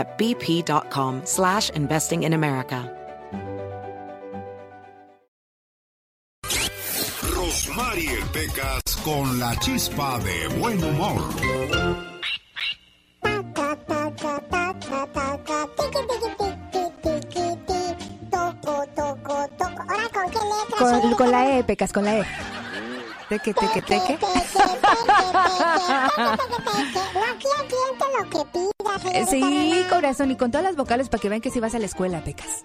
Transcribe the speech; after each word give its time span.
at 0.00 0.18
bp.com 0.18 1.22
slash 1.24 1.70
investing 1.70 2.24
in 2.24 2.32
America. 2.32 2.78
Rosmarie 7.36 8.18
Pecas 8.32 8.96
con 9.04 9.38
la 9.38 9.54
chispa 9.56 10.18
de 10.20 10.48
buen 10.58 10.82
humor. 10.82 11.20
Con, 20.78 21.14
con 21.14 21.30
la 21.30 21.58
E, 21.58 21.64
Pecas, 21.64 21.92
con 21.92 22.04
la 22.04 22.18
E. 22.18 22.24
Teque, 23.28 23.54
teque, 23.54 23.82
teque. 23.82 24.18
Sí, 29.28 29.86
corazón, 29.88 30.30
y 30.30 30.36
con 30.36 30.50
todas 30.50 30.64
las 30.64 30.76
vocales 30.76 31.08
para 31.08 31.20
que 31.20 31.28
vean 31.28 31.40
que 31.40 31.50
si 31.50 31.60
vas 31.60 31.74
a 31.74 31.78
la 31.78 31.86
escuela, 31.86 32.22
Pecas. 32.22 32.64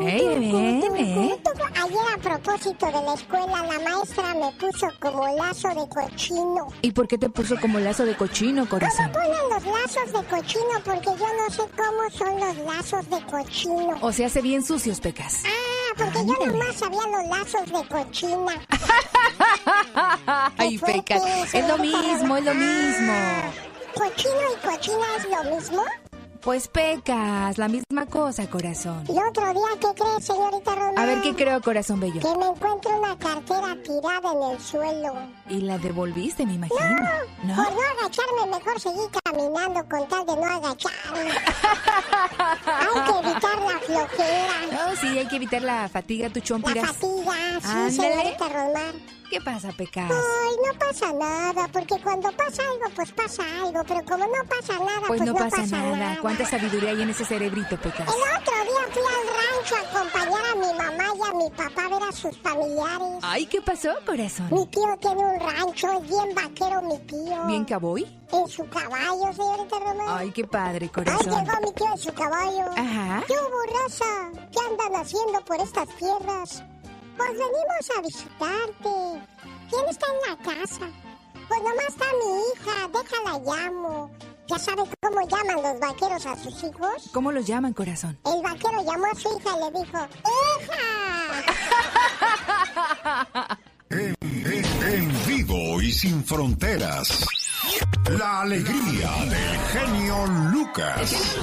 Ey, 0.00 0.26
ven, 0.26 0.80
ven. 0.92 1.38
Ayer 1.74 1.98
a 2.14 2.18
propósito 2.18 2.86
de 2.86 2.92
la 2.92 3.14
escuela, 3.14 3.46
la 3.46 3.78
maestra 3.80 4.34
me 4.34 4.52
puso 4.52 4.86
como 5.00 5.26
lazo 5.36 5.68
de 5.68 5.88
cochino. 5.88 6.68
¿Y 6.82 6.92
por 6.92 7.08
qué 7.08 7.18
te 7.18 7.28
puso 7.28 7.56
como 7.60 7.78
lazo 7.80 8.04
de 8.04 8.16
cochino, 8.16 8.68
corazón? 8.68 9.10
¿Cómo 9.12 9.24
ponen 9.24 9.48
los 9.50 9.64
lazos 9.64 10.12
de 10.12 10.28
cochino? 10.28 10.64
Porque 10.84 11.10
yo 11.18 11.26
no 11.36 11.50
sé 11.50 11.62
cómo 11.76 12.10
son 12.12 12.40
los 12.40 12.56
lazos 12.58 13.10
de 13.10 13.20
cochino. 13.26 13.96
O 14.00 14.12
se 14.12 14.24
hace 14.24 14.40
bien 14.40 14.62
sucios, 14.64 15.00
Pecas. 15.00 15.42
Ah, 15.46 15.94
porque 15.96 16.26
yo 16.26 16.46
nomás 16.46 16.76
sabía 16.76 17.00
los 17.06 17.26
lazos 17.38 17.66
de 17.66 17.88
cochina. 17.88 18.66
Ay, 20.58 20.78
Pecas, 20.78 21.22
es 21.54 21.68
lo 21.68 21.78
mismo, 21.78 22.36
es 22.36 22.44
lo 22.44 22.54
mismo. 22.54 23.12
¿Cochino 23.98 24.34
y 24.52 24.66
cochina 24.66 25.06
es 25.16 25.24
lo 25.28 25.56
mismo? 25.56 25.82
Pues 26.40 26.68
pecas, 26.68 27.58
la 27.58 27.66
misma 27.66 28.06
cosa, 28.06 28.48
corazón. 28.48 29.04
Y 29.08 29.18
otro 29.18 29.52
día, 29.52 29.68
¿qué 29.80 29.88
crees, 30.02 30.24
señorita 30.24 30.72
Román? 30.76 30.98
A 30.98 31.04
ver, 31.04 31.20
¿qué 31.20 31.34
creo, 31.34 31.60
corazón 31.60 31.98
bello? 31.98 32.20
Que 32.20 32.38
me 32.38 32.46
encuentro 32.46 32.96
una 32.96 33.18
cartera 33.18 33.76
tirada 33.82 34.32
en 34.32 34.52
el 34.52 34.60
suelo. 34.60 35.14
¿Y 35.48 35.60
la 35.62 35.78
devolviste, 35.78 36.46
me 36.46 36.54
imagino? 36.54 36.78
No, 37.42 37.56
por 37.56 37.72
no 37.72 37.80
agacharme, 37.98 38.56
mejor 38.56 38.80
seguí 38.80 39.00
caminando 39.24 39.84
con 39.88 40.08
tal 40.08 40.26
de 40.26 40.36
no 40.36 40.44
agacharme. 40.44 41.30
hay 42.66 43.02
que 43.04 43.28
evitar 43.28 43.60
la 43.60 43.78
flojera. 43.80 44.54
No, 44.70 44.96
sí, 44.96 45.18
hay 45.18 45.26
que 45.26 45.36
evitar 45.36 45.62
la 45.62 45.88
fatiga, 45.88 46.30
tu 46.30 46.38
chompiras. 46.38 46.86
La 46.86 46.92
fatiga, 46.92 47.60
sí, 47.60 47.66
Ándale. 47.68 47.90
señorita 47.92 48.48
Román. 48.48 49.17
¿Qué 49.30 49.40
pasa, 49.42 49.70
Pecas? 49.72 50.10
Ay, 50.10 50.56
no 50.66 50.78
pasa 50.78 51.12
nada, 51.12 51.68
porque 51.70 52.00
cuando 52.02 52.32
pasa 52.32 52.62
algo, 52.62 52.84
pues 52.96 53.12
pasa 53.12 53.42
algo, 53.62 53.82
pero 53.86 54.02
como 54.04 54.24
no 54.24 54.44
pasa 54.48 54.78
nada, 54.78 55.00
Pues 55.06 55.20
pues, 55.20 55.22
no 55.22 55.34
pasa 55.34 55.66
nada. 55.66 56.18
¿Cuánta 56.22 56.46
sabiduría 56.46 56.90
hay 56.90 57.02
en 57.02 57.10
ese 57.10 57.26
cerebrito, 57.26 57.76
Pecas? 57.78 58.08
El 58.08 58.40
otro 58.40 58.54
día 58.64 58.86
fui 58.90 59.02
al 59.02 59.28
rancho 59.38 59.76
a 59.76 59.98
acompañar 59.98 60.44
a 60.50 60.54
mi 60.54 60.78
mamá 60.78 61.04
y 61.14 61.30
a 61.30 61.34
mi 61.34 61.50
papá 61.50 61.84
a 61.84 61.88
ver 61.90 62.08
a 62.08 62.12
sus 62.12 62.38
familiares. 62.38 63.18
Ay, 63.22 63.44
¿qué 63.46 63.60
pasó, 63.60 63.90
corazón? 64.06 64.48
Mi 64.50 64.66
tío 64.66 64.96
tiene 64.98 65.20
un 65.22 65.40
rancho, 65.40 65.92
es 66.00 66.08
bien 66.08 66.34
vaquero 66.34 66.82
mi 66.82 66.98
tío. 67.00 67.46
¿Bien 67.46 67.64
caboy? 67.66 68.06
En 68.32 68.48
su 68.48 68.66
caballo, 68.68 69.32
señorita 69.34 69.78
Román. 69.78 70.06
Ay, 70.08 70.30
qué 70.32 70.44
padre, 70.46 70.86
Ay, 70.86 70.88
corazón. 70.88 71.44
llegó 71.44 71.60
mi 71.66 71.72
tío 71.74 71.86
en 71.92 71.98
su 71.98 72.12
caballo. 72.14 72.64
Ajá. 72.76 73.24
¿Qué 73.26 73.34
raza? 73.34 74.04
¿Qué 74.52 74.58
andan 74.70 75.02
haciendo 75.02 75.40
por 75.44 75.60
estas 75.60 75.88
tierras? 75.96 76.62
Pues 77.18 77.30
venimos 77.32 77.90
a 77.96 78.00
visitarte. 78.00 78.94
¿Quién 79.68 79.84
está 79.90 80.06
en 80.06 80.20
la 80.30 80.36
casa? 80.44 80.86
Pues 81.48 81.60
nomás 81.62 81.88
está 81.88 82.04
mi 82.06 82.30
hija, 82.52 82.88
déjala 82.88 83.38
llamo. 83.44 84.10
¿Ya 84.48 84.58
sabe 84.58 84.82
cómo 85.02 85.20
llaman 85.28 85.56
los 85.62 85.78
vaqueros 85.80 86.24
a 86.26 86.36
sus 86.36 86.62
hijos? 86.64 87.10
¿Cómo 87.12 87.32
los 87.32 87.46
llaman, 87.46 87.74
corazón? 87.74 88.18
El 88.24 88.42
vaquero 88.42 88.82
llamó 88.82 89.06
a 89.06 89.14
su 89.14 89.28
hija 89.38 89.50
y 89.56 89.60
le 89.60 89.70
dijo, 89.80 89.98
¡Hija! 93.10 93.58
En, 93.90 94.14
en- 94.22 94.82
en 94.92 95.26
vivo 95.26 95.80
y 95.82 95.92
sin 95.92 96.24
fronteras. 96.24 97.26
La 98.10 98.40
alegría 98.42 99.10
del 99.24 99.58
genio 99.72 100.26
Lucas. 100.52 101.36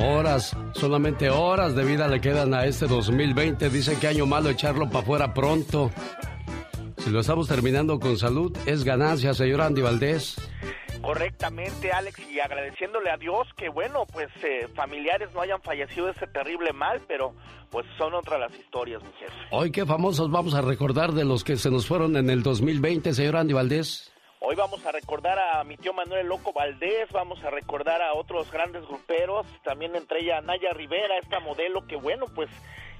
Horas, 0.00 0.56
solamente 0.72 1.28
horas 1.28 1.74
de 1.74 1.84
vida 1.84 2.08
le 2.08 2.20
quedan 2.20 2.54
a 2.54 2.64
este 2.64 2.86
2020. 2.86 3.68
Dice 3.68 3.98
que 3.98 4.08
año 4.08 4.24
malo 4.24 4.48
echarlo 4.48 4.86
para 4.88 5.00
afuera 5.00 5.34
pronto. 5.34 5.90
Si 6.98 7.10
lo 7.10 7.20
estamos 7.20 7.46
terminando 7.46 8.00
con 8.00 8.16
salud, 8.16 8.56
es 8.64 8.84
ganancia, 8.84 9.34
señor 9.34 9.60
Andy 9.60 9.82
Valdés. 9.82 10.36
Correctamente, 11.02 11.90
Alex, 11.90 12.20
y 12.30 12.38
agradeciéndole 12.38 13.10
a 13.10 13.16
Dios 13.16 13.48
que, 13.56 13.68
bueno, 13.68 14.06
pues 14.12 14.28
eh, 14.44 14.68
familiares 14.74 15.30
no 15.34 15.40
hayan 15.40 15.60
fallecido 15.60 16.06
de 16.06 16.12
ese 16.12 16.28
terrible 16.28 16.72
mal, 16.72 17.02
pero 17.08 17.34
pues 17.70 17.84
son 17.98 18.14
otras 18.14 18.38
las 18.38 18.54
historias, 18.54 19.02
mi 19.02 19.10
jefe. 19.18 19.32
Hoy, 19.50 19.72
qué 19.72 19.84
famosos 19.84 20.30
vamos 20.30 20.54
a 20.54 20.62
recordar 20.62 21.12
de 21.12 21.24
los 21.24 21.42
que 21.42 21.56
se 21.56 21.70
nos 21.70 21.86
fueron 21.86 22.16
en 22.16 22.30
el 22.30 22.42
2020, 22.44 23.12
señor 23.14 23.36
Andy 23.36 23.52
Valdés. 23.52 24.11
Hoy 24.44 24.56
vamos 24.56 24.84
a 24.84 24.90
recordar 24.90 25.38
a 25.38 25.62
mi 25.62 25.76
tío 25.76 25.92
Manuel 25.92 26.26
Loco 26.26 26.52
Valdés, 26.52 27.08
vamos 27.12 27.42
a 27.44 27.50
recordar 27.50 28.02
a 28.02 28.14
otros 28.14 28.50
grandes 28.50 28.84
gruperos, 28.84 29.46
también 29.62 29.94
entre 29.94 30.20
ella 30.20 30.40
Naya 30.40 30.72
Rivera, 30.72 31.16
esta 31.18 31.38
modelo 31.38 31.86
que, 31.86 31.94
bueno, 31.94 32.26
pues 32.34 32.50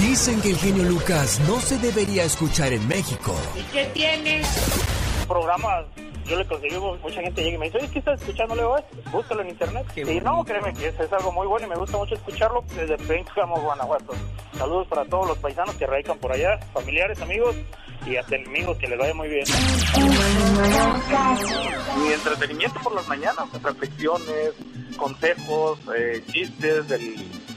Dicen 0.00 0.40
que 0.40 0.50
el 0.50 0.56
genio 0.56 0.82
Lucas 0.82 1.40
no 1.46 1.60
se 1.60 1.78
debería 1.78 2.24
escuchar 2.24 2.72
en 2.72 2.88
México. 2.88 3.32
¿Y 3.56 3.62
qué 3.72 3.84
tienes? 3.94 4.48
Programas 5.30 5.86
yo 6.26 6.36
le 6.36 6.44
conseguí, 6.44 6.76
mucha 6.76 7.20
gente 7.22 7.40
llega 7.42 7.54
y 7.54 7.58
me 7.58 7.66
dice, 7.66 7.78
oye, 7.78 7.88
¿qué 7.92 8.00
estás 8.00 8.20
escuchando? 8.20 8.56
Le 8.56 8.64
búscalo 9.12 9.42
en 9.42 9.50
internet. 9.50 9.86
y 9.96 10.20
no, 10.20 10.44
créeme 10.44 10.74
que 10.74 10.88
es, 10.88 11.12
algo 11.12 11.30
muy 11.30 11.46
bueno 11.46 11.66
y 11.68 11.70
me 11.70 11.76
gusta 11.76 11.98
mucho 11.98 12.16
escucharlo 12.16 12.64
desde 12.74 12.96
Pénjamo, 12.98 13.60
Guanajuato. 13.60 14.12
Saludos 14.58 14.88
para 14.88 15.04
todos 15.04 15.28
los 15.28 15.38
paisanos 15.38 15.76
que 15.76 15.86
radican 15.86 16.18
por 16.18 16.32
allá, 16.32 16.58
familiares, 16.72 17.20
amigos 17.22 17.54
y 18.06 18.16
hasta 18.16 18.34
enemigos, 18.34 18.76
que 18.78 18.88
les 18.88 18.98
vaya 18.98 19.14
muy 19.14 19.28
bien. 19.28 19.44
Mi 22.00 22.12
entretenimiento 22.12 22.80
por 22.80 22.94
las 22.94 23.06
mañanas, 23.06 23.62
reflexiones, 23.62 24.52
consejos, 24.96 25.78
eh, 25.96 26.24
chistes, 26.32 26.88
del, 26.88 27.14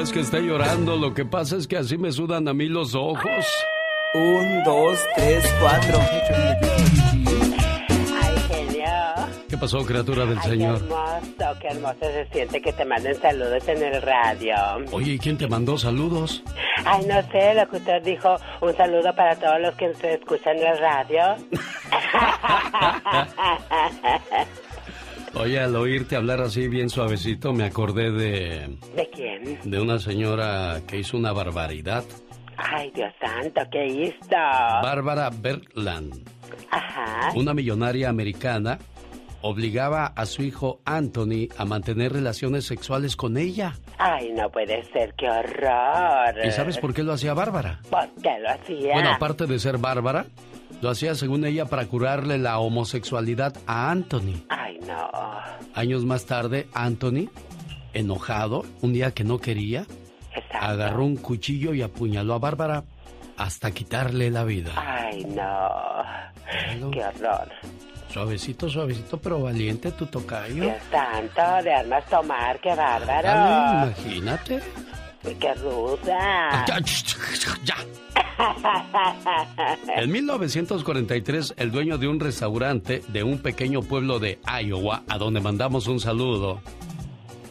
Es 0.08 0.14
que 0.14 0.20
esté 0.20 0.40
llorando, 0.40 0.96
lo 0.96 1.12
que 1.12 1.26
pasa 1.26 1.56
es 1.56 1.66
que 1.66 1.76
así 1.76 1.98
me 1.98 2.12
sudan 2.12 2.48
a 2.48 2.54
mí 2.54 2.66
los 2.66 2.94
ojos. 2.94 3.44
Un, 4.14 4.62
dos, 4.64 4.98
tres, 5.14 5.44
cuatro. 5.60 5.98
Ay, 8.22 8.36
genio. 8.48 8.90
¿Qué 9.50 9.58
pasó, 9.58 9.84
criatura 9.84 10.24
del 10.24 10.38
Ay, 10.38 10.50
Señor? 10.50 10.78
Qué 10.78 10.84
hermoso, 10.86 11.58
qué 11.60 11.68
hermoso 11.68 11.98
se 12.00 12.26
siente 12.32 12.62
que 12.62 12.72
te 12.72 12.86
manden 12.86 13.20
saludos 13.20 13.68
en 13.68 13.82
el 13.82 14.00
radio. 14.00 14.54
Oye, 14.92 15.12
¿y 15.12 15.18
quién 15.18 15.36
te 15.36 15.46
mandó 15.46 15.76
saludos? 15.76 16.42
Ay, 16.86 17.04
no 17.04 17.20
sé, 17.30 17.50
el 17.50 17.58
locutor 17.58 18.00
dijo 18.02 18.34
un 18.62 18.74
saludo 18.76 19.14
para 19.14 19.36
todos 19.36 19.60
los 19.60 19.74
que 19.74 19.92
se 19.94 20.14
escuchan 20.14 20.56
en 20.56 20.68
el 20.68 20.78
radio. 20.78 21.36
Oye, 25.34 25.60
al 25.60 25.76
oírte 25.76 26.16
hablar 26.16 26.40
así 26.40 26.68
bien 26.68 26.88
suavecito, 26.90 27.52
me 27.52 27.64
acordé 27.64 28.10
de, 28.10 28.76
¿De 28.96 29.10
quién? 29.10 29.58
de 29.70 29.80
una 29.80 29.98
señora 29.98 30.80
que 30.86 30.98
hizo 30.98 31.16
una 31.16 31.32
barbaridad. 31.32 32.04
Ay, 32.56 32.90
Dios 32.94 33.12
santo, 33.20 33.60
¿qué 33.70 33.86
hizo? 33.86 34.28
Bárbara 34.30 35.30
Bertland, 35.30 36.28
Ajá. 36.70 37.30
una 37.36 37.54
millonaria 37.54 38.08
americana, 38.08 38.78
obligaba 39.42 40.06
a 40.06 40.26
su 40.26 40.42
hijo 40.42 40.80
Anthony 40.84 41.48
a 41.56 41.64
mantener 41.64 42.12
relaciones 42.12 42.64
sexuales 42.64 43.14
con 43.14 43.36
ella. 43.36 43.74
Ay, 43.98 44.32
no 44.32 44.50
puede 44.50 44.82
ser, 44.92 45.14
qué 45.14 45.30
horror. 45.30 46.44
¿Y 46.44 46.50
sabes 46.50 46.78
por 46.78 46.92
qué 46.92 47.04
lo 47.04 47.12
hacía 47.12 47.32
Bárbara? 47.34 47.80
¿Por 47.88 48.08
qué 48.22 48.36
lo 48.40 48.50
hacía? 48.50 48.92
Bueno, 48.94 49.10
aparte 49.12 49.46
de 49.46 49.58
ser 49.60 49.78
Bárbara, 49.78 50.26
lo 50.80 50.90
hacía 50.90 51.14
según 51.14 51.44
ella 51.44 51.66
para 51.66 51.86
curarle 51.86 52.38
la 52.38 52.58
homosexualidad 52.58 53.54
a 53.66 53.90
Anthony. 53.90 54.44
Ay, 54.48 54.78
no. 54.86 55.10
Años 55.74 56.04
más 56.04 56.24
tarde, 56.26 56.68
Anthony, 56.74 57.28
enojado, 57.92 58.64
un 58.80 58.92
día 58.92 59.12
que 59.12 59.24
no 59.24 59.38
quería, 59.38 59.86
Exacto. 60.34 60.58
agarró 60.66 61.04
un 61.04 61.16
cuchillo 61.16 61.74
y 61.74 61.82
apuñaló 61.82 62.34
a 62.34 62.38
Bárbara 62.38 62.84
hasta 63.36 63.70
quitarle 63.70 64.30
la 64.30 64.44
vida. 64.44 64.72
Ay, 64.76 65.24
no. 65.24 66.90
Qué 66.90 67.04
horror. 67.04 67.48
Suavecito, 68.12 68.68
suavecito, 68.70 69.18
pero 69.20 69.42
valiente 69.42 69.92
tu 69.92 70.06
tocayo. 70.06 70.62
Dios 70.64 70.76
santo, 70.90 71.62
de 71.62 71.74
armas 71.74 72.04
tomar, 72.06 72.58
qué 72.60 72.74
bárbaro. 72.74 73.86
Imagínate. 73.86 74.60
Ruda. 75.24 76.64
Ya. 77.64 77.76
En 79.96 80.12
1943, 80.12 81.54
el 81.56 81.72
dueño 81.72 81.98
de 81.98 82.06
un 82.06 82.20
restaurante 82.20 83.02
de 83.08 83.24
un 83.24 83.38
pequeño 83.38 83.82
pueblo 83.82 84.20
de 84.20 84.38
Iowa, 84.62 85.02
a 85.08 85.18
donde 85.18 85.40
mandamos 85.40 85.88
un 85.88 85.98
saludo, 85.98 86.60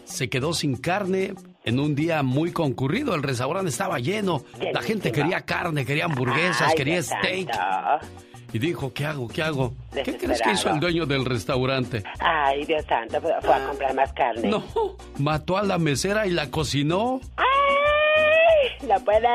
se 0.06 0.30
quedó 0.30 0.54
sin 0.54 0.78
carne 0.78 1.34
en 1.66 1.80
un 1.81 1.94
día 1.94 2.24
muy 2.24 2.54
concurrido. 2.54 3.14
El 3.16 3.24
restaurante 3.24 3.69
estaba 3.69 4.00
lleno. 4.00 4.46
La 4.74 4.81
gente 4.81 5.12
quería 5.12 5.42
carne, 5.42 5.86
quería 5.86 6.06
hamburguesas, 6.06 6.74
quería 6.74 7.04
steak. 7.04 7.50
Y 8.57 8.59
dijo, 8.59 8.92
¿qué 8.92 9.06
hago? 9.06 9.27
¿Qué 9.27 9.44
hago? 9.44 9.75
¿Qué 9.94 10.18
crees 10.18 10.42
que 10.42 10.51
hizo 10.51 10.71
el 10.71 10.80
dueño 10.80 11.06
del 11.06 11.25
restaurante? 11.25 12.04
Ay, 12.19 12.65
Dios 12.65 12.83
santo, 12.89 13.21
fue 13.21 13.31
fue 13.39 13.54
a 13.54 13.68
comprar 13.68 13.94
más 13.94 14.12
carne. 14.13 14.50
No, 14.50 14.63
mató 15.19 15.57
a 15.57 15.62
la 15.63 15.77
mesera 15.77 16.25
y 16.25 16.31
la 16.31 16.50
cocinó. 16.50 17.21
¡Ay! 17.36 18.88
No 18.88 19.00
puede 19.06 19.27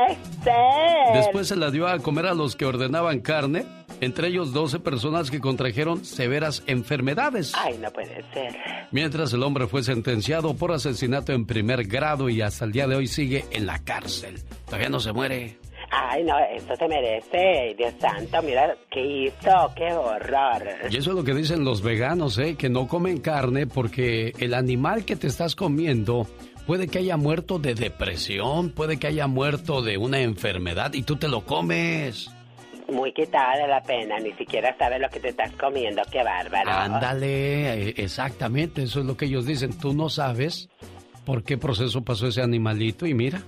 ser. 0.42 1.14
Después 1.14 1.46
se 1.46 1.54
la 1.54 1.70
dio 1.70 1.86
a 1.86 2.00
comer 2.00 2.26
a 2.26 2.34
los 2.34 2.56
que 2.56 2.66
ordenaban 2.66 3.20
carne, 3.20 3.64
entre 4.00 4.26
ellos 4.26 4.52
12 4.52 4.80
personas 4.80 5.30
que 5.30 5.38
contrajeron 5.38 6.04
severas 6.04 6.64
enfermedades. 6.66 7.52
Ay, 7.54 7.78
no 7.78 7.92
puede 7.92 8.24
ser. 8.32 8.56
Mientras 8.90 9.32
el 9.34 9.44
hombre 9.44 9.69
fue 9.69 9.84
sentenciado 9.84 10.54
por 10.54 10.72
asesinato 10.72 11.32
en 11.32 11.46
primer 11.46 11.84
grado 11.84 12.28
y 12.28 12.42
hasta 12.42 12.64
el 12.64 12.72
día 12.72 12.88
de 12.88 12.96
hoy 12.96 13.06
sigue 13.06 13.44
en 13.52 13.66
la 13.66 13.78
cárcel. 13.84 14.42
Todavía 14.64 14.88
no 14.88 14.98
se 14.98 15.12
muere. 15.12 15.61
Ay, 15.94 16.24
no, 16.24 16.38
esto 16.38 16.74
se 16.74 16.88
merece. 16.88 17.74
Dios 17.76 17.92
santo, 18.00 18.40
mira 18.40 18.74
qué 18.90 19.26
hizo, 19.26 19.72
qué 19.76 19.92
horror. 19.92 20.62
Y 20.90 20.96
eso 20.96 21.10
es 21.10 21.16
lo 21.16 21.22
que 21.22 21.34
dicen 21.34 21.66
los 21.66 21.82
veganos, 21.82 22.38
¿eh? 22.38 22.56
Que 22.56 22.70
no 22.70 22.88
comen 22.88 23.20
carne 23.20 23.66
porque 23.66 24.32
el 24.38 24.54
animal 24.54 25.04
que 25.04 25.16
te 25.16 25.26
estás 25.26 25.54
comiendo 25.54 26.26
puede 26.67 26.88
que 26.88 26.98
haya 26.98 27.19
muerto 27.19 27.58
de 27.58 27.74
depresión, 27.74 28.70
puede 28.70 28.98
que 28.98 29.08
haya 29.08 29.26
muerto 29.26 29.82
de 29.82 29.98
una 29.98 30.20
enfermedad 30.20 30.94
y 30.94 31.02
tú 31.02 31.17
te 31.17 31.28
lo 31.28 31.44
comes. 31.44 32.31
Muy 32.90 33.12
quitada 33.12 33.58
de 33.58 33.69
la 33.69 33.82
pena, 33.82 34.19
ni 34.19 34.32
siquiera 34.32 34.74
sabes 34.78 34.98
lo 34.98 35.10
que 35.10 35.20
te 35.20 35.28
estás 35.28 35.52
comiendo, 35.52 36.00
qué 36.10 36.22
bárbaro. 36.24 36.70
Ándale, 36.70 37.88
eh, 37.88 37.94
exactamente, 37.98 38.84
eso 38.84 39.00
es 39.00 39.06
lo 39.06 39.19
que 39.19 39.26
ellos 39.26 39.44
dicen. 39.44 39.78
Tú 39.78 39.93
no 39.93 40.08
sabes 40.08 40.70
por 41.26 41.44
qué 41.44 41.58
proceso 41.58 42.02
pasó 42.02 42.28
ese 42.28 42.40
animalito 42.40 43.06
y 43.06 43.12
mira, 43.12 43.43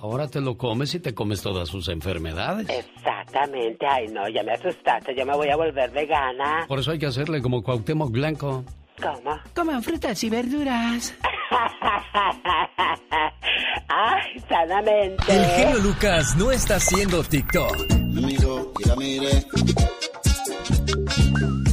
ahora 0.00 0.28
te 0.28 0.40
lo 0.40 0.56
comes 0.56 0.94
y 0.94 1.00
te 1.00 1.14
comes 1.14 1.42
todas 1.42 1.68
sus 1.68 1.88
enfermedades. 1.88 2.66
Exactamente, 2.68 3.86
ay 3.88 4.08
no, 4.08 4.28
ya 4.28 4.42
me 4.42 4.52
asustaste, 4.52 5.14
yo 5.14 5.26
me 5.26 5.36
voy 5.36 5.48
a 5.50 5.56
volver 5.56 5.90
vegana. 5.90 6.64
Por 6.66 6.78
eso 6.78 6.90
hay 6.90 6.98
que 6.98 7.06
hacerle 7.06 7.42
como 7.42 7.62
Cuauhtémoc 7.62 8.10
Blanco. 8.10 8.64
¿Cómo? 9.00 9.38
Coman 9.54 9.82
frutas 9.82 10.22
y 10.24 10.30
verduras. 10.30 11.14
ay, 13.88 14.40
sanamente. 14.48 15.22
El 15.28 15.44
genio 15.46 15.78
Lucas 15.78 16.36
no 16.36 16.50
está 16.50 16.76
haciendo 16.76 17.22
TikTok. 17.22 17.90
Me 17.90 18.20
miro 18.20 18.72
y 18.78 18.88
la 18.88 18.96
miré. 18.96 19.46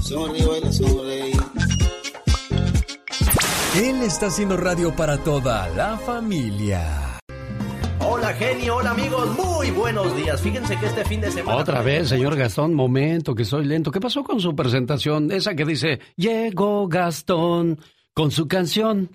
Sonrío 0.01 0.57
y 0.57 0.61
le 0.61 0.71
sonreí. 0.71 1.33
Él 3.75 4.01
está 4.03 4.27
haciendo 4.27 4.57
radio 4.57 4.95
para 4.95 5.17
toda 5.17 5.67
la 5.69 5.97
familia. 5.97 7.06
Hola 8.09 8.33
genio, 8.35 8.77
hola 8.77 8.91
amigos, 8.91 9.37
muy 9.37 9.69
buenos 9.71 10.15
días. 10.15 10.39
Fíjense 10.39 10.77
que 10.77 10.85
este 10.85 11.03
fin 11.03 11.19
de 11.19 11.29
semana... 11.29 11.57
Otra 11.57 11.81
vez, 11.81 12.07
señor 12.07 12.37
Gastón, 12.37 12.73
momento, 12.73 13.35
que 13.35 13.43
soy 13.43 13.65
lento. 13.65 13.91
¿Qué 13.91 13.99
pasó 13.99 14.23
con 14.23 14.39
su 14.39 14.55
presentación? 14.55 15.29
Esa 15.29 15.55
que 15.55 15.65
dice, 15.65 15.99
llegó 16.15 16.87
Gastón 16.87 17.79
con 18.13 18.31
su 18.31 18.47
canción. 18.47 19.09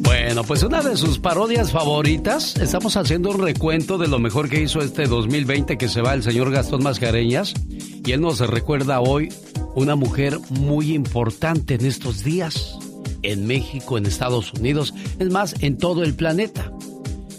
Bueno, 0.00 0.42
pues 0.42 0.64
una 0.64 0.82
de 0.82 0.96
sus 0.96 1.20
parodias 1.20 1.70
favoritas, 1.70 2.56
estamos 2.56 2.96
haciendo 2.96 3.30
un 3.30 3.40
recuento 3.40 3.96
de 3.96 4.08
lo 4.08 4.18
mejor 4.18 4.48
que 4.48 4.60
hizo 4.60 4.80
este 4.80 5.06
2020 5.06 5.78
que 5.78 5.88
se 5.88 6.02
va 6.02 6.14
el 6.14 6.24
señor 6.24 6.50
Gastón 6.50 6.82
Mascareñas 6.82 7.54
y 7.68 8.10
él 8.10 8.22
nos 8.22 8.40
recuerda 8.40 9.00
hoy 9.00 9.32
una 9.76 9.94
mujer 9.94 10.40
muy 10.50 10.94
importante 10.94 11.74
en 11.74 11.86
estos 11.86 12.24
días, 12.24 12.76
en 13.22 13.46
México, 13.46 13.98
en 13.98 14.06
Estados 14.06 14.52
Unidos, 14.52 14.94
es 15.20 15.30
más, 15.30 15.54
en 15.62 15.78
todo 15.78 16.02
el 16.02 16.14
planeta. 16.14 16.72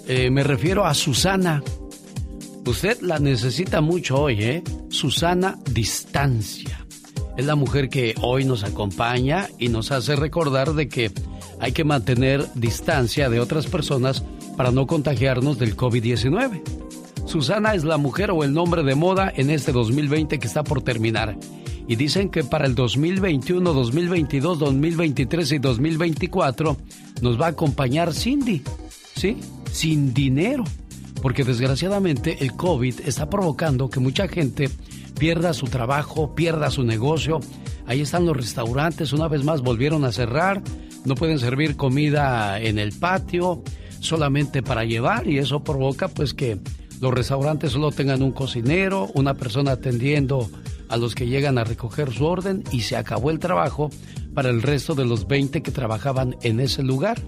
Eh, 0.09 0.29
me 0.29 0.41
refiero 0.41 0.85
a 0.85 0.93
Susana. 0.93 1.61
Usted 2.65 3.01
la 3.01 3.19
necesita 3.19 3.81
mucho 3.81 4.21
hoy, 4.21 4.41
¿eh? 4.41 4.63
Susana 4.89 5.59
Distancia. 5.69 6.85
Es 7.35 7.45
la 7.45 7.55
mujer 7.55 7.89
que 7.89 8.15
hoy 8.21 8.45
nos 8.45 8.63
acompaña 8.63 9.49
y 9.59 9.67
nos 9.67 9.91
hace 9.91 10.15
recordar 10.15 10.73
de 10.73 10.87
que 10.87 11.11
hay 11.59 11.73
que 11.73 11.83
mantener 11.83 12.45
distancia 12.55 13.29
de 13.29 13.41
otras 13.41 13.67
personas 13.67 14.23
para 14.55 14.71
no 14.71 14.87
contagiarnos 14.87 15.59
del 15.59 15.75
COVID-19. 15.75 16.61
Susana 17.25 17.73
es 17.73 17.83
la 17.83 17.97
mujer 17.97 18.31
o 18.31 18.45
el 18.45 18.53
nombre 18.53 18.83
de 18.83 18.95
moda 18.95 19.31
en 19.35 19.49
este 19.49 19.73
2020 19.73 20.39
que 20.39 20.47
está 20.47 20.63
por 20.63 20.81
terminar. 20.81 21.37
Y 21.85 21.97
dicen 21.97 22.29
que 22.29 22.45
para 22.45 22.65
el 22.65 22.75
2021, 22.75 23.73
2022, 23.73 24.59
2023 24.59 25.51
y 25.51 25.57
2024 25.59 26.77
nos 27.21 27.39
va 27.39 27.47
a 27.47 27.49
acompañar 27.49 28.13
Cindy. 28.13 28.63
¿Sí? 29.17 29.37
Sin 29.71 30.13
dinero. 30.13 30.63
Porque 31.21 31.43
desgraciadamente 31.43 32.37
el 32.41 32.53
COVID 32.53 33.01
está 33.05 33.29
provocando 33.29 33.89
que 33.89 33.99
mucha 33.99 34.27
gente 34.27 34.69
pierda 35.19 35.53
su 35.53 35.65
trabajo, 35.65 36.35
pierda 36.35 36.69
su 36.69 36.83
negocio. 36.83 37.39
Ahí 37.87 38.01
están 38.01 38.25
los 38.25 38.37
restaurantes, 38.37 39.13
una 39.13 39.27
vez 39.27 39.43
más 39.43 39.61
volvieron 39.61 40.05
a 40.05 40.11
cerrar, 40.11 40.61
no 41.05 41.15
pueden 41.15 41.39
servir 41.39 41.75
comida 41.75 42.59
en 42.59 42.77
el 42.77 42.91
patio 42.91 43.63
solamente 43.99 44.61
para 44.61 44.83
llevar 44.83 45.27
y 45.27 45.39
eso 45.39 45.63
provoca 45.63 46.07
pues 46.07 46.33
que 46.33 46.59
los 47.01 47.13
restaurantes 47.13 47.71
solo 47.71 47.91
tengan 47.91 48.21
un 48.21 48.31
cocinero, 48.31 49.09
una 49.15 49.33
persona 49.33 49.71
atendiendo 49.71 50.49
a 50.89 50.97
los 50.97 51.15
que 51.15 51.27
llegan 51.27 51.57
a 51.57 51.63
recoger 51.63 52.13
su 52.13 52.25
orden 52.25 52.63
y 52.71 52.81
se 52.81 52.95
acabó 52.95 53.31
el 53.31 53.39
trabajo 53.39 53.89
para 54.33 54.49
el 54.49 54.61
resto 54.61 54.93
de 54.93 55.05
los 55.05 55.27
20 55.27 55.61
que 55.63 55.71
trabajaban 55.71 56.35
en 56.43 56.59
ese 56.59 56.83
lugar. 56.83 57.19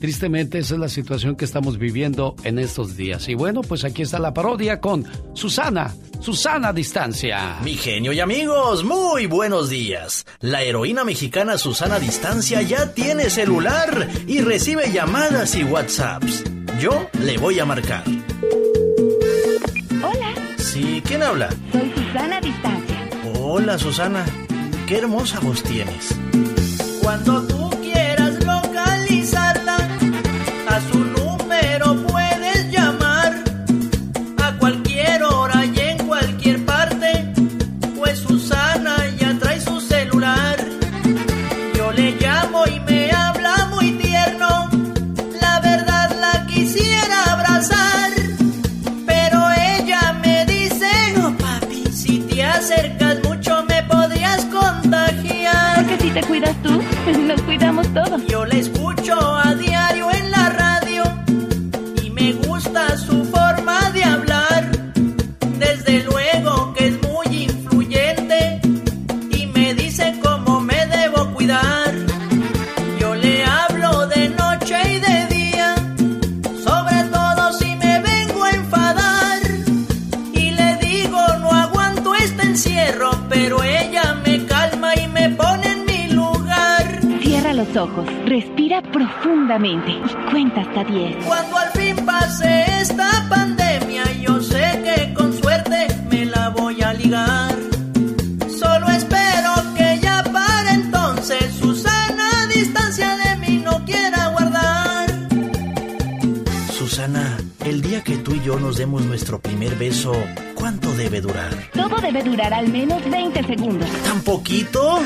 Tristemente 0.00 0.58
esa 0.58 0.74
es 0.74 0.80
la 0.80 0.88
situación 0.88 1.36
que 1.36 1.44
estamos 1.44 1.78
viviendo 1.78 2.34
en 2.44 2.58
estos 2.58 2.96
días. 2.96 3.28
Y 3.28 3.34
bueno, 3.34 3.62
pues 3.62 3.84
aquí 3.84 4.02
está 4.02 4.18
la 4.18 4.34
parodia 4.34 4.80
con 4.80 5.04
Susana, 5.34 5.94
Susana 6.20 6.72
Distancia. 6.72 7.58
Mi 7.62 7.74
genio 7.74 8.12
y 8.12 8.20
amigos, 8.20 8.84
muy 8.84 9.26
buenos 9.26 9.70
días. 9.70 10.26
La 10.40 10.62
heroína 10.62 11.04
mexicana 11.04 11.58
Susana 11.58 11.98
Distancia 11.98 12.62
ya 12.62 12.92
tiene 12.92 13.30
celular 13.30 14.08
y 14.26 14.40
recibe 14.40 14.90
llamadas 14.92 15.54
y 15.54 15.64
WhatsApps. 15.64 16.44
Yo 16.80 17.08
le 17.20 17.38
voy 17.38 17.58
a 17.60 17.64
marcar. 17.64 18.04
Hola. 20.02 20.34
Sí, 20.56 21.02
¿quién 21.06 21.22
habla? 21.22 21.48
Soy 21.72 21.92
Susana 21.96 22.40
Distancia. 22.40 23.08
Hola, 23.40 23.78
Susana. 23.78 24.24
Qué 24.86 24.98
hermosa 24.98 25.40
voz 25.40 25.62
tienes. 25.62 26.14
Cuando 27.02 27.42
tú 27.46 27.70
te 56.14 56.22
cuidas 56.22 56.56
tú, 56.62 56.70
nos 57.26 57.42
cuidamos 57.42 57.88
todos. 57.88 58.22
Y 89.62 90.30
cuenta 90.32 90.62
hasta 90.62 90.82
10. 90.82 91.24
Cuando 91.26 91.56
al 91.56 91.70
fin 91.70 91.94
pase 92.04 92.64
esta 92.80 93.24
pandemia, 93.28 94.02
yo 94.20 94.42
sé 94.42 94.82
que 94.82 95.14
con 95.14 95.32
suerte 95.32 95.86
me 96.10 96.24
la 96.24 96.48
voy 96.48 96.82
a 96.82 96.92
ligar. 96.92 97.54
Solo 98.48 98.88
espero 98.88 99.52
que 99.76 100.00
ya 100.02 100.24
para 100.32 100.74
entonces 100.74 101.54
Susana 101.54 102.42
a 102.42 102.46
distancia 102.48 103.16
de 103.16 103.36
mí 103.36 103.62
no 103.64 103.84
quiera 103.84 104.26
guardar. 104.30 105.08
Susana, 106.76 107.38
el 107.64 107.80
día 107.80 108.02
que 108.02 108.16
tú 108.16 108.34
y 108.34 108.42
yo 108.42 108.58
nos 108.58 108.76
demos 108.76 109.04
nuestro 109.04 109.38
primer 109.38 109.76
beso, 109.76 110.14
¿cuánto 110.56 110.92
debe 110.94 111.20
durar? 111.20 111.54
Todo 111.72 111.96
debe 112.00 112.24
durar 112.24 112.52
al 112.52 112.68
menos 112.68 113.08
20 113.08 113.44
segundos. 113.44 113.88
¿Tan 114.02 114.20
poquito? 114.22 115.00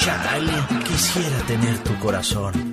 Chale, 0.00 0.52
quisiera 0.84 1.38
tener 1.48 1.76
tu 1.78 1.98
corazón. 1.98 2.72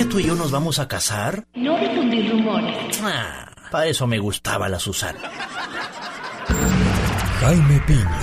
Que 0.00 0.06
tú 0.06 0.18
y 0.18 0.24
yo 0.24 0.34
nos 0.34 0.50
vamos 0.50 0.78
a 0.78 0.88
casar? 0.88 1.44
No 1.54 1.76
difundir 1.78 2.30
rumores. 2.32 2.98
Ah, 3.04 3.50
para 3.70 3.84
eso 3.86 4.06
me 4.06 4.18
gustaba 4.18 4.66
la 4.66 4.78
Susana. 4.78 5.20
Jaime 7.40 7.78
Piña, 7.86 8.20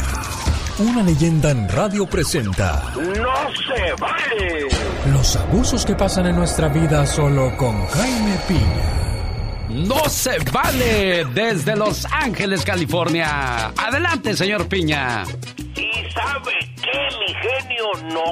una 0.79 1.03
leyenda 1.03 1.51
en 1.51 1.69
radio 1.69 2.07
presenta 2.07 2.93
¡No 2.95 3.03
se 3.03 3.93
vale! 3.99 4.67
los 5.11 5.35
abusos 5.35 5.85
que 5.85 5.93
pasan 5.93 6.25
en 6.25 6.37
nuestra 6.37 6.67
vida 6.67 7.05
solo 7.05 7.55
con 7.55 7.85
Jaime 7.85 8.39
Piña. 8.47 8.97
No 9.69 10.09
se 10.09 10.39
vale 10.51 11.25
desde 11.25 11.75
Los 11.75 12.07
Ángeles, 12.11 12.65
California. 12.65 13.67
Adelante, 13.77 14.35
señor 14.35 14.67
Piña. 14.67 15.25
¿Y 15.75 16.09
sabe 16.11 16.53
qué, 16.81 17.17
mi 17.19 17.33
genio? 17.35 17.85
No 18.15 18.23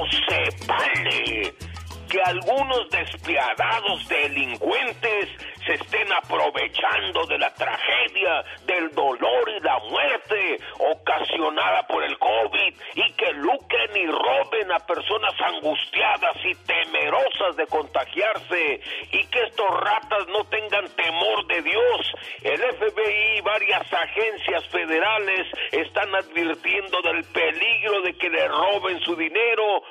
algunos 2.26 2.90
despiadados 2.90 4.08
delincuentes 4.08 5.28
se 5.64 5.74
estén 5.74 6.12
aprovechando 6.12 7.24
de 7.26 7.38
la 7.38 7.54
tragedia, 7.54 8.44
del 8.66 8.90
dolor 8.90 9.48
y 9.48 9.60
la 9.60 9.78
muerte 9.78 10.58
ocasionada 10.78 11.86
por 11.86 12.02
el 12.02 12.18
COVID 12.18 12.74
y 12.94 13.12
que 13.12 13.32
lucren 13.32 13.96
y 13.96 14.06
roben 14.06 14.72
a 14.72 14.80
personas 14.80 15.34
angustiadas 15.40 16.36
y 16.44 16.54
temerosas 16.66 17.56
de 17.56 17.66
contagiarse 17.68 18.80
y 19.12 19.24
que 19.26 19.42
estos 19.44 19.80
ratas 19.80 20.26
no 20.28 20.44
tengan 20.46 20.88
temor 20.96 21.46
de 21.46 21.62
Dios. 21.62 22.12
El 22.42 22.60
FBI 22.60 23.38
y 23.38 23.40
varias 23.42 23.92
agencias 23.92 24.66
federales 24.68 25.46
están 25.70 26.12
advirtiendo 26.14 27.02
del 27.02 27.22
peligro 27.24 28.02
de 28.02 28.14
que 28.14 28.30
le 28.30 28.48
roben 28.48 29.00
su 29.00 29.14
dinero 29.14 29.82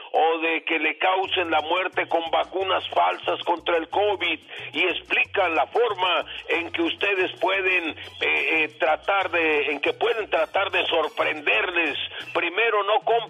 causen 1.05 1.51
la 1.51 1.62
muerte 1.62 2.07
con 2.07 2.24
vacunas 2.31 2.83
falsas 2.89 3.39
contra 3.43 3.77
el 3.77 3.88
COVID 3.89 4.39
y 4.74 4.83
explican 4.85 5.53
la 5.53 5.67
forma 5.67 6.25
en 6.50 6.71
que 6.71 6.81
ustedes 6.81 7.31
pueden 7.39 7.89
eh, 7.89 7.95
eh, 8.21 8.75
tratar 8.79 9.29
de, 9.29 9.71
en 9.71 9.79
que 9.81 9.93
pueden 9.93 10.27
tratar 10.31 10.71
de 10.71 10.83
sorprenderles. 10.88 11.95
Primero, 12.33 12.83
no 12.83 13.01
compren 13.01 13.25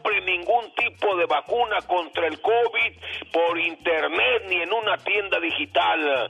de 1.16 1.26
vacuna 1.26 1.78
contra 1.88 2.28
el 2.28 2.42
COVID 2.42 2.94
por 3.32 3.60
internet 3.60 4.44
ni 4.48 4.62
en 4.62 4.74
una 4.74 4.98
tienda 4.98 5.40
digital. 5.40 6.30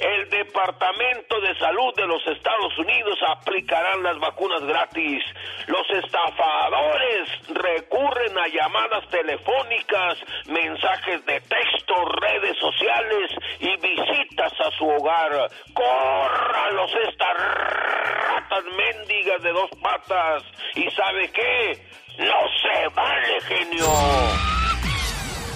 El 0.00 0.28
Departamento 0.30 1.40
de 1.40 1.54
Salud 1.58 1.94
de 1.94 2.06
los 2.06 2.26
Estados 2.26 2.76
Unidos 2.78 3.18
aplicarán 3.28 4.02
las 4.02 4.18
vacunas 4.18 4.64
gratis. 4.64 5.22
Los 5.66 5.88
estafadores 5.90 7.28
recurren 7.48 8.38
a 8.38 8.48
llamadas 8.48 9.08
telefónicas, 9.08 10.18
mensajes 10.46 11.24
de 11.26 11.40
texto, 11.40 11.94
redes 12.20 12.56
sociales 12.58 13.30
y 13.60 13.76
visitas 13.76 14.52
a 14.60 14.70
su 14.76 14.88
hogar. 14.88 15.50
¡Córralos 15.72 16.90
estas 17.08 17.36
ratas 17.36 18.64
mendigas 18.76 19.42
de 19.42 19.52
dos 19.52 19.70
patas! 19.82 20.42
¿Y 20.74 20.90
sabe 20.90 21.30
qué? 21.30 22.01
¡No 22.22 22.38
se 22.62 22.88
vale, 22.94 23.40
genio! 23.48 23.86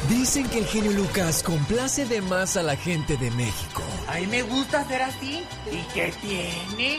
Dicen 0.08 0.49
que 0.49 0.58
el 0.58 0.66
genio 0.66 0.92
Lucas 0.92 1.42
complace 1.42 2.06
de 2.06 2.20
más 2.20 2.56
a 2.56 2.62
la 2.62 2.76
gente 2.76 3.16
de 3.16 3.30
México. 3.32 3.82
A 4.08 4.16
mí 4.16 4.26
me 4.26 4.42
gusta 4.42 4.85
ser 4.85 5.02
así. 5.02 5.44
¿Y 5.70 5.82
qué 5.94 6.12
tiene? 6.20 6.99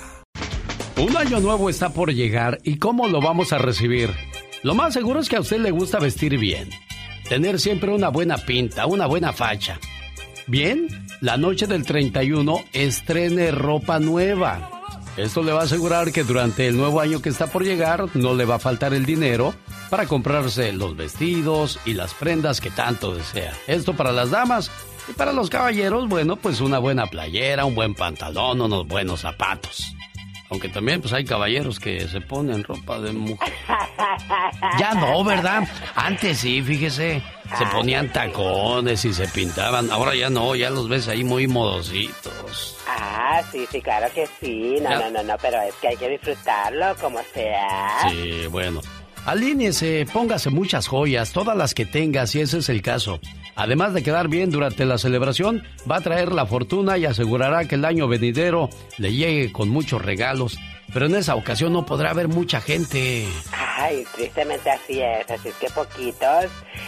Un 1.01 1.17
año 1.17 1.39
nuevo 1.39 1.67
está 1.67 1.89
por 1.89 2.13
llegar 2.13 2.59
y 2.63 2.77
¿cómo 2.77 3.07
lo 3.07 3.21
vamos 3.21 3.53
a 3.53 3.57
recibir? 3.57 4.11
Lo 4.61 4.75
más 4.75 4.93
seguro 4.93 5.19
es 5.19 5.29
que 5.29 5.35
a 5.35 5.39
usted 5.39 5.57
le 5.57 5.71
gusta 5.71 5.97
vestir 5.97 6.37
bien, 6.37 6.69
tener 7.27 7.59
siempre 7.59 7.91
una 7.91 8.09
buena 8.09 8.37
pinta, 8.37 8.85
una 8.85 9.07
buena 9.07 9.33
facha. 9.33 9.79
Bien, 10.45 10.87
la 11.19 11.37
noche 11.37 11.65
del 11.65 11.87
31 11.87 12.65
estrene 12.71 13.49
ropa 13.49 13.97
nueva. 13.97 14.83
Esto 15.17 15.41
le 15.41 15.51
va 15.51 15.61
a 15.61 15.63
asegurar 15.63 16.11
que 16.11 16.23
durante 16.23 16.67
el 16.67 16.77
nuevo 16.77 17.01
año 17.01 17.19
que 17.19 17.29
está 17.29 17.47
por 17.47 17.63
llegar 17.63 18.05
no 18.15 18.35
le 18.35 18.45
va 18.45 18.55
a 18.55 18.59
faltar 18.59 18.93
el 18.93 19.03
dinero 19.03 19.55
para 19.89 20.05
comprarse 20.05 20.71
los 20.71 20.95
vestidos 20.95 21.79
y 21.83 21.95
las 21.95 22.13
prendas 22.13 22.61
que 22.61 22.69
tanto 22.69 23.15
desea. 23.15 23.53
Esto 23.65 23.95
para 23.95 24.11
las 24.11 24.29
damas 24.29 24.69
y 25.09 25.13
para 25.13 25.33
los 25.33 25.49
caballeros, 25.49 26.07
bueno, 26.07 26.35
pues 26.35 26.61
una 26.61 26.77
buena 26.77 27.07
playera, 27.07 27.65
un 27.65 27.73
buen 27.73 27.95
pantalón, 27.95 28.61
unos 28.61 28.87
buenos 28.87 29.21
zapatos. 29.21 29.95
Aunque 30.51 30.67
también 30.67 30.99
pues 30.99 31.13
hay 31.13 31.23
caballeros 31.23 31.79
que 31.79 32.07
se 32.09 32.19
ponen 32.19 32.63
ropa 32.63 32.99
de 32.99 33.13
mujer. 33.13 33.53
Ya 34.77 34.93
no, 34.93 35.23
¿verdad? 35.23 35.63
Antes 35.95 36.39
sí, 36.39 36.61
fíjese. 36.61 37.21
Se 37.57 37.65
ponían 37.67 38.11
tacones 38.11 39.03
y 39.05 39.13
se 39.13 39.27
pintaban. 39.29 39.89
Ahora 39.91 40.15
ya 40.15 40.29
no, 40.29 40.55
ya 40.55 40.69
los 40.69 40.89
ves 40.89 41.07
ahí 41.07 41.23
muy 41.23 41.47
modositos. 41.47 42.77
Ah, 42.87 43.41
sí, 43.51 43.65
sí, 43.71 43.81
claro 43.81 44.07
que 44.13 44.27
sí. 44.39 44.75
No, 44.81 44.89
no, 44.89 45.09
no, 45.09 45.23
no, 45.23 45.35
pero 45.41 45.61
es 45.61 45.73
que 45.75 45.89
hay 45.89 45.97
que 45.97 46.09
disfrutarlo 46.09 46.95
como 46.99 47.19
sea. 47.33 48.09
Sí, 48.09 48.47
bueno. 48.49 48.81
Alíñese, 49.25 50.05
póngase 50.11 50.49
muchas 50.49 50.87
joyas, 50.87 51.31
todas 51.31 51.55
las 51.55 51.73
que 51.73 51.85
tenga, 51.85 52.27
si 52.27 52.41
ese 52.41 52.59
es 52.59 52.69
el 52.69 52.81
caso. 52.81 53.19
Además 53.61 53.93
de 53.93 54.01
quedar 54.01 54.27
bien 54.27 54.49
durante 54.49 54.85
la 54.85 54.97
celebración, 54.97 55.61
va 55.89 55.97
a 55.97 56.01
traer 56.01 56.31
la 56.31 56.47
fortuna 56.47 56.97
y 56.97 57.05
asegurará 57.05 57.67
que 57.67 57.75
el 57.75 57.85
año 57.85 58.07
venidero 58.07 58.71
le 58.97 59.13
llegue 59.13 59.51
con 59.51 59.69
muchos 59.69 60.01
regalos. 60.01 60.57
Pero 60.91 61.05
en 61.05 61.13
esa 61.13 61.35
ocasión 61.35 61.71
no 61.71 61.85
podrá 61.85 62.09
haber 62.09 62.27
mucha 62.27 62.59
gente. 62.59 63.27
Ay, 63.77 64.03
tristemente 64.15 64.67
así 64.67 64.99
es, 64.99 65.29
así 65.29 65.49
es 65.49 65.55
que 65.57 65.69
poquitos 65.69 66.45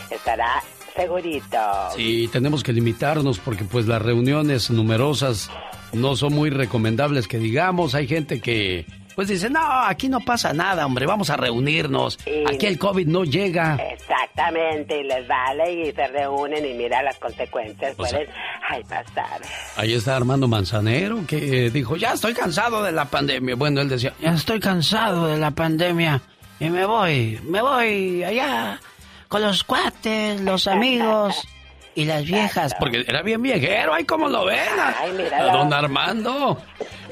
estará 0.09 0.63
segurito. 0.95 1.59
Sí, 1.95 2.27
tenemos 2.33 2.63
que 2.63 2.73
limitarnos 2.73 3.37
porque 3.37 3.65
pues 3.65 3.85
las 3.85 4.01
reuniones 4.01 4.71
numerosas 4.71 5.51
no 5.91 6.15
son 6.15 6.33
muy 6.33 6.49
recomendables 6.49 7.27
que 7.27 7.37
digamos. 7.37 7.93
Hay 7.93 8.07
gente 8.07 8.41
que 8.41 8.87
pues 9.15 9.27
dice, 9.27 9.49
no, 9.49 9.59
aquí 9.83 10.09
no 10.09 10.19
pasa 10.19 10.53
nada, 10.53 10.85
hombre, 10.85 11.05
vamos 11.05 11.29
a 11.29 11.37
reunirnos. 11.37 12.19
Aquí 12.47 12.65
el 12.65 12.77
COVID 12.77 13.07
no 13.07 13.23
llega. 13.23 13.75
Exactamente, 13.75 14.99
y 14.99 15.03
les 15.03 15.27
vale 15.27 15.73
y 15.73 15.91
se 15.91 16.07
reúnen 16.07 16.65
y 16.65 16.73
mira 16.73 17.01
las 17.03 17.17
consecuencias, 17.17 17.95
pueden 17.95 18.27
ay, 18.69 18.83
pasar. 18.83 19.41
Ahí 19.75 19.93
está 19.93 20.15
Armando 20.15 20.47
Manzanero 20.47 21.25
que 21.27 21.69
dijo, 21.69 21.95
ya 21.95 22.13
estoy 22.13 22.33
cansado 22.33 22.83
de 22.83 22.91
la 22.91 23.05
pandemia. 23.05 23.55
Bueno, 23.55 23.81
él 23.81 23.89
decía, 23.89 24.13
ya 24.19 24.33
estoy 24.33 24.59
cansado 24.59 25.27
de 25.27 25.37
la 25.37 25.51
pandemia 25.51 26.21
y 26.59 26.69
me 26.69 26.85
voy, 26.85 27.39
me 27.43 27.61
voy 27.61 28.23
allá 28.23 28.79
con 29.27 29.41
los 29.41 29.63
cuates, 29.63 30.41
los 30.41 30.67
amigos. 30.67 31.43
Y 31.95 32.05
las 32.05 32.25
viejas, 32.25 32.73
porque 32.79 33.03
era 33.07 33.21
bien 33.21 33.41
viejero, 33.41 33.93
ay, 33.93 34.03
cómo 34.05 34.27
lo 34.27 34.45
ven. 34.45 34.59
A, 34.79 35.43
don 35.53 35.71
Armando. 35.71 36.59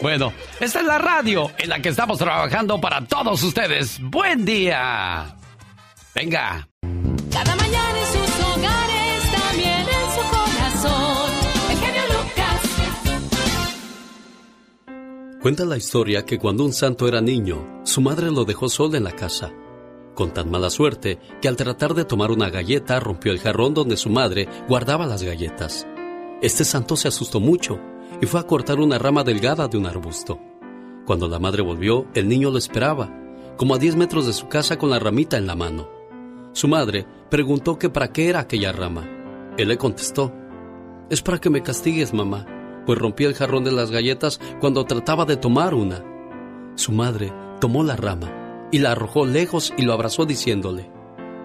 Bueno, 0.02 0.34
esta 0.60 0.80
es 0.80 0.86
la 0.86 0.98
radio 0.98 1.52
en 1.58 1.70
la 1.70 1.80
que 1.80 1.90
estamos 1.90 2.18
trabajando 2.18 2.82
para 2.82 3.06
todos 3.06 3.44
ustedes. 3.44 4.00
¡Buen 4.02 4.44
día! 4.44 5.36
Venga. 6.16 6.68
Cada 7.32 7.56
mañana 7.56 8.00
en 8.00 8.06
sus 8.08 8.46
hogares, 8.46 9.32
también 9.32 9.82
en 9.82 10.12
su 10.16 10.22
corazón. 10.32 11.32
El 11.70 11.78
genio 11.78 12.02
Lucas. 12.08 12.62
Cuenta 15.42 15.66
la 15.66 15.78
historia 15.78 16.26
que 16.26 16.40
cuando 16.40 16.66
un 16.66 16.74
santo 16.74 17.08
era 17.08 17.22
niño, 17.22 17.82
su 17.84 18.02
madre 18.02 18.32
lo 18.32 18.46
dejó 18.46 18.68
solo 18.68 18.98
en 18.98 19.04
la 19.04 19.12
casa 19.12 19.52
con 20.14 20.34
tan 20.34 20.50
mala 20.50 20.70
suerte 20.70 21.20
que 21.42 21.48
al 21.48 21.56
tratar 21.56 21.94
de 21.94 22.06
tomar 22.06 22.32
una 22.32 22.50
galleta 22.50 23.00
rompió 23.00 23.32
el 23.32 23.40
jarrón 23.40 23.74
donde 23.74 23.98
su 23.98 24.10
madre 24.10 24.48
guardaba 24.68 25.06
las 25.06 25.24
galletas. 25.24 25.88
Este 26.42 26.66
santo 26.66 26.96
se 26.96 27.08
asustó 27.08 27.40
mucho 27.40 27.80
y 28.22 28.26
fue 28.26 28.40
a 28.40 28.48
cortar 28.48 28.80
una 28.80 28.98
rama 28.98 29.24
delgada 29.24 29.68
de 29.68 29.78
un 29.78 29.86
arbusto. 29.86 30.40
Cuando 31.06 31.28
la 31.28 31.40
madre 31.40 31.62
volvió, 31.62 32.08
el 32.14 32.28
niño 32.28 32.52
lo 32.52 32.58
esperaba, 32.58 33.10
como 33.58 33.76
a 33.76 33.78
10 33.78 33.96
metros 33.96 34.26
de 34.28 34.34
su 34.34 34.48
casa 34.48 34.78
con 34.78 34.90
la 34.90 35.00
ramita 35.00 35.38
en 35.38 35.48
la 35.48 35.56
mano. 35.56 35.90
Su 36.54 36.68
madre 36.68 37.06
preguntó 37.30 37.80
que 37.80 37.90
para 37.90 38.12
qué 38.12 38.30
era 38.30 38.40
aquella 38.42 38.72
rama. 38.72 39.08
Él 39.58 39.70
le 39.70 39.78
contestó, 39.78 40.34
es 41.10 41.22
para 41.22 41.40
que 41.40 41.50
me 41.50 41.64
castigues, 41.64 42.14
mamá, 42.14 42.46
pues 42.86 42.98
rompí 42.98 43.24
el 43.24 43.34
jarrón 43.34 43.64
de 43.64 43.72
las 43.72 43.92
galletas 43.92 44.40
cuando 44.60 44.86
trataba 44.86 45.26
de 45.26 45.38
tomar 45.38 45.74
una. 45.74 46.04
Su 46.76 46.92
madre 46.92 47.34
tomó 47.60 47.84
la 47.84 47.96
rama 47.96 48.41
y 48.72 48.80
la 48.80 48.92
arrojó 48.92 49.26
lejos 49.26 49.74
y 49.78 49.84
lo 49.84 49.94
abrazó 49.94 50.26
diciéndole, 50.26 50.90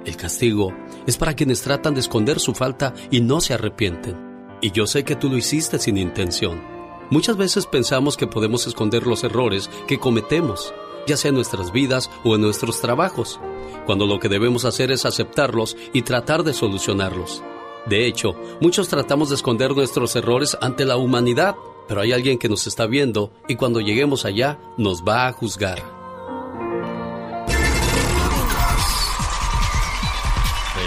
el 0.06 0.16
castigo 0.16 0.72
es 1.06 1.16
para 1.16 1.34
quienes 1.34 1.62
tratan 1.62 1.94
de 1.94 2.00
esconder 2.00 2.38
su 2.38 2.54
falta 2.54 2.94
y 3.10 3.20
no 3.20 3.40
se 3.40 3.54
arrepienten. 3.54 4.16
Y 4.62 4.70
yo 4.70 4.86
sé 4.86 5.04
que 5.04 5.16
tú 5.16 5.28
lo 5.28 5.36
hiciste 5.36 5.80
sin 5.80 5.98
intención. 5.98 6.62
Muchas 7.10 7.36
veces 7.36 7.66
pensamos 7.66 8.16
que 8.16 8.28
podemos 8.28 8.66
esconder 8.68 9.06
los 9.06 9.24
errores 9.24 9.68
que 9.88 9.98
cometemos, 9.98 10.72
ya 11.08 11.16
sea 11.16 11.30
en 11.30 11.34
nuestras 11.34 11.72
vidas 11.72 12.08
o 12.24 12.36
en 12.36 12.40
nuestros 12.40 12.80
trabajos, 12.80 13.40
cuando 13.84 14.06
lo 14.06 14.20
que 14.20 14.28
debemos 14.28 14.64
hacer 14.64 14.92
es 14.92 15.04
aceptarlos 15.04 15.76
y 15.92 16.02
tratar 16.02 16.44
de 16.44 16.52
solucionarlos. 16.52 17.42
De 17.86 18.06
hecho, 18.06 18.34
muchos 18.60 18.88
tratamos 18.88 19.28
de 19.28 19.36
esconder 19.36 19.74
nuestros 19.74 20.14
errores 20.16 20.56
ante 20.60 20.84
la 20.84 20.96
humanidad, 20.96 21.56
pero 21.88 22.00
hay 22.00 22.12
alguien 22.12 22.38
que 22.38 22.48
nos 22.48 22.66
está 22.66 22.86
viendo 22.86 23.32
y 23.48 23.56
cuando 23.56 23.80
lleguemos 23.80 24.24
allá 24.24 24.58
nos 24.76 25.02
va 25.02 25.26
a 25.26 25.32
juzgar. 25.32 25.95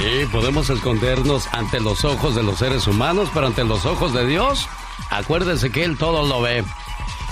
Sí, 0.09 0.25
podemos 0.31 0.71
escondernos 0.71 1.47
ante 1.51 1.79
los 1.79 2.03
ojos 2.03 2.33
de 2.33 2.41
los 2.41 2.57
seres 2.57 2.87
humanos, 2.87 3.29
pero 3.31 3.45
ante 3.45 3.63
los 3.63 3.85
ojos 3.85 4.11
de 4.11 4.25
Dios, 4.25 4.67
acuérdese 5.11 5.69
que 5.69 5.83
Él 5.83 5.99
todo 5.99 6.27
lo 6.27 6.41
ve. 6.41 6.63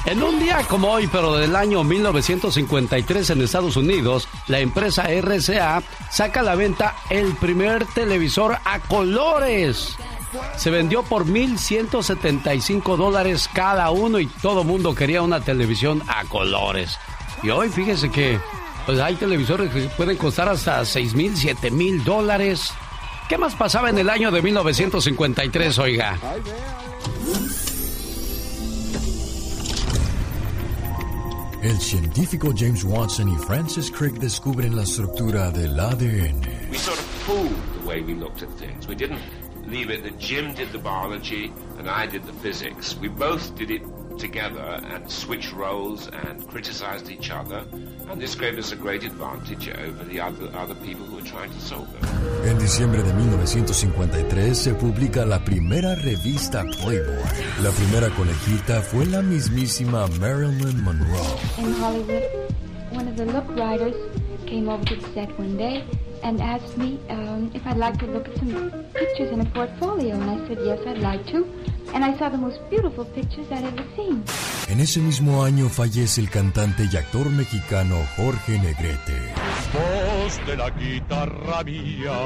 En 0.06 0.22
un 0.22 0.40
día 0.40 0.60
como 0.70 0.90
hoy, 0.90 1.08
pero 1.08 1.36
del 1.38 1.56
año 1.56 1.84
1953 1.84 3.32
en 3.32 3.42
Estados 3.42 3.78
Unidos, 3.78 4.30
la 4.46 4.60
empresa 4.60 5.08
RCA 5.10 5.82
saca 6.12 6.42
a 6.42 6.44
la 6.44 6.54
venta 6.54 6.96
el 7.10 7.34
primer 7.34 7.84
televisor 7.88 8.60
a 8.64 8.78
colores. 8.78 9.98
Se 10.56 10.70
vendió 10.70 11.02
por 11.02 11.26
1.175 11.26 12.96
dólares 12.96 13.50
cada 13.52 13.90
uno 13.90 14.20
y 14.20 14.28
todo 14.28 14.64
mundo 14.64 14.94
quería 14.94 15.24
una 15.24 15.42
televisión 15.42 16.04
a 16.08 16.26
colores. 16.26 17.00
Y 17.42 17.50
hoy 17.50 17.70
fíjese 17.70 18.12
que 18.12 18.40
pues 18.88 19.02
hay 19.02 19.16
televisores 19.16 19.70
que 19.70 19.82
pueden 19.90 20.16
costar 20.16 20.48
hasta 20.48 20.84
6 20.86 21.14
mil, 21.14 21.36
7 21.36 21.70
mil 21.72 22.06
dólares. 22.06 22.72
¿Qué 23.28 23.38
más 23.38 23.54
pasaba 23.54 23.90
en 23.90 23.98
el 23.98 24.10
año 24.10 24.32
de 24.32 24.42
1953, 24.42 25.78
oiga? 25.80 26.18
El 31.62 31.78
científico 31.82 32.54
James 32.56 32.86
Watson 32.86 33.28
y 33.28 33.36
Francis 33.36 33.92
Crick 33.92 34.14
descubren 34.20 34.74
la 34.74 34.84
estructura 34.84 35.52
del 35.52 35.78
ADN. 35.78 36.40
We 36.72 36.78
sort 36.78 36.98
of 36.98 37.06
fooled 37.26 37.52
the 37.82 37.86
way 37.86 38.02
we 38.02 38.14
looked 38.14 38.42
at 38.42 38.50
things. 38.58 38.88
We 38.88 38.96
didn't 38.96 39.20
leave 39.68 39.94
it 39.94 40.04
that 40.04 40.18
Jim 40.18 40.54
did 40.54 40.72
the 40.72 40.80
biology 40.80 41.52
and 41.78 41.90
I 41.90 42.08
did 42.08 42.26
the 42.26 42.34
physics. 42.42 42.96
We 43.02 43.10
both 43.10 43.54
did 43.58 43.70
it 43.70 43.82
together 44.18 44.80
and 44.92 45.10
switched 45.10 45.54
roles 45.54 46.08
and 46.08 46.48
criticized 46.48 47.10
each 47.10 47.32
other. 47.32 47.64
And 48.10 48.22
this 48.22 48.36
gave 48.36 48.58
us 48.58 48.72
a 48.72 48.76
great 48.76 49.04
advantage 49.04 49.70
over 49.70 50.04
the 50.04 50.20
other, 50.20 50.50
other 50.58 50.76
people 50.76 51.06
who 51.06 51.16
were 51.18 51.22
trying 51.22 51.52
to 51.52 51.60
solve 51.60 51.88
it. 51.96 52.50
En 52.50 52.58
diciembre 52.58 53.04
de 53.04 53.14
1953 53.14 54.56
se 54.56 54.74
publica 54.74 55.26
la 55.26 55.44
primera 55.44 55.96
revista 55.96 56.64
Playboy. 56.64 57.24
La 57.62 57.72
primera 57.72 58.10
conejita 58.10 58.82
fue 58.82 59.06
la 59.06 59.22
mismísima 59.22 60.08
Marilyn 60.20 60.84
Monroe. 60.84 61.38
In 61.58 61.74
Hollywood, 61.74 62.24
one 62.92 63.08
of 63.08 63.18
the 63.18 63.26
look 63.26 63.48
writers 63.56 63.96
came 64.46 64.70
over 64.70 64.84
to 64.86 64.96
the 64.96 65.08
set 65.14 65.38
one 65.38 65.58
day 65.58 65.84
and 66.24 66.42
asked 66.42 66.78
me 66.78 67.00
um, 67.10 67.52
if 67.54 67.66
I'd 67.68 67.78
like 67.78 68.00
to 68.00 68.08
look 68.08 68.28
at 68.28 68.38
some 68.38 68.72
pictures 68.94 69.32
in 69.32 69.42
a 69.42 69.46
portfolio. 69.46 70.16
And 70.16 70.24
I 70.24 70.48
said, 70.48 70.60
yes, 70.64 70.80
I'd 70.88 71.00
like 71.00 71.26
to. 71.28 71.46
And 71.94 72.04
I 72.04 72.18
saw 72.18 72.30
the 72.30 72.38
most 72.38 72.60
beautiful 72.70 73.06
pictures 73.06 73.48
I'd 73.52 73.64
ever 73.64 73.86
seen. 73.96 74.24
En 74.68 74.80
ese 74.82 75.00
mismo 75.00 75.44
año 75.44 75.70
fallece 75.70 76.20
el 76.22 76.30
cantante 76.30 76.88
y 76.92 76.98
actor 76.98 77.30
mexicano 77.30 77.96
Jorge 78.18 78.60
Negrete. 78.60 79.34
Voz 79.74 80.46
de 80.46 80.58
la 80.58 80.70
guitarra 80.72 81.64
mía, 81.64 82.18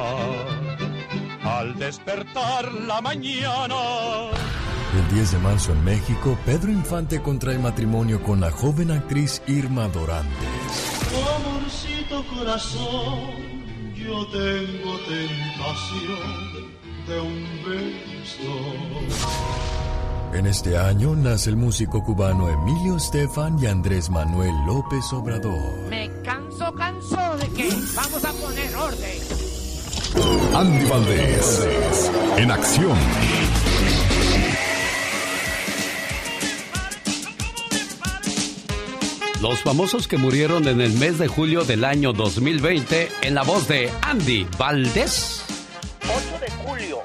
al 1.43 1.77
despertar 1.77 2.71
la 2.87 2.99
mañana. 3.01 3.75
El 4.97 5.15
10 5.15 5.31
de 5.31 5.37
marzo 5.37 5.71
en 5.71 5.83
México, 5.85 6.37
Pedro 6.45 6.71
Infante 6.71 7.21
contrae 7.21 7.57
matrimonio 7.57 8.21
con 8.23 8.41
la 8.41 8.51
joven 8.51 8.91
actriz 8.91 9.41
Irma 9.47 9.87
Dorantes. 9.87 11.01
Amorcito 11.37 12.25
corazón, 12.35 13.29
yo 13.95 14.25
tengo 14.27 14.97
tentación 15.07 16.80
de 17.07 17.19
un 17.19 17.45
beso. 17.65 18.91
En 20.33 20.45
este 20.45 20.77
año 20.77 21.15
nace 21.15 21.49
el 21.49 21.57
músico 21.57 22.03
cubano 22.03 22.47
Emilio 22.49 22.97
Estefan 22.97 23.57
y 23.61 23.65
Andrés 23.67 24.09
Manuel 24.09 24.53
López 24.65 25.11
Obrador. 25.11 25.89
Me 25.89 26.09
canso, 26.23 26.73
canso 26.73 27.37
de 27.37 27.47
que 27.49 27.69
vamos 27.95 28.23
a 28.23 28.31
poner 28.33 28.75
orden. 28.75 29.19
Andy 30.55 30.85
Valdés, 30.89 31.67
en 32.37 32.51
acción. 32.51 32.97
Los 39.41 39.61
famosos 39.61 40.07
que 40.07 40.17
murieron 40.17 40.67
en 40.67 40.81
el 40.81 40.93
mes 40.93 41.17
de 41.17 41.27
julio 41.27 41.63
del 41.63 41.83
año 41.83 42.13
2020 42.13 43.09
en 43.23 43.33
la 43.33 43.41
voz 43.43 43.67
de 43.67 43.89
Andy 44.03 44.45
Valdés. 44.57 45.40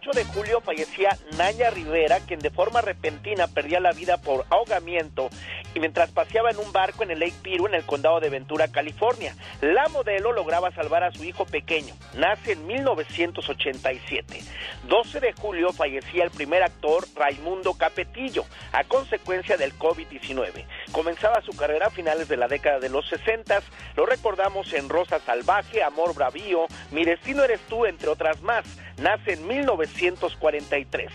8 0.00 0.12
de 0.12 0.24
julio, 0.24 0.30
8 0.30 0.30
de 0.30 0.34
julio 0.34 0.60
fallecía 0.60 1.18
Naya 1.36 1.70
Rivera, 1.70 2.20
quien 2.20 2.40
de 2.40 2.50
forma 2.50 2.80
repentina 2.80 3.48
perdía 3.48 3.80
la 3.80 3.92
vida 3.92 4.16
por 4.16 4.46
ahogamiento 4.48 5.28
y 5.74 5.80
mientras 5.80 6.10
paseaba 6.10 6.50
en 6.50 6.58
un 6.58 6.72
barco 6.72 7.02
en 7.02 7.10
el 7.10 7.20
Lake 7.20 7.34
Piru, 7.42 7.66
en 7.66 7.74
el 7.74 7.84
condado 7.84 8.18
de 8.18 8.30
Ventura, 8.30 8.68
California. 8.68 9.36
La 9.60 9.88
modelo 9.88 10.32
lograba 10.32 10.72
salvar 10.72 11.04
a 11.04 11.12
su 11.12 11.24
hijo 11.24 11.44
pequeño. 11.44 11.94
Nace 12.14 12.52
en 12.52 12.66
1987. 12.66 14.42
12 14.88 15.20
de 15.20 15.32
julio 15.32 15.72
fallecía 15.72 16.24
el 16.24 16.30
primer 16.30 16.62
actor 16.62 17.04
Raimundo 17.14 17.74
Capetillo 17.74 18.44
a 18.72 18.84
consecuencia 18.84 19.56
del 19.56 19.76
COVID-19. 19.78 20.64
Comenzaba 20.92 21.42
su 21.42 21.52
carrera 21.52 21.86
a 21.86 21.90
finales 21.90 22.28
de 22.28 22.36
la 22.36 22.48
década 22.48 22.80
de 22.80 22.88
los 22.88 23.06
60. 23.08 23.62
Lo 23.96 24.06
recordamos 24.06 24.72
en 24.72 24.88
Rosa 24.88 25.20
Salvaje, 25.20 25.82
Amor 25.82 26.14
Bravío, 26.14 26.66
Mi 26.90 27.04
destino 27.04 27.44
eres 27.44 27.60
tú, 27.68 27.86
entre 27.86 28.08
otras 28.08 28.40
más. 28.42 28.64
Nace 28.96 29.32
en 29.32 29.46
1943. 29.94 31.10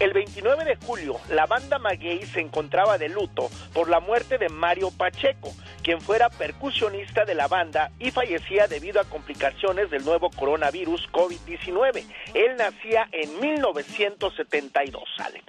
El 0.00 0.12
29 0.12 0.64
de 0.64 0.76
julio, 0.76 1.20
la 1.30 1.46
banda 1.46 1.78
Maguey 1.78 2.24
se 2.26 2.40
encontraba 2.40 2.98
de 2.98 3.08
luto 3.08 3.50
por 3.72 3.88
la 3.88 4.00
muerte 4.00 4.38
de 4.38 4.48
Mario 4.48 4.90
Pacheco, 4.90 5.52
quien 5.82 6.00
fuera 6.00 6.28
percusionista 6.28 7.24
de 7.24 7.34
la 7.34 7.48
banda 7.48 7.90
y 7.98 8.10
fallecía 8.10 8.66
debido 8.66 9.00
a 9.00 9.04
complicaciones 9.04 9.90
del 9.90 10.04
nuevo 10.04 10.30
coronavirus 10.30 11.08
COVID-19. 11.10 12.04
Él 12.34 12.56
nacía 12.56 13.08
en 13.12 13.40
1972, 13.40 15.04
Alex. 15.18 15.44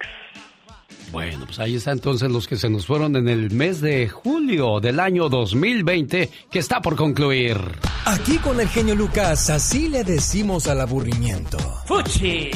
Bueno, 1.12 1.44
pues 1.46 1.58
ahí 1.58 1.74
está 1.74 1.90
entonces 1.90 2.30
los 2.30 2.46
que 2.46 2.56
se 2.56 2.70
nos 2.70 2.86
fueron 2.86 3.16
en 3.16 3.28
el 3.28 3.50
mes 3.50 3.80
de 3.80 4.08
julio 4.08 4.78
del 4.80 5.00
año 5.00 5.28
2020 5.28 6.30
que 6.50 6.58
está 6.58 6.80
por 6.80 6.94
concluir. 6.96 7.58
Aquí 8.04 8.38
con 8.38 8.60
el 8.60 8.68
genio 8.68 8.94
Lucas, 8.94 9.50
así 9.50 9.88
le 9.88 10.04
decimos 10.04 10.68
al 10.68 10.80
aburrimiento. 10.80 11.58
¡Fuchi! 11.86 12.50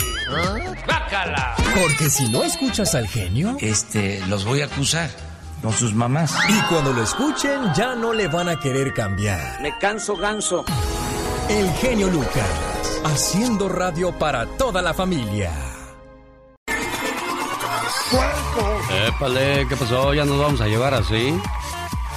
¡Bácala! 0.87 1.55
Porque 1.81 2.09
si 2.11 2.29
no 2.29 2.45
escuchas 2.45 2.95
al 2.95 3.09
genio, 3.09 3.57
Este, 3.61 4.21
los 4.29 4.45
voy 4.45 4.61
a 4.61 4.67
acusar 4.67 5.11
con 5.63 5.73
sus 5.73 5.95
mamás. 5.95 6.33
y 6.49 6.61
cuando 6.73 6.93
lo 6.93 7.03
escuchen 7.03 7.73
ya 7.77 7.95
no 7.97 8.13
le 8.13 8.29
van 8.29 8.49
a 8.49 8.61
querer 8.61 8.93
cambiar. 8.95 9.61
Me 9.63 9.77
canso 9.79 10.17
ganso. 10.17 10.65
El 11.49 11.69
genio 11.75 12.09
Lucas, 12.09 12.49
haciendo 13.05 13.69
radio 13.69 14.13
para 14.19 14.47
toda 14.47 14.81
la 14.81 14.95
familia. 14.95 15.51
Épale, 19.09 19.67
¿qué 19.69 19.77
pasó? 19.77 20.15
¿Ya 20.15 20.25
nos 20.25 20.39
vamos 20.39 20.61
a 20.61 20.67
llevar 20.67 20.95
así? 20.95 21.35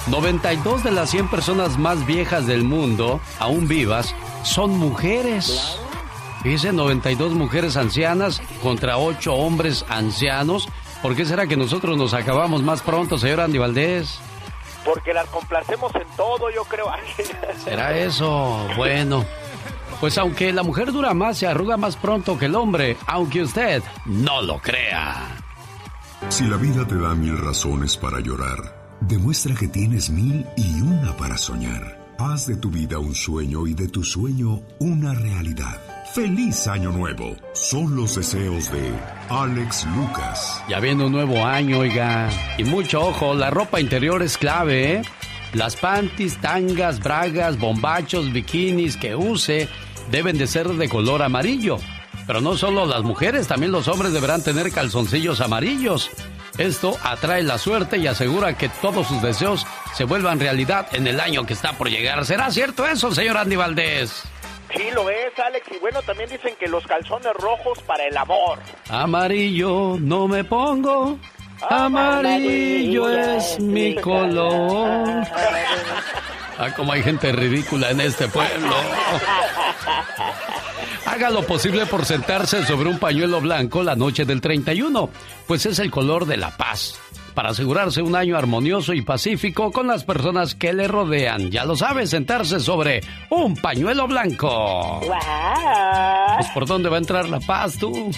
92 0.08 0.84
de 0.84 0.90
las 0.90 1.10
100 1.10 1.28
personas 1.28 1.78
más 1.78 2.06
viejas 2.06 2.46
del 2.46 2.64
mundo, 2.64 3.20
aún 3.38 3.68
vivas, 3.68 4.14
son 4.42 4.70
mujeres. 4.78 5.78
Dice 6.44 6.72
92 6.72 7.32
mujeres 7.32 7.76
ancianas 7.76 8.40
contra 8.62 8.98
8 8.98 9.34
hombres 9.34 9.84
ancianos. 9.88 10.68
¿Por 11.02 11.14
qué 11.14 11.24
será 11.24 11.46
que 11.46 11.56
nosotros 11.56 11.96
nos 11.96 12.14
acabamos 12.14 12.62
más 12.62 12.80
pronto, 12.80 13.18
señor 13.18 13.40
Andy 13.40 13.58
Valdés? 13.58 14.20
Porque 14.84 15.12
las 15.12 15.26
complacemos 15.28 15.94
en 15.94 16.06
todo, 16.16 16.50
yo 16.50 16.64
creo. 16.64 16.90
¿Será 17.64 17.96
eso? 17.96 18.66
Bueno. 18.76 19.24
Pues 20.00 20.16
aunque 20.16 20.52
la 20.52 20.62
mujer 20.62 20.92
dura 20.92 21.12
más, 21.12 21.38
se 21.38 21.46
arruga 21.48 21.76
más 21.76 21.96
pronto 21.96 22.38
que 22.38 22.44
el 22.44 22.54
hombre, 22.54 22.96
aunque 23.06 23.42
usted 23.42 23.82
no 24.04 24.40
lo 24.42 24.58
crea. 24.58 25.37
Si 26.26 26.44
la 26.44 26.56
vida 26.56 26.84
te 26.86 26.96
da 26.96 27.14
mil 27.14 27.38
razones 27.38 27.96
para 27.96 28.20
llorar, 28.20 28.58
demuestra 29.00 29.54
que 29.54 29.68
tienes 29.68 30.10
mil 30.10 30.44
y 30.56 30.80
una 30.82 31.16
para 31.16 31.38
soñar. 31.38 31.96
Haz 32.18 32.46
de 32.46 32.56
tu 32.56 32.70
vida 32.70 32.98
un 32.98 33.14
sueño 33.14 33.66
y 33.66 33.72
de 33.72 33.88
tu 33.88 34.02
sueño 34.02 34.60
una 34.80 35.14
realidad. 35.14 35.80
¡Feliz 36.14 36.66
Año 36.66 36.90
Nuevo! 36.90 37.36
Son 37.52 37.94
los 37.94 38.16
deseos 38.16 38.70
de 38.72 38.92
Alex 39.30 39.86
Lucas. 39.96 40.62
Ya 40.68 40.80
viene 40.80 41.06
un 41.06 41.12
nuevo 41.12 41.46
año, 41.46 41.78
oiga. 41.78 42.28
Y 42.58 42.64
mucho 42.64 43.00
ojo, 43.00 43.34
la 43.34 43.50
ropa 43.50 43.80
interior 43.80 44.22
es 44.22 44.36
clave, 44.36 44.94
¿eh? 44.94 45.02
Las 45.54 45.76
panties, 45.76 46.38
tangas, 46.40 46.98
bragas, 46.98 47.58
bombachos, 47.58 48.32
bikinis 48.32 48.96
que 48.96 49.14
use 49.14 49.68
deben 50.10 50.36
de 50.36 50.46
ser 50.46 50.68
de 50.68 50.88
color 50.88 51.22
amarillo. 51.22 51.78
Pero 52.28 52.42
no 52.42 52.58
solo 52.58 52.84
las 52.84 53.02
mujeres, 53.02 53.48
también 53.48 53.72
los 53.72 53.88
hombres 53.88 54.12
deberán 54.12 54.44
tener 54.44 54.70
calzoncillos 54.70 55.40
amarillos. 55.40 56.10
Esto 56.58 56.94
atrae 57.02 57.42
la 57.42 57.56
suerte 57.56 57.96
y 57.96 58.06
asegura 58.06 58.54
que 58.54 58.68
todos 58.68 59.08
sus 59.08 59.22
deseos 59.22 59.66
se 59.94 60.04
vuelvan 60.04 60.38
realidad 60.38 60.88
en 60.92 61.06
el 61.06 61.20
año 61.20 61.46
que 61.46 61.54
está 61.54 61.72
por 61.72 61.88
llegar. 61.88 62.26
¿Será 62.26 62.50
cierto 62.50 62.86
eso, 62.86 63.14
señor 63.14 63.38
Andy 63.38 63.56
Valdés? 63.56 64.24
Sí, 64.76 64.90
lo 64.92 65.08
es, 65.08 65.38
Alex. 65.38 65.68
Y 65.74 65.78
bueno, 65.78 66.02
también 66.02 66.28
dicen 66.28 66.54
que 66.60 66.68
los 66.68 66.86
calzones 66.86 67.32
rojos 67.32 67.78
para 67.86 68.04
el 68.04 68.14
amor. 68.14 68.58
Amarillo 68.90 69.96
no 69.98 70.28
me 70.28 70.44
pongo. 70.44 71.18
Amarillo 71.70 73.08
es 73.08 73.58
mi 73.58 73.94
color. 74.02 75.26
Ah, 76.58 76.74
como 76.76 76.92
hay 76.92 77.02
gente 77.02 77.32
ridícula 77.32 77.90
en 77.90 78.02
este 78.02 78.28
pueblo. 78.28 78.76
Haga 81.10 81.30
lo 81.30 81.42
posible 81.42 81.86
por 81.86 82.04
sentarse 82.04 82.66
sobre 82.66 82.90
un 82.90 82.98
pañuelo 82.98 83.40
blanco 83.40 83.82
la 83.82 83.96
noche 83.96 84.26
del 84.26 84.42
31, 84.42 85.08
pues 85.46 85.64
es 85.64 85.78
el 85.78 85.90
color 85.90 86.26
de 86.26 86.36
la 86.36 86.54
paz. 86.54 87.00
Para 87.34 87.48
asegurarse 87.50 88.02
un 88.02 88.14
año 88.14 88.36
armonioso 88.36 88.92
y 88.92 89.00
pacífico 89.00 89.72
con 89.72 89.86
las 89.86 90.04
personas 90.04 90.54
que 90.54 90.74
le 90.74 90.86
rodean. 90.86 91.50
Ya 91.50 91.64
lo 91.64 91.76
sabes, 91.76 92.10
sentarse 92.10 92.60
sobre 92.60 93.00
un 93.30 93.56
pañuelo 93.56 94.06
blanco. 94.06 95.00
Pues 95.00 96.46
por 96.52 96.66
dónde 96.66 96.90
va 96.90 96.96
a 96.96 96.98
entrar 96.98 97.26
la 97.30 97.40
paz 97.40 97.78
tú. 97.78 97.90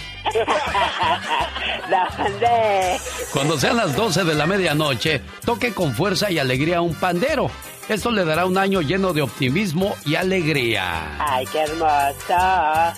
¿Dónde? 2.19 2.99
Cuando 3.33 3.57
sean 3.57 3.77
las 3.77 3.95
12 3.95 4.25
de 4.25 4.35
la 4.35 4.47
medianoche, 4.47 5.21
toque 5.45 5.73
con 5.73 5.93
fuerza 5.95 6.29
y 6.33 6.41
alegría 6.41 6.81
un 6.81 6.97
pandero. 6.97 7.53
Esto 7.91 8.13
le 8.13 8.25
dará 8.25 8.47
un 8.47 8.57
año 8.57 8.83
lleno 8.83 9.13
de 9.13 9.21
optimismo 9.21 9.97
y 10.07 10.15
alegría. 10.15 11.17
Ay, 11.19 11.45
qué 11.47 11.59
hermoso. 11.59 12.95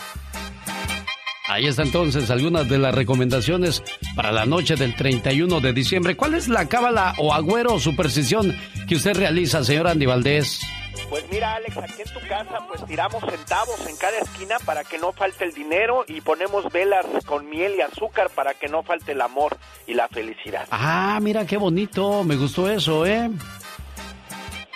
Ahí 1.49 1.67
está 1.67 1.83
entonces 1.83 2.31
algunas 2.31 2.69
de 2.69 2.77
las 2.77 2.95
recomendaciones 2.95 3.83
para 4.15 4.33
la 4.33 4.45
noche 4.45 4.77
del 4.77 4.95
31 4.95 5.61
de 5.61 5.73
diciembre. 5.73 6.15
¿Cuál 6.15 6.35
es 6.35 6.47
la 6.49 6.69
cábala 6.69 7.15
o 7.17 7.33
agüero 7.33 7.73
o 7.73 7.81
superstición 7.81 8.55
que 8.87 8.97
usted 8.97 9.17
realiza, 9.17 9.65
señor 9.65 9.89
Andy 9.89 10.05
Valdés? 10.05 10.61
Pues 11.09 11.25
mira, 11.31 11.55
Alex, 11.55 11.75
aquí 11.79 12.03
en 12.05 12.13
tu 12.13 12.29
casa 12.29 12.59
pues 12.69 12.85
tiramos 12.85 13.25
centavos 13.25 13.87
en 13.87 13.97
cada 13.97 14.19
esquina 14.19 14.59
para 14.67 14.85
que 14.85 14.99
no 14.99 15.13
falte 15.13 15.47
el 15.47 15.55
dinero 15.55 16.05
y 16.07 16.21
ponemos 16.21 16.71
velas 16.71 17.07
con 17.25 17.49
miel 17.49 17.77
y 17.79 17.81
azúcar 17.81 18.29
para 18.29 18.53
que 18.53 18.69
no 18.69 18.83
falte 18.83 19.13
el 19.13 19.23
amor 19.23 19.57
y 19.87 19.95
la 19.95 20.09
felicidad. 20.09 20.69
Ah, 20.71 21.19
mira 21.23 21.47
qué 21.47 21.57
bonito. 21.57 22.25
Me 22.25 22.37
gustó 22.37 22.69
eso, 22.69 23.07
¿eh? 23.07 23.31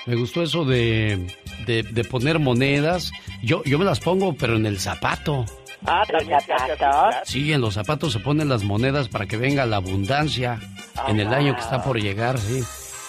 Me 0.07 0.15
gustó 0.15 0.43
eso 0.43 0.65
de, 0.65 1.27
de, 1.67 1.83
de 1.83 2.05
poner 2.05 2.39
monedas. 2.39 3.11
Yo, 3.43 3.63
yo 3.65 3.79
me 3.79 3.85
las 3.85 4.01
pongo, 4.01 4.35
pero 4.35 4.57
en 4.57 4.67
el 4.67 4.79
zapato. 4.79 5.45
Ah, 5.85 6.03
así, 6.03 6.27
¿verdad? 6.49 7.23
Sí, 7.25 7.53
en 7.53 7.61
los 7.61 7.75
zapatos 7.75 8.13
se 8.13 8.21
ponen 8.21 8.49
las 8.49 8.65
monedas 8.65 9.09
para 9.09 9.27
que 9.27 9.37
venga 9.37 9.67
la 9.67 9.77
abundancia 9.77 10.59
en 11.07 11.21
el 11.21 11.33
año 11.33 11.55
que 11.55 11.61
está 11.61 11.83
por 11.83 12.01
llegar, 12.01 12.39
sí. 12.39 12.63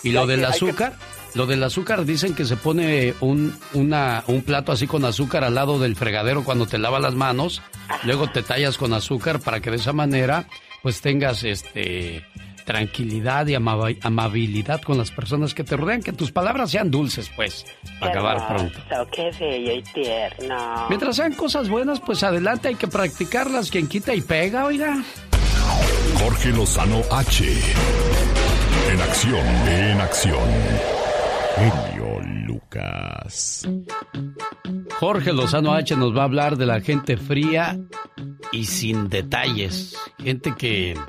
Y 0.03 0.11
lo 0.11 0.27
del 0.27 0.43
azúcar, 0.45 0.93
lo 1.33 1.45
del 1.45 1.63
azúcar 1.63 2.05
dicen 2.05 2.35
que 2.35 2.45
se 2.45 2.57
pone 2.57 3.13
un, 3.21 3.57
una, 3.73 4.23
un 4.27 4.41
plato 4.41 4.71
así 4.71 4.85
con 4.85 5.05
azúcar 5.05 5.43
al 5.43 5.55
lado 5.55 5.79
del 5.79 5.95
fregadero 5.95 6.43
cuando 6.43 6.67
te 6.67 6.77
lavas 6.77 7.01
las 7.01 7.15
manos, 7.15 7.61
luego 8.03 8.29
te 8.29 8.43
tallas 8.43 8.77
con 8.77 8.93
azúcar 8.93 9.39
para 9.39 9.59
que 9.59 9.71
de 9.71 9.77
esa 9.77 9.93
manera 9.93 10.45
pues 10.83 11.01
tengas 11.01 11.43
este 11.43 12.25
tranquilidad 12.67 13.47
y 13.47 13.55
amabilidad 13.55 14.81
con 14.81 14.97
las 14.97 15.09
personas 15.09 15.53
que 15.53 15.63
te 15.63 15.77
rodean, 15.77 16.03
que 16.03 16.11
tus 16.11 16.33
palabras 16.33 16.69
sean 16.69 16.91
dulces, 16.91 17.31
pues, 17.33 17.65
para 17.97 18.11
acabar 18.11 18.45
pronto. 18.45 18.77
Qué 19.09 19.31
bello 19.39 19.73
y 19.73 19.81
tierno. 19.83 20.85
Mientras 20.89 21.15
sean 21.15 21.33
cosas 21.33 21.69
buenas, 21.69 22.01
pues 22.01 22.23
adelante, 22.23 22.67
hay 22.67 22.75
que 22.75 22.89
practicarlas. 22.89 23.71
Quien 23.71 23.87
quita 23.87 24.13
y 24.13 24.19
pega, 24.19 24.65
oiga. 24.65 25.01
Jorge 26.19 26.49
Lozano 26.49 27.01
H. 27.09 27.45
En 28.91 29.01
acción, 29.01 29.47
en 29.67 30.01
acción. 30.01 31.96
Lucas. 32.67 33.67
Jorge 34.99 35.31
Lozano 35.31 35.73
H 35.73 35.95
nos 35.95 36.15
va 36.15 36.21
a 36.21 36.25
hablar 36.25 36.57
de 36.57 36.65
la 36.65 36.81
gente 36.81 37.17
fría 37.17 37.79
y 38.51 38.65
sin 38.65 39.09
detalles. 39.09 39.95
Gente 40.17 40.53
que, 40.57 40.99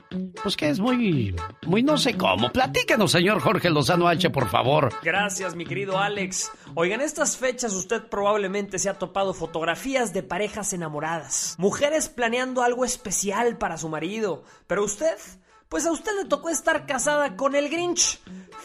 pues 0.42 0.56
que 0.56 0.68
es 0.68 0.78
muy, 0.78 1.34
muy 1.66 1.82
no 1.82 1.96
sé 1.96 2.16
cómo. 2.16 2.52
Platícanos, 2.52 3.10
señor 3.10 3.40
Jorge 3.40 3.70
Lozano 3.70 4.06
H, 4.08 4.30
por 4.30 4.48
favor. 4.48 4.92
Gracias, 5.02 5.54
mi 5.54 5.64
querido 5.64 5.98
Alex. 5.98 6.50
Oigan, 6.74 7.00
estas 7.00 7.36
fechas 7.36 7.72
usted 7.74 8.08
probablemente 8.08 8.78
se 8.78 8.88
ha 8.88 8.94
topado 8.94 9.34
fotografías 9.34 10.12
de 10.12 10.22
parejas 10.22 10.72
enamoradas. 10.72 11.56
Mujeres 11.58 12.08
planeando 12.08 12.62
algo 12.62 12.84
especial 12.84 13.58
para 13.58 13.78
su 13.78 13.88
marido. 13.88 14.44
Pero 14.66 14.84
usted 14.84 15.16
pues 15.68 15.84
a 15.84 15.92
usted 15.92 16.12
le 16.16 16.28
tocó 16.28 16.48
estar 16.48 16.86
casada 16.86 17.36
con 17.36 17.54
el 17.54 17.68
Grinch. 17.68 18.20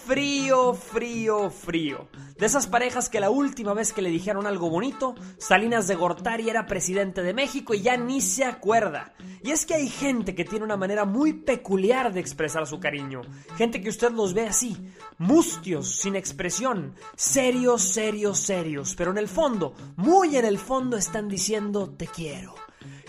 Frío, 0.05 0.73
frío, 0.73 1.49
frío. 1.49 2.07
De 2.37 2.45
esas 2.45 2.67
parejas 2.67 3.09
que 3.09 3.19
la 3.19 3.29
última 3.29 3.73
vez 3.73 3.93
que 3.93 4.01
le 4.01 4.09
dijeron 4.09 4.47
algo 4.47 4.69
bonito, 4.69 5.15
Salinas 5.37 5.87
de 5.87 5.95
Gortari 5.95 6.49
era 6.49 6.65
presidente 6.65 7.23
de 7.23 7.33
México 7.33 7.73
y 7.73 7.81
ya 7.81 7.95
ni 7.95 8.19
se 8.19 8.43
acuerda. 8.43 9.13
Y 9.43 9.51
es 9.51 9.65
que 9.65 9.75
hay 9.75 9.87
gente 9.87 10.35
que 10.35 10.45
tiene 10.45 10.65
una 10.65 10.77
manera 10.77 11.05
muy 11.05 11.33
peculiar 11.33 12.13
de 12.13 12.19
expresar 12.19 12.67
su 12.67 12.79
cariño. 12.79 13.21
Gente 13.55 13.81
que 13.81 13.89
usted 13.89 14.11
los 14.11 14.33
ve 14.33 14.47
así, 14.47 14.77
mustios, 15.17 15.99
sin 16.01 16.15
expresión, 16.15 16.95
serios, 17.15 17.83
serios, 17.83 18.39
serios. 18.39 18.95
Pero 18.95 19.11
en 19.11 19.17
el 19.17 19.27
fondo, 19.27 19.73
muy 19.95 20.35
en 20.35 20.45
el 20.45 20.57
fondo 20.57 20.97
están 20.97 21.27
diciendo 21.29 21.89
te 21.91 22.07
quiero 22.07 22.62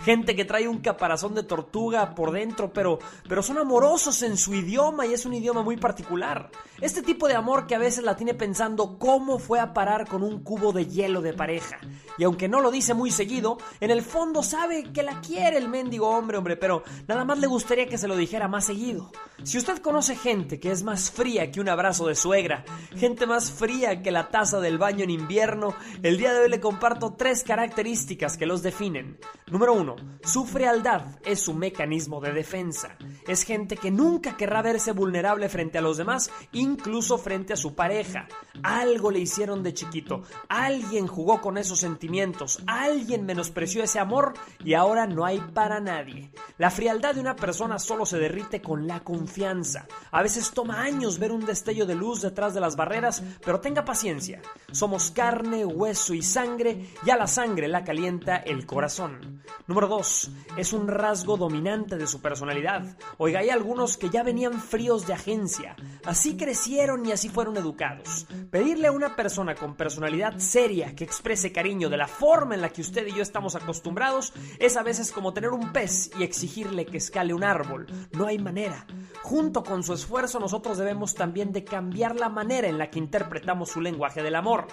gente 0.05 0.37
que 0.37 0.45
trae 0.45 0.69
un 0.69 0.81
caparazón 0.81 1.35
de 1.35 1.43
tortuga 1.43 2.15
por 2.15 2.31
dentro, 2.31 2.73
pero, 2.73 2.99
pero 3.29 3.43
son 3.43 3.59
amorosos 3.59 4.23
en 4.23 4.37
su 4.37 4.55
idioma 4.55 5.07
y 5.07 5.15
es 5.15 5.25
un 5.25 5.35
idioma 5.35 5.63
muy 5.63 5.77
particular. 5.77 6.51
Este 6.81 7.03
tipo 7.03 7.29
de 7.29 7.35
amor 7.35 7.67
que 7.67 7.75
a 7.75 7.79
veces 7.79 8.05
la 8.05 8.17
tiene 8.17 8.35
pensando 8.35 8.99
cómo 8.99 9.39
fue 9.39 9.61
a 9.61 9.73
parar 9.73 10.07
con 10.07 10.23
un 10.23 10.43
cubo 10.43 10.73
de 10.73 10.87
hielo 10.87 11.23
de 11.23 11.33
pareja. 11.33 11.79
Y 12.19 12.25
aunque 12.25 12.49
no 12.49 12.61
lo 12.61 12.71
dice 12.71 12.95
muy 12.95 13.11
seguido, 13.11 13.59
en 13.81 13.91
el 13.91 14.03
fondo 14.03 14.43
sabe 14.43 14.93
que 14.93 15.03
la 15.03 15.21
quiere 15.21 15.57
el 15.57 15.69
mendigo 15.69 16.09
hombre, 16.09 16.37
hombre, 16.37 16.57
pero 16.57 16.83
nada 17.09 17.25
más 17.25 17.39
le 17.39 17.47
gustaría 17.47 17.87
que 17.87 17.99
se 17.99 18.09
lo 18.09 18.17
dijera 18.17 18.49
más 18.49 18.67
seguido. 18.67 19.11
Si 19.43 19.59
usted 19.59 19.79
conoce 19.79 20.17
gente 20.17 20.61
que 20.61 20.71
es 20.71 20.83
más 20.83 21.11
fría 21.11 21.51
que 21.51 21.61
un 21.61 21.69
abrazo 21.69 22.07
de 22.07 22.15
suegra, 22.15 22.65
gente 22.97 23.27
más 23.27 23.51
fría 23.51 24.03
que 24.03 24.11
la 24.11 24.29
taza 24.29 24.61
del 24.61 24.79
baño 24.79 25.05
en 25.05 25.11
invierno, 25.11 25.75
el 26.03 26.19
día 26.19 26.33
de 26.33 26.41
hoy 26.41 26.51
le 26.51 26.61
comparto 26.61 27.15
tres 27.15 27.43
características 27.45 28.37
que 28.37 28.47
los 28.47 28.63
definen. 28.63 29.19
Número 29.51 29.73
uno, 29.75 29.94
su 30.23 30.45
frialdad 30.45 31.19
es 31.25 31.41
su 31.41 31.55
mecanismo 31.55 32.21
de 32.21 32.33
defensa. 32.33 32.97
Es 33.27 33.45
gente 33.45 33.77
que 33.77 33.91
nunca 33.91 34.37
querrá 34.37 34.63
verse 34.63 34.93
vulnerable 34.93 35.49
frente 35.49 35.79
a 35.79 35.83
los 35.83 35.97
demás, 35.97 36.31
incluso 36.53 37.19
frente 37.19 37.53
a 37.53 37.57
su 37.57 37.75
pareja. 37.75 38.27
Algo 38.63 39.11
le 39.11 39.21
hicieron 39.21 39.63
de 39.63 39.75
chiquito, 39.75 40.23
alguien 40.49 41.07
jugó 41.07 41.41
con 41.41 41.59
esos 41.59 41.81
sentimientos, 41.81 42.63
alguien 42.67 43.27
menospreció 43.27 43.83
ese 43.83 43.99
amor 43.99 44.35
y 44.65 44.75
ahora 44.75 45.07
no 45.07 45.25
hay 45.25 45.41
para 45.53 45.81
nadie. 45.81 46.31
La 46.59 46.71
frialdad 46.71 47.15
de 47.15 47.21
una 47.21 47.37
persona 47.37 47.79
solo 47.79 48.07
se 48.07 48.19
derrite 48.19 48.63
con 48.63 48.87
la 48.87 49.01
confianza. 49.01 49.87
A 50.11 50.23
veces 50.23 50.53
toma 50.53 50.83
años 50.83 51.19
ver 51.19 51.33
un 51.33 51.45
destello 51.45 51.87
de 51.87 51.95
luz 51.95 52.23
detrás 52.23 52.55
de 52.55 52.61
las 52.61 52.77
barreras, 52.77 53.23
pero 53.45 53.61
tenga 53.61 53.85
paciencia. 53.85 54.41
Somos 54.73 55.11
carne, 55.11 55.65
hueso 55.65 56.15
y 56.15 56.23
sangre, 56.23 56.89
y 57.05 57.11
a 57.11 57.17
la 57.17 57.27
sangre 57.27 57.69
la 57.69 57.85
calienta 57.85 58.37
el 58.37 58.67
corazón. 58.67 59.43
Número 59.75 59.89
2. 59.89 60.31
Es 60.57 60.73
un 60.73 60.87
rasgo 60.87 61.37
dominante 61.37 61.97
de 61.97 62.07
su 62.07 62.23
personalidad. 62.23 62.97
Oiga, 63.19 63.41
hay 63.41 63.51
algunos 63.51 63.97
que 63.97 64.09
ya 64.09 64.23
venían 64.23 64.61
fríos 64.61 65.05
de 65.05 65.15
agencia. 65.15 65.75
Así 66.05 66.37
crecieron 66.37 67.05
y 67.05 67.11
así 67.11 67.29
fueron 67.29 67.57
educados. 67.57 68.25
Pedirle 68.53 68.87
a 68.87 68.93
una 68.93 69.17
persona 69.17 69.57
con 69.57 69.75
personalidad 69.75 70.39
seria 70.39 70.95
que 70.95 71.03
exprese 71.03 71.51
cariño 71.51 71.89
de 71.89 71.97
la 71.97 72.07
forma 72.07 72.55
en 72.55 72.61
la 72.61 72.69
que 72.69 72.83
usted 72.83 73.09
y 73.09 73.17
yo 73.17 73.23
estamos 73.23 73.57
acostumbrados 73.57 74.33
es 74.61 74.77
a 74.77 74.85
veces 74.85 75.11
como 75.11 75.35
tener 75.35 75.51
un 75.51 75.73
pez 75.73 76.09
y 76.21 76.23
exigirle 76.23 76.87
que 76.87 76.99
escale 76.99 77.35
un 77.35 77.43
árbol. 77.43 77.87
No 78.13 78.29
hay 78.29 78.39
manera. 78.39 78.87
Junto 79.23 79.65
con 79.65 79.83
su 79.83 79.93
esfuerzo 79.93 80.39
nosotros 80.39 80.79
debemos 80.79 81.17
también 81.17 81.51
de 81.51 81.65
cambiar 81.65 82.15
la 82.15 82.29
manera 82.29 82.69
en 82.69 82.79
la 82.79 82.91
que 82.91 83.01
interpretamos 83.01 83.71
su 83.71 83.81
lenguaje 83.81 84.23
del 84.23 84.37
amor. 84.37 84.69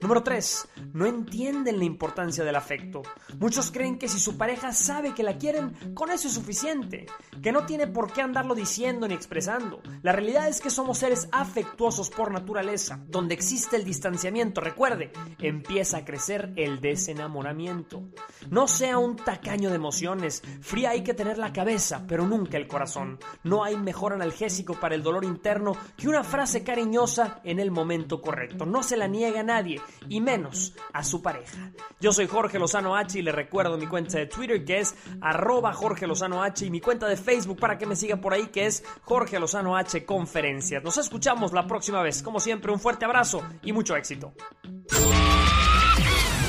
Número 0.00 0.22
3. 0.22 0.68
No 0.94 1.04
entienden 1.04 1.78
la 1.78 1.84
importancia 1.84 2.42
del 2.42 2.56
afecto. 2.56 3.02
Muchos 3.38 3.70
creen 3.70 3.98
que 3.98 4.08
si 4.08 4.18
su 4.18 4.38
pareja 4.38 4.45
sabe 4.72 5.14
que 5.14 5.22
la 5.22 5.38
quieren, 5.38 5.94
con 5.94 6.10
eso 6.10 6.28
es 6.28 6.34
suficiente, 6.34 7.06
que 7.42 7.52
no 7.52 7.66
tiene 7.66 7.86
por 7.86 8.12
qué 8.12 8.22
andarlo 8.22 8.54
diciendo 8.54 9.08
ni 9.08 9.14
expresando. 9.14 9.80
La 10.02 10.12
realidad 10.12 10.48
es 10.48 10.60
que 10.60 10.70
somos 10.70 10.98
seres 10.98 11.28
afectuosos 11.32 12.10
por 12.10 12.30
naturaleza, 12.30 13.00
donde 13.08 13.34
existe 13.34 13.76
el 13.76 13.84
distanciamiento, 13.84 14.60
recuerde, 14.60 15.12
empieza 15.38 15.98
a 15.98 16.04
crecer 16.04 16.52
el 16.56 16.80
desenamoramiento. 16.80 18.02
No 18.50 18.68
sea 18.68 18.98
un 18.98 19.16
tacaño 19.16 19.70
de 19.70 19.76
emociones, 19.76 20.42
fría 20.60 20.90
hay 20.90 21.02
que 21.02 21.14
tener 21.14 21.38
la 21.38 21.52
cabeza, 21.52 22.04
pero 22.06 22.26
nunca 22.26 22.56
el 22.56 22.68
corazón. 22.68 23.18
No 23.42 23.64
hay 23.64 23.76
mejor 23.76 24.12
analgésico 24.12 24.74
para 24.74 24.94
el 24.94 25.02
dolor 25.02 25.24
interno 25.24 25.72
que 25.96 26.08
una 26.08 26.24
frase 26.24 26.62
cariñosa 26.62 27.40
en 27.44 27.60
el 27.60 27.70
momento 27.70 28.20
correcto. 28.20 28.66
No 28.66 28.82
se 28.82 28.96
la 28.96 29.08
niega 29.08 29.40
a 29.40 29.44
nadie, 29.44 29.80
y 30.08 30.20
menos 30.20 30.74
a 30.92 31.02
su 31.02 31.22
pareja. 31.22 31.72
Yo 32.00 32.12
soy 32.12 32.26
Jorge 32.26 32.58
Lozano 32.58 32.96
H 32.96 33.18
y 33.18 33.22
le 33.22 33.32
recuerdo 33.32 33.78
mi 33.78 33.86
cuenta 33.86 34.18
de 34.18 34.26
Twitter 34.36 34.64
que 34.64 34.78
es 34.80 34.94
arroba 35.20 35.72
Jorge 35.72 36.06
Lozano 36.06 36.42
H 36.42 36.66
y 36.66 36.70
mi 36.70 36.80
cuenta 36.80 37.08
de 37.08 37.16
Facebook 37.16 37.58
para 37.58 37.78
que 37.78 37.86
me 37.86 37.96
siga 37.96 38.16
por 38.16 38.34
ahí 38.34 38.48
que 38.48 38.66
es 38.66 38.84
Jorge 39.02 39.40
Lozano 39.40 39.76
H 39.76 40.04
Conferencias. 40.04 40.84
Nos 40.84 40.98
escuchamos 40.98 41.52
la 41.52 41.66
próxima 41.66 42.02
vez. 42.02 42.22
Como 42.22 42.38
siempre, 42.38 42.70
un 42.70 42.78
fuerte 42.78 43.06
abrazo 43.06 43.42
y 43.62 43.72
mucho 43.72 43.96
éxito. 43.96 44.34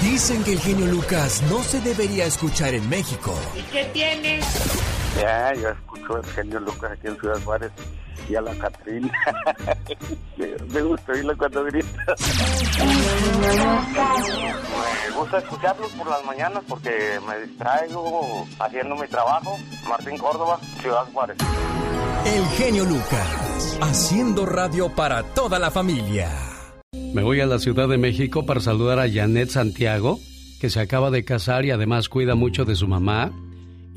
Dicen 0.01 0.43
que 0.43 0.53
el 0.53 0.59
genio 0.59 0.85
Lucas 0.87 1.41
no 1.49 1.63
se 1.63 1.79
debería 1.81 2.25
escuchar 2.25 2.73
en 2.73 2.87
México. 2.89 3.33
¿Y 3.55 3.61
qué 3.71 3.85
tienes? 3.93 4.96
Ya, 5.17 5.53
yo 5.55 5.69
escucho 5.69 6.17
el 6.17 6.25
genio 6.25 6.59
Lucas 6.59 6.91
aquí 6.91 7.07
en 7.07 7.19
Ciudad 7.19 7.41
Juárez 7.43 7.71
y 8.29 8.35
a 8.35 8.41
la 8.41 8.53
Catrina. 8.55 9.11
me 10.73 10.81
gusta 10.81 11.11
oírla 11.11 11.35
cuando 11.35 11.63
grita. 11.65 12.15
me 15.07 15.15
gusta 15.17 15.37
escucharlos 15.39 15.91
por 15.93 16.07
las 16.07 16.23
mañanas 16.23 16.63
porque 16.67 17.19
me 17.27 17.47
distraigo 17.47 18.45
haciendo 18.59 18.95
mi 18.95 19.07
trabajo. 19.07 19.57
Martín 19.89 20.17
Córdoba, 20.17 20.59
Ciudad 20.81 21.05
Juárez. 21.11 21.37
El 22.25 22.45
genio 22.57 22.83
Lucas, 22.85 23.79
haciendo 23.81 24.45
radio 24.45 24.93
para 24.93 25.23
toda 25.23 25.57
la 25.57 25.71
familia. 25.71 26.29
Me 27.13 27.23
voy 27.23 27.41
a 27.41 27.45
la 27.45 27.57
Ciudad 27.57 27.87
de 27.87 27.97
México 27.97 28.45
para 28.45 28.59
saludar 28.59 28.99
a 28.99 29.09
Janet 29.09 29.49
Santiago, 29.49 30.19
que 30.59 30.69
se 30.69 30.79
acaba 30.79 31.09
de 31.09 31.23
casar 31.23 31.65
y 31.65 31.71
además 31.71 32.09
cuida 32.09 32.35
mucho 32.35 32.65
de 32.65 32.75
su 32.75 32.87
mamá 32.87 33.31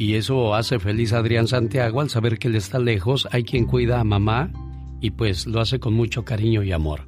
y 0.01 0.15
eso 0.15 0.55
hace 0.55 0.79
feliz 0.79 1.13
a 1.13 1.19
Adrián 1.19 1.47
Santiago 1.47 2.01
al 2.01 2.09
saber 2.09 2.39
que 2.39 2.49
él 2.49 2.57
está 2.57 2.79
lejos, 2.79 3.29
hay 3.33 3.45
quien 3.45 3.67
cuida 3.67 4.01
a 4.01 4.05
mamá 4.05 4.51
y 5.03 5.11
pues 5.11 5.47
lo 5.47 5.61
hace 5.61 5.79
con 5.79 5.93
mucho 5.93 6.25
cariño 6.25 6.63
y 6.63 6.73
amor. 6.73 7.07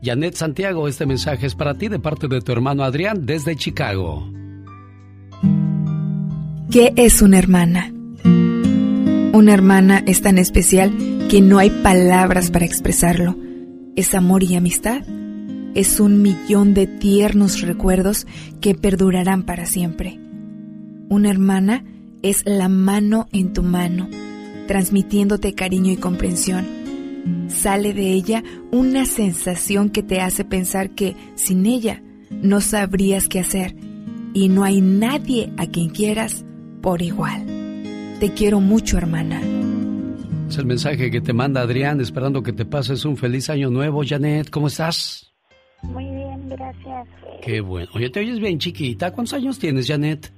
Janet 0.00 0.34
Santiago, 0.34 0.86
este 0.86 1.06
mensaje 1.06 1.46
es 1.46 1.56
para 1.56 1.74
ti 1.74 1.88
de 1.88 1.98
parte 1.98 2.28
de 2.28 2.40
tu 2.40 2.52
hermano 2.52 2.84
Adrián 2.84 3.26
desde 3.26 3.56
Chicago. 3.56 4.32
¿Qué 6.70 6.92
es 6.94 7.20
una 7.20 7.36
hermana? 7.36 7.92
Una 8.22 9.52
hermana 9.52 10.04
es 10.06 10.22
tan 10.22 10.38
especial 10.38 10.96
que 11.28 11.40
no 11.40 11.58
hay 11.58 11.70
palabras 11.82 12.52
para 12.52 12.64
expresarlo. 12.64 13.36
Es 13.96 14.14
amor 14.14 14.44
y 14.44 14.54
amistad. 14.54 15.02
Es 15.74 15.98
un 15.98 16.22
millón 16.22 16.74
de 16.74 16.86
tiernos 16.86 17.60
recuerdos 17.60 18.28
que 18.60 18.76
perdurarán 18.76 19.42
para 19.42 19.66
siempre. 19.66 20.20
Una 21.08 21.28
hermana 21.28 21.82
es 22.22 22.42
la 22.46 22.68
mano 22.68 23.28
en 23.32 23.52
tu 23.52 23.62
mano, 23.62 24.08
transmitiéndote 24.66 25.54
cariño 25.54 25.92
y 25.92 25.96
comprensión. 25.96 26.66
Sale 27.48 27.92
de 27.92 28.12
ella 28.12 28.42
una 28.70 29.04
sensación 29.04 29.90
que 29.90 30.02
te 30.02 30.20
hace 30.20 30.44
pensar 30.44 30.90
que 30.90 31.16
sin 31.34 31.66
ella 31.66 32.02
no 32.30 32.60
sabrías 32.60 33.28
qué 33.28 33.40
hacer 33.40 33.74
y 34.32 34.48
no 34.48 34.64
hay 34.64 34.80
nadie 34.80 35.52
a 35.56 35.66
quien 35.66 35.90
quieras 35.90 36.44
por 36.80 37.02
igual. 37.02 37.44
Te 38.20 38.32
quiero 38.32 38.60
mucho, 38.60 38.96
hermana. 38.98 39.40
Es 40.48 40.58
el 40.58 40.66
mensaje 40.66 41.10
que 41.10 41.20
te 41.20 41.32
manda 41.32 41.62
Adrián, 41.62 42.00
esperando 42.00 42.42
que 42.42 42.52
te 42.52 42.64
pases 42.64 43.04
un 43.04 43.16
feliz 43.16 43.50
año 43.50 43.70
nuevo. 43.70 44.02
Janet, 44.06 44.50
¿cómo 44.50 44.66
estás? 44.66 45.32
Muy 45.82 46.04
bien, 46.04 46.48
gracias. 46.48 47.08
Qué 47.42 47.60
bueno. 47.60 47.88
Oye, 47.94 48.10
te 48.10 48.20
oyes 48.20 48.40
bien 48.40 48.58
chiquita. 48.58 49.12
¿Cuántos 49.12 49.34
años 49.34 49.58
tienes, 49.58 49.86
Janet? 49.86 50.32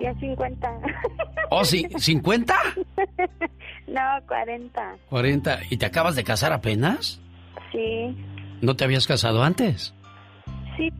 Ya 0.00 0.14
50. 0.14 0.80
¿Oh, 1.50 1.64
sí? 1.64 1.86
¿50? 1.90 2.54
No, 3.88 4.02
40. 4.26 4.96
40. 5.08 5.60
¿Y 5.70 5.78
te 5.78 5.86
acabas 5.86 6.14
de 6.14 6.22
casar 6.22 6.52
apenas? 6.52 7.20
Sí. 7.72 8.14
¿No 8.60 8.76
te 8.76 8.84
habías 8.84 9.06
casado 9.06 9.42
antes? 9.42 9.94
Sí. 10.76 10.92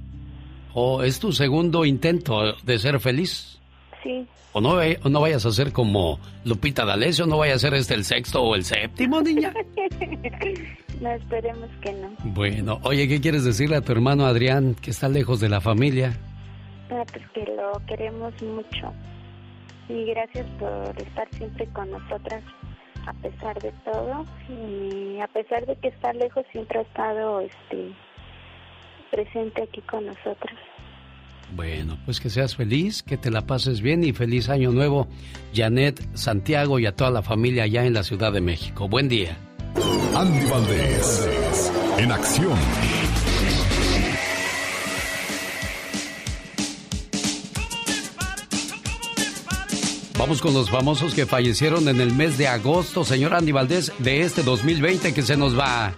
¿O 0.72 1.02
es 1.02 1.20
tu 1.20 1.32
segundo 1.32 1.84
intento 1.84 2.54
de 2.62 2.78
ser 2.78 2.98
feliz? 2.98 3.58
Sí. 4.02 4.26
¿O 4.52 4.60
no, 4.60 4.76
o 4.78 5.08
no 5.08 5.20
vayas 5.20 5.44
a 5.44 5.52
ser 5.52 5.72
como 5.72 6.18
Lupita 6.44 6.86
D'Alessio? 6.86 7.26
¿No 7.26 7.36
vaya 7.36 7.54
a 7.54 7.58
ser 7.58 7.74
este 7.74 7.94
el 7.94 8.04
sexto 8.04 8.42
o 8.42 8.54
el 8.54 8.64
séptimo, 8.64 9.20
niña? 9.20 9.52
no, 11.00 11.10
esperemos 11.12 11.68
que 11.82 11.92
no. 11.92 12.08
Bueno, 12.24 12.80
oye, 12.84 13.06
¿qué 13.06 13.20
quieres 13.20 13.44
decirle 13.44 13.76
a 13.76 13.82
tu 13.82 13.92
hermano 13.92 14.24
Adrián 14.24 14.74
que 14.74 14.90
está 14.90 15.08
lejos 15.08 15.40
de 15.40 15.50
la 15.50 15.60
familia? 15.60 16.16
Ah, 16.90 17.04
pues 17.12 17.24
que 17.34 17.44
lo 17.44 17.72
queremos 17.86 18.32
mucho. 18.42 18.92
Y 19.88 20.04
gracias 20.04 20.46
por 20.58 20.94
estar 21.00 21.28
siempre 21.34 21.66
con 21.68 21.90
nosotras 21.90 22.42
a 23.06 23.12
pesar 23.14 23.58
de 23.60 23.72
todo 23.84 24.26
y 24.48 25.18
a 25.20 25.26
pesar 25.28 25.64
de 25.66 25.76
que 25.76 25.88
está 25.88 26.12
lejos 26.12 26.44
siempre 26.52 26.80
ha 26.80 26.82
estado 26.82 27.40
este 27.40 27.92
presente 29.10 29.62
aquí 29.62 29.80
con 29.82 30.06
nosotros. 30.06 30.52
Bueno, 31.54 31.98
pues 32.04 32.20
que 32.20 32.28
seas 32.28 32.56
feliz, 32.56 33.02
que 33.02 33.16
te 33.16 33.30
la 33.30 33.46
pases 33.46 33.80
bien 33.80 34.04
y 34.04 34.12
feliz 34.12 34.50
año 34.50 34.70
nuevo, 34.70 35.08
Janet, 35.54 36.00
Santiago 36.14 36.78
y 36.78 36.84
a 36.84 36.94
toda 36.94 37.10
la 37.10 37.22
familia 37.22 37.62
allá 37.62 37.86
en 37.86 37.94
la 37.94 38.02
Ciudad 38.02 38.32
de 38.32 38.42
México. 38.42 38.86
Buen 38.88 39.08
día. 39.08 39.38
Andy 40.14 40.50
Valdés, 40.50 41.72
en 41.98 42.12
acción. 42.12 42.58
Vamos 50.18 50.42
con 50.42 50.52
los 50.52 50.68
famosos 50.68 51.14
que 51.14 51.26
fallecieron 51.26 51.88
en 51.88 52.00
el 52.00 52.12
mes 52.12 52.36
de 52.38 52.48
agosto, 52.48 53.04
señor 53.04 53.34
Andy 53.34 53.52
Valdés, 53.52 53.92
de 54.00 54.22
este 54.22 54.42
2020 54.42 55.14
que 55.14 55.22
se 55.22 55.36
nos 55.36 55.56
va. 55.56 55.94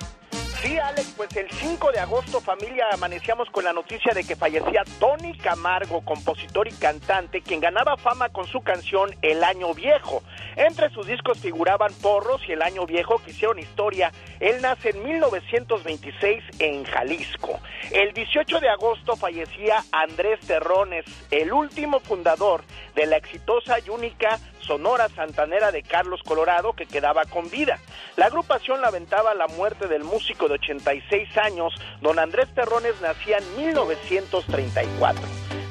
Sí, 0.62 0.76
Alex, 0.78 1.14
pues 1.16 1.34
el 1.38 1.50
5 1.50 1.90
de 1.90 2.00
agosto, 2.00 2.38
familia, 2.38 2.84
amanecíamos 2.92 3.48
con 3.48 3.64
la 3.64 3.72
noticia 3.72 4.12
de 4.12 4.24
que 4.24 4.36
fallecía 4.36 4.82
Tony 4.98 5.34
Camargo, 5.38 6.02
compositor 6.02 6.68
y 6.68 6.72
cantante, 6.72 7.40
quien 7.40 7.60
ganaba 7.60 7.96
fama 7.96 8.28
con 8.28 8.46
su 8.46 8.60
canción 8.60 9.08
El 9.22 9.42
Año 9.42 9.72
Viejo. 9.72 10.22
Entre 10.56 10.90
sus 10.90 11.06
discos 11.06 11.38
figuraban 11.38 11.94
Porros 12.02 12.42
y 12.46 12.52
El 12.52 12.60
Año 12.60 12.84
Viejo, 12.84 13.22
que 13.24 13.30
hicieron 13.30 13.58
historia. 13.58 14.12
Él 14.38 14.60
nace 14.60 14.90
en 14.90 15.02
1926 15.02 16.44
en 16.58 16.84
Jalisco. 16.84 17.58
El 17.90 18.12
18 18.12 18.60
de 18.60 18.68
agosto 18.68 19.16
fallecía 19.16 19.82
Andrés 19.92 20.40
Terrones, 20.40 21.06
el 21.30 21.54
último 21.54 22.00
fundador 22.00 22.64
de 22.94 23.06
la 23.06 23.16
exitosa 23.16 23.78
y 23.78 23.88
única 23.88 24.38
Sonora 24.70 25.08
Santanera 25.08 25.72
de 25.72 25.82
Carlos 25.82 26.22
Colorado 26.22 26.74
que 26.74 26.86
quedaba 26.86 27.24
con 27.24 27.50
vida. 27.50 27.80
La 28.16 28.26
agrupación 28.26 28.80
lamentaba 28.80 29.34
la 29.34 29.48
muerte 29.48 29.88
del 29.88 30.04
músico 30.04 30.46
de 30.46 30.54
86 30.54 31.36
años, 31.38 31.74
don 32.00 32.20
Andrés 32.20 32.46
Terrones 32.54 32.94
nacía 33.00 33.38
en 33.38 33.56
1934. 33.56 35.26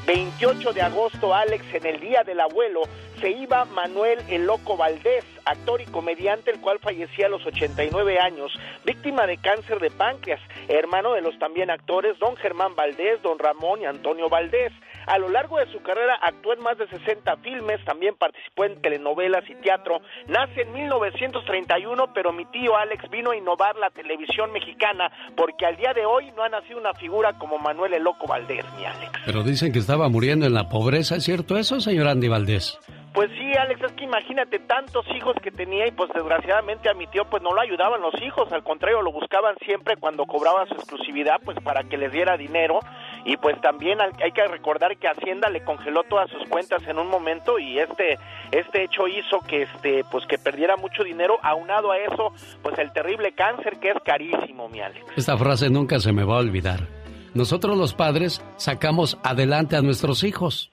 28 0.06 0.74
de 0.74 0.82
agosto, 0.82 1.34
Alex, 1.34 1.64
en 1.76 1.86
el 1.86 2.02
Día 2.02 2.24
del 2.26 2.42
Abuelo, 2.42 2.82
se 3.22 3.30
iba 3.30 3.64
Manuel 3.66 4.20
El 4.28 4.46
Loco 4.46 4.76
Valdés, 4.76 5.24
actor 5.46 5.80
y 5.80 5.86
comediante, 5.86 6.52
el 6.52 6.60
cual 6.60 6.80
fallecía 6.80 7.28
a 7.28 7.30
los 7.30 7.46
89 7.46 8.20
años, 8.20 8.52
víctima 8.84 9.28
de 9.28 9.38
cáncer 9.38 9.80
de 9.80 9.92
páncreas, 9.92 10.42
hermano 10.68 11.14
de 11.14 11.22
los 11.22 11.38
también 11.40 11.70
actores 11.70 12.20
don 12.20 12.36
Germán 12.36 12.76
Valdés, 12.76 13.22
don 13.22 13.40
Ramón 13.40 13.82
y 13.82 13.86
Antonio 13.86 14.28
Valdés. 14.28 14.74
A 15.10 15.18
lo 15.18 15.28
largo 15.28 15.58
de 15.58 15.66
su 15.72 15.82
carrera 15.82 16.20
actuó 16.22 16.54
en 16.54 16.62
más 16.62 16.78
de 16.78 16.88
60 16.88 17.38
filmes, 17.38 17.84
también 17.84 18.14
participó 18.16 18.66
en 18.66 18.80
telenovelas 18.80 19.44
y 19.50 19.56
teatro. 19.56 20.02
Nace 20.28 20.62
en 20.62 20.72
1931, 20.72 22.14
pero 22.14 22.32
mi 22.32 22.46
tío 22.46 22.78
Alex 22.78 23.10
vino 23.10 23.32
a 23.32 23.36
innovar 23.36 23.76
la 23.78 23.90
televisión 23.90 24.52
mexicana 24.52 25.12
porque 25.36 25.66
al 25.66 25.78
día 25.78 25.94
de 25.96 26.06
hoy 26.06 26.32
no 26.38 26.44
ha 26.44 26.50
nacido 26.50 26.78
una 26.78 26.94
figura 26.94 27.34
como 27.40 27.58
Manuel 27.58 27.96
el 27.96 28.04
Loco 28.04 28.28
Valdés, 28.28 28.64
mi 28.78 28.86
Alex. 28.86 29.12
Pero 29.26 29.42
dicen 29.42 29.74
que 29.74 29.80
estaba 29.80 30.10
muriendo 30.10 30.46
en 30.46 30.54
la 30.54 30.70
pobreza, 30.70 31.16
¿es 31.16 31.24
cierto 31.24 31.58
eso, 31.58 31.80
señor 31.80 32.08
Andy 32.08 32.28
Valdés? 32.28 32.78
Pues 33.14 33.32
sí, 33.32 33.52
Alex, 33.58 33.82
es 33.82 33.92
que 33.94 34.04
imagínate 34.04 34.60
tantos 34.60 35.04
hijos 35.16 35.36
que 35.42 35.50
tenía 35.50 35.88
y 35.88 35.92
pues 35.92 36.12
desgraciadamente 36.14 36.90
a 36.90 36.94
mi 36.94 37.08
tío 37.08 37.26
pues 37.26 37.42
no 37.42 37.54
lo 37.54 37.60
ayudaban 37.60 38.02
los 38.02 38.14
hijos, 38.22 38.52
al 38.54 38.64
contrario 38.64 39.02
lo 39.02 39.12
buscaban 39.12 39.56
siempre 39.66 39.98
cuando 39.98 40.26
cobraba 40.26 40.68
su 40.68 40.76
exclusividad 40.76 41.42
pues 41.44 41.58
para 41.64 41.84
que 41.84 41.98
les 41.98 42.12
diera 42.12 42.38
dinero 42.38 42.80
y 43.30 43.38
pues 43.38 43.62
también 43.62 44.00
hay 44.02 44.32
que 44.32 44.48
recordar 44.48 44.98
que 44.98 45.08
Hacienda 45.08 45.50
le 45.50 45.64
congeló 45.64 46.02
todas 46.10 46.32
sus 46.32 46.50
cuentas 46.50 46.82
en 46.88 46.98
un 46.98 47.08
momento 47.10 47.60
y 47.60 47.78
este 47.78 48.18
este 48.52 48.86
hecho 48.86 49.08
hizo 49.08 49.40
que 49.48 49.64
este 49.64 50.04
pues 50.12 50.26
que 50.26 50.40
perdiera 50.40 50.78
mucho 50.78 51.04
dinero 51.04 51.38
aunado 51.44 51.92
a 51.92 52.00
eso 52.00 52.34
pues 52.64 52.76
el 52.80 52.92
terrible 52.92 53.34
cáncer 53.34 53.80
que 53.80 53.92
es 53.92 53.98
carísimo, 54.04 54.68
mi 54.68 54.82
Alex. 54.82 55.06
Esta 55.16 55.38
frase 55.38 55.70
nunca 55.70 56.00
se 56.00 56.12
me 56.12 56.24
va 56.24 56.38
a 56.38 56.40
olvidar. 56.40 56.88
Nosotros 57.36 57.78
los 57.78 57.94
padres 57.94 58.44
sacamos 58.58 59.20
adelante 59.24 59.76
a 59.76 59.84
nuestros 59.84 60.24
hijos. 60.24 60.72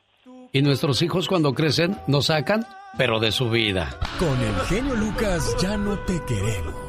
Y 0.51 0.63
nuestros 0.63 1.03
hijos 1.03 1.29
cuando 1.29 1.53
crecen 1.53 1.99
nos 2.07 2.27
sacan, 2.27 2.65
pero 2.97 3.21
de 3.21 3.33
su 3.33 3.51
vida. 3.51 3.99
Con 4.19 4.41
el 4.41 4.55
genio 4.61 4.95
Lucas 4.95 5.55
ya 5.61 5.77
no 5.77 5.99
te 5.99 6.19
queremos. 6.25 6.87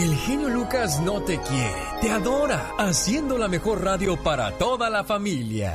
El 0.00 0.14
genio 0.14 0.48
Lucas 0.48 1.00
no 1.00 1.20
te 1.22 1.40
quiere, 1.40 1.74
te 2.00 2.08
adora, 2.08 2.70
haciendo 2.78 3.36
la 3.36 3.48
mejor 3.48 3.82
radio 3.82 4.16
para 4.16 4.52
toda 4.52 4.88
la 4.90 5.02
familia. 5.02 5.74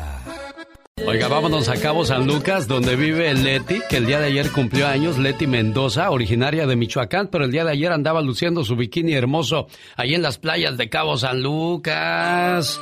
Oiga, 1.06 1.28
vámonos 1.28 1.68
a 1.68 1.76
Cabo 1.76 2.06
San 2.06 2.26
Lucas, 2.26 2.70
donde 2.70 2.96
vive 2.96 3.34
Leti, 3.34 3.82
que 3.90 3.98
el 3.98 4.06
día 4.06 4.22
de 4.22 4.28
ayer 4.28 4.50
cumplió 4.50 4.88
años, 4.88 5.18
Leti 5.18 5.46
Mendoza, 5.46 6.10
originaria 6.10 6.66
de 6.66 6.78
Michoacán, 6.78 7.28
pero 7.28 7.44
el 7.44 7.52
día 7.52 7.66
de 7.66 7.72
ayer 7.72 7.92
andaba 7.92 8.22
luciendo 8.22 8.64
su 8.64 8.78
bikini 8.78 9.14
hermoso 9.14 9.68
ahí 9.98 10.16
en 10.16 10.22
las 10.22 10.38
playas 10.38 10.78
de 10.78 10.88
Cabo 10.88 11.18
San 11.18 11.44
Lucas. 11.44 12.80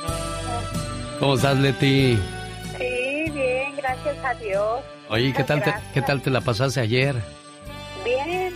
¿Cómo 1.18 1.34
estás, 1.34 1.58
Leti? 1.58 2.20
Sí, 2.78 3.30
bien, 3.32 3.74
gracias 3.78 4.16
a 4.24 4.34
Dios. 4.34 4.80
Oye, 5.08 5.32
¿qué 5.32 5.42
tal, 5.42 5.60
te, 5.60 5.74
¿qué 5.92 6.02
tal 6.02 6.22
te 6.22 6.30
la 6.30 6.40
pasaste 6.40 6.78
ayer? 6.78 7.16
Bien, 8.04 8.54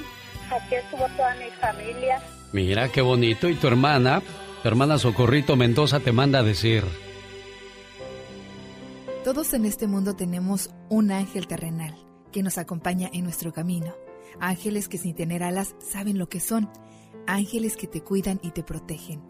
aquí 0.53 0.77
estuvo 0.77 1.05
toda 1.17 1.35
mi 1.35 1.51
familia. 1.61 2.23
Mira, 2.53 2.91
qué 2.91 3.01
bonito. 3.01 3.49
¿Y 3.49 3.55
tu 3.55 3.67
hermana? 3.67 4.23
Tu 4.63 4.69
hermana 4.69 4.99
Socorrito 4.99 5.57
Mendoza 5.57 6.01
te 6.01 6.13
manda 6.13 6.41
a 6.41 6.43
decir... 6.43 6.85
Todos 9.25 9.55
en 9.55 9.65
este 9.65 9.89
mundo 9.89 10.15
tenemos 10.15 10.71
un 10.89 11.11
ángel 11.11 11.49
terrenal 11.49 11.97
que 12.31 12.45
nos 12.45 12.59
acompaña 12.59 13.11
en 13.13 13.25
nuestro 13.25 13.53
camino. 13.53 13.93
Ángeles 14.39 14.89
que 14.89 14.99
sin 14.99 15.17
tener 15.17 15.43
alas 15.43 15.75
saben 15.81 16.17
lo 16.17 16.29
que 16.29 16.39
son. 16.39 16.71
Ángeles 17.27 17.77
que 17.77 17.89
te 17.89 18.03
cuidan 18.03 18.39
y 18.43 18.53
te 18.53 18.63
protegen. 18.63 19.23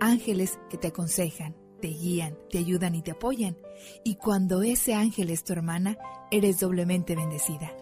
Ángeles 0.00 0.58
que 0.68 0.76
te 0.76 0.88
aconsejan, 0.88 1.56
te 1.80 1.88
guían, 1.88 2.36
te 2.50 2.58
ayudan 2.58 2.94
y 2.94 3.00
te 3.00 3.12
apoyan. 3.12 3.56
Y 4.04 4.16
cuando 4.16 4.62
ese 4.62 4.92
ángel 4.94 5.30
es 5.30 5.44
tu 5.44 5.54
hermana, 5.54 5.96
eres 6.30 6.60
doblemente 6.60 7.16
bendecida. 7.16 7.72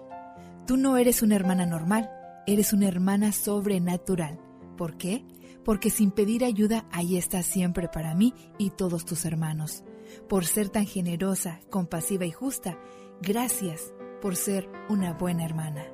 Tú 0.69 0.77
no 0.77 0.97
eres 0.97 1.21
una 1.23 1.35
hermana 1.35 1.67
normal, 1.67 2.11
eres 2.47 2.73
una 2.73 2.87
hermana 2.87 3.33
sobrenatural. 3.33 4.39
¿Por 4.77 4.97
qué? 4.97 5.25
Porque 5.65 5.91
sin 5.91 6.11
pedir 6.11 6.45
ayuda, 6.45 6.87
ahí 6.93 7.17
estás 7.17 7.47
siempre 7.47 7.89
para 7.89 8.15
mí 8.15 8.35
y 8.59 8.71
todos 8.71 9.05
tus 9.05 9.25
hermanos 9.25 9.83
por 10.29 10.45
ser 10.45 10.69
tan 10.69 10.87
generosa, 10.87 11.61
compasiva 11.71 12.25
y 12.25 12.33
justa. 12.33 12.79
Gracias 13.21 13.93
por 14.21 14.37
ser 14.37 14.69
una 14.89 15.13
buena 15.13 15.45
hermana. 15.45 15.85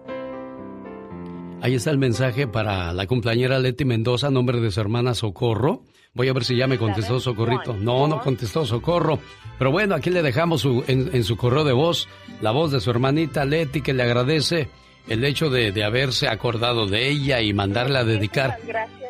Ahí 1.60 1.74
está 1.74 1.90
el 1.90 1.98
mensaje 1.98 2.48
para 2.48 2.92
la 2.92 3.06
cumpleañera 3.06 3.60
Leti 3.60 3.84
Mendoza, 3.84 4.30
nombre 4.30 4.60
de 4.60 4.72
su 4.72 4.80
hermana 4.80 5.14
Socorro. 5.14 5.84
Voy 6.12 6.28
a 6.28 6.32
ver 6.32 6.44
si 6.44 6.56
ya 6.56 6.66
me 6.66 6.76
contestó 6.76 7.20
Socorrito. 7.20 7.74
No, 7.74 8.08
no 8.08 8.20
contestó 8.20 8.66
Socorro. 8.66 9.20
Pero 9.58 9.70
bueno, 9.70 9.94
aquí 9.94 10.10
le 10.10 10.22
dejamos 10.22 10.60
su, 10.60 10.82
en, 10.88 11.22
su 11.22 11.36
correo 11.36 11.62
de 11.62 11.72
voz 11.72 12.08
la 12.40 12.50
voz 12.50 12.72
de 12.72 12.80
su 12.80 12.90
hermanita 12.90 13.44
Leti, 13.44 13.80
que 13.80 13.94
le 13.94 14.02
agradece 14.02 14.68
el 15.08 15.24
hecho 15.24 15.50
de, 15.50 15.72
de 15.72 15.84
haberse 15.84 16.28
acordado 16.28 16.86
de 16.86 17.08
ella 17.08 17.40
y 17.40 17.52
mandarla 17.52 18.00
a 18.00 18.04
dedicar 18.04 18.58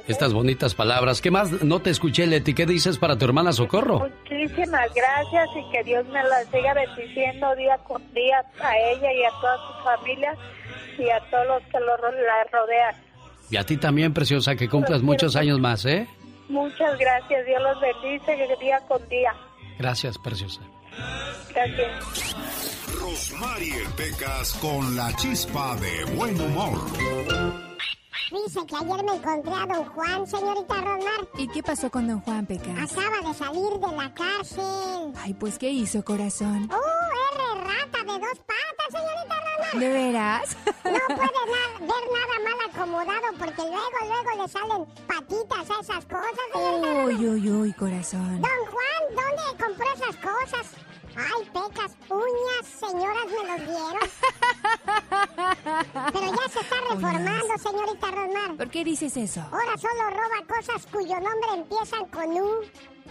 estas 0.08 0.32
bonitas 0.32 0.74
palabras. 0.74 1.20
¿Qué 1.20 1.30
más? 1.30 1.62
No 1.62 1.80
te 1.80 1.90
escuché, 1.90 2.26
Leti. 2.26 2.54
¿Qué 2.54 2.66
dices 2.66 2.98
para 2.98 3.16
tu 3.16 3.24
hermana 3.24 3.52
Socorro? 3.52 4.00
Muchísimas 4.00 4.92
gracias 4.94 5.48
y 5.56 5.72
que 5.72 5.84
Dios 5.84 6.04
me 6.06 6.22
la 6.24 6.44
siga 6.50 6.74
bendiciendo 6.74 7.54
día 7.56 7.78
con 7.78 8.02
día 8.12 8.44
a 8.60 8.78
ella 8.78 9.12
y 9.12 9.24
a 9.24 9.30
toda 9.40 9.56
su 9.58 9.84
familia 9.84 10.34
y 10.98 11.08
a 11.10 11.20
todos 11.30 11.46
los 11.46 11.62
que 11.64 11.78
lo, 11.80 11.96
la 11.96 12.44
rodean. 12.52 12.94
Y 13.50 13.56
a 13.56 13.64
ti 13.64 13.76
también, 13.76 14.14
preciosa, 14.14 14.56
que 14.56 14.68
cumplas 14.68 15.02
muchos 15.02 15.36
años 15.36 15.60
más, 15.60 15.84
¿eh? 15.84 16.06
Muchas 16.48 16.98
gracias. 16.98 17.46
Dios 17.46 17.62
los 17.62 17.80
bendice 17.80 18.56
día 18.60 18.80
con 18.88 19.06
día. 19.08 19.34
Gracias, 19.78 20.16
preciosa. 20.18 20.62
Gracias. 21.54 22.34
Rosmarie 23.00 23.84
Pecas 23.96 24.52
con 24.60 24.96
la 24.96 25.14
chispa 25.16 25.76
de 25.76 26.04
buen 26.14 26.40
humor. 26.40 27.71
Dice 28.30 28.66
que 28.66 28.76
ayer 28.76 29.04
me 29.04 29.14
encontré 29.16 29.52
a 29.54 29.66
don 29.66 29.84
Juan, 29.86 30.26
señorita 30.26 30.74
Rosmar. 30.74 31.28
¿Y 31.38 31.48
qué 31.48 31.62
pasó 31.62 31.90
con 31.90 32.06
don 32.06 32.20
Juan, 32.20 32.46
Pecas? 32.46 32.92
Acaba 32.92 33.28
de 33.28 33.34
salir 33.34 33.72
de 33.78 33.96
la 33.96 34.12
cárcel. 34.14 35.12
Ay, 35.18 35.34
pues, 35.34 35.58
¿qué 35.58 35.70
hizo, 35.70 36.04
corazón? 36.04 36.64
¡Uh, 36.70 37.54
R 37.54 37.60
rata 37.64 38.04
de 38.04 38.18
¿De 39.78 39.88
veras? 39.88 40.56
No 40.66 40.82
puede 40.82 41.18
na- 41.18 41.78
ver 41.80 42.04
nada 42.12 42.36
mal 42.44 42.70
acomodado 42.70 43.38
porque 43.38 43.62
luego, 43.62 43.98
luego 44.02 44.42
le 44.42 44.48
salen 44.48 44.84
patitas 45.06 45.70
a 45.70 45.80
esas 45.80 46.04
cosas. 46.04 46.22
verdad. 46.54 47.06
Uy, 47.06 47.26
uy, 47.26 47.50
uy, 47.50 47.72
corazón. 47.72 48.42
Don 48.42 48.50
Juan, 48.70 49.02
¿dónde 49.16 49.64
compró 49.64 49.86
esas 49.94 50.16
cosas? 50.16 50.66
Ay, 51.16 51.44
pecas, 51.52 51.96
uñas, 52.08 52.66
señoras 52.78 53.26
me 53.26 53.48
los 53.48 53.60
dieron. 53.68 54.08
Pero 56.12 56.26
ya 56.26 56.48
se 56.48 56.60
está 56.60 56.76
reformando, 56.90 57.58
señorita 57.58 58.10
Rosmar. 58.10 58.56
¿Por 58.56 58.70
qué 58.70 58.84
dices 58.84 59.16
eso? 59.16 59.40
Ahora 59.40 59.76
solo 59.78 60.10
roba 60.10 60.46
cosas 60.48 60.86
cuyo 60.90 61.14
nombre 61.14 61.54
empiezan 61.54 62.06
con 62.06 62.30
U. 62.32 62.62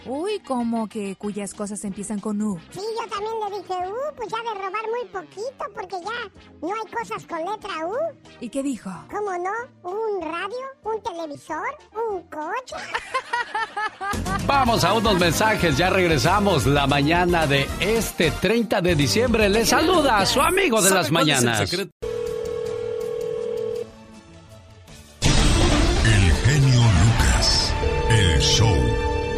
Uy, 0.06 0.40
como 0.40 0.88
que 0.88 1.16
cuyas 1.16 1.54
cosas 1.54 1.84
empiezan 1.84 2.18
con 2.18 2.40
U. 2.42 2.58
Sí, 2.70 2.80
yo 2.80 3.08
también 3.08 3.32
le 3.40 3.58
dije, 3.58 3.74
uh, 3.88 4.16
pues 4.16 4.28
ya 4.30 4.38
de 4.38 4.58
robar 4.58 4.82
muy 4.90 5.08
poquito, 5.10 5.64
porque 5.74 5.96
ya 6.04 6.30
no 6.60 6.74
hay 6.74 6.92
cosas 6.92 7.24
con 7.26 7.38
letra 7.38 7.86
U. 7.86 7.96
¿Y 8.40 8.48
qué 8.48 8.62
dijo? 8.62 8.90
¿Cómo 9.10 9.30
no? 9.38 9.90
¿Un 9.90 10.22
radio? 10.22 10.66
¿Un 10.82 11.02
televisor? 11.02 11.78
¿Un 12.10 12.22
coche? 12.22 12.76
Vamos 14.46 14.84
a 14.84 14.92
unos 14.94 15.18
mensajes, 15.18 15.76
ya 15.76 15.90
regresamos 15.90 16.66
la 16.66 16.86
mañana 16.86 17.46
de 17.46 17.68
este 17.80 18.32
30 18.32 18.80
de 18.80 18.94
diciembre. 18.96 19.48
Le 19.48 19.64
saluda 19.64 20.18
a 20.18 20.26
su 20.26 20.40
amigo 20.40 20.82
de 20.82 20.88
¿Sabe 20.88 21.00
las 21.00 21.10
mañanas. 21.12 21.70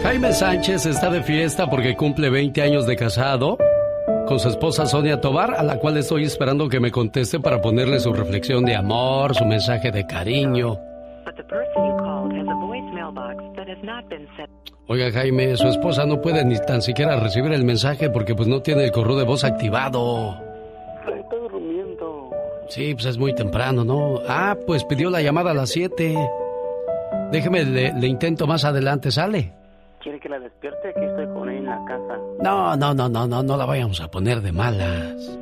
Jaime 0.05 0.35
Sánchez 0.35 0.85
está 0.85 1.09
de 1.09 1.23
fiesta 1.23 1.71
porque 1.71 1.97
cumple 1.97 2.29
20 2.29 2.61
años 2.61 2.87
de 2.87 2.95
casado 2.95 3.57
con 4.27 4.39
su 4.39 4.51
esposa 4.51 4.85
Sonia 4.85 5.19
Tobar, 5.19 5.55
a 5.55 5.63
la 5.63 5.79
cual 5.79 5.97
estoy 5.97 6.25
esperando 6.25 6.69
que 6.69 6.79
me 6.79 6.91
conteste 6.91 7.41
para 7.41 7.63
ponerle 7.63 7.99
su 8.01 8.13
reflexión 8.13 8.67
de 8.67 8.77
amor, 8.77 9.35
su 9.35 9.47
mensaje 9.47 9.91
de 9.91 10.07
cariño. 10.07 10.79
But 11.25 11.37
the 11.37 11.45
person 11.45 11.87
you 11.87 11.97
called 11.97 12.33
has 12.33 12.47
a 12.47 12.55
voicemail 12.55 13.15
box 13.15 13.57
that 13.57 13.67
has 13.67 13.83
not 13.83 14.07
been 14.11 14.29
set. 14.37 14.51
Oiga 14.89 15.11
Jaime, 15.11 15.57
su 15.57 15.69
esposa 15.69 16.05
no 16.05 16.21
puede 16.21 16.45
ni 16.45 16.59
tan 16.59 16.83
siquiera 16.83 17.17
recibir 17.17 17.55
el 17.55 17.65
mensaje 17.65 18.11
porque 18.11 18.35
pues 18.35 18.47
no 18.47 18.61
tiene 18.61 18.85
el 18.85 18.93
correo 18.93 19.17
de 19.17 19.25
voz 19.25 19.43
activado. 19.43 20.39
Está 21.17 21.37
durmiendo. 21.51 22.31
Sí, 22.69 22.93
pues 22.93 23.07
es 23.07 23.17
muy 23.17 23.35
temprano, 23.35 23.85
¿no? 23.85 24.21
Ah, 24.29 24.55
pues 24.67 24.85
pidió 24.85 25.09
la 25.09 25.23
llamada 25.23 25.53
a 25.53 25.55
las 25.55 25.71
7. 25.71 26.15
Déjeme, 27.33 27.65
le, 27.65 27.95
le 27.95 28.07
intento 28.07 28.47
más 28.47 28.67
adelante, 28.67 29.11
¿sale? 29.11 29.64
¿Quiere 30.05 30.21
que 30.21 30.29
la 30.29 30.39
despierte? 30.39 30.89
Aquí 30.91 31.01
estoy 31.03 31.27
con 31.35 31.49
él 31.49 31.57
en 31.59 31.65
la 31.67 31.83
casa. 31.87 32.19
No, 32.43 32.77
no, 32.77 32.93
no, 32.95 33.09
no, 33.09 33.27
no, 33.27 33.43
no 33.43 33.57
la 33.57 33.65
vayamos 33.65 34.01
a 34.03 34.11
poner 34.11 34.43
de 34.43 34.53
malas. 34.53 35.39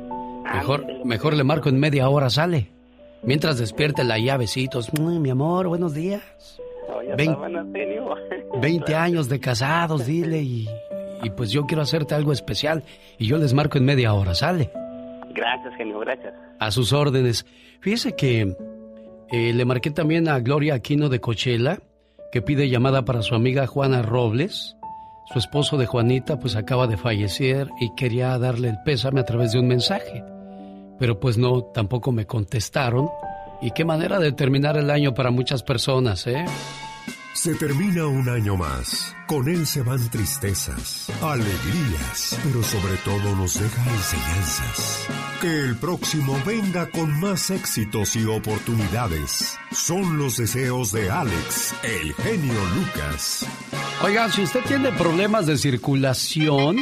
Mejor, 0.55 0.85
mejor 1.05 1.33
le 1.35 1.43
marco 1.43 1.67
en 1.69 1.79
media 1.79 2.07
hora, 2.09 2.29
¿sale? 2.29 2.69
Mientras 3.23 3.57
despierte 3.59 4.03
la 4.05 4.17
llavecitos. 4.17 4.91
Mi 4.99 5.29
amor, 5.29 5.67
buenos 5.67 5.93
días. 5.93 6.21
No, 6.89 7.03
ya 7.03 7.15
Vein- 7.15 7.31
estaban 7.31 7.57
a 7.57 7.71
serio. 7.73 8.15
20 8.61 8.95
años 8.95 9.27
de 9.29 9.39
casados, 9.41 10.05
dile, 10.05 10.41
y, 10.41 10.69
y 11.23 11.29
pues 11.31 11.51
yo 11.51 11.65
quiero 11.65 11.81
hacerte 11.83 12.15
algo 12.15 12.31
especial. 12.31 12.83
Y 13.17 13.27
yo 13.27 13.37
les 13.37 13.53
marco 13.53 13.77
en 13.77 13.85
media 13.85 14.13
hora, 14.13 14.33
¿sale? 14.33 14.69
Gracias, 15.33 15.73
genio, 15.75 15.99
gracias. 15.99 16.33
A 16.59 16.71
sus 16.71 16.93
órdenes. 16.93 17.45
Fíjese 17.81 18.15
que 18.15 18.55
eh, 19.29 19.53
le 19.53 19.65
marqué 19.65 19.91
también 19.91 20.29
a 20.29 20.39
Gloria 20.39 20.75
Aquino 20.75 21.09
de 21.09 21.19
Cochela, 21.19 21.79
que 22.33 22.41
pide 22.41 22.67
llamada 22.67 23.05
para 23.05 23.21
su 23.21 23.35
amiga 23.35 23.67
Juana 23.67 24.01
Robles. 24.01 24.75
Su 25.31 25.37
esposo 25.37 25.77
de 25.77 25.85
Juanita 25.85 26.39
pues 26.39 26.55
acaba 26.55 26.87
de 26.87 26.97
fallecer 26.97 27.69
y 27.79 27.93
quería 27.93 28.35
darle 28.39 28.69
el 28.69 28.81
pésame 28.83 29.19
a 29.19 29.23
través 29.23 29.51
de 29.51 29.59
un 29.59 29.67
mensaje. 29.67 30.23
Pero 30.97 31.19
pues 31.19 31.37
no, 31.37 31.61
tampoco 31.61 32.11
me 32.11 32.25
contestaron. 32.25 33.07
Y 33.61 33.69
qué 33.69 33.85
manera 33.85 34.17
de 34.17 34.31
terminar 34.31 34.77
el 34.77 34.89
año 34.89 35.13
para 35.13 35.29
muchas 35.29 35.61
personas, 35.61 36.25
¿eh? 36.25 36.43
Se 37.33 37.55
termina 37.55 38.05
un 38.05 38.29
año 38.29 38.55
más. 38.55 39.15
Con 39.27 39.49
él 39.49 39.65
se 39.65 39.81
van 39.81 40.09
tristezas, 40.09 41.09
alegrías, 41.21 42.39
pero 42.43 42.61
sobre 42.63 42.95
todo 43.03 43.35
nos 43.35 43.59
deja 43.59 43.83
enseñanzas. 43.89 45.07
Que 45.41 45.59
el 45.61 45.75
próximo 45.75 46.39
venga 46.45 46.89
con 46.89 47.19
más 47.19 47.49
éxitos 47.49 48.15
y 48.15 48.23
oportunidades. 48.25 49.57
Son 49.71 50.17
los 50.17 50.37
deseos 50.37 50.91
de 50.91 51.09
Alex, 51.09 51.75
el 51.83 52.13
genio 52.13 52.65
Lucas. 52.75 53.45
Oiga, 54.03 54.31
si 54.31 54.43
usted 54.43 54.61
tiene 54.67 54.91
problemas 54.91 55.45
de 55.47 55.57
circulación, 55.57 56.77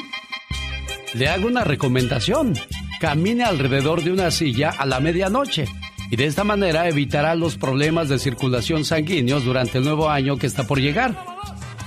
le 1.14 1.30
hago 1.30 1.48
una 1.48 1.64
recomendación. 1.64 2.54
Camine 3.00 3.46
alrededor 3.46 4.04
de 4.04 4.12
una 4.12 4.30
silla 4.30 4.70
a 4.78 4.86
la 4.86 5.00
medianoche 5.00 5.66
y 6.12 6.18
de 6.18 6.26
esta 6.26 6.44
manera 6.44 6.90
evitará 6.90 7.36
los 7.36 7.56
problemas 7.56 8.10
de 8.10 8.20
circulación 8.20 8.84
sanguíneos 8.84 9.46
durante 9.46 9.78
el 9.78 9.86
nuevo 9.86 10.10
año 10.10 10.38
que 10.38 10.46
está 10.46 10.68
por 10.68 10.80
llegar. 10.80 11.16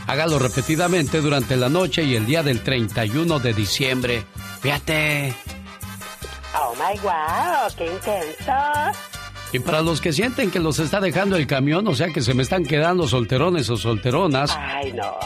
Hágalo 0.06 0.38
repetidamente 0.38 1.20
durante 1.20 1.56
la 1.56 1.68
noche 1.68 2.04
y 2.04 2.16
el 2.16 2.24
día 2.24 2.42
del 2.42 2.62
31 2.62 3.38
de 3.38 3.52
diciembre. 3.52 4.24
Fíjate. 4.60 5.34
Oh 6.58 6.74
my 6.74 6.98
wow, 7.00 7.68
qué 7.76 7.84
intenso. 7.84 8.52
Y 9.52 9.58
para 9.58 9.82
los 9.82 10.00
que 10.00 10.12
sienten 10.12 10.50
que 10.50 10.58
los 10.58 10.78
está 10.78 11.00
dejando 11.00 11.36
el 11.36 11.46
camión, 11.46 11.86
o 11.86 11.94
sea 11.94 12.08
que 12.08 12.22
se 12.22 12.32
me 12.32 12.42
están 12.42 12.64
quedando 12.64 13.06
solterones 13.06 13.68
o 13.68 13.76
solteronas, 13.76 14.56
Ay, 14.58 14.92
no. 14.94 15.16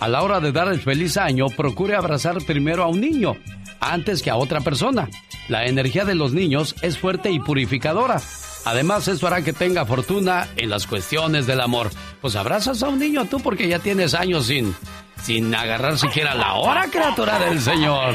A 0.00 0.08
la 0.08 0.22
hora 0.22 0.40
de 0.40 0.50
dar 0.50 0.68
el 0.68 0.80
feliz 0.80 1.16
año, 1.16 1.46
procure 1.54 1.94
abrazar 1.94 2.38
primero 2.44 2.82
a 2.82 2.88
un 2.88 3.00
niño 3.00 3.36
antes 3.80 4.22
que 4.22 4.30
a 4.30 4.36
otra 4.36 4.60
persona. 4.60 5.08
La 5.48 5.66
energía 5.66 6.04
de 6.04 6.14
los 6.14 6.32
niños 6.32 6.74
es 6.82 6.98
fuerte 6.98 7.30
y 7.30 7.38
purificadora. 7.38 8.20
Además, 8.64 9.08
esto 9.08 9.26
hará 9.26 9.42
que 9.42 9.52
tenga 9.52 9.86
fortuna 9.86 10.48
en 10.56 10.70
las 10.70 10.86
cuestiones 10.86 11.46
del 11.46 11.60
amor. 11.60 11.90
Pues 12.20 12.36
abrazas 12.36 12.82
a 12.82 12.88
un 12.88 12.98
niño 12.98 13.24
tú 13.24 13.40
porque 13.40 13.68
ya 13.68 13.78
tienes 13.78 14.14
años 14.14 14.46
sin, 14.46 14.74
sin 15.22 15.54
agarrar 15.54 15.98
siquiera 15.98 16.34
la 16.34 16.54
hora, 16.54 16.86
criatura 16.90 17.38
del 17.38 17.60
Señor. 17.60 18.14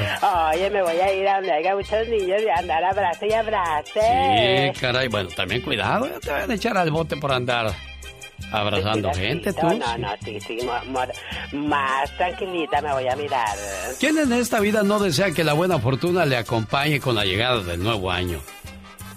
Oye, 0.54 0.70
me 0.70 0.82
voy 0.84 0.98
a 0.98 1.14
ir 1.14 1.28
a 1.28 1.36
donde 1.36 1.52
haya 1.52 1.76
muchos 1.76 2.08
niños 2.08 2.42
y 2.42 2.60
andar 2.60 2.84
abrace 2.84 3.28
y 3.28 3.34
abrace. 3.34 4.74
Sí, 4.74 4.80
caray, 4.80 5.08
bueno, 5.08 5.30
también 5.36 5.62
cuidado, 5.62 6.08
ya 6.08 6.20
te 6.20 6.32
van 6.32 6.52
a 6.52 6.54
echar 6.54 6.78
al 6.78 6.92
bote 6.92 7.18
por 7.18 7.32
andar 7.32 7.74
abrazando 8.52 9.12
gente 9.14 9.54
tú. 9.54 9.68
No, 9.68 9.98
no, 9.98 10.10
sí, 10.24 10.40
sí, 10.40 10.58
más 11.54 12.18
tranquilita 12.18 12.82
me 12.82 12.94
voy 12.94 13.08
a 13.08 13.16
mirar. 13.16 13.58
¿Quién 14.00 14.18
en 14.18 14.34
esta 14.34 14.60
vida 14.60 14.84
no 14.84 15.00
desea 15.00 15.32
que 15.32 15.44
la 15.44 15.54
buena 15.54 15.80
fortuna 15.80 16.26
le 16.26 16.38
acompañe 16.38 17.00
con 17.00 17.16
la 17.16 17.26
llegada 17.26 17.62
del 17.62 17.84
nuevo 17.84 18.12
año? 18.12 18.40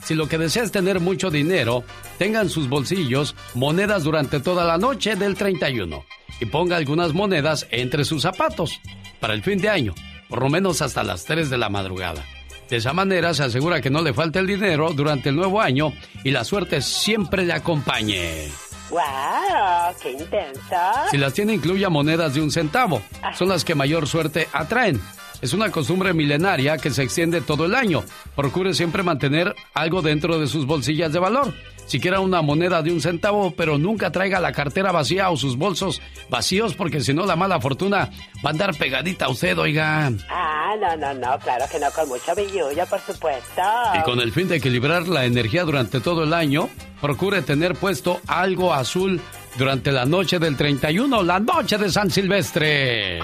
Si 0.03 0.15
lo 0.15 0.29
que 0.29 0.39
desea 0.39 0.63
es 0.63 0.73
tener 0.73 1.01
mucho 1.01 1.31
dinero, 1.31 1.85
tenga 2.17 2.41
en 2.41 2.49
sus 2.49 2.69
bolsillos 2.69 3.37
monedas 3.55 4.05
durante 4.05 4.41
toda 4.41 4.65
la 4.65 4.79
noche 4.79 5.17
del 5.17 5.35
31 5.35 6.05
y 6.41 6.47
ponga 6.47 6.77
algunas 6.77 7.13
monedas 7.13 7.67
entre 7.71 8.05
sus 8.05 8.23
zapatos 8.23 8.81
para 9.21 9.35
el 9.35 9.43
fin 9.43 9.61
de 9.61 9.69
año, 9.69 9.95
por 10.29 10.43
lo 10.43 10.49
menos 10.49 10.81
hasta 10.81 11.03
las 11.03 11.25
3 11.25 11.51
de 11.51 11.59
la 11.59 11.69
madrugada. 11.69 12.25
De 12.71 12.77
esa 12.77 12.93
manera 12.93 13.33
se 13.35 13.45
asegura 13.45 13.81
que 13.81 13.91
no 13.91 14.03
le 14.03 14.13
falte 14.13 14.39
el 14.39 14.47
dinero 14.47 14.93
durante 14.93 15.31
el 15.31 15.37
nuevo 15.37 15.61
año 15.61 15.93
y 16.23 16.31
la 16.31 16.45
suerte 16.45 16.83
siempre 16.83 17.45
le 17.45 17.55
acompañe. 17.55 18.49
¡Wow! 18.91 19.95
¡Qué 20.03 20.13
intenso! 20.13 20.77
Si 21.11 21.17
las 21.19 21.33
tiene, 21.35 21.55
incluya 21.55 21.89
monedas 21.89 22.35
de 22.35 22.41
un 22.41 22.51
centavo. 22.51 23.03
Son 23.35 23.49
las 23.49 23.65
que 23.65 23.75
mayor 23.75 24.07
suerte 24.07 24.49
atraen. 24.53 25.01
Es 25.41 25.53
una 25.53 25.71
costumbre 25.71 26.13
milenaria 26.15 26.79
que 26.79 26.91
se 26.91 27.03
extiende 27.03 27.41
todo 27.41 27.67
el 27.67 27.75
año. 27.75 28.03
Procure 28.35 28.75
siempre 28.75 29.03
mantener 29.03 29.55
algo 29.73 30.03
dentro 30.03 30.39
de 30.39 30.49
sus 30.49 30.67
bolsillas 30.67 31.13
de 31.13 31.21
valor. 31.21 31.55
Siquiera 31.87 32.21
una 32.21 32.43
moneda 32.43 32.83
de 32.83 32.93
un 32.93 33.01
centavo, 33.01 33.53
pero 33.53 33.79
nunca 33.79 34.11
traiga 34.11 34.41
la 34.41 34.53
cartera 34.53 34.93
vacía 34.93 35.31
o 35.31 35.37
sus 35.37 35.57
bolsos 35.57 36.03
vacíos, 36.29 36.75
porque 36.75 37.01
si 37.01 37.15
no 37.15 37.25
la 37.25 37.35
mala 37.35 37.61
fortuna 37.61 38.11
va 38.45 38.51
a 38.51 38.53
andar 38.53 38.77
pegadita 38.77 39.25
a 39.25 39.31
usted, 39.31 39.57
oiga. 39.57 40.13
Ah, 40.29 40.75
no, 40.79 40.97
no, 40.97 41.15
no, 41.15 41.39
claro 41.39 41.65
que 41.71 41.79
no, 41.79 41.91
con 41.93 42.09
mucho 42.09 42.35
billullo, 42.35 42.85
por 42.87 43.01
supuesto. 43.01 43.63
Y 43.95 44.03
con 44.03 44.21
el 44.21 44.33
fin 44.33 44.49
de 44.49 44.57
equilibrar 44.57 45.09
la 45.09 45.25
energía 45.25 45.65
durante 45.65 46.01
todo 46.01 46.25
el 46.25 46.35
año, 46.35 46.69
procure 47.01 47.41
tener 47.41 47.75
puesto 47.75 48.21
algo 48.27 48.75
azul 48.75 49.19
durante 49.57 49.91
la 49.91 50.05
noche 50.05 50.39
del 50.39 50.59
31, 50.59 51.23
la 51.23 51.41
noche 51.41 51.79
de 51.79 51.91
San 51.91 52.11
Silvestre. 52.11 53.21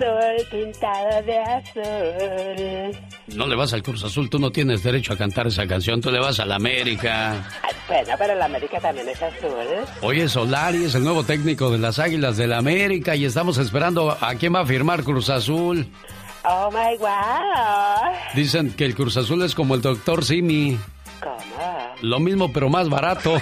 Azul 0.00 0.46
pintado 0.50 1.22
de 1.22 1.38
azul. 1.38 2.96
No 3.36 3.46
le 3.46 3.54
vas 3.54 3.72
al 3.72 3.82
Cruz 3.82 4.02
Azul, 4.04 4.30
tú 4.30 4.38
no 4.38 4.50
tienes 4.50 4.82
derecho 4.82 5.12
a 5.12 5.16
cantar 5.16 5.46
esa 5.46 5.66
canción, 5.66 6.00
tú 6.00 6.10
le 6.10 6.18
vas 6.18 6.40
a 6.40 6.46
la 6.46 6.56
América. 6.56 7.46
Bueno, 7.86 8.14
pero 8.18 8.34
la 8.34 8.46
América 8.46 8.80
también 8.80 9.08
es 9.08 9.22
azul. 9.22 9.50
Oye, 10.02 10.28
Solari 10.28 10.84
es 10.84 10.94
el 10.94 11.04
nuevo 11.04 11.24
técnico 11.24 11.70
de 11.70 11.78
las 11.78 11.98
Águilas 11.98 12.36
del 12.36 12.50
la 12.50 12.58
América 12.58 13.14
y 13.14 13.24
estamos 13.24 13.58
esperando 13.58 14.16
a 14.20 14.34
quién 14.34 14.54
va 14.54 14.60
a 14.60 14.66
firmar 14.66 15.04
Cruz 15.04 15.30
Azul. 15.30 15.86
Oh 16.44 16.70
my 16.70 16.96
wow. 16.98 17.08
Dicen 18.34 18.72
que 18.72 18.86
el 18.86 18.94
Cruz 18.94 19.16
Azul 19.16 19.42
es 19.42 19.54
como 19.54 19.74
el 19.74 19.82
doctor 19.82 20.24
Simi. 20.24 20.78
¿Cómo? 21.20 21.94
Lo 22.00 22.18
mismo 22.18 22.50
pero 22.52 22.68
más 22.70 22.88
barato. 22.88 23.34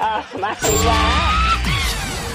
oh 0.00 0.22
my 0.34 0.40
wow. 0.40 1.49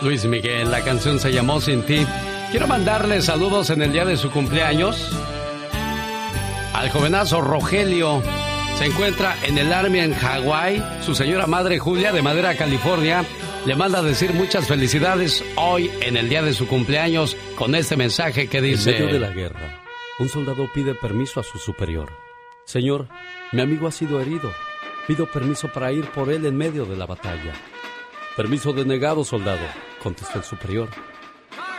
Luis 0.00 0.24
Miguel, 0.26 0.70
la 0.70 0.82
canción 0.82 1.18
se 1.18 1.32
llamó 1.32 1.60
Sin 1.60 1.82
ti. 1.82 2.06
Quiero 2.50 2.66
mandarle 2.66 3.20
saludos 3.20 3.70
en 3.70 3.82
el 3.82 3.92
día 3.92 4.04
de 4.04 4.16
su 4.16 4.30
cumpleaños 4.30 5.10
al 6.72 6.90
jovenazo 6.90 7.40
Rogelio. 7.40 8.22
Se 8.78 8.86
encuentra 8.86 9.36
en 9.42 9.58
el 9.58 9.72
Army 9.72 9.98
en 9.98 10.14
Hawái. 10.14 10.82
Su 11.02 11.16
señora 11.16 11.48
madre 11.48 11.80
Julia 11.80 12.12
de 12.12 12.22
Madera, 12.22 12.56
California, 12.56 13.24
le 13.66 13.74
manda 13.74 13.98
a 13.98 14.02
decir 14.02 14.32
muchas 14.34 14.68
felicidades 14.68 15.44
hoy 15.56 15.90
en 16.00 16.16
el 16.16 16.28
día 16.28 16.42
de 16.42 16.54
su 16.54 16.68
cumpleaños 16.68 17.36
con 17.56 17.74
este 17.74 17.96
mensaje 17.96 18.48
que 18.48 18.62
dice... 18.62 18.96
En 18.96 19.04
medio 19.06 19.14
de 19.14 19.20
la 19.20 19.30
guerra, 19.30 19.82
un 20.20 20.28
soldado 20.28 20.70
pide 20.72 20.94
permiso 20.94 21.40
a 21.40 21.42
su 21.42 21.58
superior. 21.58 22.12
Señor, 22.64 23.08
mi 23.50 23.62
amigo 23.62 23.88
ha 23.88 23.92
sido 23.92 24.20
herido. 24.20 24.52
Pido 25.08 25.26
permiso 25.26 25.68
para 25.68 25.90
ir 25.90 26.04
por 26.10 26.30
él 26.30 26.46
en 26.46 26.56
medio 26.56 26.84
de 26.84 26.96
la 26.96 27.06
batalla. 27.06 27.54
Permiso 28.36 28.72
denegado, 28.72 29.24
soldado, 29.24 29.66
contestó 30.02 30.38
el 30.38 30.44
superior. 30.44 30.88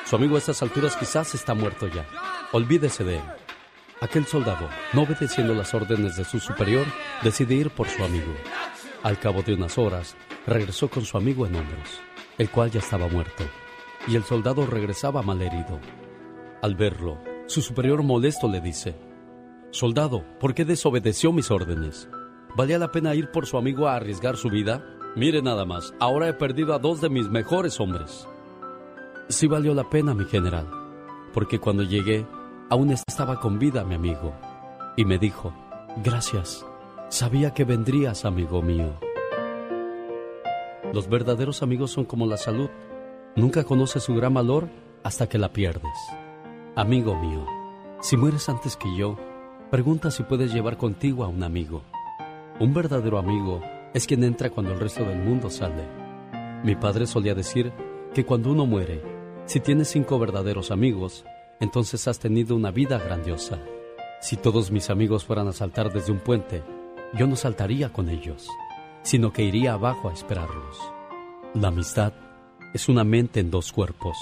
Su 0.06 0.16
amigo 0.16 0.36
a 0.36 0.40
estas 0.40 0.62
alturas 0.62 0.96
quizás 0.96 1.36
está 1.36 1.54
muerto 1.54 1.88
ya. 1.88 2.06
Olvídese 2.52 3.04
de 3.04 3.18
él. 3.18 3.24
Aquel 4.02 4.26
soldado, 4.26 4.70
no 4.94 5.04
obedeciendo 5.04 5.54
las 5.54 5.74
órdenes 5.74 6.16
de 6.16 6.24
su 6.24 6.40
superior, 6.40 6.86
decide 7.22 7.56
ir 7.56 7.70
por 7.70 7.88
su 7.88 8.04
amigo. 8.04 8.34
Al 9.04 9.20
cabo 9.20 9.42
de 9.42 9.54
unas 9.54 9.78
horas, 9.78 10.16
regresó 10.48 10.90
con 10.90 11.04
su 11.04 11.18
amigo 11.18 11.46
en 11.46 11.56
hombros, 11.56 12.00
el 12.38 12.50
cual 12.50 12.72
ya 12.72 12.80
estaba 12.80 13.08
muerto, 13.08 13.44
y 14.08 14.16
el 14.16 14.24
soldado 14.24 14.66
regresaba 14.66 15.22
malherido. 15.22 15.80
Al 16.62 16.76
verlo, 16.76 17.22
su 17.48 17.62
superior 17.62 18.04
molesto 18.04 18.48
le 18.48 18.62
dice, 18.62 18.96
Soldado, 19.72 20.26
¿por 20.40 20.54
qué 20.54 20.66
desobedeció 20.66 21.32
mis 21.32 21.52
órdenes? 21.52 22.10
¿Valía 22.56 22.80
la 22.80 22.92
pena 22.92 23.16
ir 23.16 23.32
por 23.32 23.46
su 23.46 23.58
amigo 23.58 23.88
a 23.88 23.96
arriesgar 23.96 24.38
su 24.38 24.50
vida? 24.50 24.84
Mire 25.16 25.42
nada 25.42 25.66
más, 25.66 25.94
ahora 26.00 26.30
he 26.30 26.34
perdido 26.34 26.74
a 26.74 26.80
dos 26.80 27.02
de 27.02 27.10
mis 27.10 27.30
mejores 27.30 27.80
hombres. 27.80 28.28
Sí 29.28 29.48
valió 29.48 29.74
la 29.74 29.90
pena, 29.90 30.14
mi 30.14 30.26
general, 30.26 30.68
porque 31.34 31.60
cuando 31.60 31.84
llegué, 31.84 32.28
aún 32.70 32.92
estaba 32.92 33.40
con 33.40 33.58
vida 33.58 33.84
mi 33.84 33.96
amigo, 33.96 34.34
y 34.96 35.06
me 35.06 35.18
dijo, 35.18 35.52
gracias, 36.04 36.64
sabía 37.10 37.54
que 37.56 37.66
vendrías, 37.66 38.24
amigo 38.24 38.62
mío. 38.62 38.94
Los 40.94 41.10
verdaderos 41.10 41.64
amigos 41.64 41.92
son 41.92 42.06
como 42.06 42.28
la 42.28 42.38
salud, 42.38 42.70
nunca 43.36 43.64
conoces 43.64 44.04
su 44.04 44.14
gran 44.14 44.36
valor 44.36 44.70
hasta 45.04 45.28
que 45.28 45.40
la 45.40 45.52
pierdes. 45.52 45.98
Amigo 46.76 47.16
mío, 47.16 47.48
si 48.00 48.16
mueres 48.16 48.48
antes 48.48 48.78
que 48.78 48.96
yo, 48.96 49.18
pregunta 49.72 50.12
si 50.12 50.22
puedes 50.22 50.54
llevar 50.54 50.78
contigo 50.78 51.24
a 51.24 51.28
un 51.28 51.42
amigo. 51.42 51.82
Un 52.60 52.74
verdadero 52.74 53.18
amigo 53.18 53.62
es 53.94 54.06
quien 54.06 54.24
entra 54.24 54.50
cuando 54.50 54.74
el 54.74 54.80
resto 54.80 55.04
del 55.04 55.20
mundo 55.20 55.50
sale. 55.50 55.88
Mi 56.64 56.76
padre 56.76 57.08
solía 57.08 57.34
decir 57.34 57.72
que 58.14 58.26
cuando 58.26 58.52
uno 58.52 58.66
muere, 58.66 59.02
si 59.46 59.60
tienes 59.60 59.88
cinco 59.88 60.20
verdaderos 60.20 60.72
amigos, 60.72 61.26
entonces 61.60 62.08
has 62.08 62.20
tenido 62.20 62.56
una 62.56 62.72
vida 62.72 63.00
grandiosa. 63.00 63.60
Si 64.22 64.38
todos 64.38 64.72
mis 64.72 64.90
amigos 64.90 65.26
fueran 65.26 65.48
a 65.48 65.54
saltar 65.54 65.92
desde 65.92 66.12
un 66.12 66.20
puente, 66.20 66.64
yo 67.14 67.26
no 67.26 67.36
saltaría 67.36 67.92
con 67.92 68.10
ellos, 68.10 68.48
sino 69.02 69.34
que 69.34 69.44
iría 69.44 69.74
abajo 69.74 70.10
a 70.10 70.14
esperarlos. 70.14 70.78
La 71.54 71.70
amistad 71.70 72.14
es 72.74 72.90
una 72.90 73.04
mente 73.04 73.40
en 73.40 73.50
dos 73.50 73.72
cuerpos. 73.72 74.18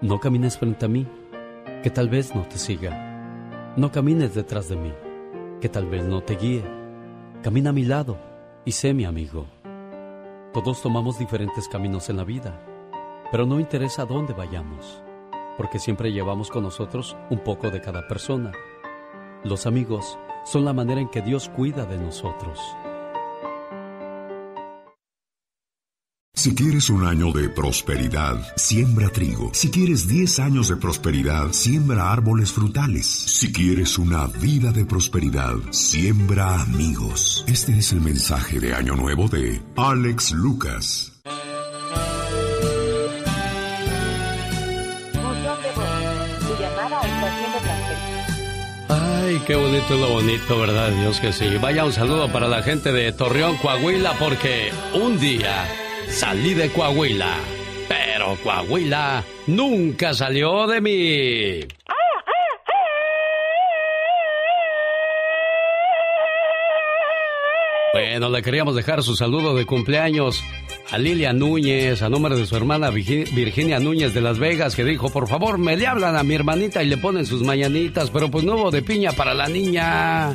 No 0.00 0.20
camines 0.20 0.56
frente 0.56 0.86
a 0.86 0.88
mí, 0.88 1.06
que 1.82 1.90
tal 1.90 2.08
vez 2.08 2.34
no 2.34 2.42
te 2.42 2.56
siga. 2.56 3.74
No 3.76 3.92
camines 3.92 4.34
detrás 4.34 4.68
de 4.68 4.76
mí, 4.76 4.92
que 5.60 5.68
tal 5.68 5.86
vez 5.86 6.04
no 6.04 6.22
te 6.22 6.36
guíe. 6.36 6.64
Camina 7.42 7.70
a 7.70 7.74
mi 7.74 7.84
lado 7.84 8.29
y 8.70 8.72
sé 8.72 8.94
mi 8.94 9.04
amigo. 9.04 9.48
Todos 10.54 10.80
tomamos 10.80 11.18
diferentes 11.18 11.66
caminos 11.66 12.08
en 12.08 12.16
la 12.16 12.22
vida, 12.22 12.56
pero 13.32 13.44
no 13.44 13.58
interesa 13.58 14.04
dónde 14.04 14.32
vayamos, 14.32 15.02
porque 15.56 15.80
siempre 15.80 16.12
llevamos 16.12 16.50
con 16.50 16.62
nosotros 16.62 17.16
un 17.30 17.40
poco 17.40 17.68
de 17.72 17.80
cada 17.80 18.06
persona. 18.06 18.52
Los 19.42 19.66
amigos 19.66 20.20
son 20.44 20.64
la 20.64 20.72
manera 20.72 21.00
en 21.00 21.08
que 21.08 21.20
Dios 21.20 21.48
cuida 21.48 21.84
de 21.84 21.98
nosotros. 21.98 22.60
Si 26.40 26.54
quieres 26.54 26.88
un 26.88 27.04
año 27.04 27.32
de 27.32 27.50
prosperidad, 27.50 28.40
siembra 28.56 29.10
trigo. 29.10 29.50
Si 29.52 29.70
quieres 29.70 30.08
10 30.08 30.38
años 30.38 30.68
de 30.68 30.76
prosperidad, 30.76 31.52
siembra 31.52 32.10
árboles 32.10 32.50
frutales. 32.50 33.04
Si 33.04 33.52
quieres 33.52 33.98
una 33.98 34.26
vida 34.26 34.72
de 34.72 34.86
prosperidad, 34.86 35.56
siembra 35.70 36.62
amigos. 36.62 37.44
Este 37.46 37.76
es 37.76 37.92
el 37.92 38.00
mensaje 38.00 38.58
de 38.58 38.72
Año 38.72 38.96
Nuevo 38.96 39.28
de 39.28 39.60
Alex 39.76 40.32
Lucas. 40.32 41.12
Ay, 48.88 49.42
qué 49.46 49.56
bonito 49.56 49.94
es 49.94 50.00
lo 50.00 50.08
bonito, 50.08 50.58
¿verdad? 50.58 50.90
Dios 50.92 51.20
que 51.20 51.34
sí. 51.34 51.58
Vaya 51.60 51.84
un 51.84 51.92
saludo 51.92 52.32
para 52.32 52.48
la 52.48 52.62
gente 52.62 52.92
de 52.92 53.12
Torreón, 53.12 53.58
Coahuila, 53.58 54.14
porque 54.18 54.72
un 54.94 55.20
día 55.20 55.68
salí 56.10 56.54
de 56.54 56.68
Coahuila, 56.70 57.36
pero 57.88 58.36
Coahuila 58.42 59.24
nunca 59.46 60.12
salió 60.14 60.66
de 60.66 60.80
mí. 60.80 61.68
Bueno, 67.92 68.28
le 68.28 68.42
queríamos 68.42 68.76
dejar 68.76 69.02
su 69.02 69.16
saludo 69.16 69.54
de 69.54 69.66
cumpleaños 69.66 70.44
a 70.92 70.98
Lilia 70.98 71.32
Núñez, 71.32 72.02
a 72.02 72.08
nombre 72.08 72.36
de 72.36 72.46
su 72.46 72.56
hermana 72.56 72.90
Virginia 72.90 73.80
Núñez 73.80 74.14
de 74.14 74.20
Las 74.20 74.38
Vegas, 74.38 74.76
que 74.76 74.84
dijo, 74.84 75.10
por 75.10 75.28
favor, 75.28 75.58
me 75.58 75.76
le 75.76 75.86
hablan 75.86 76.16
a 76.16 76.22
mi 76.22 76.34
hermanita 76.34 76.82
y 76.82 76.86
le 76.86 76.96
ponen 76.96 77.26
sus 77.26 77.42
mañanitas, 77.42 78.10
pero 78.10 78.30
pues 78.30 78.44
no 78.44 78.54
hubo 78.54 78.70
de 78.70 78.82
piña 78.82 79.12
para 79.12 79.34
la 79.34 79.48
niña. 79.48 80.30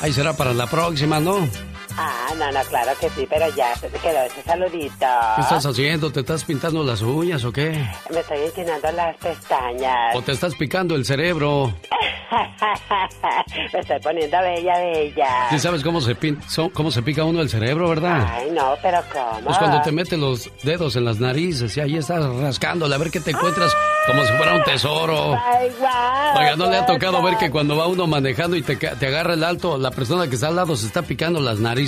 Ahí 0.00 0.12
será 0.12 0.36
para 0.36 0.52
la 0.52 0.66
próxima, 0.66 1.20
¿no? 1.20 1.48
Ah, 1.96 2.28
no, 2.38 2.50
no, 2.50 2.60
claro 2.64 2.92
que 3.00 3.08
sí, 3.10 3.26
pero 3.28 3.46
ya 3.54 3.74
se 3.76 3.88
te 3.88 3.98
quedó 3.98 4.22
ese 4.22 4.42
saludito. 4.42 5.06
¿Qué 5.36 5.42
estás 5.42 5.66
haciendo? 5.66 6.10
¿Te 6.10 6.20
estás 6.20 6.44
pintando 6.44 6.82
las 6.82 7.02
uñas 7.02 7.44
o 7.44 7.52
qué? 7.52 7.70
Me 8.10 8.20
estoy 8.20 8.38
entinando 8.38 8.90
las 8.92 9.16
pestañas. 9.16 10.14
¿O 10.16 10.22
te 10.22 10.32
estás 10.32 10.54
picando 10.54 10.94
el 10.94 11.04
cerebro? 11.04 11.72
Me 13.72 13.80
estoy 13.80 14.00
poniendo 14.00 14.38
bella, 14.40 14.78
bella. 14.78 15.50
¿Sí 15.50 15.58
sabes 15.58 15.82
cómo 15.82 16.00
se, 16.00 16.14
pin 16.14 16.38
cómo 16.72 16.90
se 16.90 17.02
pica 17.02 17.24
uno 17.24 17.40
el 17.42 17.50
cerebro, 17.50 17.88
verdad? 17.88 18.26
Ay, 18.30 18.50
no, 18.50 18.74
pero 18.82 19.02
¿cómo? 19.12 19.40
Pues 19.44 19.58
cuando 19.58 19.82
te 19.82 19.92
metes 19.92 20.18
los 20.18 20.50
dedos 20.62 20.96
en 20.96 21.04
las 21.04 21.20
narices 21.20 21.76
y 21.76 21.80
ahí 21.80 21.96
estás 21.96 22.24
rascándole 22.36 22.94
a 22.94 22.98
ver 22.98 23.10
qué 23.10 23.20
te 23.20 23.32
encuentras 23.32 23.76
como 24.06 24.24
si 24.24 24.32
fuera 24.32 24.56
un 24.56 24.64
tesoro. 24.64 25.34
Ay, 25.34 25.70
guau. 25.78 26.38
Oiga, 26.38 26.56
¿no 26.56 26.70
le 26.70 26.76
ha 26.76 26.86
tocado 26.86 27.22
ver 27.22 27.36
que 27.36 27.50
cuando 27.50 27.76
va 27.76 27.86
uno 27.86 28.06
manejando 28.06 28.56
y 28.56 28.62
te, 28.62 28.76
te 28.76 29.06
agarra 29.06 29.34
el 29.34 29.44
alto, 29.44 29.76
la 29.76 29.90
persona 29.90 30.26
que 30.28 30.36
está 30.36 30.48
al 30.48 30.56
lado 30.56 30.74
se 30.76 30.86
está 30.86 31.02
picando 31.02 31.40
las 31.40 31.58
narices? 31.58 31.81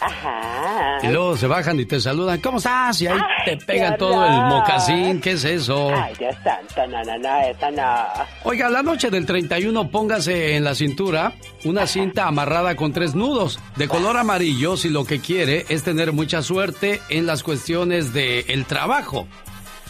Ajá. 0.00 0.98
Y 1.02 1.08
luego 1.08 1.36
se 1.36 1.46
bajan 1.46 1.78
y 1.80 1.86
te 1.86 2.00
saludan, 2.00 2.40
¿cómo 2.40 2.58
estás? 2.58 3.00
Y 3.00 3.06
ahí 3.06 3.18
te 3.44 3.56
pegan 3.56 3.96
todo 3.96 4.24
el 4.24 4.32
mocasín, 4.46 5.20
¿qué 5.20 5.32
es 5.32 5.44
eso? 5.44 5.90
Ay, 5.94 6.14
Dios 6.18 6.34
santo, 6.44 6.86
no, 6.86 7.02
no, 7.04 7.18
no, 7.18 7.40
eso 7.40 7.70
no. 7.70 8.24
Oiga, 8.44 8.68
la 8.68 8.82
noche 8.82 9.10
del 9.10 9.24
31 9.24 9.90
póngase 9.90 10.56
en 10.56 10.64
la 10.64 10.74
cintura 10.74 11.32
una 11.64 11.86
cinta 11.86 12.26
amarrada 12.26 12.76
con 12.76 12.92
tres 12.92 13.14
nudos 13.14 13.60
de 13.76 13.88
color 13.88 14.16
amarillo 14.16 14.76
si 14.76 14.88
lo 14.88 15.04
que 15.04 15.20
quiere 15.20 15.64
es 15.68 15.82
tener 15.82 16.12
mucha 16.12 16.42
suerte 16.42 17.00
en 17.08 17.26
las 17.26 17.42
cuestiones 17.42 18.12
del 18.12 18.44
el 18.48 18.64
trabajo. 18.66 19.26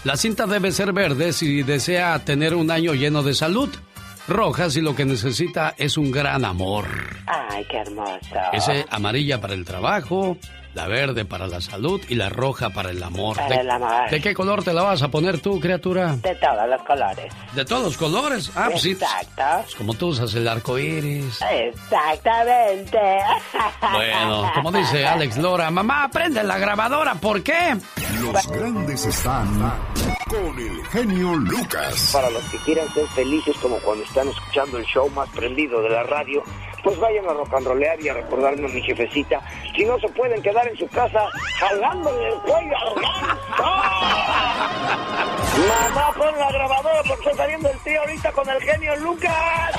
La 0.05 0.17
cinta 0.17 0.47
debe 0.47 0.73
ser 0.73 0.93
verde 0.93 1.33
si 1.33 1.63
desea 1.63 2.19
tener 2.25 2.55
un 2.55 2.71
año 2.71 2.95
lleno 2.95 3.23
de 3.23 3.35
salud. 3.35 3.69
Rojas 4.31 4.76
y 4.76 4.81
lo 4.81 4.95
que 4.95 5.05
necesita 5.05 5.74
es 5.76 5.99
un 5.99 6.11
gran 6.11 6.45
amor. 6.45 6.87
Ay, 7.26 7.66
qué 7.68 7.78
hermoso. 7.78 8.37
Ese 8.53 8.87
amarilla 8.89 9.41
para 9.41 9.55
el 9.55 9.64
trabajo, 9.64 10.39
la 10.75 10.87
verde 10.87 11.25
para 11.25 11.47
la 11.47 11.61
salud 11.61 12.01
y 12.09 12.14
la 12.14 12.29
roja 12.29 12.71
para 12.71 12.91
el 12.91 13.03
amor. 13.03 13.37
Para 13.37 13.57
¿De, 13.57 13.61
el 13.62 13.71
amor. 13.71 14.11
¿De 14.11 14.21
qué 14.21 14.35
color 14.35 14.62
te 14.62 14.73
la 14.73 14.83
vas 14.83 15.03
a 15.03 15.09
poner 15.09 15.41
tú, 15.41 15.59
criatura? 15.61 16.16
De 16.16 16.35
todos 16.37 16.68
los 16.68 16.83
colores. 16.83 17.33
De 17.55 17.64
todos 17.64 17.83
los 17.83 17.97
colores. 17.97 18.53
Ah, 18.55 18.68
pues 18.71 18.83
sí. 18.83 18.93
Exacto. 18.93 19.43
Pues 19.62 19.75
como 19.75 19.95
tú 19.95 20.09
usas 20.09 20.35
el 20.35 20.47
arco 20.47 20.79
iris. 20.79 21.41
Exactamente. 21.51 22.99
Bueno, 23.81 24.51
como 24.55 24.71
dice 24.73 25.07
Alex 25.07 25.37
Lora, 25.39 25.71
mamá, 25.71 26.09
prende 26.12 26.43
la 26.43 26.59
grabadora, 26.59 27.14
¿por 27.14 27.43
qué? 27.43 27.77
Los 28.21 28.47
grandes 28.49 29.05
están 29.05 29.73
con 30.29 30.59
el 30.59 30.87
genio 30.87 31.35
Lucas. 31.35 32.11
Para 32.12 32.31
los 32.31 32.43
que 32.45 32.59
quieran 32.59 32.89
ser 32.95 33.07
felices 33.09 33.57
como 33.61 33.77
cuando 33.79 34.05
están 34.05 34.29
escuchando 34.29 34.79
el 34.79 34.85
show 34.85 35.09
más 35.11 35.29
prendido 35.31 35.83
de 35.83 35.91
la 35.91 36.03
radio, 36.05 36.43
pues 36.83 36.99
vayan 36.99 37.26
a 37.26 37.33
rock 37.33 37.55
and 37.55 37.66
rollear 37.66 38.01
y 38.01 38.09
a 38.09 38.14
recordarme 38.14 38.66
a 38.66 38.68
mi 38.68 38.83
jefecita. 38.83 39.41
Si 39.74 39.85
no 39.85 39.99
se 39.99 40.09
pueden 40.09 40.43
quedar 40.43 40.66
en 40.68 40.76
su 40.76 40.87
casa 40.89 41.26
jalándole 41.59 42.28
el 42.28 42.35
cuello 42.41 42.76
al 42.76 42.95
ganso. 42.95 43.41
Mamá, 45.68 46.12
pon 46.16 46.39
la 46.39 46.53
grabadora 46.53 47.03
porque 47.07 47.31
está 47.31 47.43
saliendo 47.43 47.70
el 47.70 47.78
tío 47.81 48.01
ahorita 48.01 48.33
con 48.33 48.49
el 48.49 48.62
genio 48.62 48.97
Lucas. 48.97 49.74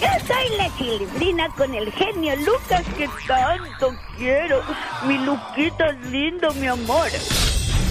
Yo 0.00 0.08
soy 0.26 0.56
la 0.56 0.76
chilindrina 0.76 1.48
con 1.56 1.74
el 1.74 1.92
genio 1.92 2.36
Lucas 2.36 2.84
que 2.96 3.08
tanto 3.26 3.92
quiero. 4.16 4.62
Mi 5.06 5.18
Luquito 5.18 5.84
es 5.84 5.96
lindo, 6.10 6.52
mi 6.54 6.66
amor. 6.66 7.08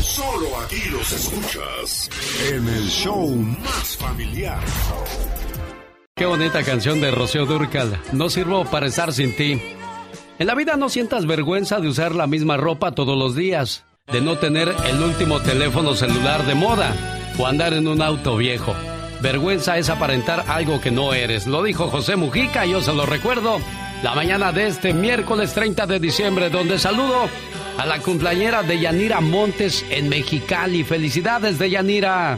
Solo 0.01 0.59
aquí 0.59 0.89
los 0.89 1.11
escuchas 1.11 2.09
en 2.49 2.67
el 2.67 2.87
show 2.87 3.27
más 3.27 3.97
familiar. 3.97 4.59
Qué 6.19 6.25
bonita 6.25 6.63
canción 6.63 6.99
de 6.99 7.11
Rocío 7.11 7.45
Durcal. 7.45 7.97
No 8.11 8.29
sirvo 8.29 8.65
para 8.65 8.87
estar 8.87 9.13
sin 9.13 9.33
ti. 9.37 9.61
En 10.37 10.47
la 10.47 10.53
vida 10.53 10.75
no 10.75 10.89
sientas 10.89 11.25
vergüenza 11.25 11.79
de 11.79 11.87
usar 11.87 12.13
la 12.13 12.27
misma 12.27 12.57
ropa 12.57 12.91
todos 12.91 13.17
los 13.17 13.37
días, 13.37 13.85
de 14.11 14.19
no 14.19 14.37
tener 14.37 14.67
el 14.85 15.01
último 15.01 15.39
teléfono 15.39 15.95
celular 15.95 16.45
de 16.45 16.55
moda 16.55 16.93
o 17.39 17.47
andar 17.47 17.73
en 17.73 17.87
un 17.87 18.01
auto 18.01 18.35
viejo. 18.35 18.75
Vergüenza 19.21 19.77
es 19.77 19.89
aparentar 19.89 20.43
algo 20.49 20.81
que 20.81 20.91
no 20.91 21.13
eres. 21.13 21.47
Lo 21.47 21.63
dijo 21.63 21.87
José 21.87 22.17
Mujica, 22.17 22.65
yo 22.65 22.81
se 22.81 22.91
lo 22.91 23.05
recuerdo, 23.05 23.57
la 24.03 24.13
mañana 24.13 24.51
de 24.51 24.67
este 24.67 24.93
miércoles 24.93 25.53
30 25.53 25.87
de 25.87 26.01
diciembre, 26.01 26.49
donde 26.49 26.79
saludo 26.79 27.29
a 27.77 27.85
la 27.85 27.99
cumpleañera 27.99 28.61
de 28.61 28.77
Yanira 28.77 29.21
Montes 29.21 29.85
en 29.89 30.09
Mexicali. 30.09 30.83
Felicidades 30.83 31.57
de 31.57 31.69
Yanira. 31.69 32.37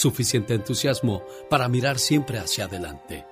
suficiente 0.00 0.54
entusiasmo 0.54 1.22
para 1.50 1.68
mirar 1.68 1.98
siempre 1.98 2.38
hacia 2.38 2.64
adelante, 2.64 3.26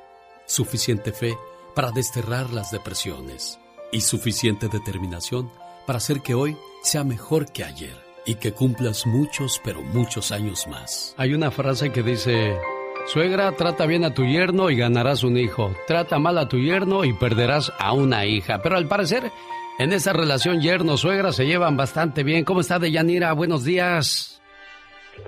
suficiente 0.44 1.12
fe 1.12 1.34
para 1.74 1.92
desterrar 1.92 2.50
las 2.50 2.70
depresiones 2.70 3.58
y 3.90 4.02
suficiente 4.02 4.68
determinación 4.68 5.50
para 5.86 5.96
hacer 5.96 6.20
que 6.20 6.34
hoy 6.34 6.58
sea 6.82 7.04
mejor 7.04 7.50
que 7.52 7.64
ayer 7.64 7.96
y 8.26 8.34
que 8.34 8.52
cumplas 8.52 9.06
muchos, 9.06 9.62
pero 9.64 9.80
muchos 9.80 10.30
años 10.30 10.66
más. 10.66 11.14
Hay 11.16 11.32
una 11.32 11.50
frase 11.50 11.90
que 11.90 12.02
dice, 12.02 12.58
suegra, 13.06 13.52
trata 13.52 13.86
bien 13.86 14.04
a 14.04 14.12
tu 14.12 14.26
yerno 14.26 14.68
y 14.68 14.76
ganarás 14.76 15.24
un 15.24 15.38
hijo, 15.38 15.74
trata 15.86 16.18
mal 16.18 16.36
a 16.36 16.48
tu 16.48 16.58
yerno 16.58 17.06
y 17.06 17.14
perderás 17.14 17.72
a 17.78 17.94
una 17.94 18.26
hija. 18.26 18.60
Pero 18.60 18.76
al 18.76 18.86
parecer, 18.86 19.32
en 19.78 19.94
esa 19.94 20.12
relación 20.12 20.60
yerno-suegra 20.60 21.32
se 21.32 21.46
llevan 21.46 21.78
bastante 21.78 22.24
bien. 22.24 22.44
¿Cómo 22.44 22.60
está 22.60 22.78
Deyanira? 22.78 23.32
Buenos 23.32 23.64
días. 23.64 24.42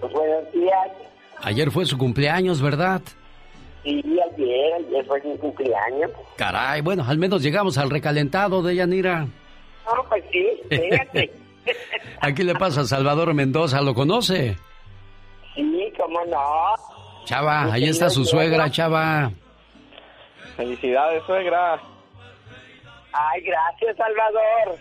Buenos 0.03 0.53
días. 0.53 1.10
Ayer 1.43 1.71
fue 1.71 1.87
su 1.87 1.97
cumpleaños, 1.97 2.61
¿verdad? 2.61 3.01
Sí, 3.83 4.03
ayer, 4.05 4.75
ayer 4.75 5.05
fue 5.07 5.23
mi 5.23 5.37
cumpleaños. 5.39 6.11
Caray, 6.37 6.83
bueno, 6.83 7.05
al 7.07 7.19
menos 7.19 7.43
llegamos 7.43 7.79
al 7.79 7.91
recalentado 7.91 8.63
de 8.63 8.77
Yanira. 8.77 9.21
No, 9.87 10.05
pues 10.09 10.23
sí, 10.31 10.47
fíjate. 10.69 11.33
Aquí 12.21 12.43
le 12.43 12.55
pasa 12.55 12.83
a 12.83 12.85
Salvador 12.85 13.33
Mendoza, 13.35 13.81
¿lo 13.81 13.95
conoce? 13.95 14.57
Sí, 15.55 15.93
cómo 15.97 16.25
no. 16.27 16.75
Chava, 17.25 17.73
ahí 17.73 17.85
está 17.85 18.11
su 18.11 18.25
suegra, 18.25 18.71
Chava. 18.71 19.31
Felicidades, 20.57 21.23
suegra. 21.25 21.81
Ay, 23.13 23.41
gracias, 23.43 23.97
Salvador. 23.97 24.79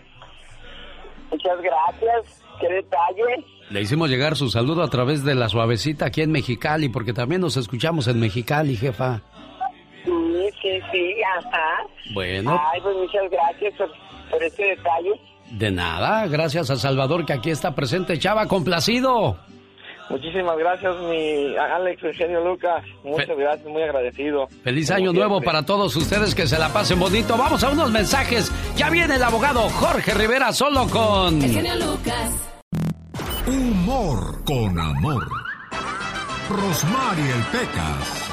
Muchas 1.30 1.60
gracias. 1.62 2.44
Qué 2.60 2.68
detalle. 2.68 3.44
Le 3.70 3.80
hicimos 3.80 4.10
llegar 4.10 4.36
su 4.36 4.50
saludo 4.50 4.82
a 4.82 4.88
través 4.88 5.24
de 5.24 5.36
la 5.36 5.48
suavecita 5.48 6.06
aquí 6.06 6.22
en 6.22 6.32
Mexicali, 6.32 6.88
porque 6.88 7.12
también 7.12 7.40
nos 7.40 7.56
escuchamos 7.56 8.08
en 8.08 8.18
Mexicali, 8.18 8.76
jefa. 8.76 9.22
Sí, 10.04 10.12
sí, 10.60 10.80
sí, 10.90 11.14
ajá. 11.38 11.86
Bueno. 12.12 12.60
Ay, 12.72 12.80
pues 12.80 12.96
muchas 12.96 13.30
gracias 13.30 13.74
por, 13.78 13.88
por 14.28 14.42
este 14.42 14.64
detalle. 14.64 15.12
De 15.52 15.70
nada, 15.70 16.26
gracias 16.26 16.68
a 16.70 16.76
Salvador 16.76 17.24
que 17.24 17.32
aquí 17.32 17.50
está 17.50 17.72
presente. 17.74 18.18
Chava, 18.18 18.46
complacido. 18.46 19.38
Muchísimas 20.08 20.58
gracias, 20.58 20.96
mi 21.02 21.56
Alex 21.56 22.02
Eugenio 22.02 22.44
Lucas. 22.44 22.84
Muchas 23.04 23.36
gracias, 23.38 23.68
muy 23.68 23.82
agradecido. 23.82 24.48
Feliz 24.64 24.88
Como 24.88 24.98
año 24.98 25.12
nuevo 25.12 25.40
para 25.40 25.64
todos 25.64 25.94
ustedes, 25.94 26.34
que 26.34 26.48
se 26.48 26.58
la 26.58 26.70
pasen 26.70 26.98
bonito. 26.98 27.36
Vamos 27.36 27.62
a 27.62 27.70
unos 27.70 27.92
mensajes. 27.92 28.52
Ya 28.76 28.90
viene 28.90 29.14
el 29.14 29.22
abogado 29.22 29.60
Jorge 29.70 30.12
Rivera 30.14 30.52
solo 30.52 30.88
con... 30.88 31.38
Lucas. 31.38 32.49
Humor 33.46 34.44
con 34.44 34.78
amor. 34.78 35.26
Rosmarie 36.48 37.32
el 37.32 37.44
Pecas. 37.46 38.30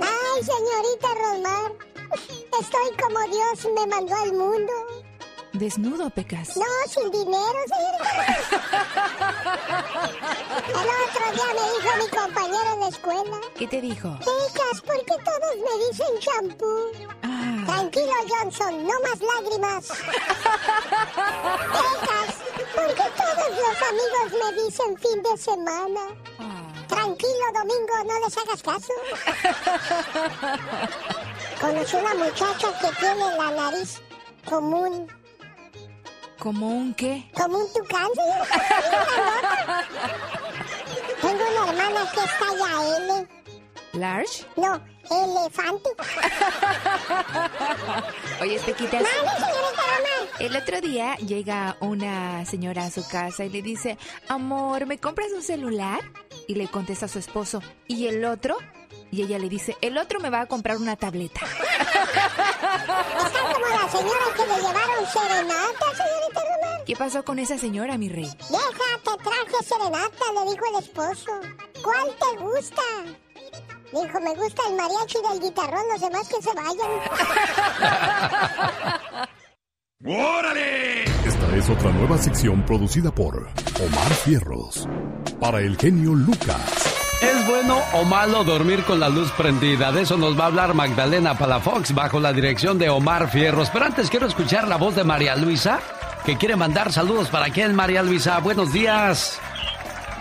Ay, 0.00 0.44
señorita 0.44 1.08
Rosmar, 1.20 1.72
estoy 2.60 2.88
como 3.02 3.18
Dios 3.32 3.68
me 3.74 3.86
mandó 3.88 4.14
al 4.14 4.32
mundo. 4.32 4.95
Desnudo, 5.58 6.10
Pecas. 6.10 6.56
No, 6.56 6.64
sin 6.86 7.10
dinero, 7.10 7.58
señorita. 7.72 8.10
El 10.68 10.88
otro 11.04 11.24
día 11.32 11.50
me 11.54 11.64
dijo 11.72 11.90
mi 11.98 12.08
compañero 12.10 12.68
en 12.74 12.80
la 12.80 12.88
escuela. 12.88 13.40
¿Qué 13.56 13.66
te 13.66 13.80
dijo? 13.80 14.18
Pecas, 14.18 14.80
¿por 14.84 14.98
qué 15.04 15.16
todos 15.24 15.56
me 15.56 15.74
dicen 15.88 16.18
champú? 16.20 16.92
Tranquilo, 17.64 18.12
Johnson, 18.28 18.86
no 18.86 19.00
más 19.00 19.18
lágrimas. 19.20 19.88
Pecas, 21.76 22.30
¿por 22.74 22.88
qué 22.94 23.06
todos 23.16 23.50
los 23.56 23.76
amigos 23.88 24.28
me 24.42 24.48
dicen 24.62 24.90
fin 24.98 25.22
de 25.22 25.36
semana? 25.38 26.00
Tranquilo, 26.86 27.46
Domingo, 27.54 28.04
no 28.06 28.14
les 28.20 28.36
hagas 28.36 28.62
caso. 28.62 28.92
Conocí 31.60 31.96
una 31.96 32.14
muchacha 32.14 32.68
que 32.78 32.88
tiene 33.00 33.36
la 33.36 33.50
nariz 33.50 34.02
común. 34.44 35.08
¿Como 36.38 36.68
un 36.68 36.94
qué? 36.94 37.28
Como 37.34 37.58
un 37.58 37.66
tucán, 37.72 38.06
señorita. 38.14 39.84
Tengo 41.20 41.34
una 41.34 41.70
hermana 41.70 42.10
que 42.12 42.20
es 42.20 42.38
talla 42.38 42.96
L. 42.98 43.26
¿Large? 43.94 44.44
No, 44.56 44.80
elefante. 45.10 45.90
Oye. 48.42 48.58
Mande, 48.58 48.74
señorita 48.74 48.98
Roma. 48.98 49.32
El 50.38 50.54
otro 50.54 50.80
día 50.82 51.16
llega 51.16 51.76
una 51.80 52.44
señora 52.44 52.84
a 52.84 52.90
su 52.90 53.08
casa 53.08 53.46
y 53.46 53.48
le 53.48 53.62
dice, 53.62 53.96
amor, 54.28 54.84
¿me 54.86 54.98
compras 54.98 55.28
un 55.34 55.42
celular? 55.42 56.00
Y 56.46 56.56
le 56.56 56.68
contesta 56.68 57.06
a 57.06 57.08
su 57.08 57.18
esposo, 57.18 57.62
¿y 57.88 58.06
el 58.06 58.22
otro? 58.24 58.56
Y 59.10 59.22
ella 59.22 59.38
le 59.38 59.48
dice, 59.48 59.76
el 59.80 59.96
otro 59.98 60.20
me 60.20 60.30
va 60.30 60.42
a 60.42 60.46
comprar 60.46 60.76
una 60.76 60.96
tableta. 60.96 61.40
Está 63.24 63.40
como 63.52 63.66
la 63.66 63.88
señora 63.90 64.26
que 64.36 64.46
le 64.46 64.56
llevaron 64.56 65.06
serenata, 65.12 65.86
señorita 65.96 66.40
Roma. 66.40 66.84
¿Qué 66.86 66.96
pasó 66.96 67.24
con 67.24 67.38
esa 67.38 67.58
señora, 67.58 67.96
mi 67.98 68.08
rey? 68.08 68.30
Vieja, 68.50 68.98
te 69.04 69.16
traje 69.22 69.64
serenata, 69.64 70.24
le 70.34 70.50
dijo 70.50 70.64
el 70.72 70.84
esposo. 70.84 71.32
¿Cuál 71.82 72.14
te 72.18 72.36
gusta? 72.42 72.82
Dijo, 73.92 74.20
me 74.20 74.34
gusta 74.34 74.62
el 74.68 74.76
mariachi 74.76 75.18
del 75.30 75.40
guitarrón, 75.40 75.84
los 75.92 76.00
demás 76.00 76.28
que 76.28 76.42
se 76.42 76.52
vayan. 76.54 76.90
¡Órale! 80.38 81.04
Esta 81.04 81.56
es 81.56 81.70
otra 81.70 81.90
nueva 81.92 82.18
sección 82.18 82.64
producida 82.66 83.14
por 83.14 83.36
Omar 83.36 84.14
Fierros. 84.24 84.86
Para 85.40 85.60
el 85.60 85.76
genio 85.76 86.14
Lucas. 86.14 87.05
¿Es 87.20 87.46
bueno 87.46 87.78
o 87.94 88.04
malo 88.04 88.44
dormir 88.44 88.82
con 88.84 89.00
la 89.00 89.08
luz 89.08 89.30
prendida? 89.32 89.90
De 89.90 90.02
eso 90.02 90.18
nos 90.18 90.38
va 90.38 90.44
a 90.44 90.46
hablar 90.48 90.74
Magdalena 90.74 91.36
Palafox 91.36 91.94
bajo 91.94 92.20
la 92.20 92.32
dirección 92.32 92.78
de 92.78 92.90
Omar 92.90 93.30
Fierros. 93.30 93.70
Pero 93.70 93.86
antes 93.86 94.10
quiero 94.10 94.26
escuchar 94.26 94.68
la 94.68 94.76
voz 94.76 94.94
de 94.94 95.04
María 95.04 95.34
Luisa, 95.34 95.80
que 96.26 96.36
quiere 96.36 96.56
mandar 96.56 96.92
saludos 96.92 97.28
para 97.28 97.48
quién, 97.48 97.74
María 97.74 98.02
Luisa. 98.02 98.38
Buenos 98.40 98.72
días. 98.72 99.40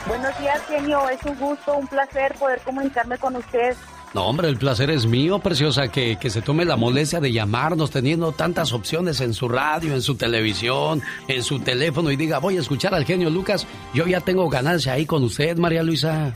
Buenos 0.07 0.39
días, 0.39 0.61
genio. 0.69 1.09
Es 1.09 1.21
un 1.25 1.37
gusto, 1.37 1.75
un 1.77 1.87
placer 1.87 2.33
poder 2.39 2.61
comunicarme 2.61 3.17
con 3.17 3.35
usted. 3.35 3.75
No, 4.13 4.27
hombre, 4.27 4.47
el 4.47 4.57
placer 4.57 4.89
es 4.89 5.05
mío, 5.05 5.39
preciosa, 5.39 5.89
que, 5.89 6.15
que 6.15 6.29
se 6.29 6.41
tome 6.41 6.63
la 6.63 6.77
molestia 6.77 7.19
de 7.19 7.33
llamarnos 7.33 7.91
teniendo 7.91 8.31
tantas 8.31 8.71
opciones 8.71 9.19
en 9.19 9.33
su 9.33 9.49
radio, 9.49 9.93
en 9.93 10.01
su 10.01 10.15
televisión, 10.15 11.01
en 11.27 11.43
su 11.43 11.59
teléfono 11.59 12.09
y 12.09 12.15
diga, 12.15 12.39
voy 12.39 12.55
a 12.55 12.61
escuchar 12.61 12.95
al 12.95 13.03
genio 13.03 13.29
Lucas. 13.29 13.67
Yo 13.93 14.07
ya 14.07 14.21
tengo 14.21 14.47
ganancia 14.47 14.93
ahí 14.93 15.05
con 15.05 15.23
usted, 15.23 15.57
María 15.57 15.83
Luisa. 15.83 16.33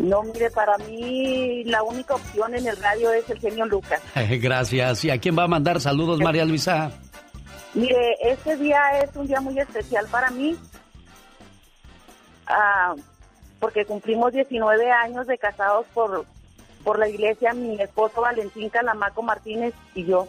No, 0.00 0.22
mire, 0.22 0.50
para 0.50 0.78
mí 0.78 1.62
la 1.64 1.82
única 1.82 2.14
opción 2.14 2.54
en 2.54 2.66
el 2.66 2.76
radio 2.78 3.12
es 3.12 3.28
el 3.28 3.38
genio 3.38 3.66
Lucas. 3.66 4.00
Gracias. 4.30 5.04
¿Y 5.04 5.10
a 5.10 5.18
quién 5.18 5.38
va 5.38 5.44
a 5.44 5.48
mandar 5.48 5.80
saludos, 5.80 6.18
María 6.20 6.44
Luisa? 6.44 6.90
Mire, 7.74 8.16
este 8.22 8.56
día 8.56 8.80
es 9.02 9.14
un 9.14 9.26
día 9.26 9.40
muy 9.40 9.58
especial 9.58 10.06
para 10.10 10.30
mí. 10.30 10.56
Ah, 12.46 12.94
porque 13.60 13.84
cumplimos 13.84 14.32
19 14.32 14.90
años 14.90 15.26
de 15.26 15.38
casados 15.38 15.86
por 15.92 16.24
por 16.82 16.98
la 16.98 17.06
iglesia 17.06 17.52
mi 17.52 17.78
esposo 17.78 18.22
Valentín 18.22 18.70
Calamaco 18.70 19.22
Martínez 19.22 19.74
y 19.94 20.04
yo. 20.04 20.26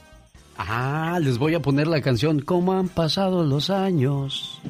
Ah, 0.58 1.18
les 1.22 1.38
voy 1.38 1.56
a 1.56 1.62
poner 1.62 1.88
la 1.88 2.02
canción 2.02 2.42
¿Cómo 2.42 2.74
han 2.74 2.90
pasado 2.90 3.44
los 3.44 3.70
años? 3.70 4.62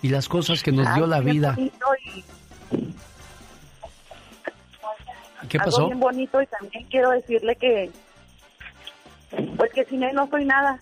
Y 0.00 0.08
las 0.08 0.28
cosas 0.28 0.62
que 0.62 0.72
nos 0.72 0.92
dio 0.94 1.06
la 1.06 1.20
vida. 1.20 1.56
¿Qué 5.48 5.58
pasó? 5.58 5.76
Algo 5.76 5.88
bien 5.88 6.00
bonito 6.00 6.42
y 6.42 6.46
también 6.46 6.86
quiero 6.90 7.10
decirle 7.10 7.56
que 7.56 7.90
pues 9.56 9.72
que 9.72 9.84
sin 9.84 10.02
él 10.02 10.14
no 10.14 10.28
soy 10.28 10.44
nada. 10.44 10.80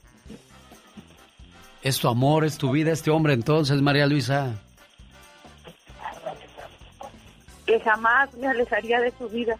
Es 1.82 1.98
tu 1.98 2.08
amor, 2.08 2.44
es 2.44 2.58
tu 2.58 2.70
vida, 2.70 2.92
este 2.92 3.10
hombre 3.10 3.32
entonces, 3.32 3.80
María 3.82 4.06
Luisa. 4.06 4.54
Que 7.66 7.80
jamás 7.80 8.32
me 8.34 8.46
alejaría 8.46 9.00
de 9.00 9.12
su 9.18 9.28
vida. 9.28 9.56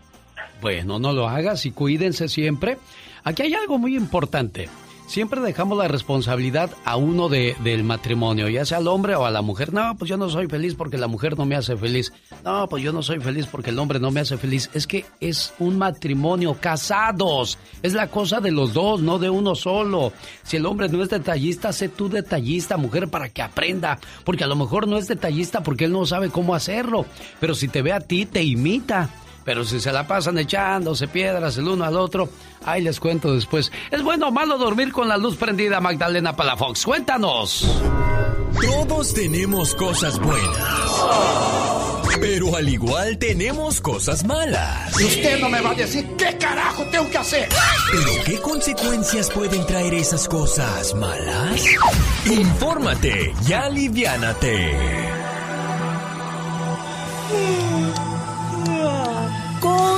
Bueno, 0.61 0.99
no 0.99 1.13
lo 1.13 1.29
hagas 1.29 1.67
y 1.67 1.73
cuídense 1.73 2.29
siempre. 2.29 2.79
Aquí 3.25 3.43
hay 3.43 3.55
algo 3.55 3.79
muy 3.79 3.97
importante. 3.97 4.69
Siempre 5.13 5.43
dejamos 5.43 5.77
la 5.77 5.89
responsabilidad 5.89 6.71
a 6.87 6.97
uno 6.97 7.29
de, 7.29 7.55
del 7.63 7.85
matrimonio, 7.85 8.49
ya 8.49 8.65
sea 8.65 8.79
al 8.79 8.89
hombre 8.89 9.15
o 9.15 9.27
a 9.27 9.31
la 9.31 9.43
mujer. 9.43 9.75
No, 9.75 9.95
pues 9.99 10.09
yo 10.09 10.17
no 10.17 10.31
soy 10.31 10.47
feliz 10.47 10.75
porque 10.75 10.97
la 10.97 11.07
mujer 11.07 11.37
no 11.37 11.45
me 11.45 11.55
hace 11.55 11.77
feliz. 11.77 12.15
No, 12.43 12.67
pues 12.67 12.83
yo 12.83 12.95
no 12.95 13.03
soy 13.03 13.21
feliz 13.21 13.47
porque 13.47 13.69
el 13.69 13.79
hombre 13.79 14.01
no 14.01 14.11
me 14.11 14.21
hace 14.21 14.39
feliz. 14.39 14.71
Es 14.73 14.87
que 14.87 15.05
es 15.21 15.53
un 15.59 15.77
matrimonio, 15.77 16.57
casados. 16.59 17.59
Es 17.83 17.93
la 17.93 18.07
cosa 18.07 18.41
de 18.41 18.53
los 18.53 18.73
dos, 18.73 19.03
no 19.03 19.19
de 19.19 19.29
uno 19.29 19.55
solo. 19.55 20.15
Si 20.45 20.57
el 20.57 20.65
hombre 20.65 20.89
no 20.89 21.03
es 21.03 21.11
detallista, 21.11 21.75
sé 21.75 21.91
tú 21.91 22.09
detallista, 22.09 22.79
mujer, 22.79 23.09
para 23.09 23.29
que 23.29 23.43
aprenda. 23.43 23.99
Porque 24.25 24.45
a 24.45 24.47
lo 24.47 24.57
mejor 24.57 24.89
no 24.89 24.97
es 24.97 25.09
detallista 25.09 25.63
porque 25.63 25.85
él 25.85 25.93
no 25.93 26.07
sabe 26.07 26.31
cómo 26.31 26.55
hacerlo. 26.55 27.05
Pero 27.39 27.55
si 27.55 27.69
te 27.69 27.83
ve 27.83 27.93
a 27.93 28.01
ti, 28.01 28.25
te 28.25 28.43
imita. 28.43 29.11
Pero 29.45 29.65
si 29.65 29.81
se 29.81 29.93
la 29.93 30.07
pasan 30.07 30.39
echándose 30.39 31.09
piedras 31.09 31.57
el 31.57 31.69
uno 31.69 31.85
al 31.85 31.97
otro, 31.97 32.29
ahí 32.65 32.83
les 32.83 33.01
cuento 33.01 33.35
después. 33.35 33.73
¿Es 33.91 34.03
bueno 34.03 34.29
o 34.29 34.33
malo 34.33 34.59
dormir 34.59 34.93
con 34.93 35.09
la 35.09 35.17
luz 35.17 35.37
prendida, 35.37 35.81
Magdalena 35.81 36.35
Palafox? 36.37 36.85
Cuéntanos. 36.85 37.67
Todos 38.61 39.15
tenemos 39.15 39.75
cosas 39.75 40.19
buenas. 40.19 41.03
Pero 42.21 42.55
al 42.55 42.69
igual 42.69 43.19
tenemos 43.19 43.81
cosas 43.81 44.25
malas. 44.25 45.01
Y 45.01 45.05
usted 45.05 45.41
no 45.41 45.49
me 45.49 45.61
va 45.61 45.71
a 45.71 45.75
decir 45.75 46.07
qué 46.17 46.37
carajo 46.39 46.85
tengo 46.85 47.11
que 47.11 47.19
hacer. 47.19 47.49
Pero 47.91 48.25
¿qué 48.25 48.39
consecuencias 48.41 49.31
pueden 49.31 49.67
traer 49.67 49.95
esas 49.95 50.29
cosas 50.29 50.95
malas? 50.95 51.65
Infórmate 52.27 53.35
y 53.49 53.53
aliviánate. 53.53 54.77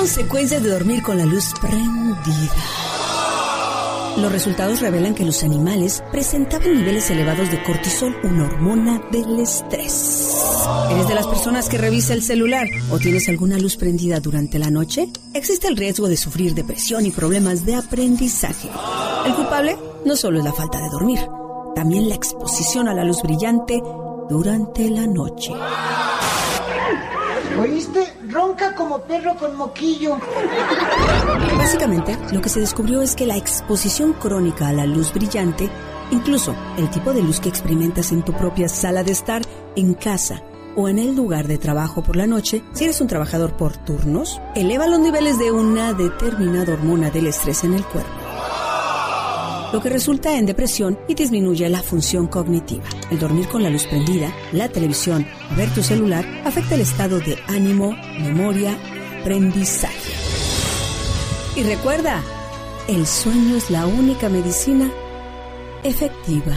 Consecuencias 0.05 0.63
de 0.63 0.69
dormir 0.69 1.03
con 1.03 1.17
la 1.17 1.25
luz 1.25 1.55
prendida. 1.63 2.53
Los 4.19 4.31
resultados 4.31 4.83
revelan 4.83 5.15
que 5.15 5.25
los 5.25 5.43
animales 5.43 6.05
presentaban 6.13 6.75
niveles 6.75 7.09
elevados 7.09 7.51
de 7.51 7.63
cortisol, 7.63 8.15
una 8.23 8.45
hormona 8.45 9.03
del 9.11 9.41
estrés. 9.41 10.29
¿Eres 10.91 11.09
de 11.09 11.15
las 11.15 11.27
personas 11.27 11.71
que 11.71 11.79
revisa 11.79 12.13
el 12.13 12.23
celular 12.23 12.69
o 12.91 12.99
tienes 12.99 13.31
alguna 13.31 13.57
luz 13.57 13.79
prendida 13.79 14.21
durante 14.21 14.59
la 14.59 14.69
noche? 14.69 15.09
Existe 15.33 15.69
el 15.69 15.77
riesgo 15.79 16.07
de 16.07 16.19
sufrir 16.19 16.55
depresión 16.55 17.07
y 17.07 17.11
problemas 17.11 17.65
de 17.65 17.77
aprendizaje. 17.77 18.69
El 19.25 19.35
culpable 19.35 19.79
no 20.05 20.17
solo 20.17 20.39
es 20.39 20.45
la 20.45 20.53
falta 20.53 20.83
de 20.83 20.91
dormir, 20.91 21.21
también 21.75 22.11
la 22.11 22.15
exposición 22.15 22.89
a 22.89 22.95
la 22.95 23.05
luz 23.05 23.23
brillante 23.23 23.83
durante 24.29 24.91
la 24.91 25.07
noche. 25.07 25.51
¿Oíste? 27.59 28.14
Ronca 28.35 28.75
como 28.75 29.01
perro 29.03 29.37
con 29.37 29.57
moquillo. 29.57 30.19
Básicamente, 31.57 32.19
lo 32.33 32.41
que 32.41 32.49
se 32.49 32.59
descubrió 32.59 33.01
es 33.01 33.15
que 33.15 33.27
la 33.27 33.37
exposición 33.37 34.13
crónica 34.13 34.67
a 34.67 34.73
la 34.73 34.87
luz 34.87 35.15
brillante, 35.15 35.71
incluso 36.11 36.53
el 36.77 36.91
tipo 36.91 37.13
de 37.13 37.23
luz 37.23 37.39
que 37.39 37.49
experimentas 37.49 38.11
en 38.11 38.25
tu 38.25 38.33
propia 38.33 38.69
sala 38.69 39.05
de 39.05 39.13
estar, 39.13 39.43
en 39.77 39.95
casa 39.95 40.43
o 40.75 40.89
en 40.89 40.99
el 40.99 41.15
lugar 41.15 41.47
de 41.47 41.59
trabajo 41.59 42.03
por 42.03 42.17
la 42.17 42.27
noche, 42.27 42.65
si 42.73 42.83
eres 42.83 43.01
un 43.01 43.07
trabajador 43.07 43.57
por 43.57 43.77
turnos, 43.77 44.41
eleva 44.57 44.89
los 44.89 44.99
niveles 44.99 45.39
de 45.39 45.53
una 45.53 45.93
determinada 45.93 46.73
hormona 46.73 47.11
del 47.11 47.29
estrés 47.29 47.63
en 47.63 47.75
el 47.75 47.85
cuerpo 47.85 48.24
lo 49.75 49.81
que 49.81 49.91
resulta 49.91 50.39
en 50.39 50.47
depresión 50.47 50.97
y 51.09 51.17
disminuye 51.17 51.69
la 51.69 51.83
función 51.83 52.29
cognitiva. 52.29 52.85
El 53.11 53.19
dormir 53.19 53.49
con 53.49 53.61
la 53.61 53.71
luz 53.71 53.89
prendida, 53.89 54.33
la 54.53 54.69
televisión 54.69 55.27
ver 55.57 55.69
tu 55.75 55.83
celular 55.83 56.25
afecta 56.45 56.77
el 56.77 56.83
estado 56.83 57.19
de 57.19 57.37
ánimo, 57.49 57.91
memoria, 58.21 58.79
aprendizaje. 59.21 60.13
Y 61.57 61.65
recuerda, 61.65 62.23
el 62.87 63.05
sueño 63.05 63.57
es 63.57 63.69
la 63.69 63.85
única 63.85 64.29
medicina 64.29 64.89
efectiva. 65.83 66.55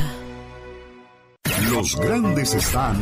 Los 1.72 1.96
grandes 2.00 2.54
están 2.54 2.98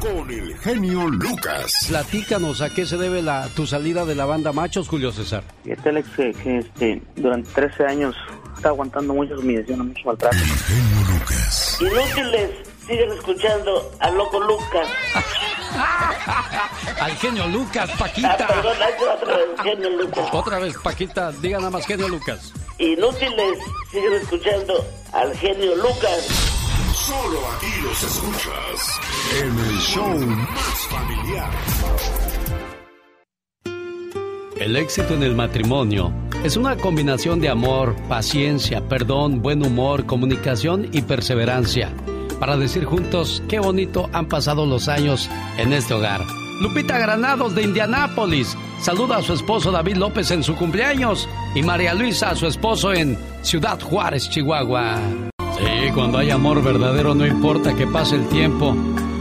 con 0.00 0.30
el 0.30 0.54
genio 0.58 1.08
Lucas. 1.08 1.86
Platícanos 1.88 2.60
a 2.60 2.68
qué 2.68 2.84
se 2.84 2.98
debe 2.98 3.22
la, 3.22 3.48
tu 3.56 3.66
salida 3.66 4.04
de 4.04 4.16
la 4.16 4.26
banda 4.26 4.52
Machos, 4.52 4.86
Julio 4.86 5.12
César. 5.12 5.44
Y 5.64 5.70
este 5.70 5.88
Alex, 5.88 6.10
que, 6.14 6.32
que, 6.32 6.58
este, 6.58 7.02
durante 7.16 7.50
13 7.52 7.86
años 7.86 8.14
está 8.60 8.68
aguantando 8.68 9.14
muchas 9.14 9.38
humillaciones, 9.38 9.86
mucho 9.86 10.02
maltrato. 10.04 10.36
El 10.36 10.42
genio 10.44 11.18
Lucas. 11.18 11.78
Inútiles, 11.80 12.50
siguen 12.86 13.12
escuchando 13.12 13.90
al 14.00 14.14
loco 14.18 14.38
Lucas. 14.38 14.88
al 17.00 17.16
genio 17.16 17.46
Lucas, 17.48 17.90
Paquita. 17.98 18.36
Ah, 18.38 18.46
perdón, 18.46 18.76
otra 19.14 19.36
vez, 19.36 19.46
genio 19.62 19.90
Lucas. 19.90 20.28
Otra 20.32 20.58
vez, 20.58 20.76
Paquita, 20.76 21.32
diga 21.32 21.56
nada 21.56 21.70
más 21.70 21.86
genio 21.86 22.06
Lucas. 22.08 22.52
Inútiles, 22.78 23.58
siguen 23.90 24.12
escuchando 24.12 24.86
al 25.14 25.34
genio 25.38 25.74
Lucas. 25.76 26.26
Solo 26.94 27.40
aquí 27.56 27.80
los 27.82 28.02
escuchas 28.02 29.00
en 29.40 29.58
el 29.58 29.78
show 29.78 30.18
más 30.18 30.86
familiar. 30.90 31.50
El 34.60 34.76
éxito 34.76 35.14
en 35.14 35.22
el 35.22 35.34
matrimonio 35.34 36.12
es 36.44 36.58
una 36.58 36.76
combinación 36.76 37.40
de 37.40 37.48
amor, 37.48 37.96
paciencia, 38.10 38.86
perdón, 38.86 39.40
buen 39.40 39.64
humor, 39.64 40.04
comunicación 40.04 40.86
y 40.92 41.00
perseverancia. 41.00 41.88
Para 42.38 42.58
decir 42.58 42.84
juntos 42.84 43.42
qué 43.48 43.58
bonito 43.58 44.10
han 44.12 44.28
pasado 44.28 44.66
los 44.66 44.88
años 44.88 45.30
en 45.56 45.72
este 45.72 45.94
hogar. 45.94 46.20
Lupita 46.60 46.98
Granados 46.98 47.54
de 47.54 47.62
Indianápolis 47.62 48.54
saluda 48.82 49.16
a 49.16 49.22
su 49.22 49.32
esposo 49.32 49.72
David 49.72 49.96
López 49.96 50.30
en 50.30 50.42
su 50.42 50.54
cumpleaños 50.54 51.26
y 51.54 51.62
María 51.62 51.94
Luisa 51.94 52.28
a 52.28 52.36
su 52.36 52.46
esposo 52.46 52.92
en 52.92 53.16
Ciudad 53.40 53.80
Juárez, 53.80 54.28
Chihuahua. 54.28 54.98
Sí, 55.56 55.90
cuando 55.94 56.18
hay 56.18 56.28
amor 56.28 56.62
verdadero 56.62 57.14
no 57.14 57.26
importa 57.26 57.74
que 57.74 57.86
pase 57.86 58.16
el 58.16 58.28
tiempo, 58.28 58.76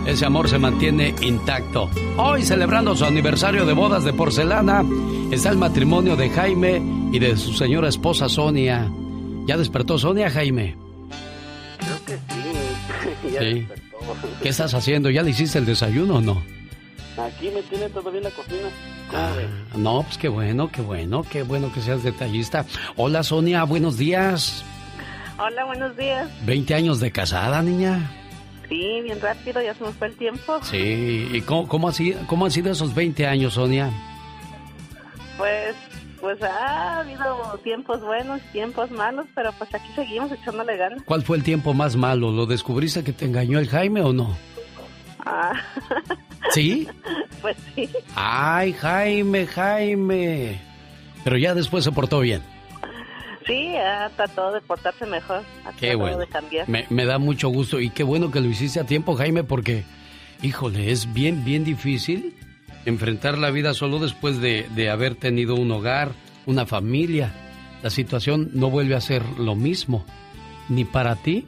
ese 0.09 0.25
amor 0.25 0.49
se 0.49 0.57
mantiene 0.57 1.13
intacto. 1.21 1.89
Hoy 2.17 2.43
celebrando 2.43 2.95
su 2.95 3.05
aniversario 3.05 3.65
de 3.65 3.73
bodas 3.73 4.03
de 4.03 4.13
porcelana 4.13 4.83
está 5.31 5.49
el 5.49 5.57
matrimonio 5.57 6.15
de 6.15 6.29
Jaime 6.29 6.81
y 7.11 7.19
de 7.19 7.37
su 7.37 7.53
señora 7.53 7.89
esposa 7.89 8.27
Sonia. 8.29 8.89
¿Ya 9.45 9.57
despertó 9.57 9.97
Sonia, 9.97 10.29
Jaime? 10.29 10.75
Creo 11.79 12.05
que 12.05 12.13
sí. 12.33 13.29
ya 13.33 13.39
Sí. 13.41 13.53
despertó. 13.59 13.85
¿Qué 14.41 14.49
estás 14.49 14.73
haciendo? 14.73 15.09
¿Ya 15.09 15.21
le 15.23 15.31
hiciste 15.31 15.57
el 15.59 15.65
desayuno 15.65 16.15
o 16.15 16.21
no? 16.21 16.41
Aquí 17.17 17.49
me 17.53 17.61
tiene 17.63 17.89
todavía 17.89 18.19
en 18.19 18.23
la 18.23 18.31
cocina. 18.31 18.69
¿Cómo 19.09 19.35
ve? 19.35 19.47
No, 19.77 20.03
pues 20.03 20.17
qué 20.17 20.29
bueno, 20.29 20.69
qué 20.71 20.81
bueno, 20.81 21.23
qué 21.29 21.43
bueno 21.43 21.71
que 21.73 21.81
seas 21.81 22.03
detallista. 22.03 22.65
Hola 22.95 23.23
Sonia, 23.23 23.63
buenos 23.65 23.97
días. 23.97 24.63
Hola, 25.37 25.65
buenos 25.65 25.95
días. 25.97 26.29
20 26.45 26.73
años 26.75 26.99
de 26.99 27.11
casada, 27.11 27.61
niña. 27.61 28.11
Sí, 28.69 29.01
bien 29.01 29.19
rápido, 29.19 29.61
ya 29.61 29.73
se 29.73 29.83
nos 29.83 29.95
fue 29.95 30.07
el 30.07 30.15
tiempo. 30.15 30.59
Sí, 30.63 31.27
¿y 31.31 31.41
cómo, 31.41 31.67
cómo, 31.67 31.91
cómo 32.27 32.45
han 32.45 32.51
sido 32.51 32.71
esos 32.71 32.93
20 32.93 33.25
años, 33.25 33.55
Sonia? 33.55 33.89
Pues, 35.37 35.75
pues 36.21 36.41
ha 36.43 36.99
habido 36.99 37.59
tiempos 37.63 38.01
buenos, 38.01 38.41
tiempos 38.51 38.91
malos, 38.91 39.25
pero 39.33 39.51
pues 39.53 39.73
aquí 39.73 39.89
seguimos 39.95 40.31
echándole 40.31 40.77
ganas. 40.77 41.01
¿Cuál 41.03 41.23
fue 41.23 41.37
el 41.37 41.43
tiempo 41.43 41.73
más 41.73 41.95
malo? 41.95 42.31
¿Lo 42.31 42.45
descubriste 42.45 43.03
que 43.03 43.11
te 43.11 43.25
engañó 43.25 43.57
el 43.57 43.67
Jaime 43.67 44.01
o 44.01 44.13
no? 44.13 44.37
Ah. 45.25 45.53
¿Sí? 46.51 46.87
Pues 47.41 47.55
sí. 47.73 47.89
Ay, 48.15 48.73
Jaime, 48.73 49.47
Jaime. 49.47 50.59
Pero 51.23 51.37
ya 51.37 51.55
después 51.55 51.85
se 51.85 51.91
portó 51.93 52.19
bien. 52.19 52.41
Sí, 53.49 53.73
trató 54.15 54.51
de 54.51 54.61
portarse 54.61 55.07
mejor. 55.07 55.41
qué 55.79 55.95
bueno. 55.95 56.19
De 56.19 56.27
cambiar. 56.27 56.69
Me, 56.69 56.85
me, 56.91 57.05
da 57.05 57.17
mucho 57.17 57.49
gusto 57.49 57.79
y 57.79 57.89
qué 57.89 58.03
bueno 58.03 58.29
que 58.29 58.41
lo 58.41 58.47
hiciste 58.47 58.79
a 58.79 58.85
tiempo, 58.85 59.15
Jaime, 59.15 59.43
porque, 59.43 59.85
híjole, 60.43 60.91
es 60.91 61.11
bien, 61.13 61.43
bien 61.43 61.63
difícil 61.63 62.35
enfrentar 62.85 63.39
la 63.39 63.49
vida 63.49 63.73
solo 63.73 63.97
después 63.97 64.39
de, 64.39 64.67
de 64.75 64.91
haber 64.91 65.15
tenido 65.15 65.55
un 65.55 65.71
hogar, 65.71 66.11
una 66.45 66.67
familia. 66.67 67.33
La 67.81 67.89
situación 67.89 68.51
no 68.53 68.69
vuelve 68.69 68.93
a 68.93 69.01
ser 69.01 69.23
lo 69.39 69.55
mismo, 69.55 70.05
ni 70.67 70.85
para 70.85 71.15
ti, 71.15 71.45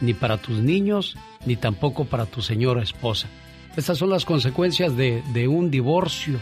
ni 0.00 0.14
para 0.14 0.38
tus 0.38 0.58
niños, 0.58 1.18
ni 1.44 1.56
tampoco 1.56 2.06
para 2.06 2.24
tu 2.24 2.40
señora 2.40 2.82
esposa. 2.82 3.28
Estas 3.76 3.98
son 3.98 4.08
las 4.08 4.24
consecuencias 4.24 4.96
de, 4.96 5.22
de 5.34 5.48
un 5.48 5.70
divorcio. 5.70 6.38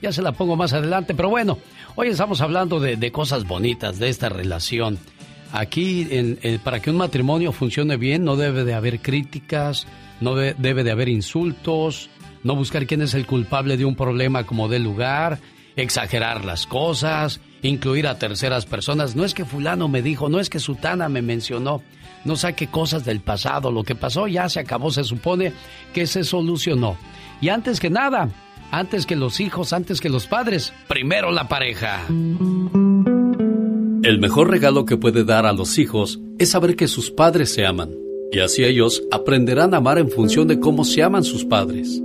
Ya 0.00 0.12
se 0.12 0.22
la 0.22 0.32
pongo 0.32 0.56
más 0.56 0.72
adelante, 0.72 1.14
pero 1.14 1.28
bueno, 1.28 1.58
hoy 1.96 2.08
estamos 2.08 2.40
hablando 2.40 2.80
de, 2.80 3.12
cosas 3.12 3.44
bonitas 3.44 3.98
de 3.98 4.08
esta 4.08 4.28
relación. 4.28 4.98
Aquí, 5.52 6.06
para 6.62 6.80
que 6.80 6.90
un 6.90 6.96
matrimonio 6.96 7.52
funcione 7.52 7.96
bien, 7.96 8.24
no 8.24 8.36
debe 8.36 8.64
de 8.64 8.74
haber 8.74 9.00
críticas, 9.00 9.86
no 10.20 10.34
debe 10.34 10.84
de 10.84 10.90
haber 10.90 11.08
insultos, 11.08 12.10
no 12.44 12.54
buscar 12.54 12.86
quién 12.86 13.02
es 13.02 13.14
el 13.14 13.26
culpable 13.26 13.76
de 13.76 13.84
un 13.84 13.96
problema 13.96 14.44
como 14.44 14.68
del 14.68 14.84
lugar, 14.84 15.38
exagerar 15.76 16.44
las 16.44 16.66
cosas, 16.66 17.40
incluir 17.62 18.06
a 18.06 18.18
terceras 18.18 18.66
personas. 18.66 19.16
No 19.16 19.24
es 19.24 19.34
que 19.34 19.44
fulano 19.44 19.88
me 19.88 20.02
dijo, 20.02 20.28
no 20.28 20.40
es 20.40 20.50
que 20.50 20.58
sutana 20.58 21.08
me 21.08 21.22
mencionó. 21.22 21.82
No 22.24 22.36
saque 22.36 22.66
cosas 22.66 23.04
del 23.04 23.20
pasado. 23.20 23.70
Lo 23.70 23.84
que 23.84 23.94
pasó 23.94 24.26
ya 24.26 24.48
se 24.48 24.60
acabó, 24.60 24.90
se 24.90 25.04
supone 25.04 25.52
que 25.94 26.06
se 26.06 26.24
solucionó. 26.24 26.96
Y 27.40 27.48
antes 27.48 27.80
que 27.80 27.90
nada, 27.90 28.28
antes 28.70 29.06
que 29.06 29.16
los 29.16 29.40
hijos, 29.40 29.72
antes 29.72 30.00
que 30.00 30.08
los 30.08 30.26
padres, 30.26 30.72
primero 30.88 31.30
la 31.30 31.48
pareja. 31.48 32.06
El 34.02 34.18
mejor 34.20 34.50
regalo 34.50 34.84
que 34.84 34.96
puede 34.96 35.24
dar 35.24 35.46
a 35.46 35.52
los 35.52 35.78
hijos 35.78 36.20
es 36.38 36.50
saber 36.50 36.76
que 36.76 36.88
sus 36.88 37.10
padres 37.10 37.52
se 37.52 37.66
aman. 37.66 37.94
Y 38.30 38.40
así 38.40 38.64
ellos 38.64 39.02
aprenderán 39.10 39.74
a 39.74 39.78
amar 39.78 39.98
en 39.98 40.10
función 40.10 40.48
de 40.48 40.60
cómo 40.60 40.84
se 40.84 41.02
aman 41.02 41.24
sus 41.24 41.44
padres. 41.44 42.00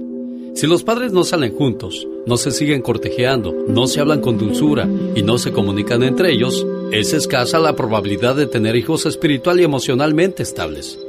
Si 0.55 0.67
los 0.67 0.83
padres 0.83 1.11
no 1.11 1.23
salen 1.23 1.53
juntos, 1.53 2.07
no 2.25 2.37
se 2.37 2.51
siguen 2.51 2.81
cortejeando, 2.81 3.53
no 3.67 3.87
se 3.87 3.99
hablan 3.99 4.21
con 4.21 4.37
dulzura 4.37 4.87
y 5.15 5.23
no 5.23 5.37
se 5.37 5.51
comunican 5.51 6.03
entre 6.03 6.31
ellos, 6.31 6.65
es 6.91 7.11
escasa 7.13 7.59
la 7.59 7.75
probabilidad 7.75 8.35
de 8.35 8.45
tener 8.45 8.75
hijos 8.75 9.05
espiritual 9.05 9.59
y 9.59 9.63
emocionalmente 9.63 10.43
estables. 10.43 10.99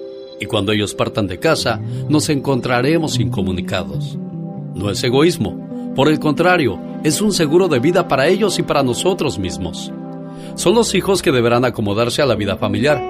Y 0.41 0.47
cuando 0.47 0.73
ellos 0.73 0.95
partan 0.95 1.27
de 1.27 1.39
casa, 1.39 1.81
nos 2.09 2.29
encontraremos 2.31 3.21
incomunicados. 3.21 4.19
No 4.75 4.91
es 4.91 5.03
egoísmo, 5.05 5.93
por 5.95 6.09
el 6.09 6.18
contrario, 6.18 6.81
es 7.05 7.20
un 7.20 7.33
seguro 7.33 7.68
de 7.68 7.79
vida 7.79 8.09
para 8.09 8.27
ellos 8.27 8.59
y 8.59 8.62
para 8.62 8.83
nosotros 8.83 9.39
mismos. 9.39 9.93
Son 10.57 10.75
los 10.75 10.95
hijos 10.95 11.22
que 11.22 11.33
deberán 11.33 11.64
acomodarse 11.64 12.22
a 12.22 12.27
la 12.27 12.35
vida 12.35 12.57
familiar. 12.57 13.01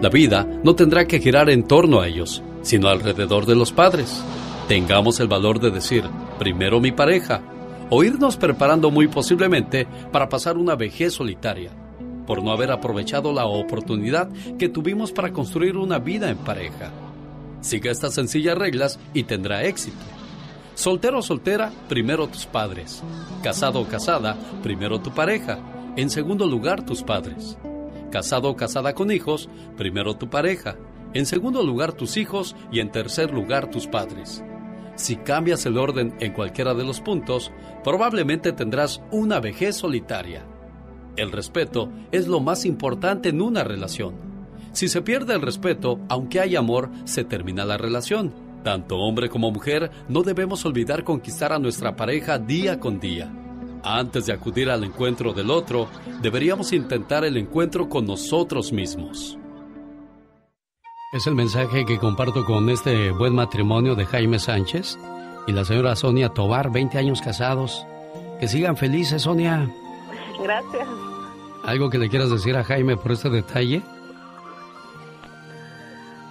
La 0.00 0.08
vida 0.08 0.46
no 0.62 0.74
tendrá 0.74 1.06
que 1.06 1.20
girar 1.20 1.50
en 1.50 1.64
torno 1.64 2.00
a 2.00 2.08
ellos, 2.08 2.42
sino 2.62 2.88
alrededor 2.88 3.46
de 3.46 3.56
los 3.56 3.72
padres 3.72 4.22
tengamos 4.68 5.20
el 5.20 5.28
valor 5.28 5.60
de 5.60 5.70
decir, 5.70 6.04
primero 6.38 6.80
mi 6.80 6.92
pareja, 6.92 7.42
o 7.90 8.02
irnos 8.02 8.36
preparando 8.36 8.90
muy 8.90 9.08
posiblemente 9.08 9.86
para 10.10 10.28
pasar 10.28 10.56
una 10.56 10.74
vejez 10.74 11.12
solitaria, 11.14 11.70
por 12.26 12.42
no 12.42 12.50
haber 12.50 12.70
aprovechado 12.70 13.32
la 13.32 13.44
oportunidad 13.44 14.28
que 14.58 14.68
tuvimos 14.68 15.12
para 15.12 15.32
construir 15.32 15.76
una 15.76 15.98
vida 15.98 16.30
en 16.30 16.38
pareja. 16.38 16.90
Siga 17.60 17.90
estas 17.90 18.14
sencillas 18.14 18.56
reglas 18.56 18.98
y 19.12 19.24
tendrá 19.24 19.64
éxito. 19.64 20.13
Soltero 20.74 21.20
o 21.20 21.22
soltera, 21.22 21.72
primero 21.88 22.26
tus 22.26 22.46
padres. 22.46 23.02
Casado 23.42 23.80
o 23.80 23.86
casada, 23.86 24.36
primero 24.62 25.00
tu 25.00 25.12
pareja. 25.12 25.58
En 25.96 26.10
segundo 26.10 26.46
lugar, 26.46 26.84
tus 26.84 27.02
padres. 27.02 27.56
Casado 28.10 28.50
o 28.50 28.56
casada 28.56 28.92
con 28.92 29.12
hijos, 29.12 29.48
primero 29.76 30.16
tu 30.16 30.28
pareja. 30.28 30.76
En 31.12 31.26
segundo 31.26 31.62
lugar, 31.62 31.92
tus 31.92 32.16
hijos 32.16 32.56
y 32.72 32.80
en 32.80 32.90
tercer 32.90 33.32
lugar, 33.32 33.70
tus 33.70 33.86
padres. 33.86 34.42
Si 34.96 35.14
cambias 35.16 35.64
el 35.64 35.78
orden 35.78 36.16
en 36.18 36.32
cualquiera 36.32 36.74
de 36.74 36.84
los 36.84 37.00
puntos, 37.00 37.52
probablemente 37.84 38.52
tendrás 38.52 39.00
una 39.12 39.38
vejez 39.38 39.76
solitaria. 39.76 40.44
El 41.16 41.30
respeto 41.30 41.90
es 42.10 42.26
lo 42.26 42.40
más 42.40 42.64
importante 42.64 43.28
en 43.28 43.40
una 43.40 43.62
relación. 43.62 44.14
Si 44.72 44.88
se 44.88 45.02
pierde 45.02 45.34
el 45.34 45.42
respeto, 45.42 46.00
aunque 46.08 46.40
hay 46.40 46.56
amor, 46.56 46.90
se 47.04 47.22
termina 47.22 47.64
la 47.64 47.76
relación. 47.76 48.43
Tanto 48.64 48.96
hombre 48.96 49.28
como 49.28 49.50
mujer, 49.50 49.90
no 50.08 50.22
debemos 50.22 50.64
olvidar 50.64 51.04
conquistar 51.04 51.52
a 51.52 51.58
nuestra 51.58 51.94
pareja 51.94 52.38
día 52.38 52.80
con 52.80 52.98
día. 52.98 53.30
Antes 53.82 54.24
de 54.24 54.32
acudir 54.32 54.70
al 54.70 54.82
encuentro 54.82 55.34
del 55.34 55.50
otro, 55.50 55.86
deberíamos 56.22 56.72
intentar 56.72 57.26
el 57.26 57.36
encuentro 57.36 57.90
con 57.90 58.06
nosotros 58.06 58.72
mismos. 58.72 59.38
Es 61.12 61.26
el 61.26 61.34
mensaje 61.34 61.84
que 61.84 61.98
comparto 61.98 62.46
con 62.46 62.70
este 62.70 63.10
buen 63.10 63.34
matrimonio 63.34 63.94
de 63.94 64.06
Jaime 64.06 64.38
Sánchez 64.38 64.98
y 65.46 65.52
la 65.52 65.66
señora 65.66 65.94
Sonia 65.94 66.30
Tobar, 66.30 66.72
20 66.72 66.96
años 66.96 67.20
casados. 67.20 67.86
Que 68.40 68.48
sigan 68.48 68.78
felices, 68.78 69.22
Sonia. 69.22 69.70
Gracias. 70.42 70.88
¿Algo 71.64 71.90
que 71.90 71.98
le 71.98 72.08
quieras 72.08 72.30
decir 72.30 72.56
a 72.56 72.64
Jaime 72.64 72.96
por 72.96 73.12
este 73.12 73.28
detalle? 73.28 73.82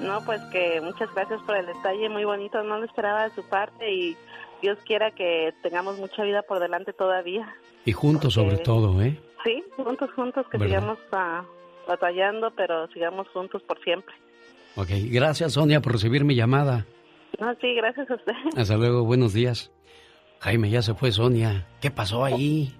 No, 0.03 0.23
pues 0.25 0.41
que 0.51 0.81
muchas 0.81 1.13
gracias 1.13 1.41
por 1.43 1.55
el 1.55 1.65
detalle, 1.65 2.09
muy 2.09 2.25
bonito, 2.25 2.61
no 2.63 2.77
lo 2.77 2.85
esperaba 2.85 3.23
de 3.23 3.35
su 3.35 3.43
parte 3.47 3.91
y 3.91 4.17
Dios 4.61 4.77
quiera 4.85 5.11
que 5.11 5.53
tengamos 5.61 5.97
mucha 5.97 6.23
vida 6.23 6.41
por 6.41 6.59
delante 6.59 6.93
todavía. 6.93 7.55
Y 7.85 7.91
juntos 7.93 8.33
sobre 8.33 8.57
todo, 8.57 9.01
¿eh? 9.01 9.19
Sí, 9.43 9.63
juntos, 9.75 10.09
juntos, 10.15 10.45
que 10.49 10.57
sigamos 10.57 10.97
uh, 11.11 11.45
batallando, 11.87 12.51
pero 12.51 12.87
sigamos 12.89 13.27
juntos 13.29 13.61
por 13.63 13.81
siempre. 13.83 14.13
Ok, 14.75 14.89
gracias 15.11 15.53
Sonia 15.53 15.81
por 15.81 15.93
recibir 15.93 16.23
mi 16.23 16.35
llamada. 16.35 16.85
No, 17.39 17.53
sí, 17.55 17.73
gracias 17.75 18.09
a 18.09 18.15
usted. 18.15 18.33
Hasta 18.57 18.77
luego, 18.77 19.03
buenos 19.03 19.33
días. 19.33 19.71
Jaime, 20.39 20.69
ya 20.69 20.81
se 20.81 20.93
fue 20.93 21.11
Sonia. 21.11 21.65
¿Qué 21.79 21.91
pasó 21.91 22.25
ahí? 22.25 22.75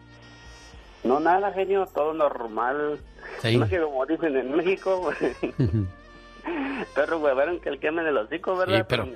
No, 1.04 1.20
nada, 1.20 1.52
genio, 1.54 1.86
todo 1.94 2.14
normal. 2.14 3.00
Sí. 3.40 3.58
No 3.58 3.68
sé 3.68 3.82
como 3.82 4.06
dicen 4.06 4.36
en 4.36 4.56
México. 4.56 5.12
Perro 6.96 7.20
huevero 7.20 7.60
que 7.62 7.70
el 7.70 7.80
queme 7.80 8.04
de 8.04 8.12
los 8.12 8.28
hocico, 8.28 8.56
¿verdad? 8.56 8.80
Sí, 8.80 8.86
pero, 8.88 9.08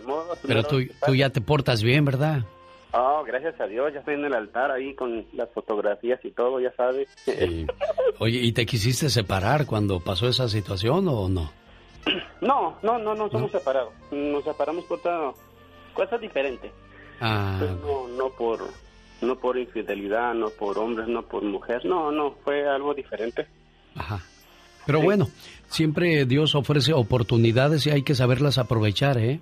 pero 0.46 0.64
tú, 0.64 0.80
tú 1.06 1.16
ya 1.16 1.30
te 1.30 1.42
portas 1.42 1.84
bien, 1.84 2.06
¿verdad? 2.06 2.44
Oh, 2.92 3.24
gracias 3.26 3.60
a 3.60 3.68
Dios, 3.68 3.94
ya 3.94 4.00
estoy 4.00 4.16
en 4.16 4.26
el 4.26 4.34
altar 4.34 4.72
ahí 4.72 4.96
con 4.96 5.26
las 5.34 5.50
fotografías 5.52 6.24
y 6.24 6.32
todo, 6.32 6.60
ya 6.60 6.74
sabes. 6.76 7.10
Sí. 7.26 7.68
Oye, 8.20 8.40
¿y 8.40 8.52
te 8.54 8.66
quisiste 8.66 9.10
separar 9.10 9.66
cuando 9.66 10.00
pasó 10.00 10.28
esa 10.28 10.48
situación 10.48 11.08
o 11.08 11.28
no? 11.28 11.52
No, 12.42 12.78
no, 12.82 12.98
no, 12.98 13.14
no 13.14 13.30
somos 13.30 13.52
separados. 13.52 13.94
Nos 14.12 14.44
separamos 14.44 14.86
por 14.86 15.00
otra 15.00 15.32
cosa 15.94 16.18
diferente. 16.18 16.72
Ah. 17.20 17.58
Pues 17.60 17.72
no, 17.82 18.08
no 18.08 18.30
por 18.30 18.62
no 19.22 19.36
por 19.38 19.58
infidelidad, 19.58 20.34
no 20.34 20.50
por 20.50 20.78
hombres, 20.78 21.08
no 21.08 21.24
por 21.24 21.44
mujer. 21.44 21.86
No, 21.86 22.12
no, 22.12 22.36
fue 22.44 22.68
algo 22.68 22.94
diferente. 22.94 23.48
Ajá. 23.96 24.22
Pero 24.88 25.02
bueno, 25.02 25.30
siempre 25.68 26.26
Dios 26.26 26.56
ofrece 26.56 26.94
oportunidades 26.94 27.86
y 27.86 27.92
hay 27.92 28.04
que 28.04 28.16
saberlas 28.16 28.58
aprovechar, 28.58 29.18
¿eh? 29.18 29.42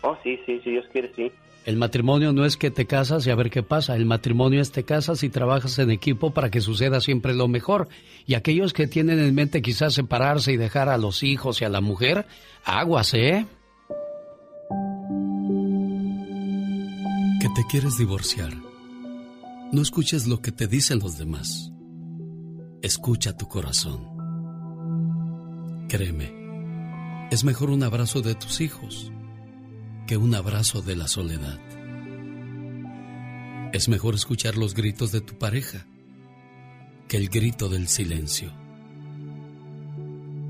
Oh, 0.00 0.16
sí, 0.24 0.40
sí, 0.46 0.60
si 0.64 0.70
Dios 0.70 0.86
quiere, 0.90 1.12
sí. 1.14 1.30
El 1.64 1.76
matrimonio 1.76 2.32
no 2.32 2.44
es 2.44 2.56
que 2.56 2.72
te 2.72 2.86
casas 2.86 3.26
y 3.26 3.30
a 3.30 3.36
ver 3.36 3.50
qué 3.50 3.62
pasa. 3.62 3.94
El 3.94 4.06
matrimonio 4.06 4.60
es 4.60 4.72
te 4.72 4.82
casas 4.82 5.22
y 5.22 5.28
trabajas 5.28 5.78
en 5.78 5.90
equipo 5.90 6.30
para 6.30 6.50
que 6.50 6.60
suceda 6.60 7.00
siempre 7.00 7.34
lo 7.34 7.46
mejor. 7.48 7.88
Y 8.26 8.34
aquellos 8.34 8.72
que 8.72 8.88
tienen 8.88 9.20
en 9.20 9.34
mente 9.34 9.62
quizás 9.62 9.94
separarse 9.94 10.52
y 10.52 10.56
dejar 10.56 10.88
a 10.88 10.96
los 10.96 11.22
hijos 11.22 11.60
y 11.60 11.64
a 11.64 11.68
la 11.68 11.80
mujer, 11.80 12.26
aguas, 12.64 13.14
¿eh? 13.14 13.46
Que 17.40 17.48
te 17.54 17.62
quieres 17.70 17.98
divorciar. 17.98 18.54
No 19.70 19.82
escuches 19.82 20.26
lo 20.26 20.40
que 20.40 20.50
te 20.50 20.66
dicen 20.66 20.98
los 20.98 21.18
demás. 21.18 21.70
Escucha 22.80 23.36
tu 23.36 23.46
corazón. 23.46 24.11
Créeme, 25.92 27.28
es 27.30 27.44
mejor 27.44 27.68
un 27.68 27.82
abrazo 27.82 28.22
de 28.22 28.34
tus 28.34 28.62
hijos 28.62 29.12
que 30.06 30.16
un 30.16 30.34
abrazo 30.34 30.80
de 30.80 30.96
la 30.96 31.06
soledad. 31.06 31.60
Es 33.74 33.90
mejor 33.90 34.14
escuchar 34.14 34.56
los 34.56 34.72
gritos 34.72 35.12
de 35.12 35.20
tu 35.20 35.36
pareja 35.36 35.84
que 37.08 37.18
el 37.18 37.28
grito 37.28 37.68
del 37.68 37.88
silencio. 37.88 38.54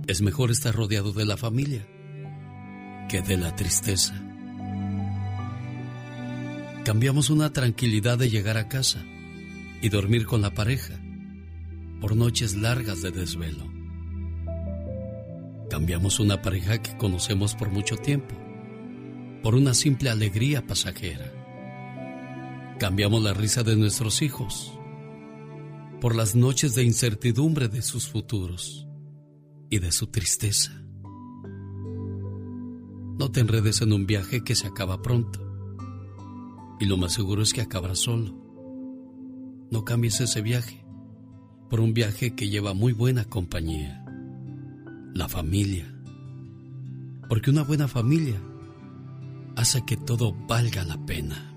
Es 0.06 0.22
mejor 0.22 0.52
estar 0.52 0.76
rodeado 0.76 1.12
de 1.12 1.24
la 1.24 1.36
familia 1.36 1.84
que 3.08 3.20
de 3.20 3.36
la 3.36 3.56
tristeza. 3.56 4.14
Cambiamos 6.84 7.30
una 7.30 7.52
tranquilidad 7.52 8.16
de 8.16 8.30
llegar 8.30 8.58
a 8.58 8.68
casa 8.68 9.04
y 9.80 9.88
dormir 9.88 10.24
con 10.24 10.40
la 10.40 10.54
pareja 10.54 11.00
por 12.00 12.14
noches 12.14 12.54
largas 12.54 13.02
de 13.02 13.10
desvelo. 13.10 13.71
Cambiamos 15.72 16.20
una 16.20 16.42
pareja 16.42 16.82
que 16.82 16.94
conocemos 16.98 17.54
por 17.54 17.70
mucho 17.70 17.96
tiempo 17.96 18.34
por 19.42 19.54
una 19.54 19.72
simple 19.72 20.10
alegría 20.10 20.66
pasajera. 20.66 21.32
Cambiamos 22.78 23.22
la 23.22 23.32
risa 23.32 23.62
de 23.62 23.74
nuestros 23.74 24.20
hijos 24.20 24.78
por 25.98 26.14
las 26.14 26.34
noches 26.34 26.74
de 26.74 26.84
incertidumbre 26.84 27.68
de 27.68 27.80
sus 27.80 28.06
futuros 28.06 28.86
y 29.70 29.78
de 29.78 29.92
su 29.92 30.08
tristeza. 30.08 30.72
No 33.18 33.30
te 33.32 33.40
enredes 33.40 33.80
en 33.80 33.94
un 33.94 34.04
viaje 34.04 34.44
que 34.44 34.54
se 34.54 34.66
acaba 34.66 35.00
pronto. 35.00 35.40
Y 36.80 36.84
lo 36.84 36.98
más 36.98 37.14
seguro 37.14 37.40
es 37.40 37.54
que 37.54 37.62
acabará 37.62 37.94
solo. 37.94 38.36
No 39.70 39.86
cambies 39.86 40.20
ese 40.20 40.42
viaje 40.42 40.84
por 41.70 41.80
un 41.80 41.94
viaje 41.94 42.34
que 42.34 42.50
lleva 42.50 42.74
muy 42.74 42.92
buena 42.92 43.24
compañía. 43.24 44.01
La 45.14 45.28
familia. 45.28 45.86
Porque 47.28 47.50
una 47.50 47.62
buena 47.62 47.86
familia 47.86 48.40
hace 49.56 49.84
que 49.84 49.96
todo 49.96 50.32
valga 50.48 50.84
la 50.84 51.04
pena. 51.04 51.51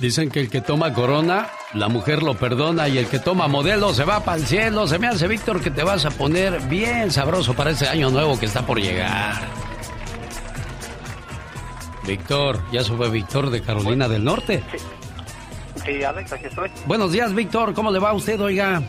Dicen 0.00 0.30
que 0.30 0.40
el 0.40 0.48
que 0.48 0.62
toma 0.62 0.94
corona, 0.94 1.50
la 1.74 1.88
mujer 1.88 2.22
lo 2.22 2.34
perdona 2.34 2.88
y 2.88 2.96
el 2.96 3.06
que 3.06 3.18
toma 3.18 3.48
modelo 3.48 3.92
se 3.92 4.04
va 4.04 4.24
para 4.24 4.38
el 4.38 4.46
cielo. 4.46 4.86
Se 4.86 4.98
me 4.98 5.08
hace, 5.08 5.28
Víctor, 5.28 5.60
que 5.60 5.70
te 5.70 5.84
vas 5.84 6.06
a 6.06 6.10
poner 6.10 6.58
bien 6.62 7.10
sabroso 7.10 7.52
para 7.52 7.72
ese 7.72 7.86
año 7.86 8.08
nuevo 8.08 8.40
que 8.40 8.46
está 8.46 8.64
por 8.64 8.80
llegar. 8.80 9.36
Víctor, 12.06 12.62
ya 12.72 12.82
fue 12.82 13.10
Víctor 13.10 13.50
de 13.50 13.60
Carolina 13.60 14.08
del 14.08 14.24
Norte. 14.24 14.64
Sí, 15.84 16.02
Alex, 16.02 16.32
aquí 16.32 16.46
estoy. 16.46 16.70
Buenos 16.86 17.12
días, 17.12 17.34
Víctor. 17.34 17.74
¿Cómo 17.74 17.90
le 17.90 17.98
va 17.98 18.10
a 18.10 18.14
usted, 18.14 18.40
oiga? 18.40 18.82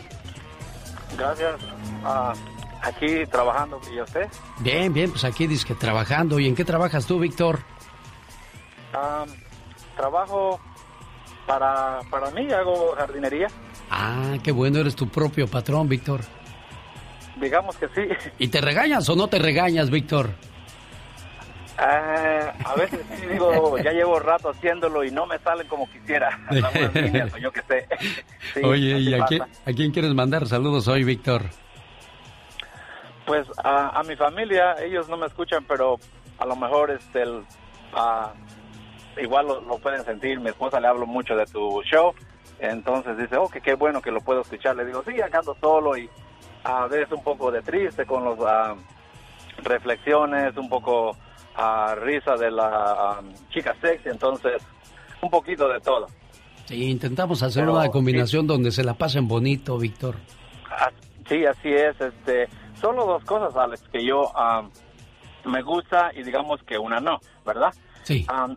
Gracias. 1.18 1.60
Ah, 2.04 2.32
aquí 2.80 3.26
trabajando. 3.30 3.78
¿Y 3.94 4.00
usted? 4.00 4.28
Bien, 4.60 4.90
bien, 4.94 5.10
pues 5.10 5.24
aquí 5.24 5.46
dice 5.46 5.66
que 5.66 5.74
trabajando. 5.74 6.40
¿Y 6.40 6.48
en 6.48 6.54
qué 6.54 6.64
trabajas 6.64 7.04
tú, 7.04 7.18
Víctor? 7.18 7.60
Ah, 8.94 9.26
trabajo 9.94 10.58
para, 11.46 12.00
para 12.10 12.30
mí, 12.30 12.50
hago 12.52 12.94
jardinería. 12.96 13.48
Ah, 13.90 14.36
qué 14.42 14.52
bueno, 14.52 14.78
eres 14.78 14.96
tu 14.96 15.08
propio 15.08 15.46
patrón, 15.46 15.88
Víctor. 15.88 16.20
Digamos 17.40 17.76
que 17.76 17.88
sí. 17.88 18.02
¿Y 18.38 18.48
te 18.48 18.60
regañas 18.60 19.08
o 19.08 19.16
no 19.16 19.28
te 19.28 19.38
regañas, 19.38 19.90
Víctor? 19.90 20.30
Ah, 21.78 22.52
a 22.64 22.74
veces 22.74 23.00
sí 23.16 23.26
digo, 23.26 23.78
ya 23.78 23.92
llevo 23.92 24.18
rato 24.20 24.50
haciéndolo 24.50 25.02
y 25.04 25.10
no 25.10 25.26
me 25.26 25.38
salen 25.38 25.66
como 25.66 25.90
quisiera. 25.90 26.38
Líneas, 26.94 27.34
yo 27.40 27.50
qué 27.50 27.62
sé. 27.62 27.88
Sí, 28.54 28.60
Oye, 28.62 28.98
¿y 28.98 29.14
a 29.14 29.24
quién, 29.24 29.42
a 29.42 29.72
quién 29.72 29.92
quieres 29.92 30.12
mandar 30.12 30.46
saludos 30.46 30.86
hoy, 30.86 31.04
Víctor? 31.04 31.42
Pues 33.24 33.46
a, 33.64 33.98
a 33.98 34.02
mi 34.02 34.14
familia, 34.14 34.74
ellos 34.82 35.08
no 35.08 35.16
me 35.16 35.26
escuchan, 35.26 35.64
pero 35.66 35.98
a 36.38 36.44
lo 36.44 36.54
mejor 36.54 36.90
este, 36.90 37.22
el, 37.22 37.44
ah, 37.94 38.32
igual 39.20 39.46
lo, 39.46 39.60
lo 39.60 39.78
pueden 39.78 40.04
sentir. 40.04 40.40
Mi 40.40 40.50
esposa 40.50 40.80
le 40.80 40.88
hablo 40.88 41.06
mucho 41.06 41.34
de 41.36 41.46
tu 41.46 41.82
show, 41.82 42.14
entonces 42.58 43.16
dice, 43.18 43.36
oh, 43.36 43.48
que 43.48 43.60
qué 43.60 43.74
bueno 43.74 44.00
que 44.00 44.10
lo 44.10 44.20
puedo 44.20 44.42
escuchar. 44.42 44.76
Le 44.76 44.84
digo, 44.84 45.02
sí, 45.06 45.20
acá 45.20 45.38
ando 45.38 45.56
solo 45.60 45.96
y 45.96 46.08
a 46.64 46.86
veces 46.86 47.12
un 47.12 47.22
poco 47.22 47.50
de 47.50 47.62
triste 47.62 48.06
con 48.06 48.24
las 48.24 48.76
reflexiones, 49.62 50.56
un 50.56 50.68
poco 50.68 51.16
a 51.54 51.94
risa 51.96 52.36
de 52.36 52.50
la 52.50 52.68
ah, 52.68 53.20
chica 53.50 53.74
sexy, 53.80 54.08
entonces 54.08 54.62
un 55.20 55.30
poquito 55.30 55.68
de 55.68 55.80
todo. 55.80 56.06
Sí, 56.66 56.90
intentamos 56.90 57.42
hacer 57.42 57.64
Pero, 57.64 57.74
una 57.74 57.88
combinación 57.88 58.46
donde 58.46 58.70
se 58.70 58.84
la 58.84 58.94
pasen 58.94 59.28
bonito, 59.28 59.76
Víctor. 59.76 60.16
Ah, 60.70 60.90
Sí, 61.28 61.46
así 61.46 61.68
es. 61.68 61.98
Este, 62.00 62.48
solo 62.80 63.06
dos 63.06 63.24
cosas, 63.24 63.56
Alex, 63.56 63.82
que 63.90 64.04
yo 64.04 64.30
ah, 64.34 64.68
me 65.44 65.62
gusta 65.62 66.10
y 66.14 66.22
digamos 66.22 66.62
que 66.64 66.78
una 66.78 67.00
no, 67.00 67.20
¿verdad? 67.46 67.72
Sí. 68.02 68.26
Ah, 68.28 68.48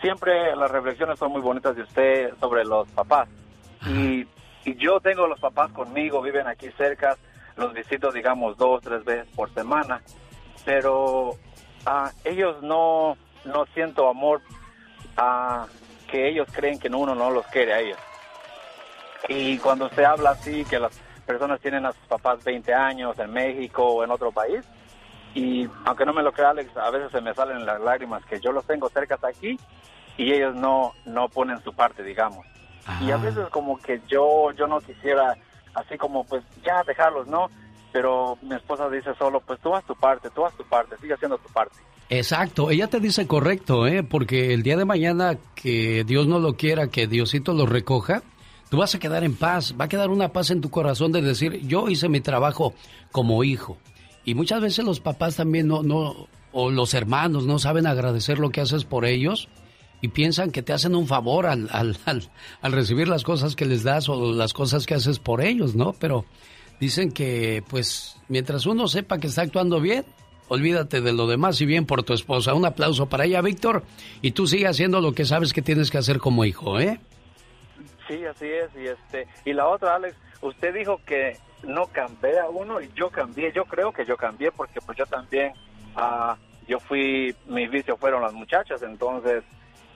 siempre 0.00 0.54
las 0.56 0.70
reflexiones 0.70 1.18
son 1.18 1.32
muy 1.32 1.40
bonitas 1.40 1.76
de 1.76 1.82
usted 1.82 2.32
sobre 2.40 2.64
los 2.64 2.88
papás. 2.90 3.28
Y, 3.86 4.26
y 4.64 4.74
yo 4.76 5.00
tengo 5.00 5.26
los 5.26 5.40
papás 5.40 5.70
conmigo, 5.72 6.20
viven 6.20 6.46
aquí 6.46 6.68
cerca, 6.76 7.16
los 7.56 7.72
visito, 7.72 8.10
digamos, 8.12 8.56
dos, 8.56 8.82
tres 8.82 9.04
veces 9.04 9.28
por 9.34 9.52
semana, 9.54 10.02
pero 10.64 11.32
ah, 11.86 12.10
ellos 12.24 12.62
no, 12.62 13.16
no 13.44 13.66
siento 13.74 14.08
amor 14.08 14.40
ah, 15.16 15.66
que 16.10 16.28
ellos 16.28 16.48
creen 16.52 16.78
que 16.78 16.88
uno 16.88 17.14
no 17.14 17.30
los 17.30 17.46
quiere 17.46 17.72
a 17.72 17.80
ellos. 17.80 17.98
Y 19.28 19.58
cuando 19.58 19.88
se 19.90 20.04
habla 20.04 20.30
así, 20.30 20.64
que 20.64 20.78
las 20.78 20.98
personas 21.26 21.60
tienen 21.60 21.84
a 21.84 21.92
sus 21.92 22.06
papás 22.06 22.42
20 22.44 22.72
años 22.72 23.18
en 23.18 23.32
México 23.32 23.84
o 23.84 24.04
en 24.04 24.10
otro 24.10 24.32
país, 24.32 24.64
y 25.38 25.70
aunque 25.84 26.04
no 26.04 26.12
me 26.12 26.22
lo 26.22 26.32
crea 26.32 26.50
Alex, 26.50 26.76
a 26.76 26.90
veces 26.90 27.12
se 27.12 27.20
me 27.20 27.32
salen 27.32 27.64
las 27.64 27.80
lágrimas 27.80 28.24
que 28.24 28.40
yo 28.40 28.50
los 28.50 28.66
tengo 28.66 28.88
cerca 28.88 29.18
aquí 29.22 29.56
y 30.16 30.32
ellos 30.32 30.56
no, 30.56 30.94
no 31.06 31.28
ponen 31.28 31.62
su 31.62 31.72
parte, 31.72 32.02
digamos. 32.02 32.44
Y 33.00 33.10
a 33.10 33.18
veces 33.18 33.46
como 33.50 33.78
que 33.78 34.00
yo, 34.08 34.50
yo 34.52 34.66
no 34.66 34.80
quisiera 34.80 35.36
así 35.74 35.96
como 35.96 36.24
pues 36.24 36.42
ya 36.64 36.82
dejarlos, 36.84 37.28
¿no? 37.28 37.48
Pero 37.92 38.36
mi 38.42 38.56
esposa 38.56 38.88
dice 38.88 39.10
solo, 39.16 39.40
pues 39.40 39.60
tú 39.60 39.74
haz 39.74 39.84
tu 39.84 39.94
parte, 39.94 40.28
tú 40.30 40.44
haz 40.44 40.54
tu 40.56 40.64
parte, 40.64 40.96
sigue 41.00 41.14
haciendo 41.14 41.38
tu 41.38 41.52
parte. 41.52 41.76
Exacto, 42.10 42.70
ella 42.70 42.88
te 42.88 42.98
dice 42.98 43.26
correcto, 43.26 43.86
¿eh? 43.86 44.02
Porque 44.02 44.54
el 44.54 44.62
día 44.62 44.76
de 44.76 44.86
mañana 44.86 45.36
que 45.54 46.02
Dios 46.04 46.26
no 46.26 46.38
lo 46.40 46.54
quiera, 46.54 46.88
que 46.88 47.06
Diosito 47.06 47.52
lo 47.52 47.66
recoja, 47.66 48.22
tú 48.70 48.78
vas 48.78 48.94
a 48.94 48.98
quedar 48.98 49.22
en 49.22 49.36
paz, 49.36 49.74
va 49.78 49.84
a 49.84 49.88
quedar 49.88 50.08
una 50.08 50.30
paz 50.30 50.50
en 50.50 50.60
tu 50.60 50.70
corazón 50.70 51.12
de 51.12 51.22
decir, 51.22 51.60
yo 51.66 51.88
hice 51.88 52.08
mi 52.08 52.20
trabajo 52.20 52.74
como 53.12 53.44
hijo. 53.44 53.76
Y 54.28 54.34
muchas 54.34 54.60
veces 54.60 54.84
los 54.84 55.00
papás 55.00 55.36
también 55.36 55.68
no, 55.68 55.82
no, 55.82 56.28
o 56.52 56.70
los 56.70 56.92
hermanos 56.92 57.46
no 57.46 57.58
saben 57.58 57.86
agradecer 57.86 58.38
lo 58.38 58.50
que 58.50 58.60
haces 58.60 58.84
por 58.84 59.06
ellos 59.06 59.48
y 60.02 60.08
piensan 60.08 60.50
que 60.50 60.60
te 60.60 60.74
hacen 60.74 60.94
un 60.94 61.06
favor 61.06 61.46
al, 61.46 61.70
al, 61.72 61.96
al, 62.60 62.72
recibir 62.72 63.08
las 63.08 63.24
cosas 63.24 63.56
que 63.56 63.64
les 63.64 63.84
das 63.84 64.10
o 64.10 64.34
las 64.34 64.52
cosas 64.52 64.84
que 64.84 64.92
haces 64.92 65.18
por 65.18 65.40
ellos, 65.40 65.74
¿no? 65.74 65.94
Pero 65.94 66.26
dicen 66.78 67.10
que, 67.10 67.64
pues, 67.70 68.20
mientras 68.28 68.66
uno 68.66 68.86
sepa 68.86 69.16
que 69.16 69.28
está 69.28 69.40
actuando 69.40 69.80
bien, 69.80 70.04
olvídate 70.48 71.00
de 71.00 71.14
lo 71.14 71.26
demás 71.26 71.58
y 71.62 71.64
bien 71.64 71.86
por 71.86 72.02
tu 72.02 72.12
esposa. 72.12 72.52
Un 72.52 72.66
aplauso 72.66 73.06
para 73.06 73.24
ella, 73.24 73.40
Víctor, 73.40 73.82
y 74.20 74.32
tú 74.32 74.46
sigue 74.46 74.66
haciendo 74.66 75.00
lo 75.00 75.12
que 75.12 75.24
sabes 75.24 75.54
que 75.54 75.62
tienes 75.62 75.90
que 75.90 75.96
hacer 75.96 76.18
como 76.18 76.44
hijo, 76.44 76.78
¿eh? 76.78 77.00
Sí, 78.06 78.22
así 78.26 78.44
es. 78.44 78.68
Y 78.76 78.88
este 78.88 79.26
y 79.46 79.54
la 79.54 79.68
otra, 79.68 79.94
Alex, 79.94 80.16
usted 80.40 80.74
dijo 80.74 81.00
que 81.04 81.36
no 81.62 81.86
cambié 81.86 82.38
a 82.38 82.48
uno 82.48 82.80
y 82.80 82.90
yo 82.94 83.10
cambié. 83.10 83.52
Yo 83.52 83.64
creo 83.64 83.92
que 83.92 84.04
yo 84.04 84.16
cambié 84.16 84.52
porque 84.52 84.80
pues 84.80 84.96
yo 84.98 85.06
también, 85.06 85.52
ah, 85.96 86.36
yo 86.66 86.78
fui, 86.80 87.34
mis 87.46 87.70
vicios 87.70 87.98
fueron 87.98 88.22
las 88.22 88.32
muchachas, 88.32 88.82
entonces, 88.82 89.42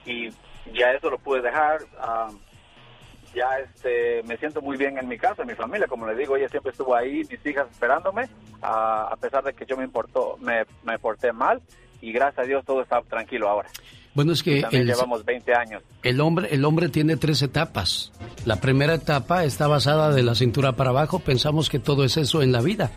y 0.05 0.29
ya 0.73 0.91
eso 0.91 1.09
lo 1.09 1.17
pude 1.17 1.41
dejar. 1.41 1.81
ah, 1.99 2.29
ya 3.33 3.57
este 3.57 4.21
me 4.23 4.37
siento 4.37 4.61
muy 4.61 4.77
bien 4.77 4.97
en 4.97 5.07
mi 5.07 5.17
casa, 5.17 5.41
en 5.41 5.47
mi 5.47 5.55
familia, 5.55 5.87
como 5.87 6.05
le 6.05 6.15
digo, 6.15 6.35
ella 6.37 6.47
siempre 6.49 6.71
estuvo 6.71 6.95
ahí, 6.95 7.23
mis 7.29 7.45
hijas 7.45 7.69
esperándome, 7.71 8.29
ah, 8.61 9.09
a 9.11 9.15
pesar 9.15 9.43
de 9.43 9.53
que 9.53 9.65
yo 9.65 9.75
me 9.75 9.83
importó, 9.83 10.37
me, 10.39 10.65
me 10.83 10.99
porté 10.99 11.33
mal 11.33 11.61
y 11.99 12.11
gracias 12.11 12.45
a 12.45 12.47
Dios 12.47 12.63
todo 12.65 12.81
está 12.81 13.01
tranquilo 13.01 13.49
ahora. 13.49 13.69
Bueno, 14.13 14.31
es 14.33 14.43
que 14.43 14.61
También 14.61 14.83
el, 14.83 14.87
llevamos 14.89 15.25
20 15.25 15.53
años. 15.55 15.81
el 16.03 16.21
hombre, 16.21 16.49
el 16.51 16.63
hombre 16.65 16.89
tiene 16.89 17.17
tres 17.17 17.41
etapas. 17.41 18.11
La 18.45 18.57
primera 18.57 18.93
etapa 18.93 19.43
está 19.43 19.67
basada 19.67 20.11
de 20.11 20.21
la 20.23 20.35
cintura 20.35 20.73
para 20.73 20.91
abajo, 20.91 21.19
pensamos 21.19 21.69
que 21.69 21.79
todo 21.79 22.03
es 22.03 22.17
eso 22.17 22.41
en 22.43 22.51
la 22.51 22.61
vida. 22.61 22.91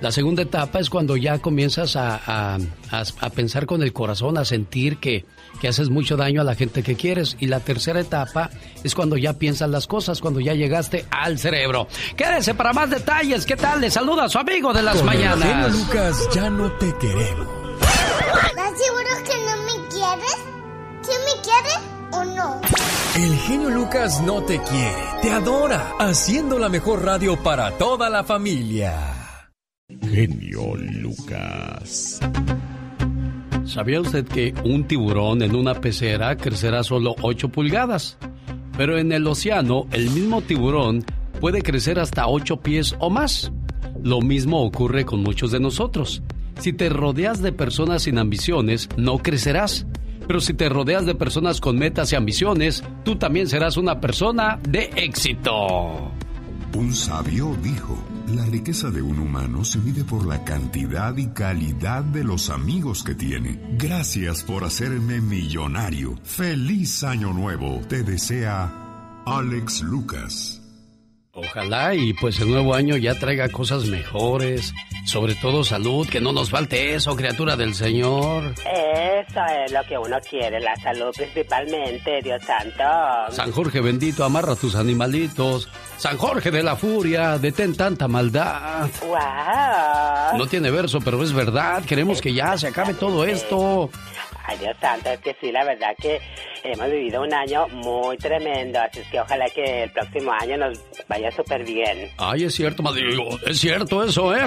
La 0.00 0.12
segunda 0.12 0.42
etapa 0.42 0.78
es 0.78 0.90
cuando 0.90 1.16
ya 1.16 1.38
comienzas 1.38 1.96
a, 1.96 2.16
a- 2.26 2.58
a- 2.90 3.04
a 3.20 3.30
pensar 3.30 3.64
con 3.64 3.82
el 3.82 3.94
corazón, 3.94 4.36
a 4.36 4.44
sentir 4.44 4.98
que, 4.98 5.24
que 5.58 5.68
haces 5.68 5.88
mucho 5.88 6.18
daño 6.18 6.42
a 6.42 6.44
la 6.44 6.54
gente 6.54 6.82
que 6.82 6.96
quieres. 6.96 7.34
Y 7.40 7.46
la 7.46 7.60
tercera 7.60 8.00
etapa 8.00 8.50
es 8.84 8.94
cuando 8.94 9.16
ya 9.16 9.34
piensas 9.34 9.70
las 9.70 9.86
cosas, 9.86 10.20
cuando 10.20 10.40
ya 10.40 10.52
llegaste 10.52 11.06
al 11.10 11.38
cerebro. 11.38 11.88
Quédese 12.14 12.54
para 12.54 12.74
más 12.74 12.90
detalles. 12.90 13.46
¿Qué 13.46 13.56
tal? 13.56 13.80
Le 13.80 13.90
saluda 13.90 14.24
a 14.24 14.28
su 14.28 14.38
amigo 14.38 14.74
de 14.74 14.82
las 14.82 14.96
Con 14.98 15.08
el 15.08 15.16
mañanas. 15.18 15.72
Lucas 15.72 16.28
ya 16.34 16.50
no 16.50 16.70
te 16.72 16.92
queremos. 16.98 17.46
¿Estás 17.80 18.72
seguro 18.78 19.24
que 19.24 19.34
no 19.46 19.62
me 19.64 19.88
quieres? 19.88 20.36
¿Sí 21.06 21.12
me 21.24 21.40
quieres 21.42 21.78
o 22.12 22.24
no? 22.24 22.60
El 23.14 23.38
genio 23.38 23.70
Lucas 23.70 24.20
no 24.22 24.42
te 24.42 24.60
quiere, 24.60 25.02
te 25.22 25.30
adora, 25.30 25.94
haciendo 26.00 26.58
la 26.58 26.68
mejor 26.68 27.04
radio 27.04 27.40
para 27.42 27.70
toda 27.78 28.10
la 28.10 28.24
familia. 28.24 29.40
genio 30.02 30.74
Lucas. 30.74 32.18
¿Sabía 33.64 34.00
usted 34.00 34.26
que 34.26 34.52
un 34.64 34.84
tiburón 34.84 35.42
en 35.42 35.54
una 35.54 35.74
pecera 35.74 36.36
crecerá 36.36 36.82
solo 36.82 37.14
8 37.22 37.50
pulgadas? 37.50 38.18
Pero 38.76 38.98
en 38.98 39.12
el 39.12 39.26
océano, 39.28 39.86
el 39.92 40.10
mismo 40.10 40.42
tiburón 40.42 41.04
puede 41.40 41.62
crecer 41.62 42.00
hasta 42.00 42.26
8 42.26 42.56
pies 42.62 42.96
o 42.98 43.10
más. 43.10 43.52
Lo 44.02 44.20
mismo 44.20 44.62
ocurre 44.62 45.04
con 45.04 45.22
muchos 45.22 45.52
de 45.52 45.60
nosotros. 45.60 46.22
Si 46.58 46.72
te 46.72 46.88
rodeas 46.88 47.42
de 47.42 47.52
personas 47.52 48.02
sin 48.02 48.18
ambiciones, 48.18 48.88
no 48.96 49.18
crecerás. 49.18 49.86
Pero 50.26 50.40
si 50.40 50.54
te 50.54 50.68
rodeas 50.68 51.06
de 51.06 51.14
personas 51.14 51.60
con 51.60 51.78
metas 51.78 52.12
y 52.12 52.16
ambiciones, 52.16 52.82
tú 53.04 53.16
también 53.16 53.48
serás 53.48 53.76
una 53.76 54.00
persona 54.00 54.58
de 54.68 54.90
éxito. 54.96 56.12
Un 56.74 56.92
sabio 56.92 57.56
dijo, 57.62 57.96
la 58.34 58.44
riqueza 58.44 58.90
de 58.90 59.00
un 59.00 59.18
humano 59.18 59.64
se 59.64 59.78
mide 59.78 60.04
por 60.04 60.26
la 60.26 60.44
cantidad 60.44 61.16
y 61.16 61.28
calidad 61.28 62.04
de 62.04 62.24
los 62.24 62.50
amigos 62.50 63.02
que 63.02 63.14
tiene. 63.14 63.58
Gracias 63.78 64.42
por 64.42 64.64
hacerme 64.64 65.20
millonario. 65.20 66.18
Feliz 66.22 67.02
año 67.04 67.32
nuevo. 67.32 67.80
Te 67.88 68.02
desea 68.02 69.22
Alex 69.24 69.82
Lucas. 69.82 70.55
Ojalá 71.38 71.94
y 71.94 72.14
pues 72.14 72.40
el 72.40 72.50
nuevo 72.50 72.74
año 72.74 72.96
ya 72.96 73.14
traiga 73.14 73.50
cosas 73.50 73.84
mejores, 73.84 74.72
sobre 75.04 75.34
todo 75.34 75.64
salud, 75.64 76.08
que 76.08 76.18
no 76.18 76.32
nos 76.32 76.48
falte 76.48 76.94
eso, 76.94 77.14
criatura 77.14 77.56
del 77.56 77.74
Señor. 77.74 78.54
Eso 78.64 79.40
es 79.64 79.70
lo 79.70 79.82
que 79.84 79.98
uno 79.98 80.16
quiere, 80.28 80.58
la 80.60 80.74
salud 80.76 81.10
principalmente, 81.14 82.22
Dios 82.22 82.42
santo. 82.42 82.82
San 83.32 83.52
Jorge 83.52 83.82
bendito, 83.82 84.24
amarra 84.24 84.56
tus 84.56 84.76
animalitos. 84.76 85.68
San 85.98 86.16
Jorge 86.16 86.50
de 86.50 86.62
la 86.62 86.74
furia, 86.74 87.36
detén 87.36 87.76
tanta 87.76 88.08
maldad. 88.08 88.88
¡Wow! 89.02 90.38
No 90.38 90.46
tiene 90.46 90.70
verso, 90.70 91.00
pero 91.04 91.22
es 91.22 91.34
verdad, 91.34 91.84
queremos 91.84 92.22
que 92.22 92.32
ya 92.32 92.56
se 92.56 92.68
acabe 92.68 92.94
todo 92.94 93.26
esto. 93.26 93.90
Ay, 94.48 94.58
Dios 94.58 94.76
santo, 94.80 95.10
es 95.10 95.18
que 95.20 95.36
sí, 95.40 95.50
la 95.50 95.64
verdad 95.64 95.94
que 96.00 96.20
hemos 96.62 96.88
vivido 96.90 97.22
un 97.22 97.34
año 97.34 97.66
muy 97.68 98.16
tremendo, 98.16 98.80
así 98.80 99.00
es 99.00 99.08
que 99.08 99.20
ojalá 99.20 99.46
que 99.50 99.84
el 99.84 99.90
próximo 99.90 100.30
año 100.32 100.56
nos 100.56 100.78
vaya 101.08 101.30
súper 101.32 101.64
bien. 101.64 102.10
Ay, 102.18 102.44
es 102.44 102.54
cierto, 102.54 102.82
madre, 102.82 103.02
es 103.46 103.58
cierto 103.58 104.04
eso, 104.04 104.34
¿eh? 104.34 104.44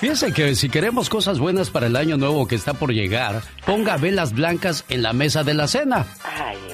Fíjense 0.00 0.32
que 0.32 0.54
si 0.54 0.68
queremos 0.68 1.08
cosas 1.08 1.38
buenas 1.38 1.70
para 1.70 1.86
el 1.86 1.96
año 1.96 2.16
nuevo 2.16 2.46
que 2.46 2.54
está 2.54 2.74
por 2.74 2.92
llegar, 2.92 3.42
ponga 3.66 3.96
velas 3.96 4.32
blancas 4.32 4.84
en 4.88 5.02
la 5.02 5.12
mesa 5.12 5.44
de 5.44 5.54
la 5.54 5.66
cena. 5.66 6.06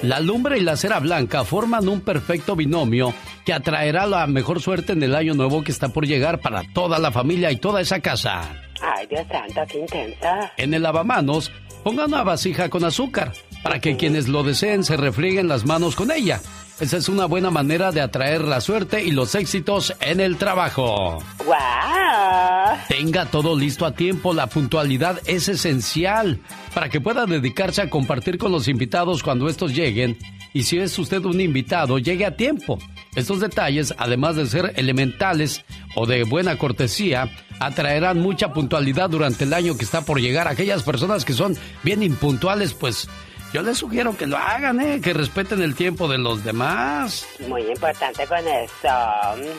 La 0.01 0.19
lumbre 0.19 0.57
y 0.59 0.61
la 0.61 0.77
cera 0.77 0.99
blanca 0.99 1.43
forman 1.43 1.87
un 1.87 2.01
perfecto 2.01 2.55
binomio 2.55 3.13
que 3.45 3.53
atraerá 3.53 4.05
la 4.05 4.27
mejor 4.27 4.61
suerte 4.61 4.93
en 4.93 5.01
el 5.01 5.15
año 5.15 5.33
nuevo 5.33 5.63
que 5.63 5.71
está 5.71 5.89
por 5.89 6.05
llegar 6.05 6.39
para 6.39 6.63
toda 6.73 6.99
la 6.99 7.11
familia 7.11 7.51
y 7.51 7.57
toda 7.57 7.81
esa 7.81 7.99
casa. 7.99 8.64
Ay, 8.81 9.07
Dios 9.07 9.25
santo, 9.29 9.61
qué 9.69 9.79
intensa. 9.79 10.51
En 10.57 10.73
el 10.73 10.83
lavamanos, 10.83 11.51
ponga 11.83 12.05
una 12.05 12.23
vasija 12.23 12.69
con 12.69 12.83
azúcar 12.83 13.33
para 13.63 13.79
que 13.79 13.97
quienes 13.97 14.27
lo 14.27 14.43
deseen 14.43 14.83
se 14.83 14.97
refrieguen 14.97 15.47
las 15.47 15.65
manos 15.65 15.95
con 15.95 16.11
ella. 16.11 16.41
Esa 16.79 16.97
es 16.97 17.07
una 17.07 17.25
buena 17.25 17.51
manera 17.51 17.93
de 17.93 18.01
atraer 18.01 18.41
la 18.41 18.59
suerte 18.59 19.01
y 19.01 19.11
los 19.11 19.33
éxitos 19.33 19.95
en 20.01 20.19
el 20.19 20.37
trabajo. 20.37 21.23
¡Wow! 21.45 22.77
Tenga 22.89 23.25
todo 23.25 23.57
listo 23.57 23.85
a 23.85 23.93
tiempo, 23.93 24.33
la 24.33 24.47
puntualidad 24.47 25.21
es 25.25 25.47
esencial 25.47 26.41
para 26.73 26.89
que 26.89 26.99
pueda 26.99 27.25
dedicarse 27.25 27.81
a 27.81 27.89
compartir 27.89 28.37
con 28.37 28.51
los 28.51 28.67
invitados 28.67 29.23
cuando 29.23 29.47
estos 29.47 29.73
lleguen. 29.73 30.17
Y 30.53 30.63
si 30.63 30.77
es 30.77 30.99
usted 30.99 31.23
un 31.23 31.39
invitado, 31.39 31.97
llegue 31.97 32.25
a 32.25 32.35
tiempo. 32.35 32.77
Estos 33.15 33.39
detalles, 33.39 33.93
además 33.97 34.35
de 34.35 34.45
ser 34.45 34.73
elementales 34.75 35.63
o 35.95 36.05
de 36.05 36.23
buena 36.23 36.57
cortesía, 36.57 37.29
atraerán 37.59 38.19
mucha 38.19 38.53
puntualidad 38.53 39.09
durante 39.09 39.45
el 39.45 39.53
año 39.53 39.77
que 39.77 39.85
está 39.85 40.01
por 40.01 40.19
llegar. 40.19 40.47
Aquellas 40.47 40.83
personas 40.83 41.23
que 41.23 41.33
son 41.33 41.55
bien 41.83 42.03
impuntuales, 42.03 42.73
pues 42.73 43.07
yo 43.53 43.61
les 43.61 43.77
sugiero 43.77 44.17
que 44.17 44.27
lo 44.27 44.37
hagan, 44.37 44.81
¿eh? 44.81 44.99
que 45.01 45.13
respeten 45.13 45.61
el 45.61 45.75
tiempo 45.75 46.09
de 46.09 46.17
los 46.17 46.43
demás. 46.43 47.25
Muy 47.47 47.61
importante 47.61 48.27
con 48.27 48.39
eso. 48.39 49.55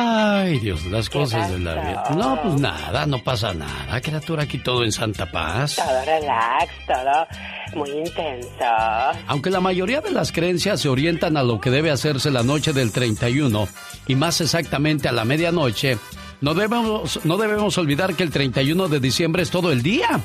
Ay, 0.00 0.60
Dios, 0.60 0.86
las 0.86 1.10
cosas 1.10 1.50
de 1.50 1.58
la 1.58 1.74
vida. 1.74 2.04
No, 2.16 2.40
pues 2.40 2.60
nada, 2.60 3.04
no 3.04 3.18
pasa 3.18 3.52
nada. 3.52 4.00
Criatura, 4.00 4.44
aquí 4.44 4.58
todo 4.58 4.84
en 4.84 4.92
santa 4.92 5.26
paz. 5.26 5.74
Todo 5.74 6.04
relax, 6.04 6.72
todo 6.86 7.26
muy 7.74 7.90
intenso. 7.90 8.64
Aunque 9.26 9.50
la 9.50 9.60
mayoría 9.60 10.00
de 10.00 10.12
las 10.12 10.30
creencias 10.30 10.80
se 10.80 10.88
orientan 10.88 11.36
a 11.36 11.42
lo 11.42 11.60
que 11.60 11.70
debe 11.70 11.90
hacerse 11.90 12.30
la 12.30 12.44
noche 12.44 12.72
del 12.72 12.92
31 12.92 13.66
y 14.06 14.14
más 14.14 14.40
exactamente 14.40 15.08
a 15.08 15.12
la 15.12 15.24
medianoche, 15.24 15.98
no 16.40 16.54
debemos, 16.54 17.18
no 17.24 17.36
debemos 17.36 17.76
olvidar 17.76 18.14
que 18.14 18.22
el 18.22 18.30
31 18.30 18.86
de 18.86 19.00
diciembre 19.00 19.42
es 19.42 19.50
todo 19.50 19.72
el 19.72 19.82
día. 19.82 20.20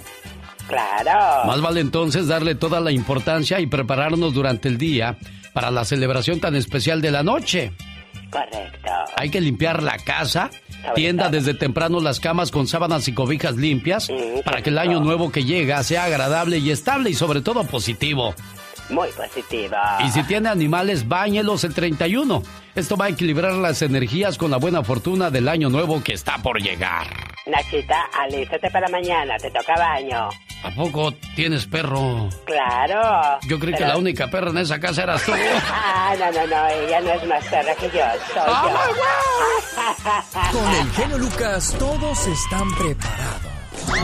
Claro. 0.68 1.48
Más 1.48 1.62
vale 1.62 1.82
entonces 1.82 2.28
darle 2.28 2.54
toda 2.54 2.80
la 2.80 2.92
importancia 2.92 3.60
y 3.60 3.66
prepararnos 3.66 4.36
durante 4.36 4.68
el 4.70 4.78
día 4.78 5.18
para 5.52 5.72
la 5.72 5.84
celebración 5.84 6.40
tan 6.40 6.56
especial 6.56 7.02
de 7.02 7.10
la 7.10 7.24
noche. 7.24 7.74
Correcto. 8.34 8.92
Hay 9.16 9.30
que 9.30 9.40
limpiar 9.40 9.84
la 9.84 9.98
casa, 10.00 10.50
tienda 10.96 11.30
desde 11.30 11.54
temprano 11.54 12.00
las 12.00 12.20
camas 12.20 12.50
con 12.50 12.68
sábanas 12.68 13.08
y 13.08 13.14
cobijas 13.14 13.56
limpias 13.56 14.10
para 14.44 14.64
que 14.64 14.72
el 14.72 14.80
año 14.80 15.00
nuevo 15.00 15.32
que 15.32 15.44
llega 15.44 15.84
sea 15.84 16.06
agradable 16.06 16.58
y 16.58 16.72
estable 16.72 17.12
y 17.12 17.14
sobre 17.14 17.42
todo 17.42 17.64
positivo. 17.64 18.34
Muy 18.90 19.10
positiva. 19.10 20.00
Y 20.06 20.10
si 20.10 20.24
tiene 20.24 20.50
animales, 20.50 21.08
báñelos 21.08 21.64
el 21.64 21.74
31. 21.74 22.42
Esto 22.76 22.98
va 22.98 23.06
a 23.06 23.10
equilibrar 23.10 23.54
las 23.54 23.82
energías 23.84 24.38
con 24.38 24.52
la 24.52 24.58
buena 24.58 24.84
fortuna 24.84 25.30
del 25.30 25.48
año 25.48 25.70
nuevo 25.70 26.04
que 26.04 26.14
está 26.14 26.40
por 26.40 26.60
llegar. 26.60 27.33
Nachita, 27.46 28.06
alístate 28.14 28.70
para 28.72 28.88
mañana, 28.88 29.36
te 29.38 29.52
toca 29.52 29.76
baño. 29.76 30.30
¿A 30.64 30.70
poco 30.72 31.12
tienes 31.36 31.66
perro? 31.66 32.30
Claro. 32.46 33.38
Yo 33.50 33.60
creí 33.60 33.74
que 33.76 33.86
la 33.86 33.98
única 33.98 34.30
perra 34.30 34.50
en 34.52 34.60
esa 34.60 34.80
casa 34.80 35.04
eras 35.04 35.24
tú. 35.24 35.34
Ah, 35.70 36.16
no, 36.18 36.32
no, 36.32 36.48
no, 36.48 36.68
ella 36.70 37.02
no 37.02 37.12
es 37.12 37.28
más 37.28 37.44
perra 37.46 37.76
que 37.76 37.88
yo, 37.88 38.06
soy 38.34 38.54
yo. 38.96 40.58
Con 40.58 40.74
el 40.74 40.92
genio 40.92 41.18
Lucas 41.18 41.76
todos 41.78 42.28
están 42.28 42.74
preparados. 42.76 43.52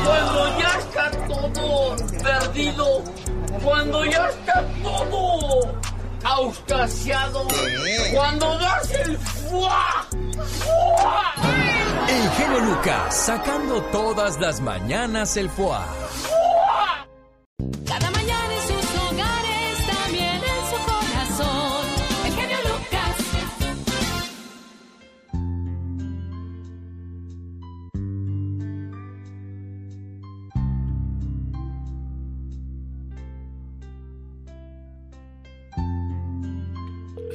Cuando 0.04 0.60
ya 0.60 0.78
está 0.80 1.12
todo 1.28 1.96
perdido, 2.24 3.04
cuando 3.64 4.06
ya 4.06 4.28
está 4.28 4.66
todo 4.84 5.80
auscasiado, 6.24 7.48
cuando 8.14 8.58
das 8.58 8.92
el 8.92 9.18
fuá, 9.18 10.06
fuá, 10.60 11.34
El 12.08 12.30
genio 12.32 12.60
Lucas 12.60 13.16
sacando 13.16 13.82
todas 13.92 14.40
las 14.40 14.62
mañanas 14.62 15.38
el 15.38 15.50
foie. 15.50 15.78
Cada 17.86 18.12
mañana 18.12 18.54
sus 18.68 18.79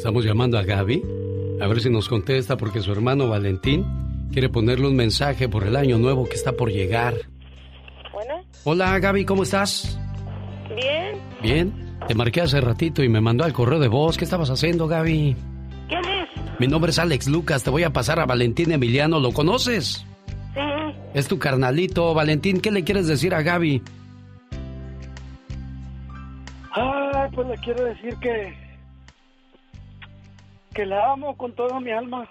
Estamos 0.05 0.23
llamando 0.27 0.59
a 0.59 0.63
Gaby. 0.63 1.03
A 1.63 1.67
ver 1.67 1.81
si 1.81 1.89
nos 1.89 2.11
contesta 2.11 2.59
porque 2.59 2.81
su 2.81 2.93
hermano 2.93 3.27
Valentín 3.27 3.87
quiere 4.31 4.51
ponerle 4.51 4.87
un 4.87 4.95
mensaje 4.95 5.49
por 5.49 5.65
el 5.65 5.77
año 5.77 5.97
nuevo 5.97 6.27
que 6.27 6.35
está 6.35 6.53
por 6.53 6.71
llegar. 6.71 7.15
Bueno, 8.13 8.35
Hola 8.65 8.99
Gaby, 8.99 9.25
¿cómo 9.25 9.45
estás? 9.45 9.99
bien. 10.77 11.17
Bien. 11.41 11.97
Te 12.07 12.15
marqué 12.15 12.43
hace 12.43 12.61
ratito 12.61 13.03
y 13.03 13.09
me 13.09 13.23
mandó 13.23 13.45
al 13.45 13.55
correo 13.55 13.79
de 13.79 13.89
voz. 13.89 14.19
¿Qué 14.19 14.25
estabas 14.25 14.51
haciendo, 14.51 14.87
Gaby? 14.89 15.37
¿Quién 15.89 16.05
es? 16.05 16.61
Mi 16.61 16.67
nombre 16.67 16.91
es 16.91 16.99
Alex 16.99 17.27
Lucas. 17.27 17.65
Te 17.65 17.71
voy 17.71 17.85
a 17.85 17.95
pasar 17.95 18.21
a 18.21 18.27
Valentín 18.27 18.73
Emiliano. 18.73 19.21
¿Lo 19.21 19.33
conoces? 19.33 20.05
Sí. 20.53 20.61
Es 21.15 21.29
tu 21.29 21.39
carnalito. 21.39 22.13
Valentín, 22.13 22.61
¿qué 22.61 22.71
le 22.71 22.85
quieres 22.85 23.07
decir 23.07 23.35
a 23.35 23.41
Gaby? 23.41 23.81
Ay, 26.73 27.31
pues 27.35 27.49
le 27.49 27.57
quiero 27.57 27.85
decir 27.85 28.15
que 28.21 28.64
que 30.75 30.85
la 30.87 31.13
amo 31.13 31.37
con 31.37 31.53
toda 31.53 31.81
mi 31.81 31.91
alma, 31.91 32.29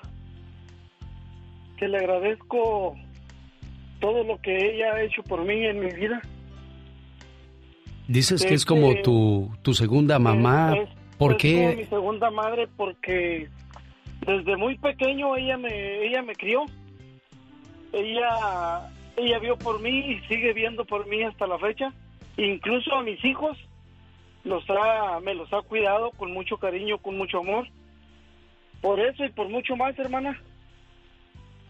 que 1.77 1.87
le 1.87 1.97
agradezco 1.97 2.95
todo 3.99 4.23
lo 4.23 4.39
que 4.41 4.55
ella 4.75 4.93
ha 4.93 5.01
hecho 5.01 5.23
por 5.23 5.43
mí 5.43 5.65
en 5.65 5.79
mi 5.79 5.91
vida. 5.91 6.21
Dices 8.07 8.45
que 8.45 8.53
es 8.53 8.65
como 8.65 8.93
tu, 9.01 9.49
tu 9.61 9.73
segunda 9.73 10.19
mamá. 10.19 10.75
Es- 10.77 10.89
¿Por 11.17 11.33
es 11.33 11.53
como 11.53 11.69
mi 11.69 11.75
qué? 11.75 11.87
segunda 11.89 12.31
madre 12.31 12.67
porque 12.75 13.47
desde 14.25 14.57
muy 14.57 14.77
pequeño 14.77 15.35
ella 15.37 15.57
me 15.57 16.05
ella 16.05 16.21
me 16.21 16.35
crió. 16.35 16.65
Ella 17.93 18.89
ella 19.15 19.39
vio 19.39 19.57
por 19.57 19.79
mí 19.79 19.89
y 19.99 20.19
sigue 20.27 20.53
viendo 20.53 20.83
por 20.85 21.07
mí 21.07 21.21
hasta 21.23 21.47
la 21.47 21.57
fecha. 21.59 21.93
Incluso 22.35 22.93
a 22.95 23.03
mis 23.03 23.23
hijos 23.23 23.57
los 24.43 24.65
ha 24.69 25.19
me 25.21 25.33
los 25.35 25.51
ha 25.53 25.61
cuidado 25.61 26.11
con 26.11 26.33
mucho 26.33 26.57
cariño, 26.57 26.97
con 26.97 27.15
mucho 27.17 27.39
amor. 27.39 27.67
Por 28.84 28.99
eso 28.99 29.26
y 29.26 29.30
por 29.30 29.49
mucho 29.49 29.76
más, 29.76 29.97
hermana. 29.97 30.39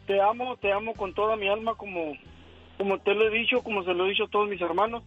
Te 0.08 0.20
amo, 0.20 0.58
te 0.58 0.74
amo 0.74 0.94
con 0.96 1.14
toda 1.14 1.38
mi 1.38 1.48
alma, 1.48 1.76
como, 1.76 2.18
como 2.78 2.98
te 3.00 3.14
lo 3.14 3.28
he 3.28 3.30
dicho, 3.40 3.64
como 3.64 3.84
se 3.86 3.94
lo 3.94 4.06
he 4.06 4.10
dicho 4.10 4.26
a 4.26 4.30
todos 4.30 4.50
mis 4.50 4.60
hermanos. 4.60 5.04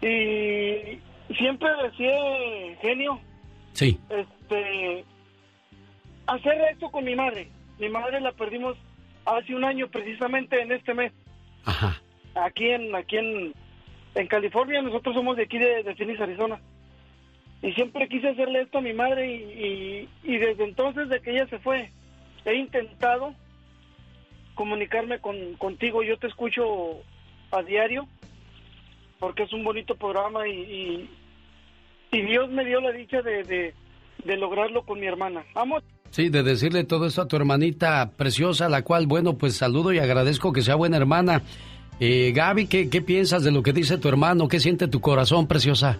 Y 0.00 0.98
siempre 1.36 1.68
decía, 1.82 2.16
genio, 2.80 3.20
Sí. 3.72 3.98
este, 4.08 5.04
hacer 6.26 6.60
esto 6.72 6.90
con 6.90 7.04
mi 7.04 7.14
madre. 7.14 7.48
Mi 7.78 7.88
madre 7.88 8.20
la 8.20 8.32
perdimos 8.32 8.76
hace 9.24 9.54
un 9.54 9.64
año, 9.64 9.88
precisamente 9.88 10.60
en 10.60 10.72
este 10.72 10.94
mes. 10.94 11.12
Ajá. 11.64 12.00
Aquí 12.34 12.68
en, 12.70 12.94
aquí 12.94 13.18
en, 13.18 13.52
en 14.14 14.26
California, 14.26 14.80
nosotros 14.82 15.14
somos 15.14 15.36
de 15.36 15.44
aquí 15.44 15.58
de, 15.58 15.82
de 15.82 15.94
Phoenix, 15.94 16.20
Arizona. 16.20 16.60
Y 17.62 17.72
siempre 17.72 18.08
quise 18.08 18.28
hacerle 18.28 18.62
esto 18.62 18.78
a 18.78 18.82
mi 18.82 18.92
madre 18.92 19.28
y, 20.22 20.38
desde 20.38 20.64
entonces, 20.64 21.08
de 21.08 21.20
que 21.20 21.32
ella 21.32 21.46
se 21.48 21.58
fue, 21.58 21.90
he 22.44 22.54
intentado 22.54 23.34
comunicarme 24.54 25.18
con, 25.18 25.54
contigo. 25.54 26.02
Yo 26.02 26.16
te 26.18 26.28
escucho 26.28 26.62
a 27.50 27.62
diario 27.62 28.06
porque 29.18 29.42
es 29.42 29.52
un 29.52 29.64
bonito 29.64 29.96
programa 29.96 30.46
y, 30.46 31.08
y, 32.12 32.22
Dios 32.22 32.48
me 32.50 32.64
dio 32.64 32.80
la 32.80 32.92
dicha 32.92 33.22
de, 33.22 33.74
de, 34.24 34.36
lograrlo 34.36 34.82
con 34.84 35.00
mi 35.00 35.06
hermana. 35.06 35.44
Amo. 35.54 35.78
Sí, 36.10 36.28
de 36.28 36.42
decirle 36.42 36.84
todo 36.84 37.06
esto 37.06 37.22
a 37.22 37.28
tu 37.28 37.36
hermanita 37.36 38.12
preciosa, 38.16 38.68
la 38.68 38.82
cual, 38.82 39.06
bueno, 39.06 39.36
pues 39.36 39.56
saludo 39.56 39.92
y 39.92 39.98
agradezco 39.98 40.52
que 40.52 40.62
sea 40.62 40.76
buena 40.76 40.96
hermana. 40.96 41.42
Eh, 42.00 42.32
Gaby, 42.34 42.66
¿qué, 42.68 42.88
¿qué 42.88 43.02
piensas 43.02 43.42
de 43.42 43.50
lo 43.50 43.62
que 43.62 43.72
dice 43.72 43.98
tu 43.98 44.08
hermano? 44.08 44.46
¿Qué 44.46 44.60
siente 44.60 44.86
tu 44.86 45.00
corazón, 45.00 45.48
preciosa? 45.48 45.98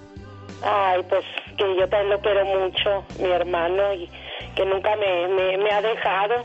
Ay, 0.63 1.03
pues 1.09 1.25
que 1.57 1.77
yo 1.77 1.89
también 1.89 2.11
lo 2.11 2.21
quiero 2.21 2.45
mucho, 2.45 3.05
mi 3.21 3.31
hermano, 3.31 3.95
y 3.95 4.09
que 4.55 4.65
nunca 4.65 4.97
me, 4.97 5.29
me, 5.29 5.59
me 5.59 5.71
ha 5.71 5.83
dejado. 5.83 6.45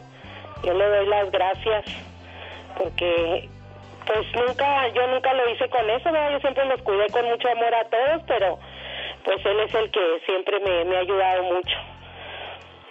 Yo 0.63 0.73
le 0.73 0.85
doy 0.85 1.07
las 1.07 1.31
gracias 1.31 1.85
porque 2.77 3.49
pues 4.05 4.25
nunca, 4.35 4.87
yo 4.93 5.07
nunca 5.07 5.33
lo 5.33 5.49
hice 5.49 5.69
con 5.69 5.89
eso, 5.89 6.11
¿verdad? 6.11 6.31
Yo 6.33 6.39
siempre 6.39 6.65
los 6.65 6.81
cuidé 6.81 7.07
con 7.11 7.25
mucho 7.25 7.47
amor 7.49 7.73
a 7.73 7.89
todos, 7.89 8.23
pero 8.27 8.59
pues 9.23 9.45
él 9.45 9.59
es 9.65 9.73
el 9.73 9.89
que 9.91 10.19
siempre 10.25 10.59
me, 10.59 10.85
me 10.85 10.97
ha 10.97 10.99
ayudado 10.99 11.43
mucho. 11.43 11.75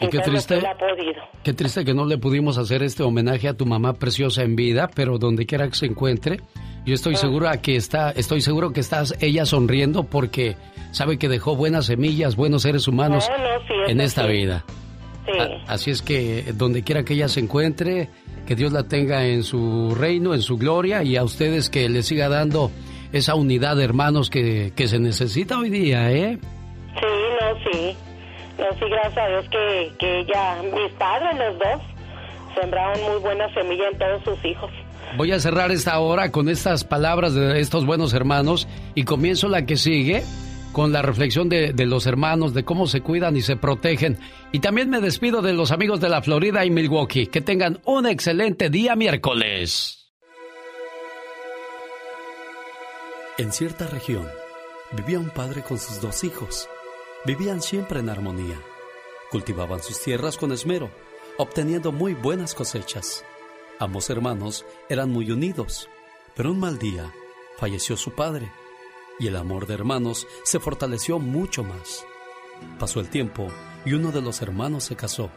Y 0.01 0.09
qué 0.09 0.19
triste, 0.19 0.67
ha 0.67 0.75
podido. 0.75 1.23
qué 1.45 1.53
triste 1.53 1.85
que 1.85 1.95
no 1.95 2.07
le 2.07 2.19
pudimos 2.19 2.59
hacer 2.59 2.83
este 2.83 3.05
homenaje 3.05 3.49
a 3.49 3.55
tu 3.55 3.67
mamá 3.67 3.93
preciosa 3.93 4.43
en 4.43 4.57
vida, 4.57 4.89
pero 4.95 5.19
donde 5.19 5.47
quiera 5.47 5.69
que 5.69 5.75
se 5.75 5.87
encuentre, 5.87 6.39
yo 6.85 6.95
estoy 6.95 7.17
seguro 7.17 7.49
que 7.63 7.77
está, 7.77 8.11
estoy 8.11 8.41
seguro 8.41 8.73
que 8.73 8.81
estás 8.81 9.15
ella 9.21 9.47
sonriendo 9.47 10.05
porque 10.05 10.57
sabe 10.91 11.19
que 11.19 11.29
dejó 11.29 11.57
buenas 11.57 11.87
semillas, 11.87 12.37
buenos 12.37 12.63
seres 12.63 12.89
humanos 12.89 13.29
No, 13.31 13.39
no, 13.39 13.61
sí, 13.67 13.75
en 13.93 14.01
esta 14.01 14.27
sí. 14.27 14.33
vida. 14.33 14.65
Sí. 15.27 15.39
A- 15.39 15.73
Así 15.73 15.91
es 15.91 16.03
que 16.03 16.53
donde 16.55 16.83
quiera 16.83 17.05
que 17.05 17.15
ella 17.15 17.29
se 17.29 17.41
encuentre, 17.41 18.09
que 18.47 18.57
Dios 18.57 18.73
la 18.73 18.83
tenga 18.85 19.25
en 19.27 19.45
su 19.45 19.95
reino, 19.95 20.35
en 20.35 20.43
su 20.43 20.57
gloria, 20.59 21.03
y 21.05 21.17
a 21.17 21.23
ustedes 21.23 21.71
que 21.71 21.89
le 21.89 22.03
siga 22.03 22.29
dando 22.29 22.71
esa 23.13 23.35
unidad 23.37 23.77
de 23.77 23.85
hermanos 23.85 24.31
que, 24.31 24.73
que 24.75 24.89
se 24.89 24.99
necesita 24.99 25.59
hoy 25.59 25.71
día, 25.71 26.11
¿eh? 26.11 26.39
Sí, 26.41 27.07
no, 27.41 27.71
sí. 27.73 27.97
No, 28.59 28.65
sí, 28.79 28.85
gracias 28.91 29.19
a 29.19 29.29
Dios 29.29 29.47
que, 29.51 29.93
que 29.99 30.21
ella, 30.21 30.57
mis 30.63 30.93
padres, 30.99 31.39
los 31.39 31.59
dos, 31.59 31.81
sembraron 32.61 33.01
muy 33.11 33.21
buena 33.21 33.53
semilla 33.55 33.89
en 33.93 33.99
todos 33.99 34.23
sus 34.25 34.45
hijos. 34.45 34.71
Voy 35.17 35.33
a 35.33 35.41
cerrar 35.41 35.71
esta 35.73 35.99
hora 35.99 36.31
con 36.33 36.49
estas 36.49 36.85
palabras 36.85 37.35
de 37.35 37.61
estos 37.61 37.85
buenos 37.85 38.15
hermanos 38.15 38.67
y 38.95 39.05
comienzo 39.05 39.49
la 39.49 39.67
que 39.67 39.77
sigue 39.77 40.23
con 40.73 40.91
la 40.91 41.03
reflexión 41.03 41.51
de, 41.51 41.75
de 41.75 41.87
los 41.87 42.07
hermanos, 42.07 42.55
de 42.55 42.65
cómo 42.65 42.87
se 42.87 43.03
cuidan 43.03 43.37
y 43.37 43.43
se 43.43 43.57
protegen. 43.57 44.19
Y 44.53 44.61
también 44.61 44.89
me 44.89 45.01
despido 45.01 45.43
de 45.43 45.53
los 45.53 45.71
amigos 45.71 46.01
de 46.01 46.09
la 46.09 46.23
Florida 46.23 46.65
y 46.65 46.71
Milwaukee. 46.71 47.27
Que 47.27 47.43
tengan 47.43 47.81
un 47.85 48.07
excelente 48.07 48.71
día 48.71 48.97
miércoles. 48.97 50.11
En 53.39 53.53
cierta 53.53 53.87
región 53.87 54.27
vivía 54.93 55.19
un 55.19 55.31
padre 55.31 55.63
con 55.63 55.79
sus 55.79 56.01
dos 56.01 56.25
hijos. 56.25 56.69
Vivían 57.27 57.61
siempre 57.61 58.01
en 58.01 58.09
armonía. 58.09 58.59
Cultivaban 59.31 59.83
sus 59.83 60.01
tierras 60.01 60.37
con 60.37 60.53
esmero, 60.53 60.91
obteniendo 61.39 61.93
muy 61.93 62.15
buenas 62.15 62.55
cosechas. 62.55 63.25
Ambos 63.79 64.11
hermanos 64.11 64.65
eran 64.89 65.11
muy 65.11 65.31
unidos, 65.31 65.89
pero 66.37 66.53
un 66.53 66.61
mal 66.61 66.79
día 66.79 67.13
falleció 67.59 67.97
su 67.97 68.13
padre 68.13 68.51
y 69.19 69.27
el 69.27 69.37
amor 69.37 69.67
de 69.67 69.75
hermanos 69.75 70.27
se 70.45 70.61
fortaleció 70.61 71.19
mucho 71.19 71.65
más. 71.65 72.05
Pasó 72.79 73.01
el 73.01 73.09
tiempo 73.09 73.49
y 73.85 73.95
uno 73.95 74.13
de 74.13 74.23
los 74.23 74.43
hermanos 74.43 74.85
se 74.85 74.97
casó 74.97 75.31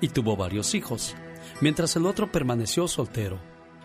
y 0.00 0.08
tuvo 0.08 0.36
varios 0.36 0.74
hijos, 0.74 1.14
mientras 1.60 1.96
el 1.96 2.06
otro 2.06 2.30
permaneció 2.30 2.88
soltero. 2.88 3.38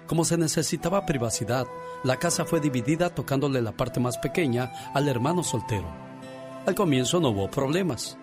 Como 0.08 0.24
se 0.26 0.38
necesitaba 0.38 1.06
privacidad, 1.06 1.68
la 2.04 2.18
casa 2.18 2.46
fue 2.46 2.60
dividida 2.60 3.14
tocándole 3.14 3.62
la 3.62 3.74
parte 3.74 4.00
más 4.00 4.18
pequeña 4.18 4.72
al 4.94 5.08
hermano 5.08 5.44
soltero. 5.44 5.88
Al 6.66 6.76
comienzo 6.76 7.20
no 7.20 7.30
hubo 7.30 7.52
problemas, 7.52 8.18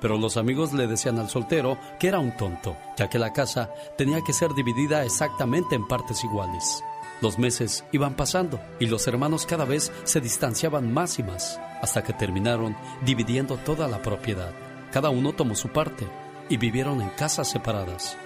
pero 0.00 0.18
los 0.18 0.36
amigos 0.36 0.72
le 0.72 0.86
decían 0.86 1.18
al 1.18 1.28
soltero 1.28 1.78
que 1.98 2.08
era 2.08 2.18
un 2.18 2.36
tonto, 2.36 2.76
ya 2.96 3.08
que 3.08 3.18
la 3.18 3.32
casa 3.32 3.70
tenía 3.96 4.20
que 4.22 4.32
ser 4.32 4.54
dividida 4.54 5.04
exactamente 5.04 5.74
en 5.74 5.86
partes 5.86 6.24
iguales. 6.24 6.82
Los 7.20 7.38
meses 7.38 7.84
iban 7.90 8.14
pasando 8.14 8.60
y 8.78 8.86
los 8.86 9.06
hermanos 9.08 9.44
cada 9.44 9.64
vez 9.64 9.90
se 10.04 10.20
distanciaban 10.20 10.92
más 10.92 11.18
y 11.18 11.24
más, 11.24 11.60
hasta 11.82 12.04
que 12.04 12.12
terminaron 12.12 12.76
dividiendo 13.04 13.56
toda 13.56 13.88
la 13.88 14.00
propiedad. 14.02 14.52
Cada 14.92 15.10
uno 15.10 15.32
tomó 15.32 15.56
su 15.56 15.68
parte 15.68 16.06
y 16.48 16.56
vivieron 16.56 17.02
en 17.02 17.10
casas 17.10 17.50
separadas. 17.50 18.16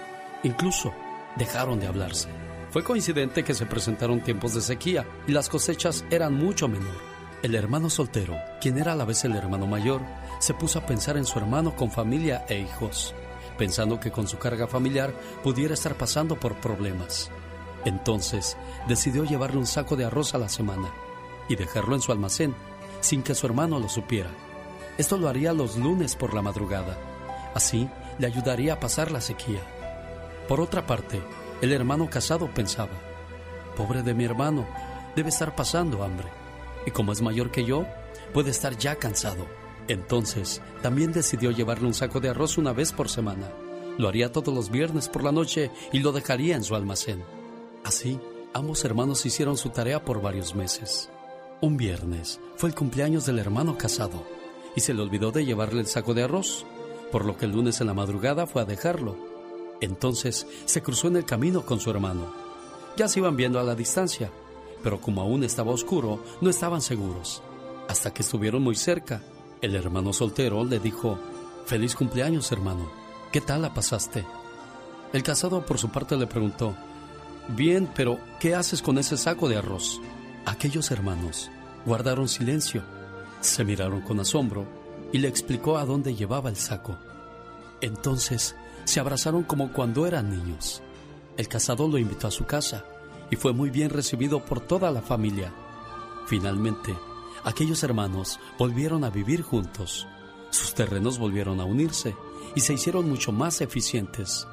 Incluso 0.43 0.93
dejaron 1.35 1.79
de 1.79 1.87
hablarse. 1.87 2.29
Fue 2.69 2.83
coincidente 2.83 3.43
que 3.43 3.53
se 3.53 3.65
presentaron 3.65 4.21
tiempos 4.21 4.53
de 4.53 4.61
sequía 4.61 5.05
y 5.27 5.31
las 5.31 5.49
cosechas 5.49 6.05
eran 6.09 6.33
mucho 6.33 6.67
menor. 6.67 7.13
El 7.41 7.55
hermano 7.55 7.89
soltero, 7.89 8.37
quien 8.61 8.77
era 8.77 8.93
a 8.93 8.95
la 8.95 9.05
vez 9.05 9.25
el 9.25 9.35
hermano 9.35 9.67
mayor, 9.67 10.01
se 10.43 10.53
puso 10.53 10.77
a 10.77 10.85
pensar 10.85 11.15
en 11.15 11.25
su 11.25 11.39
hermano 11.39 11.73
con 11.73 11.89
familia 11.89 12.45
e 12.49 12.59
hijos, 12.59 13.15
pensando 13.57 14.01
que 14.01 14.11
con 14.11 14.27
su 14.27 14.37
carga 14.39 14.67
familiar 14.67 15.13
pudiera 15.41 15.73
estar 15.73 15.95
pasando 15.95 16.37
por 16.37 16.55
problemas. 16.55 17.31
Entonces 17.85 18.57
decidió 18.85 19.23
llevarle 19.23 19.59
un 19.59 19.65
saco 19.65 19.95
de 19.95 20.03
arroz 20.03 20.35
a 20.35 20.37
la 20.37 20.49
semana 20.49 20.91
y 21.47 21.55
dejarlo 21.55 21.95
en 21.95 22.01
su 22.01 22.11
almacén 22.11 22.53
sin 22.99 23.23
que 23.23 23.35
su 23.35 23.45
hermano 23.45 23.79
lo 23.79 23.87
supiera. 23.87 24.31
Esto 24.97 25.17
lo 25.17 25.29
haría 25.29 25.53
los 25.53 25.77
lunes 25.77 26.17
por 26.17 26.33
la 26.33 26.41
madrugada. 26.41 26.97
Así 27.55 27.87
le 28.19 28.27
ayudaría 28.27 28.73
a 28.73 28.79
pasar 28.81 29.13
la 29.13 29.21
sequía. 29.21 29.61
Por 30.49 30.59
otra 30.59 30.85
parte, 30.85 31.21
el 31.61 31.71
hermano 31.71 32.09
casado 32.09 32.53
pensaba, 32.53 32.99
pobre 33.77 34.03
de 34.03 34.13
mi 34.13 34.25
hermano, 34.25 34.67
debe 35.15 35.29
estar 35.29 35.55
pasando 35.55 36.03
hambre. 36.03 36.27
Y 36.85 36.91
como 36.91 37.13
es 37.13 37.21
mayor 37.21 37.49
que 37.49 37.63
yo, 37.63 37.85
puede 38.33 38.51
estar 38.51 38.75
ya 38.77 38.97
cansado. 38.97 39.62
Entonces, 39.87 40.61
también 40.81 41.11
decidió 41.11 41.51
llevarle 41.51 41.87
un 41.87 41.93
saco 41.93 42.19
de 42.19 42.29
arroz 42.29 42.57
una 42.57 42.73
vez 42.73 42.91
por 42.91 43.09
semana. 43.09 43.51
Lo 43.97 44.07
haría 44.07 44.31
todos 44.31 44.53
los 44.53 44.69
viernes 44.69 45.09
por 45.09 45.23
la 45.23 45.31
noche 45.31 45.71
y 45.91 45.99
lo 45.99 46.11
dejaría 46.11 46.55
en 46.55 46.63
su 46.63 46.75
almacén. 46.75 47.23
Así, 47.83 48.19
ambos 48.53 48.85
hermanos 48.85 49.25
hicieron 49.25 49.57
su 49.57 49.69
tarea 49.69 50.03
por 50.03 50.21
varios 50.21 50.55
meses. 50.55 51.09
Un 51.61 51.77
viernes 51.77 52.39
fue 52.55 52.69
el 52.69 52.75
cumpleaños 52.75 53.25
del 53.25 53.39
hermano 53.39 53.77
casado 53.77 54.25
y 54.75 54.81
se 54.81 54.93
le 54.93 55.01
olvidó 55.01 55.31
de 55.31 55.45
llevarle 55.45 55.81
el 55.81 55.87
saco 55.87 56.13
de 56.13 56.23
arroz, 56.23 56.65
por 57.11 57.25
lo 57.25 57.37
que 57.37 57.45
el 57.45 57.51
lunes 57.51 57.79
en 57.81 57.87
la 57.87 57.93
madrugada 57.93 58.47
fue 58.47 58.61
a 58.61 58.65
dejarlo. 58.65 59.15
Entonces 59.81 60.47
se 60.65 60.81
cruzó 60.81 61.07
en 61.07 61.17
el 61.17 61.25
camino 61.25 61.65
con 61.65 61.79
su 61.79 61.89
hermano. 61.91 62.33
Ya 62.95 63.07
se 63.07 63.19
iban 63.19 63.35
viendo 63.35 63.59
a 63.59 63.63
la 63.63 63.75
distancia, 63.75 64.31
pero 64.81 64.99
como 64.99 65.21
aún 65.21 65.43
estaba 65.43 65.71
oscuro, 65.71 66.23
no 66.41 66.49
estaban 66.49 66.81
seguros. 66.81 67.43
Hasta 67.87 68.13
que 68.13 68.23
estuvieron 68.23 68.61
muy 68.63 68.75
cerca, 68.75 69.21
el 69.63 69.75
hermano 69.75 70.11
soltero 70.11 70.65
le 70.65 70.77
dijo, 70.77 71.17
Feliz 71.65 71.95
cumpleaños, 71.95 72.51
hermano. 72.51 72.91
¿Qué 73.31 73.39
tal 73.39 73.61
la 73.61 73.73
pasaste? 73.73 74.25
El 75.13 75.23
casado 75.23 75.65
por 75.65 75.77
su 75.77 75.89
parte 75.89 76.17
le 76.17 76.27
preguntó, 76.27 76.75
Bien, 77.47 77.89
pero 77.95 78.19
¿qué 78.41 78.55
haces 78.55 78.81
con 78.81 78.97
ese 78.97 79.15
saco 79.15 79.47
de 79.47 79.55
arroz? 79.55 80.01
Aquellos 80.45 80.91
hermanos 80.91 81.49
guardaron 81.85 82.27
silencio, 82.27 82.83
se 83.39 83.63
miraron 83.63 84.01
con 84.01 84.19
asombro 84.19 84.65
y 85.13 85.19
le 85.19 85.29
explicó 85.29 85.77
a 85.77 85.85
dónde 85.85 86.13
llevaba 86.13 86.49
el 86.49 86.57
saco. 86.57 86.97
Entonces 87.79 88.57
se 88.83 88.99
abrazaron 88.99 89.43
como 89.43 89.71
cuando 89.71 90.05
eran 90.05 90.29
niños. 90.29 90.81
El 91.37 91.47
casado 91.47 91.87
lo 91.87 91.97
invitó 91.97 92.27
a 92.27 92.31
su 92.31 92.45
casa 92.45 92.83
y 93.31 93.37
fue 93.37 93.53
muy 93.53 93.69
bien 93.69 93.91
recibido 93.91 94.43
por 94.43 94.59
toda 94.59 94.91
la 94.91 95.01
familia. 95.01 95.53
Finalmente, 96.27 96.93
aquellos 97.43 97.83
hermanos 97.83 98.39
volvieron 98.57 99.03
a 99.03 99.09
vivir 99.09 99.41
juntos. 99.41 100.07
Sus 100.49 100.73
terrenos 100.73 101.17
volvieron 101.17 101.59
a 101.59 101.65
unirse 101.65 102.15
y 102.55 102.61
se 102.61 102.73
hicieron 102.73 103.09
mucho 103.09 103.31
más 103.31 103.61
eficientes. 103.61 104.47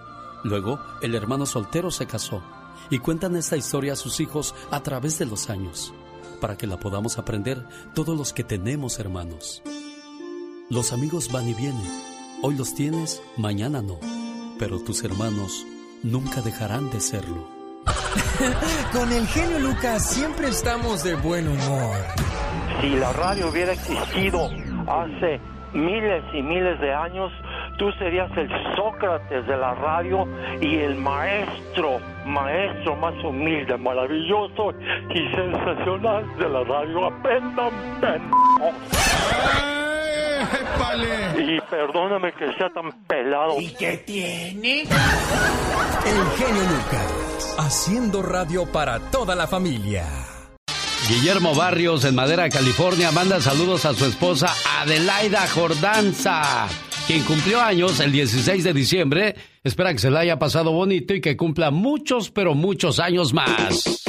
Luego, 0.44 0.80
el 1.02 1.14
hermano 1.14 1.46
soltero 1.46 1.90
se 1.90 2.06
casó 2.06 2.42
y 2.88 2.98
cuentan 2.98 3.36
esta 3.36 3.56
historia 3.56 3.92
a 3.92 3.96
sus 3.96 4.20
hijos 4.20 4.54
a 4.70 4.82
través 4.82 5.18
de 5.18 5.26
los 5.26 5.50
años, 5.50 5.92
para 6.40 6.56
que 6.56 6.66
la 6.66 6.80
podamos 6.80 7.18
aprender 7.18 7.66
todos 7.94 8.16
los 8.16 8.32
que 8.32 8.44
tenemos 8.44 8.98
hermanos. 8.98 9.62
Los 10.70 10.92
amigos 10.92 11.30
van 11.30 11.48
y 11.48 11.54
vienen, 11.54 12.10
Hoy 12.42 12.54
los 12.54 12.74
tienes, 12.74 13.20
mañana 13.36 13.82
no. 13.82 14.00
Pero 14.58 14.80
tus 14.80 15.04
hermanos 15.04 15.66
nunca 16.02 16.40
dejarán 16.40 16.88
de 16.88 16.98
serlo. 16.98 17.46
Con 18.92 19.12
el 19.12 19.26
genio 19.26 19.58
Lucas 19.58 20.10
siempre 20.10 20.48
estamos 20.48 21.02
de 21.02 21.16
buen 21.16 21.46
humor. 21.46 21.96
Si 22.80 22.90
la 22.96 23.12
radio 23.12 23.48
hubiera 23.48 23.72
existido 23.72 24.48
hace 24.86 25.40
miles 25.72 26.22
y 26.32 26.42
miles 26.42 26.80
de 26.80 26.92
años, 26.92 27.30
tú 27.78 27.90
serías 27.92 28.30
el 28.36 28.48
Sócrates 28.76 29.46
de 29.46 29.56
la 29.56 29.74
radio 29.74 30.26
y 30.60 30.78
el 30.78 30.96
maestro, 30.96 32.00
maestro 32.26 32.96
más 32.96 33.14
humilde, 33.24 33.76
maravilloso 33.76 34.72
y 35.14 35.34
sensacional 35.34 36.24
de 36.38 36.48
la 36.48 36.64
radio. 36.64 37.06
Aprendan, 37.06 37.70
pendejos. 38.00 38.74
Y 41.38 41.60
perdóname 41.70 42.32
que 42.32 42.52
sea 42.54 42.70
tan 42.70 42.90
pelado. 43.06 43.60
¿Y 43.60 43.72
qué 43.74 43.98
tiene? 43.98 44.82
El 44.82 46.26
genio 46.36 46.62
Lucas, 46.62 47.56
haciendo 47.58 48.22
radio 48.22 48.66
para 48.70 48.98
toda 49.10 49.34
la 49.34 49.46
familia. 49.46 50.04
Guillermo 51.08 51.54
Barrios 51.54 52.04
en 52.04 52.14
Madera, 52.14 52.48
California, 52.48 53.10
manda 53.10 53.40
saludos 53.40 53.84
a 53.84 53.94
su 53.94 54.04
esposa 54.04 54.54
Adelaida 54.78 55.46
Jordanza, 55.48 56.68
quien 57.06 57.24
cumplió 57.24 57.60
años 57.60 57.98
el 58.00 58.12
16 58.12 58.62
de 58.62 58.72
diciembre. 58.72 59.34
Espera 59.64 59.92
que 59.92 59.98
se 59.98 60.10
la 60.10 60.20
haya 60.20 60.38
pasado 60.38 60.72
bonito 60.72 61.14
y 61.14 61.20
que 61.20 61.36
cumpla 61.36 61.70
muchos, 61.70 62.30
pero 62.30 62.54
muchos 62.54 63.00
años 63.00 63.32
más. 63.32 64.02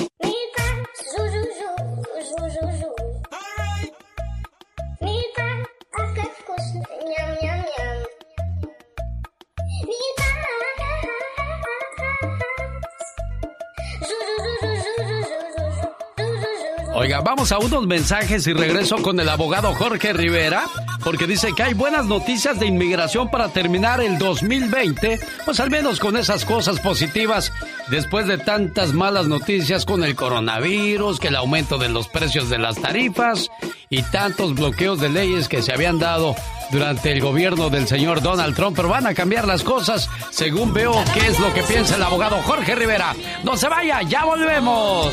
Oiga, 17.01 17.19
vamos 17.21 17.51
a 17.51 17.57
unos 17.57 17.87
mensajes 17.87 18.45
y 18.45 18.53
regreso 18.53 18.97
con 18.97 19.19
el 19.19 19.27
abogado 19.27 19.73
Jorge 19.73 20.13
Rivera, 20.13 20.65
porque 21.03 21.25
dice 21.25 21.49
que 21.57 21.63
hay 21.63 21.73
buenas 21.73 22.05
noticias 22.05 22.59
de 22.59 22.67
inmigración 22.67 23.31
para 23.31 23.47
terminar 23.47 24.01
el 24.01 24.19
2020, 24.19 25.19
pues 25.43 25.59
al 25.59 25.71
menos 25.71 25.99
con 25.99 26.15
esas 26.15 26.45
cosas 26.45 26.79
positivas, 26.79 27.51
después 27.89 28.27
de 28.27 28.37
tantas 28.37 28.93
malas 28.93 29.25
noticias 29.25 29.83
con 29.83 30.03
el 30.03 30.15
coronavirus, 30.15 31.19
que 31.19 31.29
el 31.29 31.37
aumento 31.37 31.79
de 31.79 31.89
los 31.89 32.07
precios 32.07 32.51
de 32.51 32.59
las 32.59 32.79
tarifas 32.79 33.49
y 33.89 34.03
tantos 34.03 34.53
bloqueos 34.53 35.01
de 35.01 35.09
leyes 35.09 35.49
que 35.49 35.63
se 35.63 35.73
habían 35.73 35.97
dado 35.97 36.35
durante 36.71 37.11
el 37.11 37.19
gobierno 37.19 37.71
del 37.71 37.87
señor 37.87 38.21
Donald 38.21 38.55
Trump, 38.55 38.75
pero 38.75 38.89
van 38.89 39.07
a 39.07 39.15
cambiar 39.15 39.47
las 39.47 39.63
cosas 39.63 40.07
según 40.29 40.71
veo 40.71 40.93
qué 41.15 41.25
es 41.25 41.39
lo 41.39 41.51
que 41.51 41.63
piensa 41.63 41.95
el 41.95 42.03
abogado 42.03 42.37
Jorge 42.43 42.75
Rivera. 42.75 43.15
No 43.43 43.57
se 43.57 43.69
vaya, 43.69 44.03
ya 44.03 44.23
volvemos. 44.23 45.11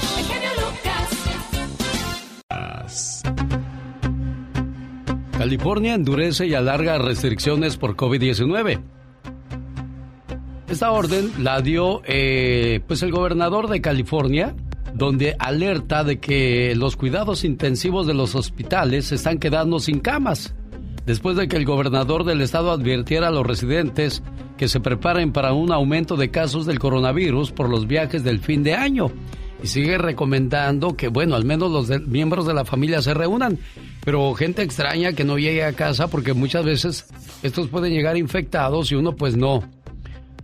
California 5.38 5.94
endurece 5.94 6.46
y 6.46 6.54
alarga 6.54 6.98
restricciones 6.98 7.76
por 7.76 7.96
COVID-19. 7.96 8.80
Esta 10.68 10.90
orden 10.90 11.32
la 11.38 11.60
dio 11.62 12.02
eh, 12.04 12.80
pues 12.86 13.02
el 13.02 13.10
gobernador 13.10 13.68
de 13.68 13.80
California, 13.80 14.54
donde 14.92 15.36
alerta 15.38 16.04
de 16.04 16.18
que 16.18 16.74
los 16.76 16.96
cuidados 16.96 17.44
intensivos 17.44 18.06
de 18.06 18.14
los 18.14 18.34
hospitales 18.34 19.06
se 19.06 19.14
están 19.14 19.38
quedando 19.38 19.78
sin 19.80 20.00
camas, 20.00 20.54
después 21.06 21.36
de 21.36 21.48
que 21.48 21.56
el 21.56 21.64
gobernador 21.64 22.24
del 22.24 22.42
estado 22.42 22.70
advirtiera 22.70 23.28
a 23.28 23.30
los 23.30 23.46
residentes 23.46 24.22
que 24.58 24.68
se 24.68 24.80
preparen 24.80 25.32
para 25.32 25.54
un 25.54 25.72
aumento 25.72 26.16
de 26.16 26.30
casos 26.30 26.66
del 26.66 26.78
coronavirus 26.78 27.52
por 27.52 27.70
los 27.70 27.86
viajes 27.86 28.24
del 28.24 28.40
fin 28.40 28.62
de 28.62 28.74
año. 28.74 29.10
Y 29.62 29.66
sigue 29.66 29.98
recomendando 29.98 30.96
que, 30.96 31.08
bueno, 31.08 31.34
al 31.34 31.44
menos 31.44 31.70
los 31.70 32.00
miembros 32.06 32.46
de 32.46 32.54
la 32.54 32.64
familia 32.64 33.02
se 33.02 33.14
reúnan 33.14 33.58
pero 34.08 34.32
gente 34.32 34.62
extraña 34.62 35.12
que 35.12 35.24
no 35.24 35.36
llegue 35.36 35.62
a 35.64 35.74
casa 35.74 36.08
porque 36.08 36.32
muchas 36.32 36.64
veces 36.64 37.04
estos 37.42 37.68
pueden 37.68 37.92
llegar 37.92 38.16
infectados 38.16 38.90
y 38.90 38.94
uno 38.94 39.14
pues 39.14 39.36
no, 39.36 39.62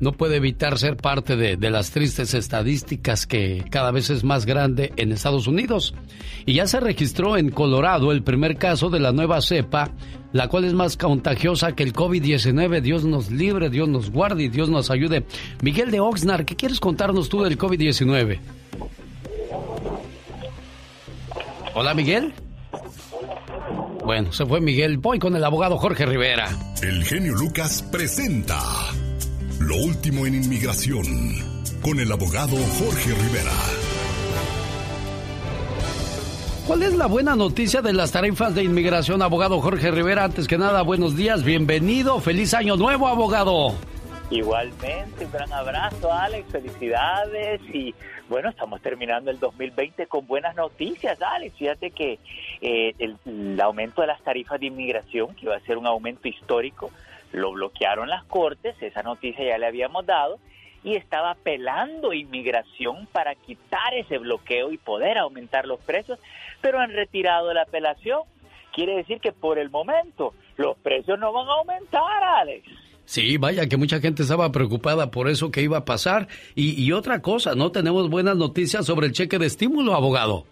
no 0.01 0.13
puede 0.13 0.37
evitar 0.37 0.79
ser 0.79 0.99
parte 0.99 1.35
de, 1.35 1.57
de, 1.57 1.71
las 1.71 1.91
tristes 1.91 2.35
estadísticas 2.35 3.27
que 3.27 3.65
cada 3.71 3.91
vez 3.91 4.11
es 4.11 4.23
más 4.23 4.45
grande 4.45 4.93
en 4.97 5.13
Estados 5.13 5.47
Unidos. 5.47 5.95
Y 6.45 6.53
ya 6.53 6.67
se 6.67 6.79
registró 6.79 7.39
en 7.39 7.51
Colorado 7.51 8.13
el 8.13 8.23
primer 8.23 8.59
caso 8.59 8.91
de 8.91 9.01
la 9.01 9.13
nueva 9.13 9.41
cepa, 9.41 9.93
la 10.33 10.49
cual 10.49 10.67
es 10.67 10.75
más 10.75 10.99
contagiosa 10.99 11.73
que 11.73 11.85
el 11.85 11.95
COVID-19. 11.95 12.83
Dios 12.83 13.07
nos 13.07 13.31
libre, 13.31 13.71
Dios 13.71 13.89
nos 13.89 14.11
guarde 14.11 14.43
y 14.43 14.49
Dios 14.49 14.69
nos 14.69 14.91
ayude. 14.91 15.25
Miguel 15.63 15.91
de 15.91 16.01
Oxnard, 16.01 16.45
¿qué 16.45 16.55
quieres 16.55 16.81
contarnos 16.81 17.31
tú 17.31 17.45
del 17.45 17.57
COVID-19? 17.57 18.64
Hola 21.75 21.93
Miguel. 21.93 22.33
Bueno, 24.05 24.33
se 24.33 24.47
fue 24.47 24.61
Miguel. 24.61 24.99
Voy 24.99 25.19
con 25.19 25.35
el 25.35 25.45
abogado 25.45 25.77
Jorge 25.77 26.07
Rivera. 26.07 26.49
El 26.83 27.05
genio 27.05 27.35
Lucas 27.35 27.83
presenta 27.91 28.61
Lo 29.59 29.77
último 29.77 30.27
en 30.27 30.35
inmigración 30.35 31.05
con 31.83 31.99
el 31.99 32.13
abogado 32.13 32.57
Jorge 32.57 33.13
Rivera. 33.15 33.53
¿Cuál 36.67 36.83
es 36.83 36.95
la 36.95 37.07
buena 37.07 37.37
noticia 37.37 37.83
de 37.83 37.93
las 37.93 38.13
tarifas 38.13 38.55
de 38.55 38.63
inmigración, 38.63 39.21
abogado 39.21 39.61
Jorge 39.61 39.91
Rivera? 39.91 40.25
Antes 40.25 40.47
que 40.47 40.57
nada, 40.57 40.81
buenos 40.83 41.15
días, 41.15 41.45
bienvenido, 41.45 42.21
feliz 42.21 42.55
año 42.55 42.77
nuevo, 42.77 43.07
abogado. 43.07 43.75
Igualmente, 44.35 45.27
un 45.27 45.31
gran 45.31 45.53
abrazo, 45.53 46.13
Alex, 46.13 46.51
felicidades 46.51 47.61
y 47.73 47.95
bueno, 48.29 48.49
estamos 48.49 48.83
terminando 48.83 49.31
el 49.31 49.39
2020 49.39 50.09
con 50.09 50.27
buenas 50.27 50.57
noticias, 50.57 51.23
Alex. 51.23 51.57
Fíjate 51.57 51.93
que 51.93 52.19
eh, 52.61 52.97
el, 52.99 53.61
aumento 53.61 54.01
de 54.01 54.09
las 54.09 54.21
tarifas 54.23 54.59
de 54.59 54.67
inmigración, 54.67 55.37
que 55.37 55.47
iba 55.47 55.55
a 55.55 55.61
ser 55.61 55.79
un 55.79 55.87
aumento 55.87 56.27
histórico, 56.27 56.91
lo 57.31 57.53
bloquearon 57.53 58.09
las 58.09 58.25
cortes, 58.25 58.75
esa 58.83 59.05
noticia 59.05 59.45
ya 59.45 59.57
le 59.57 59.67
habíamos 59.69 60.05
dado, 60.05 60.41
y 60.83 60.97
estaba 60.97 61.31
apelando 61.31 62.13
inmigración 62.13 63.07
para 63.13 63.37
quitar 63.37 63.95
ese 63.95 64.19
bloqueo 64.19 64.73
y 64.73 64.79
poder 64.79 65.17
aumentar 65.17 65.65
los 65.65 65.79
precios, 65.79 66.19
pero 66.61 66.81
han 66.81 66.91
retirado 66.91 67.55
la 67.55 67.63
apelación. 67.63 68.23
Quiere 68.73 68.97
decir 68.97 69.21
que 69.21 69.31
por 69.31 69.61
el 69.61 69.71
momento 69.71 70.35
los 70.57 70.77
precios 70.79 71.21
no 71.21 71.33
van 71.33 71.47
a 71.47 71.53
aumentar, 71.53 72.25
Alex. 72.25 72.84
Sí, 73.05 73.37
vaya 73.37 73.69
que 73.69 73.77
mucha 73.77 74.01
gente 74.01 74.23
estaba 74.23 74.51
preocupada 74.51 75.11
por 75.11 75.29
eso 75.29 75.51
que 75.51 75.63
iba 75.63 75.79
a 75.79 75.85
pasar. 75.85 76.29
Y, 76.55 76.91
otra 76.93 77.21
cosa, 77.21 77.55
no 77.55 77.71
tenemos 77.71 78.09
buenas 78.09 78.37
noticias 78.37 78.87
sobre 78.87 79.07
el 79.07 79.13
cheque 79.13 79.39
de 79.39 79.47
estímulo, 79.47 79.95
abogado. 79.95 80.47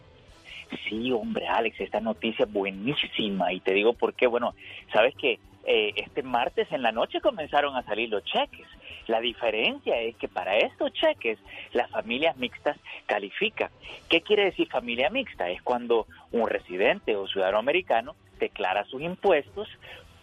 Sí, 0.88 1.10
hombre, 1.12 1.46
Alex, 1.46 1.80
esta 1.80 2.00
noticia 2.00 2.44
es 2.44 2.52
buenísima. 2.52 3.52
Y 3.52 3.60
te 3.60 3.72
digo 3.72 3.94
por 3.94 4.14
qué. 4.14 4.26
Bueno, 4.26 4.54
sabes 4.92 5.14
que 5.16 5.38
eh, 5.64 5.92
este 5.96 6.22
martes 6.22 6.70
en 6.72 6.82
la 6.82 6.92
noche 6.92 7.20
comenzaron 7.20 7.76
a 7.76 7.82
salir 7.84 8.08
los 8.10 8.24
cheques. 8.24 8.66
La 9.06 9.20
diferencia 9.20 9.98
es 10.00 10.14
que 10.16 10.28
para 10.28 10.58
estos 10.58 10.92
cheques 10.92 11.38
las 11.72 11.90
familias 11.90 12.36
mixtas 12.36 12.76
califican. 13.06 13.70
¿Qué 14.08 14.20
quiere 14.20 14.44
decir 14.44 14.68
familia 14.68 15.10
mixta? 15.10 15.48
Es 15.50 15.62
cuando 15.62 16.06
un 16.30 16.48
residente 16.48 17.16
o 17.16 17.26
ciudadano 17.26 17.58
americano 17.58 18.14
declara 18.38 18.84
sus 18.84 19.02
impuestos 19.02 19.68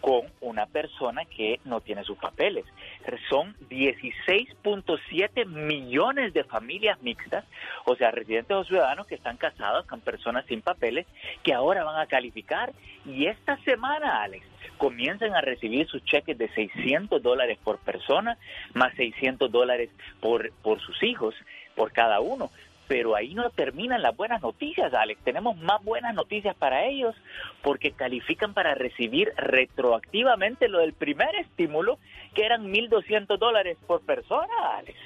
con 0.00 0.22
una 0.40 0.66
persona 0.66 1.24
que 1.24 1.60
no 1.64 1.80
tiene 1.80 2.04
sus 2.04 2.18
papeles. 2.18 2.64
Son 3.28 3.54
16.7 3.68 5.46
millones 5.46 6.32
de 6.32 6.44
familias 6.44 7.00
mixtas, 7.02 7.44
o 7.84 7.94
sea, 7.96 8.10
residentes 8.10 8.56
o 8.56 8.64
ciudadanos 8.64 9.06
que 9.06 9.14
están 9.14 9.36
casados 9.36 9.86
con 9.86 10.00
personas 10.00 10.46
sin 10.46 10.62
papeles, 10.62 11.06
que 11.42 11.52
ahora 11.52 11.84
van 11.84 12.00
a 12.00 12.06
calificar. 12.06 12.72
Y 13.04 13.26
esta 13.26 13.56
semana, 13.58 14.22
Alex, 14.22 14.44
comienzan 14.78 15.34
a 15.34 15.40
recibir 15.40 15.86
sus 15.86 16.04
cheques 16.04 16.38
de 16.38 16.48
600 16.48 17.22
dólares 17.22 17.58
por 17.62 17.78
persona, 17.78 18.38
más 18.74 18.94
600 18.94 19.50
dólares 19.50 19.90
por, 20.20 20.50
por 20.62 20.80
sus 20.80 21.02
hijos, 21.02 21.34
por 21.74 21.92
cada 21.92 22.20
uno. 22.20 22.50
Pero 22.90 23.14
ahí 23.14 23.34
no 23.34 23.48
terminan 23.50 24.02
las 24.02 24.16
buenas 24.16 24.42
noticias, 24.42 24.92
Alex. 24.92 25.22
Tenemos 25.22 25.56
más 25.58 25.80
buenas 25.84 26.12
noticias 26.12 26.56
para 26.56 26.86
ellos 26.86 27.14
porque 27.62 27.92
califican 27.92 28.52
para 28.52 28.74
recibir 28.74 29.28
retroactivamente 29.36 30.66
lo 30.66 30.80
del 30.80 30.92
primer 30.92 31.32
estímulo, 31.36 32.00
que 32.34 32.44
eran 32.44 32.66
1.200 32.66 33.38
dólares 33.38 33.78
por 33.86 34.00
persona, 34.00 34.52
Alex. 34.76 34.98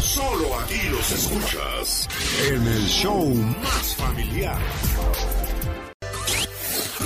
Solo 0.00 0.58
aquí 0.60 0.88
los 0.90 1.10
escuchas 1.10 2.08
en 2.48 2.66
el 2.66 2.86
show 2.86 3.24
más 3.62 3.94
familiar. 3.96 4.58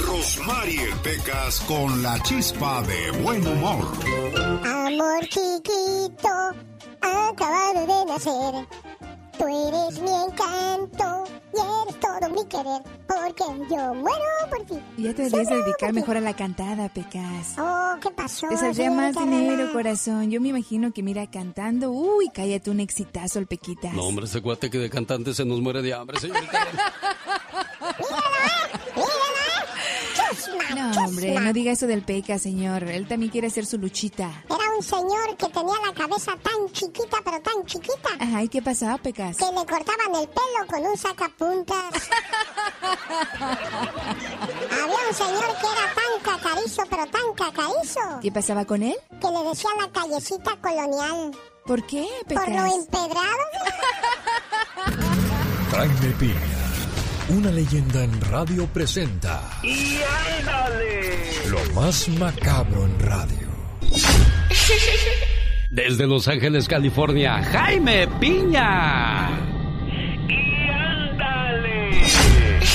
Rosmarie 0.07 0.95
Pecas 1.03 1.61
con 1.67 2.03
la 2.03 2.21
chispa 2.23 2.83
de 2.83 3.11
buen 3.23 3.47
humor. 3.47 3.87
Amor 4.65 5.21
chiquito, 5.29 6.29
acabado 7.01 7.87
de 7.87 8.05
nacer. 8.07 8.67
Tú 9.39 9.47
eres 9.47 10.01
mi 10.01 10.11
encanto 10.11 11.25
y 11.55 11.59
eres 11.59 12.01
todo 12.01 12.31
mi 12.31 12.45
querer. 12.47 12.83
Porque 13.07 13.45
yo 13.71 13.95
muero 13.95 14.25
por 14.51 14.67
ti. 14.67 14.79
Ya 14.99 15.15
te 15.15 15.29
debes 15.29 15.49
dedicar 15.49 15.93
mejor 15.93 16.17
a 16.17 16.21
la 16.21 16.35
cantada, 16.35 16.89
Pecas. 16.89 17.57
Oh, 17.59 17.95
¿qué 18.01 18.11
pasó? 18.11 18.49
Te 18.49 18.57
saldría 18.57 18.91
más 18.91 19.15
dinero, 19.15 19.73
corazón. 19.73 20.31
Yo 20.31 20.41
me 20.41 20.49
imagino 20.49 20.93
que 20.93 21.03
mira 21.03 21.27
cantando. 21.31 21.91
Uy, 21.91 22.31
cállate 22.33 22.71
un 22.71 22.81
exitazo 22.81 23.39
el 23.39 23.47
Pequitas. 23.47 23.95
No, 23.95 24.05
hombre, 24.05 24.27
ese 24.27 24.41
guate 24.41 24.71
que 24.71 24.79
de 24.79 24.91
cantante 24.91 25.35
se 25.35 25.45
nos 25.45 25.61
muere 25.61 25.83
de 25.83 25.95
hambre, 25.95 26.19
señorita. 26.21 26.69
Chusma, 30.45 30.75
No, 30.93 31.05
hombre, 31.05 31.35
no 31.41 31.53
diga 31.53 31.73
eso 31.73 31.87
del 31.87 32.03
Peca, 32.03 32.39
señor. 32.39 32.85
Él 32.85 33.07
también 33.07 33.31
quiere 33.31 33.47
hacer 33.49 33.67
su 33.67 33.79
luchita. 33.79 34.31
Era 34.49 34.77
un 34.77 34.83
señor 34.83 35.37
que 35.37 35.47
tenía 35.49 35.75
la 35.87 35.93
cabeza 35.95 36.33
tan 36.43 36.73
chiquita, 36.73 37.19
pero 37.25 37.41
tan 37.41 37.65
chiquita, 37.67 38.11
Ajá, 38.19 38.43
¿y 38.43 38.49
qué 38.49 38.61
pasaba, 38.63 38.99
Pecas? 38.99 39.37
que 39.37 39.45
le 39.45 39.53
cortaban 39.67 40.15
el 40.21 40.29
pelo 40.29 40.67
con 40.69 40.85
un 40.87 40.97
sacapuntas. 40.97 41.85
Había 44.71 45.09
un 45.09 45.15
señor 45.15 45.57
que 45.61 45.67
era 45.67 45.95
tan 45.95 46.39
cacarizo, 46.39 46.83
pero 46.91 47.07
tan 47.07 47.35
cacarizo, 47.37 48.01
¿Qué 48.21 48.33
pasaba 48.33 48.65
con 48.65 48.83
él? 48.83 48.97
que 49.21 49.29
le 49.31 49.49
decían 49.49 49.73
la 49.81 49.89
callecita 49.93 50.57
colonial. 50.61 51.33
¿Por 51.67 51.87
qué, 51.87 52.07
Por 52.27 52.35
lo 52.35 52.45
Pecas? 52.45 52.73
empedrado. 52.75 53.45
Jaime 55.71 56.11
Piña, 56.19 56.52
una 57.33 57.51
leyenda 57.51 58.05
en 58.05 58.21
radio 58.21 58.67
presenta 58.67 59.59
¡Y 59.63 59.99
ándale! 60.39 61.49
lo 61.49 61.59
más 61.75 62.09
macabro 62.09 62.85
en 62.85 62.99
radio. 63.01 63.49
Desde 65.71 66.07
Los 66.07 66.29
Ángeles, 66.29 66.69
California, 66.69 67.43
Jaime 67.43 68.07
Piña. 68.21 69.31
¡Y 70.29 70.69
ándale! 70.69 71.91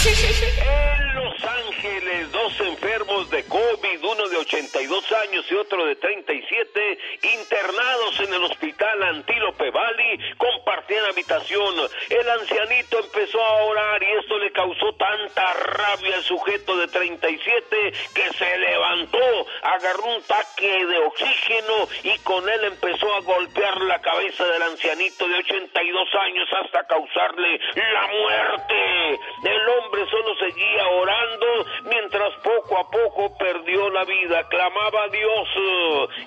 En 0.08 1.16
Los 1.16 1.44
Ángeles, 1.44 2.32
dos 2.32 2.54
enfermos 2.68 3.30
de 3.30 3.44
COVID, 3.44 4.00
uno 4.04 4.30
de 4.30 4.37
82 4.48 5.12
años 5.12 5.46
y 5.52 5.56
otro 5.56 5.86
de 5.86 5.96
37, 5.98 7.00
internados 7.36 8.20
en 8.22 8.34
el 8.34 8.44
hospital 8.46 9.04
Antílope 9.04 9.72
Valley, 9.72 10.20
compartían 10.38 11.04
habitación. 11.06 11.76
El 12.10 12.30
ancianito 12.30 13.00
empezó 13.00 13.44
a 13.44 13.64
orar 13.64 14.02
y 14.02 14.12
esto 14.20 14.38
le 14.40 14.52
causó 14.54 14.94
tanta 14.96 15.54
rabia 15.54 16.16
al 16.16 16.24
sujeto 16.24 16.78
de 16.78 16.88
37 16.88 17.94
que 18.14 18.34
se 18.38 18.58
levantó, 18.58 19.48
agarró 19.64 20.16
un 20.16 20.24
taque 20.24 20.86
de 20.86 20.98
oxígeno 21.00 21.90
y 22.04 22.18
con 22.20 22.48
él 22.48 22.64
empezó 22.64 23.14
a 23.16 23.22
golpear 23.22 23.82
la 23.82 24.00
cabeza 24.00 24.46
del 24.46 24.62
ancianito 24.62 25.28
de 25.28 25.36
82 25.40 26.10
años 26.22 26.48
hasta 26.64 26.88
causarle 26.88 27.60
la 27.76 28.08
muerte. 28.08 29.20
El 29.44 29.70
hombre 29.70 30.10
solo 30.10 30.36
seguía 30.38 30.88
orando 30.88 31.66
mientras 31.84 32.34
poco 32.36 32.80
a 32.80 32.90
poco 32.90 33.38
perdió 33.38 33.90
la 33.90 34.06
vida. 34.06 34.37
Clamaba 34.44 35.04
a 35.04 35.10
Dios 35.10 35.48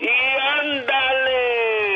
y 0.01 0.09
ándale. 0.59 1.91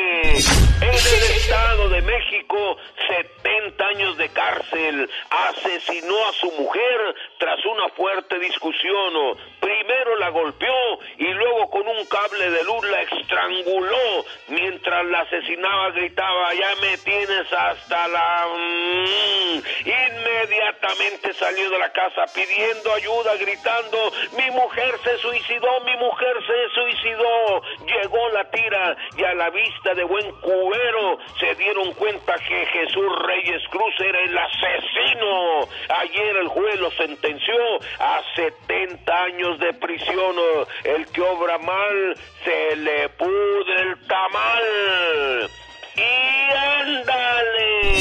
En 0.81 0.89
el 0.89 1.23
Estado 1.37 1.89
de 1.89 2.01
México, 2.01 2.77
70 3.07 3.87
años 3.87 4.17
de 4.17 4.29
cárcel. 4.29 5.09
Asesinó 5.29 6.27
a 6.27 6.33
su 6.33 6.51
mujer 6.51 7.15
tras 7.37 7.63
una 7.65 7.89
fuerte 7.89 8.39
discusión. 8.39 9.13
Primero 9.59 10.17
la 10.17 10.29
golpeó 10.29 10.99
y 11.17 11.27
luego 11.33 11.69
con 11.69 11.87
un 11.87 12.05
cable 12.05 12.49
de 12.49 12.63
luz 12.63 12.85
la 12.89 13.01
estranguló. 13.01 14.25
Mientras 14.49 15.05
la 15.05 15.21
asesinaba 15.21 15.91
gritaba, 15.91 16.53
ya 16.53 16.75
me 16.81 16.97
tienes 16.99 17.51
hasta 17.53 18.07
la... 18.07 18.47
Mm". 18.53 19.61
Inmediatamente 19.85 21.33
salió 21.33 21.69
de 21.69 21.79
la 21.79 21.91
casa 21.91 22.25
pidiendo 22.33 22.93
ayuda, 22.93 23.35
gritando, 23.37 24.11
mi 24.37 24.51
mujer 24.51 24.95
se 25.03 25.17
suicidó, 25.19 25.79
mi 25.81 25.95
mujer 25.97 26.04
se 26.45 26.69
suicidó. 26.73 27.61
Llegó 27.85 28.29
la 28.29 28.43
tira 28.49 28.95
y 29.17 29.23
a 29.23 29.33
la 29.33 29.49
vista 29.49 29.93
de 29.93 30.03
buen 30.03 30.31
cubero 30.41 31.17
se 31.39 31.55
dieron 31.55 31.93
cuenta 31.93 32.35
que 32.35 32.65
Jesús 32.65 33.11
Reyes 33.25 33.61
Cruz 33.69 33.93
era 33.99 34.21
el 34.21 34.37
asesino. 34.37 35.67
Ayer 35.89 36.37
el 36.37 36.47
juez 36.47 36.79
lo 36.79 36.91
sentenció 36.91 37.55
a 37.99 38.21
70 38.35 39.23
años 39.23 39.59
de 39.59 39.73
prisión. 39.73 40.35
El 40.83 41.05
que 41.07 41.21
obra 41.21 41.57
mal 41.59 42.15
se 42.43 42.75
le 42.77 43.09
pudre 43.09 43.81
el 43.81 44.07
tamal. 44.07 45.49
Y 45.95 46.51
ándale. 46.83 47.95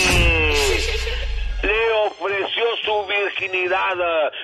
Le 1.64 1.92
ofreció 1.92 2.64
su 2.84 3.06
virginidad. 3.06 3.96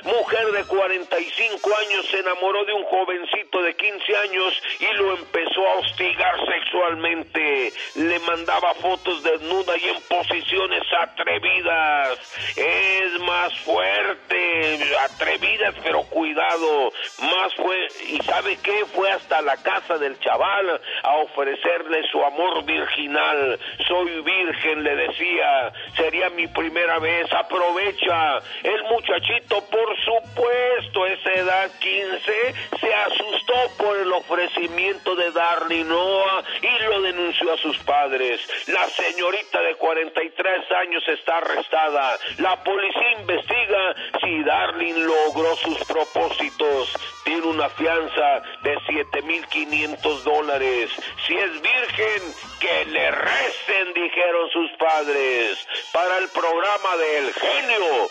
Mujer 0.04 0.52
de 0.52 0.64
45 0.64 1.76
años 1.76 2.06
se 2.10 2.20
enamoró 2.20 2.64
de 2.64 2.72
un 2.72 2.84
jovencito 2.84 3.60
de 3.60 3.74
15 3.74 4.16
años 4.16 4.62
y 4.78 4.94
lo 4.94 5.16
empezó 5.18 5.66
a 5.66 5.74
hostigar 5.80 6.34
sexualmente. 6.46 7.72
Le 7.96 8.18
mandaba 8.20 8.72
fotos 8.74 9.22
desnuda 9.22 9.76
y 9.76 9.88
en 9.90 10.00
posiciones 10.08 10.82
atrevidas. 10.98 12.18
Es 12.56 13.20
más 13.20 13.54
fuerte, 13.60 14.78
atrevidas, 15.04 15.74
pero 15.82 16.02
cuidado. 16.04 16.90
Más 17.20 17.54
fue, 17.54 17.86
¿y 18.08 18.16
sabe 18.22 18.56
qué? 18.62 18.86
Fue 18.94 19.10
hasta 19.10 19.42
la 19.42 19.58
casa 19.58 19.98
del 19.98 20.18
chaval 20.20 20.80
a 21.02 21.16
ofrecerle 21.16 22.02
su 22.10 22.24
amor 22.24 22.64
virginal. 22.64 23.58
Soy 23.86 24.22
virgen, 24.22 24.84
le 24.84 24.96
decía. 24.96 25.72
Sería 25.96 26.30
mi 26.30 26.46
primera 26.46 26.98
vez. 26.98 27.09
Aprovecha. 27.50 28.38
El 28.62 28.82
muchachito, 28.84 29.60
por 29.70 29.96
supuesto, 30.04 31.06
esa 31.06 31.32
edad 31.32 31.70
15, 31.80 32.54
se 32.80 32.94
asustó 32.94 33.54
por 33.78 33.96
el 33.96 34.12
ofrecimiento 34.12 35.16
de 35.16 35.30
Darling 35.32 35.86
Noah 35.86 36.44
y 36.62 36.84
lo 36.84 37.02
denunció 37.02 37.52
a 37.52 37.56
sus 37.58 37.78
padres. 37.78 38.40
La 38.68 38.86
señorita 38.88 39.60
de 39.62 39.74
43 39.76 40.70
años 40.82 41.02
está 41.08 41.38
arrestada. 41.38 42.18
La 42.38 42.62
policía 42.62 43.12
investiga 43.20 43.94
si 44.20 44.42
Darling 44.44 45.06
logró 45.06 45.56
sus 45.56 45.78
propósitos. 45.84 46.92
Tiene 47.24 47.46
una 47.46 47.68
fianza 47.70 48.42
de 48.62 48.76
7.500 48.76 50.22
dólares. 50.22 50.90
Si 51.26 51.36
es 51.36 51.52
virgen, 51.60 52.34
que 52.60 52.84
le 52.84 53.10
recen, 53.10 53.94
dijeron 53.94 54.50
sus 54.50 54.70
padres. 54.72 55.58
Para 55.92 56.18
el 56.18 56.28
programa 56.28 56.96
del 57.00 57.32
genio 57.32 58.08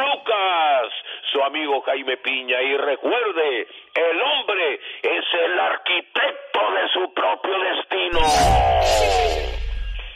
Lucas, 0.00 0.92
su 1.32 1.42
amigo 1.42 1.82
Jaime 1.82 2.16
Piña. 2.18 2.62
Y 2.62 2.76
recuerde, 2.76 3.66
el 3.94 4.20
hombre 4.20 4.80
es 5.02 5.24
el 5.44 5.58
arquitecto 5.58 6.60
de 6.76 6.88
su 6.94 7.12
propio 7.12 7.54
destino. 7.58 8.20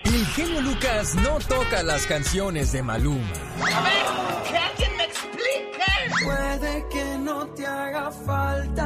El 0.05 0.27
genio 0.35 0.61
Lucas 0.61 1.15
no 1.17 1.39
toca 1.49 1.83
las 1.83 2.07
canciones 2.07 2.73
de 2.73 2.83
Maluma. 2.83 3.33
A 3.75 3.81
ver, 3.83 4.51
que 4.51 4.57
alguien 4.57 4.97
me 4.97 5.05
explique. 5.05 5.85
Puede 6.25 6.85
que 6.89 7.19
no 7.19 7.47
te 7.55 7.67
haga 7.67 8.11
falta 8.11 8.86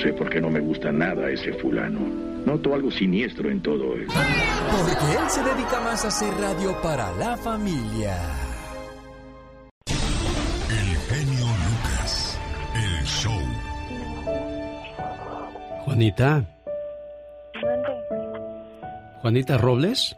sé 0.00 0.12
por 0.12 0.30
qué 0.30 0.40
no 0.40 0.50
me 0.50 0.60
gusta 0.60 0.90
nada 0.90 1.30
ese 1.30 1.52
fulano. 1.54 2.00
Noto 2.46 2.74
algo 2.74 2.90
siniestro 2.90 3.50
en 3.50 3.60
todo 3.60 3.96
esto. 3.96 4.14
Porque 4.70 4.92
él 4.92 5.28
se 5.28 5.42
dedica 5.42 5.80
más 5.80 6.04
a 6.04 6.08
hacer 6.08 6.32
radio 6.34 6.74
para 6.82 7.12
la 7.16 7.36
familia. 7.36 8.16
El 9.86 10.96
genio 11.08 11.46
Lucas. 11.46 12.38
El 12.74 13.04
show. 13.04 13.40
Juanita. 15.84 16.44
Juanita 19.20 19.58
Robles. 19.58 20.16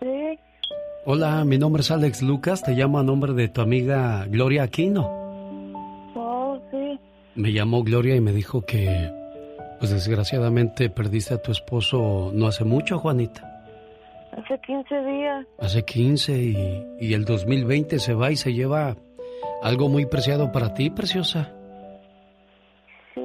Sí, 0.00 0.38
Hola, 1.06 1.44
mi 1.44 1.56
nombre 1.56 1.80
es 1.80 1.90
Alex 1.90 2.22
Lucas, 2.22 2.62
te 2.62 2.72
llamo 2.72 2.98
a 2.98 3.02
nombre 3.02 3.32
de 3.32 3.48
tu 3.48 3.62
amiga 3.62 4.26
Gloria 4.28 4.64
Aquino. 4.64 5.23
Me 7.34 7.52
llamó 7.52 7.82
Gloria 7.82 8.14
y 8.14 8.20
me 8.20 8.32
dijo 8.32 8.62
que, 8.62 9.10
pues 9.78 9.90
desgraciadamente 9.90 10.88
perdiste 10.88 11.34
a 11.34 11.42
tu 11.42 11.52
esposo 11.52 12.30
no 12.32 12.46
hace 12.46 12.64
mucho, 12.64 12.98
Juanita. 12.98 13.50
Hace 14.32 14.58
15 14.60 15.04
días. 15.04 15.46
Hace 15.58 15.84
15 15.84 16.38
y, 16.38 16.86
y 17.00 17.14
el 17.14 17.24
2020 17.24 17.98
se 17.98 18.14
va 18.14 18.30
y 18.30 18.36
se 18.36 18.52
lleva 18.52 18.96
algo 19.62 19.88
muy 19.88 20.06
preciado 20.06 20.52
para 20.52 20.74
ti, 20.74 20.90
preciosa. 20.90 21.52
Sí. 23.14 23.22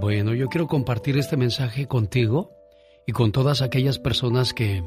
Bueno, 0.00 0.34
yo 0.34 0.48
quiero 0.48 0.66
compartir 0.66 1.16
este 1.18 1.36
mensaje 1.36 1.86
contigo 1.86 2.52
y 3.06 3.12
con 3.12 3.32
todas 3.32 3.62
aquellas 3.62 3.98
personas 3.98 4.52
que 4.52 4.82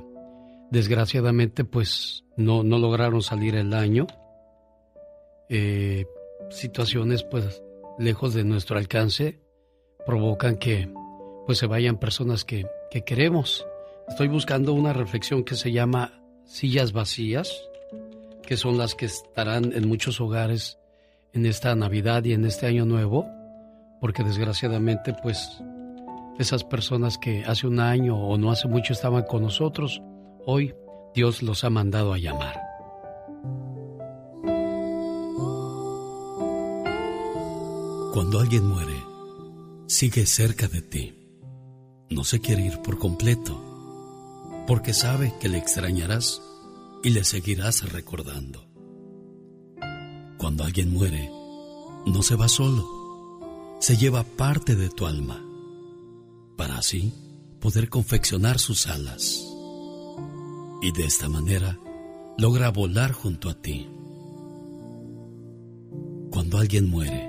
desgraciadamente 0.72 1.64
pues 1.64 2.26
no, 2.38 2.64
no 2.64 2.78
lograron 2.78 3.22
salir 3.22 3.56
el 3.56 3.74
año. 3.74 4.08
Eh, 5.50 6.06
situaciones 6.50 7.24
pues 7.24 7.64
lejos 8.00 8.34
de 8.34 8.44
nuestro 8.44 8.78
alcance 8.78 9.42
provocan 10.06 10.58
que 10.58 10.92
pues 11.46 11.58
se 11.58 11.68
vayan 11.68 12.00
personas 12.00 12.46
que, 12.46 12.66
que 12.90 13.04
queremos. 13.04 13.66
Estoy 14.08 14.30
buscando 14.30 14.74
una 14.74 14.94
reflexión 14.94 15.44
que 15.44 15.56
se 15.56 15.72
llama 15.72 16.22
sillas 16.46 16.94
vacías, 16.94 17.68
que 18.42 18.58
son 18.58 18.78
las 18.78 18.96
que 18.96 19.06
estarán 19.06 19.74
en 19.74 19.88
muchos 19.88 20.22
hogares 20.22 20.80
en 21.34 21.46
esta 21.46 21.76
Navidad 21.76 22.24
y 22.24 22.34
en 22.34 22.46
este 22.46 22.66
año 22.66 22.86
nuevo, 22.86 23.28
porque 24.02 24.24
desgraciadamente 24.24 25.14
pues 25.22 25.62
esas 26.40 26.64
personas 26.64 27.18
que 27.18 27.44
hace 27.46 27.68
un 27.68 27.80
año 27.80 28.18
o 28.18 28.38
no 28.38 28.50
hace 28.50 28.68
mucho 28.68 28.94
estaban 28.94 29.24
con 29.24 29.44
nosotros, 29.44 30.02
hoy 30.46 30.74
Dios 31.14 31.44
los 31.44 31.64
ha 31.66 31.70
mandado 31.70 32.14
a 32.14 32.18
llamar. 32.18 32.69
Cuando 38.12 38.40
alguien 38.40 38.68
muere, 38.68 39.06
sigue 39.86 40.26
cerca 40.26 40.68
de 40.68 40.82
ti. 40.82 41.14
No 42.10 42.24
se 42.24 42.40
quiere 42.40 42.66
ir 42.66 42.82
por 42.82 42.98
completo, 42.98 44.64
porque 44.66 44.96
sabe 44.96 45.36
que 45.40 45.48
le 45.48 45.60
extrañarás 45.60 46.42
y 47.04 47.12
le 47.12 47.24
seguirás 47.24 47.92
recordando. 47.92 48.68
Cuando 50.40 50.64
alguien 50.64 50.92
muere, 50.92 51.30
no 52.08 52.24
se 52.24 52.36
va 52.36 52.48
solo, 52.48 53.78
se 53.80 53.96
lleva 53.96 54.24
parte 54.24 54.76
de 54.76 54.90
tu 54.90 55.06
alma, 55.06 55.40
para 56.58 56.80
así 56.80 57.14
poder 57.62 57.90
confeccionar 57.90 58.58
sus 58.58 58.88
alas. 58.88 59.46
Y 60.82 60.92
de 60.94 61.06
esta 61.06 61.30
manera 61.30 61.78
logra 62.40 62.72
volar 62.72 63.12
junto 63.12 63.50
a 63.50 63.54
ti. 63.54 63.88
Cuando 66.32 66.58
alguien 66.58 66.90
muere, 66.90 67.29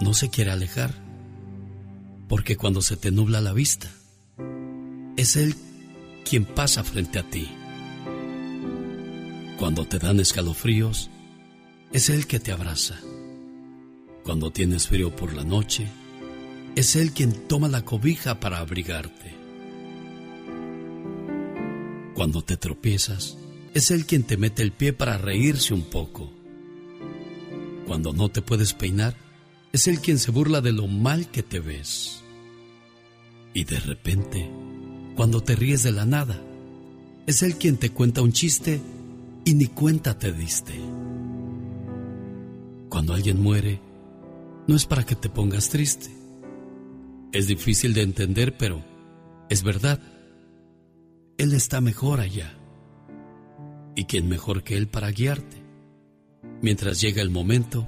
no 0.00 0.14
se 0.14 0.30
quiere 0.30 0.50
alejar, 0.50 0.94
porque 2.28 2.56
cuando 2.56 2.82
se 2.82 2.96
te 2.96 3.10
nubla 3.10 3.40
la 3.40 3.52
vista, 3.52 3.88
es 5.16 5.36
Él 5.36 5.54
quien 6.24 6.44
pasa 6.44 6.84
frente 6.84 7.18
a 7.18 7.28
ti. 7.28 7.48
Cuando 9.58 9.86
te 9.86 9.98
dan 9.98 10.20
escalofríos, 10.20 11.10
es 11.92 12.10
Él 12.10 12.26
que 12.26 12.38
te 12.38 12.52
abraza. 12.52 12.98
Cuando 14.22 14.52
tienes 14.52 14.88
frío 14.88 15.14
por 15.16 15.34
la 15.34 15.42
noche, 15.42 15.88
es 16.76 16.94
Él 16.96 17.12
quien 17.12 17.32
toma 17.48 17.66
la 17.68 17.84
cobija 17.84 18.38
para 18.38 18.58
abrigarte. 18.58 19.34
Cuando 22.14 22.42
te 22.42 22.56
tropiezas, 22.56 23.36
es 23.74 23.90
Él 23.90 24.06
quien 24.06 24.22
te 24.22 24.36
mete 24.36 24.62
el 24.62 24.72
pie 24.72 24.92
para 24.92 25.18
reírse 25.18 25.74
un 25.74 25.82
poco. 25.82 26.32
Cuando 27.86 28.12
no 28.12 28.28
te 28.28 28.42
puedes 28.42 28.74
peinar, 28.74 29.16
es 29.72 29.86
Él 29.86 30.00
quien 30.00 30.18
se 30.18 30.30
burla 30.30 30.60
de 30.60 30.72
lo 30.72 30.86
mal 30.86 31.30
que 31.30 31.42
te 31.42 31.60
ves. 31.60 32.22
Y 33.54 33.64
de 33.64 33.80
repente, 33.80 34.50
cuando 35.16 35.42
te 35.42 35.56
ríes 35.56 35.82
de 35.82 35.92
la 35.92 36.06
nada, 36.06 36.40
es 37.26 37.42
Él 37.42 37.56
quien 37.56 37.76
te 37.76 37.90
cuenta 37.90 38.22
un 38.22 38.32
chiste 38.32 38.80
y 39.44 39.54
ni 39.54 39.66
cuenta 39.66 40.18
te 40.18 40.32
diste. 40.32 40.74
Cuando 42.88 43.14
alguien 43.14 43.42
muere, 43.42 43.80
no 44.66 44.76
es 44.76 44.86
para 44.86 45.04
que 45.04 45.14
te 45.14 45.28
pongas 45.28 45.68
triste. 45.68 46.10
Es 47.32 47.46
difícil 47.46 47.92
de 47.92 48.02
entender, 48.02 48.56
pero 48.56 48.82
es 49.50 49.62
verdad. 49.62 50.00
Él 51.36 51.52
está 51.52 51.80
mejor 51.80 52.20
allá. 52.20 52.54
¿Y 53.94 54.04
quién 54.04 54.28
mejor 54.28 54.62
que 54.62 54.76
Él 54.76 54.88
para 54.88 55.10
guiarte? 55.10 55.56
Mientras 56.62 57.00
llega 57.00 57.20
el 57.20 57.30
momento 57.30 57.86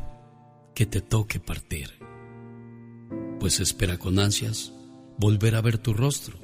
que 0.75 0.87
te 0.87 1.01
toque 1.01 1.41
partir. 1.41 1.91
Pues 3.39 3.61
espera 3.61 3.99
con 3.99 4.19
ansias 4.19 4.73
volver 5.19 5.55
a 5.55 5.61
ver 5.61 5.79
tu 5.79 5.93
rostro 5.93 6.39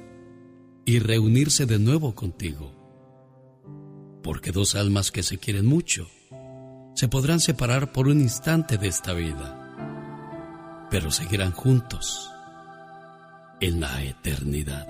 y 0.85 0.99
reunirse 0.99 1.65
de 1.65 1.79
nuevo 1.79 2.15
contigo. 2.15 2.71
Porque 4.23 4.51
dos 4.51 4.75
almas 4.75 5.11
que 5.11 5.23
se 5.23 5.37
quieren 5.37 5.65
mucho 5.65 6.07
se 6.93 7.07
podrán 7.07 7.39
separar 7.39 7.91
por 7.91 8.07
un 8.07 8.21
instante 8.21 8.77
de 8.77 8.87
esta 8.87 9.13
vida, 9.13 10.87
pero 10.89 11.11
seguirán 11.11 11.51
juntos 11.51 12.31
en 13.59 13.79
la 13.79 14.03
eternidad. 14.03 14.87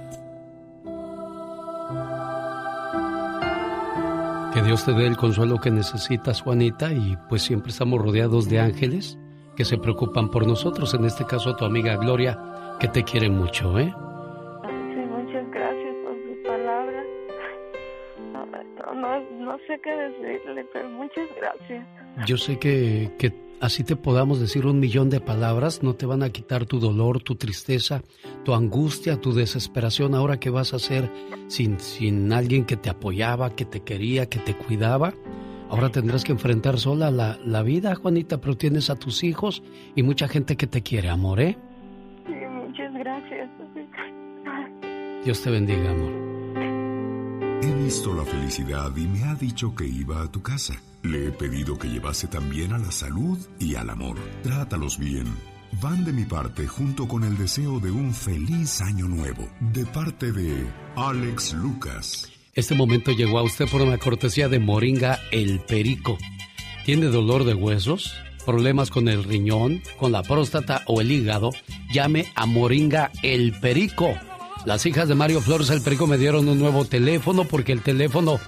Que 4.53 4.63
Dios 4.63 4.85
te 4.85 4.93
dé 4.93 5.05
el 5.05 5.17
consuelo 5.17 5.59
que 5.59 5.69
necesitas, 5.69 6.41
Juanita, 6.41 6.93
y 6.93 7.17
pues 7.29 7.43
siempre 7.43 7.71
estamos 7.71 8.01
rodeados 8.01 8.49
de 8.49 8.59
ángeles 8.59 9.17
que 9.57 9.65
se 9.65 9.79
preocupan 9.79 10.29
por 10.29 10.45
nosotros, 10.45 10.93
en 10.93 11.05
este 11.05 11.25
caso 11.25 11.55
tu 11.55 11.65
amiga 11.65 11.97
Gloria, 11.97 12.39
que 12.79 12.87
te 12.87 13.03
quiere 13.03 13.27
mucho, 13.27 13.77
¿eh? 13.79 13.91
Sí, 13.91 14.99
muchas 15.09 15.49
gracias 15.51 15.95
por 16.03 16.13
sus 16.13 16.37
palabras. 16.45 17.05
Ay, 19.03 19.27
no 19.39 19.57
sé 19.67 19.79
qué 19.83 19.89
decirle, 19.89 20.65
pero 20.71 20.89
muchas 20.89 21.27
gracias. 21.39 21.87
Yo 22.27 22.37
sé 22.37 22.59
que, 22.59 23.11
que 23.17 23.33
así 23.59 23.83
te 23.83 23.95
podamos 23.95 24.39
decir 24.39 24.67
un 24.67 24.79
millón 24.79 25.09
de 25.09 25.21
palabras, 25.21 25.81
no 25.81 25.95
te 25.95 26.05
van 26.05 26.21
a 26.21 26.29
quitar 26.29 26.65
tu 26.65 26.79
dolor, 26.79 27.23
tu 27.23 27.35
tristeza, 27.35 28.03
tu 28.43 28.53
angustia, 28.53 29.19
tu 29.19 29.33
desesperación. 29.33 30.13
Ahora 30.13 30.39
que 30.39 30.51
vas 30.51 30.73
a 30.73 30.75
hacer 30.75 31.09
sin, 31.47 31.79
sin 31.79 32.31
alguien 32.31 32.65
que 32.65 32.77
te 32.77 32.91
apoyaba, 32.91 33.55
que 33.55 33.65
te 33.65 33.79
quería, 33.79 34.27
que 34.27 34.37
te 34.37 34.55
cuidaba. 34.55 35.13
Ahora 35.69 35.89
tendrás 35.89 36.23
que 36.23 36.31
enfrentar 36.31 36.79
sola 36.79 37.11
la, 37.11 37.37
la 37.43 37.61
vida, 37.61 37.95
Juanita, 37.95 38.39
pero 38.39 38.55
tienes 38.55 38.89
a 38.89 38.95
tus 38.95 39.23
hijos 39.23 39.63
y 39.95 40.03
mucha 40.03 40.27
gente 40.27 40.55
que 40.55 40.67
te 40.67 40.81
quiere, 40.81 41.09
amor, 41.09 41.41
¿eh? 41.41 41.57
Sí, 42.25 42.33
muchas 42.33 42.93
gracias. 42.93 43.49
Dios 45.25 45.41
te 45.41 45.49
bendiga, 45.49 45.91
amor. 45.91 46.27
He 47.61 47.73
visto 47.83 48.13
la 48.13 48.23
felicidad 48.23 48.95
y 48.95 49.07
me 49.07 49.23
ha 49.23 49.35
dicho 49.35 49.75
que 49.75 49.85
iba 49.85 50.21
a 50.21 50.31
tu 50.31 50.41
casa. 50.41 50.75
Le 51.03 51.27
he 51.27 51.31
pedido 51.31 51.77
que 51.77 51.89
llevase 51.89 52.27
también 52.27 52.71
a 52.71 52.77
la 52.77 52.91
salud 52.91 53.37
y 53.59 53.75
al 53.75 53.89
amor. 53.89 54.17
Trátalos 54.43 54.97
bien. 54.97 55.25
Van 55.81 56.05
de 56.05 56.13
mi 56.13 56.23
parte 56.23 56.65
junto 56.67 57.07
con 57.07 57.23
el 57.23 57.37
deseo 57.37 57.79
de 57.79 57.91
un 57.91 58.13
feliz 58.13 58.81
año 58.81 59.07
nuevo. 59.07 59.49
De 59.59 59.85
parte 59.85 60.31
de 60.31 60.65
Alex 60.95 61.53
Lucas. 61.55 62.36
Este 62.57 62.75
momento 62.75 63.11
llegó 63.11 63.37
a 63.37 63.43
usted 63.43 63.69
por 63.69 63.83
una 63.83 63.99
cortesía 63.99 64.49
de 64.49 64.57
Moringa 64.57 65.19
El 65.29 65.59
Perico. 65.59 66.17
¿Tiene 66.85 67.05
dolor 67.05 67.45
de 67.45 67.53
huesos? 67.53 68.15
¿Problemas 68.47 68.89
con 68.89 69.07
el 69.07 69.23
riñón, 69.23 69.83
con 69.99 70.11
la 70.11 70.23
próstata 70.23 70.81
o 70.87 70.99
el 70.99 71.11
hígado? 71.11 71.51
Llame 71.93 72.25
a 72.33 72.47
Moringa 72.47 73.11
El 73.21 73.53
Perico. 73.59 74.15
Las 74.65 74.87
hijas 74.87 75.07
de 75.07 75.13
Mario 75.13 75.39
Flores 75.39 75.69
El 75.69 75.83
Perico 75.83 76.07
me 76.07 76.17
dieron 76.17 76.49
un 76.49 76.57
nuevo 76.57 76.83
teléfono 76.83 77.45
porque 77.45 77.73
el 77.73 77.83
teléfono 77.83 78.39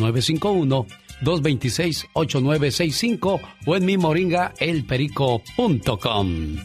951-226-8965 1.22 3.40
o 3.66 3.76
en 3.76 3.84
mi 3.84 3.96
moringaelperico.com. 3.96 6.56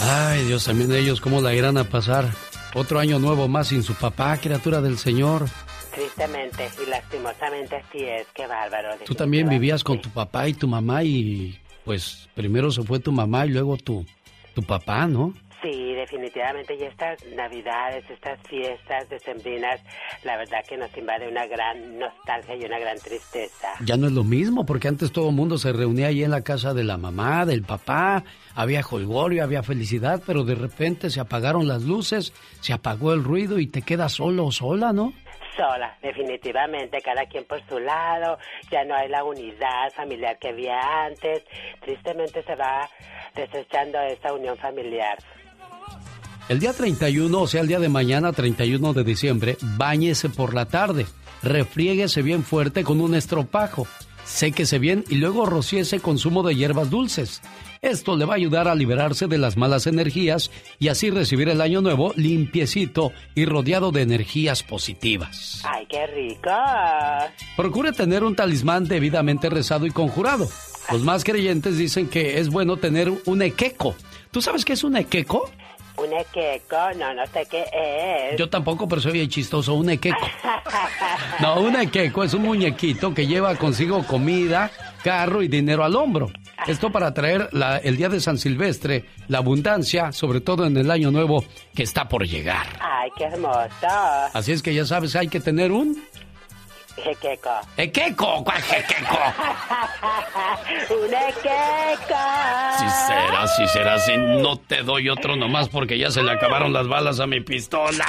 Ay, 0.00 0.44
Dios, 0.44 0.64
también 0.64 0.92
ellos 0.92 1.20
cómo 1.20 1.40
la 1.40 1.54
irán 1.54 1.76
a 1.76 1.84
pasar. 1.84 2.30
Otro 2.74 3.00
año 3.00 3.18
nuevo 3.18 3.48
más 3.48 3.68
sin 3.68 3.82
su 3.82 3.94
papá, 3.94 4.36
criatura 4.36 4.80
del 4.80 4.98
Señor. 4.98 5.46
Tristemente 5.92 6.70
y 6.84 6.88
lastimosamente 6.88 7.76
así 7.76 8.04
es, 8.04 8.26
qué 8.34 8.46
bárbaro. 8.46 8.90
Tú 9.04 9.14
también 9.14 9.48
vivías 9.48 9.82
con 9.82 10.00
tu 10.00 10.10
papá 10.10 10.48
y 10.48 10.54
tu 10.54 10.68
mamá 10.68 11.02
y 11.02 11.58
pues 11.84 12.28
primero 12.34 12.70
se 12.70 12.82
fue 12.82 13.00
tu 13.00 13.10
mamá 13.10 13.46
y 13.46 13.50
luego 13.50 13.76
tu, 13.76 14.06
tu 14.54 14.62
papá, 14.62 15.06
¿no? 15.06 15.34
Sí, 15.70 15.92
definitivamente. 15.92 16.74
Y 16.76 16.84
estas 16.84 17.22
navidades, 17.26 18.08
estas 18.08 18.40
fiestas 18.48 19.06
decembrinas, 19.10 19.82
la 20.24 20.38
verdad 20.38 20.64
que 20.66 20.78
nos 20.78 20.96
invade 20.96 21.28
una 21.28 21.46
gran 21.46 21.98
nostalgia 21.98 22.56
y 22.56 22.64
una 22.64 22.78
gran 22.78 22.98
tristeza. 22.98 23.68
Ya 23.84 23.98
no 23.98 24.06
es 24.06 24.12
lo 24.12 24.24
mismo, 24.24 24.64
porque 24.64 24.88
antes 24.88 25.12
todo 25.12 25.28
el 25.28 25.34
mundo 25.34 25.58
se 25.58 25.72
reunía 25.72 26.06
ahí 26.06 26.24
en 26.24 26.30
la 26.30 26.42
casa 26.42 26.72
de 26.72 26.84
la 26.84 26.96
mamá, 26.96 27.44
del 27.44 27.64
papá, 27.64 28.24
había 28.54 28.82
jolgorio, 28.82 29.44
había 29.44 29.62
felicidad, 29.62 30.22
pero 30.26 30.42
de 30.44 30.54
repente 30.54 31.10
se 31.10 31.20
apagaron 31.20 31.68
las 31.68 31.82
luces, 31.82 32.32
se 32.60 32.72
apagó 32.72 33.12
el 33.12 33.22
ruido 33.22 33.58
y 33.58 33.66
te 33.66 33.82
quedas 33.82 34.12
solo 34.12 34.46
o 34.46 34.52
sola, 34.52 34.94
¿no? 34.94 35.12
Sola, 35.54 35.98
definitivamente, 36.00 37.02
cada 37.02 37.26
quien 37.26 37.44
por 37.44 37.60
su 37.68 37.78
lado, 37.78 38.38
ya 38.70 38.84
no 38.84 38.94
hay 38.94 39.08
la 39.08 39.24
unidad 39.24 39.90
familiar 39.94 40.38
que 40.38 40.48
había 40.48 40.78
antes, 41.04 41.42
tristemente 41.80 42.42
se 42.44 42.54
va 42.54 42.88
desechando 43.34 44.00
esa 44.02 44.32
unión 44.32 44.56
familiar. 44.56 45.18
El 46.48 46.60
día 46.60 46.72
31, 46.72 47.38
o 47.38 47.46
sea, 47.46 47.60
el 47.60 47.68
día 47.68 47.78
de 47.78 47.90
mañana, 47.90 48.32
31 48.32 48.94
de 48.94 49.04
diciembre, 49.04 49.58
báñese 49.76 50.30
por 50.30 50.54
la 50.54 50.64
tarde, 50.64 51.04
refriéguese 51.42 52.22
bien 52.22 52.42
fuerte 52.42 52.84
con 52.84 53.02
un 53.02 53.14
estropajo, 53.14 53.86
séquese 54.24 54.78
bien 54.78 55.04
y 55.10 55.16
luego 55.16 55.44
rocíese 55.44 56.00
con 56.00 56.16
zumo 56.16 56.42
de 56.42 56.56
hierbas 56.56 56.88
dulces. 56.88 57.42
Esto 57.82 58.16
le 58.16 58.24
va 58.24 58.32
a 58.32 58.36
ayudar 58.36 58.66
a 58.66 58.74
liberarse 58.74 59.26
de 59.26 59.36
las 59.36 59.58
malas 59.58 59.86
energías 59.86 60.50
y 60.78 60.88
así 60.88 61.10
recibir 61.10 61.50
el 61.50 61.60
año 61.60 61.82
nuevo 61.82 62.14
limpiecito 62.16 63.12
y 63.34 63.44
rodeado 63.44 63.92
de 63.92 64.00
energías 64.00 64.62
positivas. 64.62 65.62
¡Ay, 65.64 65.86
qué 65.86 66.06
rico! 66.06 66.50
Procure 67.58 67.92
tener 67.92 68.24
un 68.24 68.34
talismán 68.34 68.88
debidamente 68.88 69.50
rezado 69.50 69.84
y 69.84 69.90
conjurado. 69.90 70.48
Los 70.90 71.02
más 71.02 71.24
creyentes 71.24 71.76
dicen 71.76 72.08
que 72.08 72.40
es 72.40 72.48
bueno 72.48 72.78
tener 72.78 73.12
un 73.26 73.42
equeco. 73.42 73.94
¿Tú 74.30 74.40
sabes 74.40 74.64
qué 74.64 74.72
es 74.72 74.82
un 74.82 74.96
equeco? 74.96 75.50
Un 75.98 76.12
equeco, 76.12 76.76
no, 76.96 77.12
no 77.14 77.26
sé 77.26 77.46
qué 77.50 77.64
es. 78.32 78.38
Yo 78.38 78.48
tampoco, 78.48 78.86
pero 78.88 79.00
soy 79.00 79.12
bien 79.12 79.28
chistoso. 79.28 79.74
Un 79.74 79.90
equeco. 79.90 80.16
No, 81.40 81.60
un 81.60 81.76
equeco 81.76 82.24
es 82.24 82.34
un 82.34 82.42
muñequito 82.42 83.14
que 83.14 83.26
lleva 83.26 83.54
consigo 83.56 84.04
comida, 84.06 84.70
carro 85.04 85.42
y 85.42 85.48
dinero 85.48 85.84
al 85.84 85.94
hombro. 85.96 86.30
Esto 86.66 86.90
para 86.90 87.14
traer 87.14 87.48
la- 87.52 87.78
el 87.78 87.96
día 87.96 88.08
de 88.08 88.20
San 88.20 88.38
Silvestre, 88.38 89.04
la 89.28 89.38
abundancia, 89.38 90.10
sobre 90.12 90.40
todo 90.40 90.66
en 90.66 90.76
el 90.76 90.90
año 90.90 91.10
nuevo 91.12 91.44
que 91.74 91.84
está 91.84 92.08
por 92.08 92.26
llegar. 92.26 92.66
¡Ay, 92.80 93.10
qué 93.16 93.24
hermoso! 93.24 93.86
Así 94.34 94.50
es 94.52 94.62
que 94.62 94.74
ya 94.74 94.84
sabes, 94.84 95.14
hay 95.16 95.28
que 95.28 95.38
tener 95.40 95.70
un 95.70 96.02
Equeco. 97.04 97.60
equeco. 97.76 98.44
¿Cuál 98.44 98.58
equeco? 98.58 99.18
¡Un 100.94 101.14
equeco! 101.14 102.24
Si 102.78 102.88
será, 102.90 103.46
si 103.46 103.68
será, 103.68 103.98
si 103.98 104.16
no 104.16 104.56
te 104.58 104.82
doy 104.82 105.08
otro 105.08 105.36
nomás 105.36 105.68
porque 105.68 105.98
ya 105.98 106.10
se 106.10 106.22
le 106.22 106.32
acabaron 106.32 106.72
las 106.72 106.88
balas 106.88 107.20
a 107.20 107.26
mi 107.26 107.40
pistola. 107.40 108.06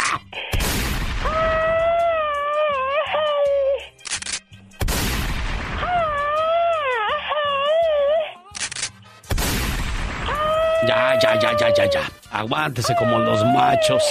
Ya, 10.87 11.19
ya, 11.19 11.39
ya, 11.39 11.57
ya, 11.57 11.69
ya, 11.73 11.85
ya. 11.85 12.01
Aguántese 12.31 12.95
como 12.95 13.19
los 13.19 13.43
machos. 13.45 14.03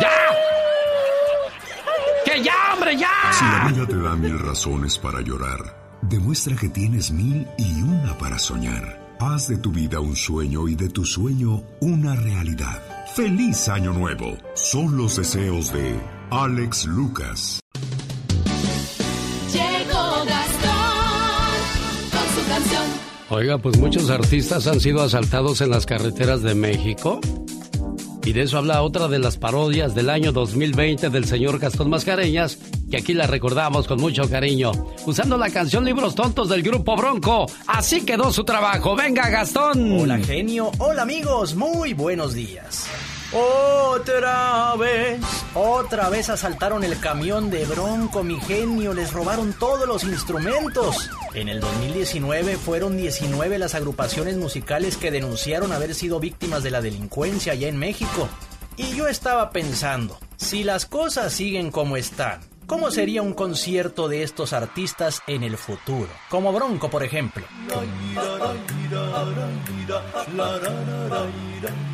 ¡Ya! 0.00 0.51
¡Que 2.32 2.42
ya, 2.42 2.54
hombre, 2.72 2.96
ya! 2.96 3.10
Si 3.32 3.44
la 3.44 3.68
vida 3.68 3.86
te 3.86 3.96
da 3.96 4.16
mil 4.16 4.38
razones 4.38 4.96
para 4.96 5.20
llorar, 5.20 5.98
demuestra 6.02 6.56
que 6.56 6.70
tienes 6.70 7.10
mil 7.10 7.46
y 7.58 7.82
una 7.82 8.16
para 8.16 8.38
soñar. 8.38 9.16
Haz 9.20 9.48
de 9.48 9.58
tu 9.58 9.70
vida 9.70 10.00
un 10.00 10.16
sueño 10.16 10.66
y 10.66 10.74
de 10.74 10.88
tu 10.88 11.04
sueño 11.04 11.62
una 11.80 12.14
realidad. 12.14 12.82
¡Feliz 13.14 13.68
Año 13.68 13.92
Nuevo! 13.92 14.38
Son 14.54 14.96
los 14.96 15.16
deseos 15.16 15.74
de 15.74 16.00
Alex 16.30 16.86
Lucas. 16.86 17.60
Llegó 19.52 20.24
Gastón 20.24 21.52
con 22.12 22.34
su 22.34 22.48
canción. 22.48 22.84
Oiga, 23.28 23.58
pues 23.58 23.76
muchos 23.76 24.08
artistas 24.08 24.66
han 24.68 24.80
sido 24.80 25.02
asaltados 25.02 25.60
en 25.60 25.68
las 25.68 25.84
carreteras 25.84 26.40
de 26.40 26.54
México. 26.54 27.20
Y 28.24 28.32
de 28.32 28.42
eso 28.42 28.58
habla 28.58 28.82
otra 28.82 29.08
de 29.08 29.18
las 29.18 29.36
parodias 29.36 29.94
del 29.94 30.08
año 30.08 30.30
2020 30.32 31.10
del 31.10 31.24
señor 31.24 31.58
Gastón 31.58 31.90
Mascareñas, 31.90 32.56
que 32.90 32.98
aquí 32.98 33.14
la 33.14 33.26
recordamos 33.26 33.88
con 33.88 34.00
mucho 34.00 34.30
cariño, 34.30 34.70
usando 35.06 35.36
la 35.36 35.50
canción 35.50 35.84
Libros 35.84 36.14
Tontos 36.14 36.48
del 36.48 36.62
grupo 36.62 36.96
Bronco. 36.96 37.46
Así 37.66 38.04
quedó 38.04 38.32
su 38.32 38.44
trabajo. 38.44 38.94
Venga, 38.94 39.28
Gastón. 39.28 40.00
Hola 40.00 40.18
genio, 40.18 40.70
hola 40.78 41.02
amigos, 41.02 41.56
muy 41.56 41.94
buenos 41.94 42.34
días. 42.34 42.86
Otra 43.34 44.76
vez, 44.76 45.20
otra 45.54 46.10
vez 46.10 46.28
asaltaron 46.28 46.84
el 46.84 47.00
camión 47.00 47.48
de 47.48 47.64
Bronco, 47.64 48.22
mi 48.22 48.38
genio, 48.38 48.92
les 48.92 49.10
robaron 49.14 49.54
todos 49.58 49.88
los 49.88 50.04
instrumentos. 50.04 51.08
En 51.32 51.48
el 51.48 51.60
2019 51.60 52.58
fueron 52.58 52.98
19 52.98 53.58
las 53.58 53.74
agrupaciones 53.74 54.36
musicales 54.36 54.98
que 54.98 55.10
denunciaron 55.10 55.72
haber 55.72 55.94
sido 55.94 56.20
víctimas 56.20 56.62
de 56.62 56.72
la 56.72 56.82
delincuencia 56.82 57.54
allá 57.54 57.68
en 57.68 57.78
México. 57.78 58.28
Y 58.76 58.94
yo 58.94 59.08
estaba 59.08 59.50
pensando, 59.50 60.18
si 60.36 60.62
las 60.62 60.84
cosas 60.84 61.32
siguen 61.32 61.70
como 61.70 61.96
están, 61.96 62.51
¿cómo 62.66 62.90
sería 62.90 63.22
un 63.22 63.34
concierto 63.34 64.08
de 64.08 64.22
estos 64.22 64.52
artistas 64.52 65.22
en 65.26 65.42
el 65.42 65.56
futuro? 65.56 66.08
Como 66.28 66.52
Bronco, 66.52 66.90
por 66.90 67.02
ejemplo. 67.02 67.44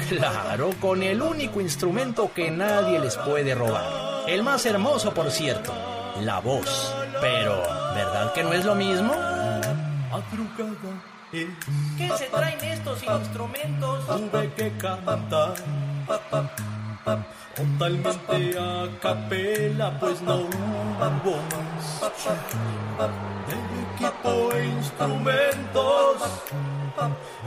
Claro, 0.09 0.71
con 0.81 1.03
el 1.03 1.21
único 1.21 1.61
instrumento 1.61 2.33
que 2.33 2.51
nadie 2.51 2.99
les 2.99 3.17
puede 3.17 3.55
robar. 3.55 4.29
El 4.29 4.43
más 4.43 4.65
hermoso, 4.67 5.13
por 5.13 5.31
cierto, 5.31 5.73
la 6.21 6.41
voz. 6.41 6.95
Pero, 7.21 7.63
¿verdad 7.95 8.33
que 8.33 8.43
no 8.43 8.53
es 8.53 8.65
lo 8.65 8.75
mismo? 8.75 9.15
¿Qué 11.31 12.11
se 12.17 12.25
traen 12.27 12.65
estos 12.65 13.03
instrumentos? 13.03 14.07
Tuve 14.07 14.53
que 14.55 14.73
cantar 14.79 15.55
totalmente 17.55 18.59
a 18.59 18.89
capela, 19.01 19.99
pues 19.99 20.21
no 20.23 20.39
bombas, 21.25 21.85
del 23.49 23.65
equipo 23.87 24.53
e 24.55 24.67
instrumentos, 24.67 26.17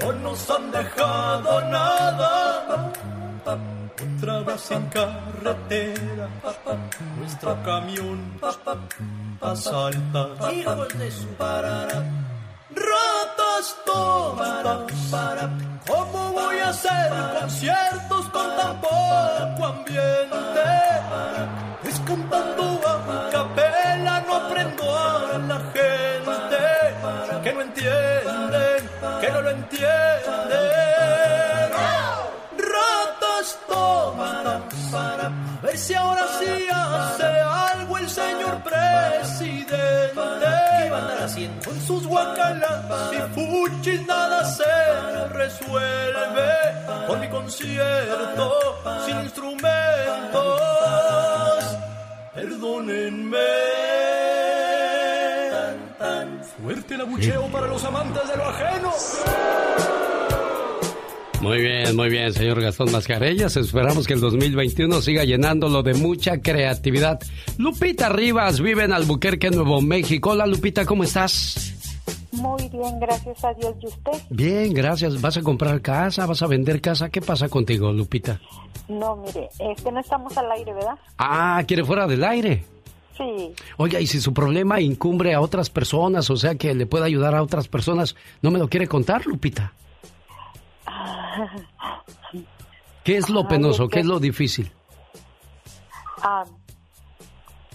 no 0.02 0.14
nos 0.14 0.50
han 0.50 0.72
dejado 0.72 1.62
nada. 1.70 2.92
Otra 4.02 4.44
en 4.72 4.86
carretera, 4.90 6.30
nuestro 7.18 7.64
camión 7.64 8.40
asalta. 9.42 10.52
Hijos 10.52 10.98
de 10.98 11.12
su 11.12 11.28
parara. 11.38 12.31
Ratas 12.76 13.76
tontas, 13.86 14.92
¿cómo 15.88 16.32
voy 16.32 16.60
a 16.60 16.70
hacer 16.70 17.12
conciertos 17.40 18.30
con 18.30 18.56
tan 18.56 18.80
poco 18.82 19.66
ambiente? 19.66 20.68
Es 21.84 22.00
cantando 22.02 22.82
a 22.88 23.30
capela, 23.32 24.24
no 24.26 24.36
aprendo 24.36 24.98
a 24.98 25.38
la 25.38 25.60
gente 25.74 26.62
que 27.44 27.54
no 27.54 27.62
entienden, 27.62 28.90
que 29.20 29.32
no 29.32 29.42
lo 29.42 29.50
entienden. 29.50 29.92
Ratas 32.58 33.58
tontas, 33.68 34.94
a 34.94 35.32
ver 35.62 35.78
si 35.78 35.94
ahora 35.94 36.26
sí 36.40 36.68
hace 36.72 37.26
algo 37.26 37.98
el 37.98 38.10
señor 38.10 38.64
presidente. 38.64 40.61
¿Qué 40.92 40.96
va 40.96 41.00
a 41.00 41.02
andar 41.04 41.24
haciendo? 41.24 41.64
Con 41.64 41.80
sus 41.80 42.06
guacalas 42.06 43.14
y 43.14 43.18
fuchis 43.34 44.06
nada 44.06 44.44
se 44.44 45.28
resuelve. 45.30 46.52
Con 47.08 47.22
mi 47.22 47.30
concierto 47.30 48.52
sin 49.06 49.22
instrumentos. 49.22 50.62
Perdónenme. 52.34 53.38
Fuerte 56.62 56.96
el 56.96 57.02
abucheo 57.02 57.48
para 57.48 57.68
los 57.68 57.86
amantes 57.86 58.28
de 58.28 58.36
lo 58.36 58.44
ajeno. 58.44 58.92
Muy 61.42 61.60
bien, 61.60 61.96
muy 61.96 62.10
bien, 62.10 62.32
señor 62.32 62.62
Gastón 62.62 62.92
Mascarellas. 62.92 63.58
Esperamos 63.58 64.06
que 64.06 64.14
el 64.14 64.22
2021 64.22 65.02
siga 65.02 65.24
llenándolo 65.24 65.82
de 65.82 65.96
mucha 65.96 66.40
creatividad. 66.40 67.20
Lupita 67.58 68.10
Rivas 68.10 68.62
vive 68.62 68.84
en 68.84 68.94
Albuquerque, 68.94 69.50
Nuevo 69.50 69.82
México. 69.82 70.30
Hola, 70.30 70.46
Lupita, 70.46 70.86
¿cómo 70.86 71.04
estás? 71.04 71.74
Muy 72.32 72.70
bien, 72.70 73.00
gracias 73.00 73.44
a 73.44 73.56
Dios. 73.56 73.74
¿Y 73.82 73.88
usted? 73.88 74.12
Bien, 74.30 74.72
gracias. 74.72 75.20
¿Vas 75.20 75.36
a 75.38 75.42
comprar 75.42 75.82
casa? 75.82 76.28
¿Vas 76.28 76.44
a 76.44 76.48
vender 76.48 76.80
casa? 76.80 77.10
¿Qué 77.10 77.22
pasa 77.22 77.50
contigo, 77.50 77.92
Lupita? 77.92 78.40
No, 78.88 79.16
mire, 79.16 79.50
es 79.58 79.82
que 79.82 79.92
no 79.92 80.00
estamos 80.00 80.38
al 80.38 80.52
aire, 80.52 80.76
¿verdad? 80.76 80.96
Ah, 81.18 81.64
quiere 81.68 81.84
fuera 81.84 82.06
del 82.06 82.24
aire. 82.24 82.64
Sí. 83.18 83.52
Oiga, 83.78 84.00
y 84.00 84.06
si 84.06 84.22
su 84.22 84.32
problema 84.32 84.80
incumbre 84.80 85.34
a 85.34 85.42
otras 85.42 85.72
personas, 85.72 86.30
o 86.30 86.38
sea, 86.38 86.54
que 86.54 86.76
le 86.76 86.86
pueda 86.86 87.06
ayudar 87.06 87.34
a 87.34 87.42
otras 87.42 87.68
personas, 87.68 88.16
¿no 88.44 88.52
me 88.52 88.60
lo 88.60 88.70
quiere 88.70 88.88
contar, 88.88 89.26
Lupita? 89.26 89.74
¿Qué 93.04 93.18
es 93.18 93.30
lo 93.30 93.48
penoso? 93.48 93.88
¿Qué 93.88 94.00
es 94.02 94.06
lo 94.06 94.20
difícil? 94.20 94.72
Ah, 96.22 96.44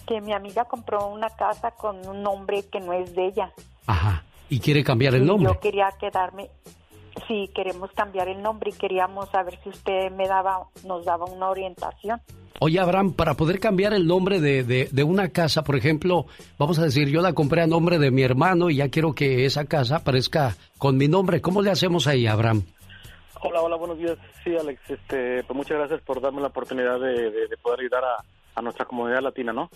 que 0.07 0.21
mi 0.21 0.31
amiga 0.33 0.65
compró 0.65 1.07
una 1.07 1.29
casa 1.29 1.71
con 1.71 2.05
un 2.07 2.23
nombre 2.23 2.63
que 2.71 2.79
no 2.79 2.93
es 2.93 3.13
de 3.13 3.27
ella. 3.27 3.51
Ajá. 3.87 4.23
Y 4.49 4.59
quiere 4.59 4.83
cambiar 4.83 5.15
el 5.15 5.25
nombre. 5.25 5.51
Yo 5.53 5.59
quería 5.59 5.89
quedarme. 5.99 6.49
Sí, 7.27 7.49
queremos 7.53 7.91
cambiar 7.91 8.29
el 8.29 8.41
nombre 8.41 8.69
y 8.69 8.73
queríamos 8.73 9.29
saber 9.31 9.59
si 9.63 9.69
usted 9.69 10.11
me 10.11 10.27
daba, 10.27 10.67
nos 10.85 11.03
daba 11.03 11.25
una 11.25 11.49
orientación. 11.49 12.21
Oye, 12.59 12.79
Abraham, 12.79 13.11
para 13.13 13.33
poder 13.33 13.59
cambiar 13.59 13.93
el 13.93 14.07
nombre 14.07 14.39
de, 14.39 14.63
de- 14.63 14.87
de 14.91 15.03
una 15.03 15.29
casa, 15.29 15.63
por 15.63 15.75
ejemplo, 15.75 16.25
vamos 16.57 16.79
a 16.79 16.83
decir, 16.83 17.09
yo 17.09 17.21
la 17.21 17.33
compré 17.33 17.61
a 17.63 17.67
nombre 17.67 17.99
de 17.99 18.11
mi 18.11 18.21
hermano 18.23 18.69
y 18.69 18.77
ya 18.77 18.89
quiero 18.89 19.13
que 19.13 19.45
esa 19.45 19.65
casa 19.65 19.97
aparezca 19.97 20.55
con 20.77 20.95
mi 20.97 21.07
nombre. 21.07 21.41
¿Cómo 21.41 21.61
le 21.61 21.69
hacemos 21.71 22.07
ahí, 22.07 22.25
Abraham? 22.27 22.63
Hola, 23.41 23.61
hola, 23.61 23.75
buenos 23.75 23.97
días. 23.97 24.17
Sí, 24.43 24.55
Alex, 24.55 24.81
este, 24.89 25.43
pues 25.43 25.55
muchas 25.55 25.77
gracias 25.77 26.01
por 26.01 26.21
darme 26.21 26.41
la 26.41 26.47
oportunidad 26.47 26.99
de, 26.99 27.29
de- 27.31 27.47
de 27.47 27.57
poder 27.57 27.81
ayudar 27.81 28.03
a, 28.03 28.17
a 28.55 28.61
nuestra 28.61 28.85
comunidad 28.85 29.21
latina, 29.21 29.53
¿no? 29.53 29.69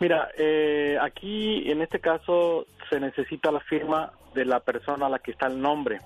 Mira, 0.00 0.28
eh, 0.36 0.96
aquí 1.00 1.70
en 1.70 1.82
este 1.82 2.00
caso 2.00 2.66
se 2.88 3.00
necesita 3.00 3.50
la 3.50 3.60
firma 3.60 4.12
de 4.34 4.44
la 4.44 4.60
persona 4.60 5.06
a 5.06 5.08
la 5.08 5.18
que 5.18 5.32
está 5.32 5.46
el 5.46 5.60
nombre. 5.60 6.00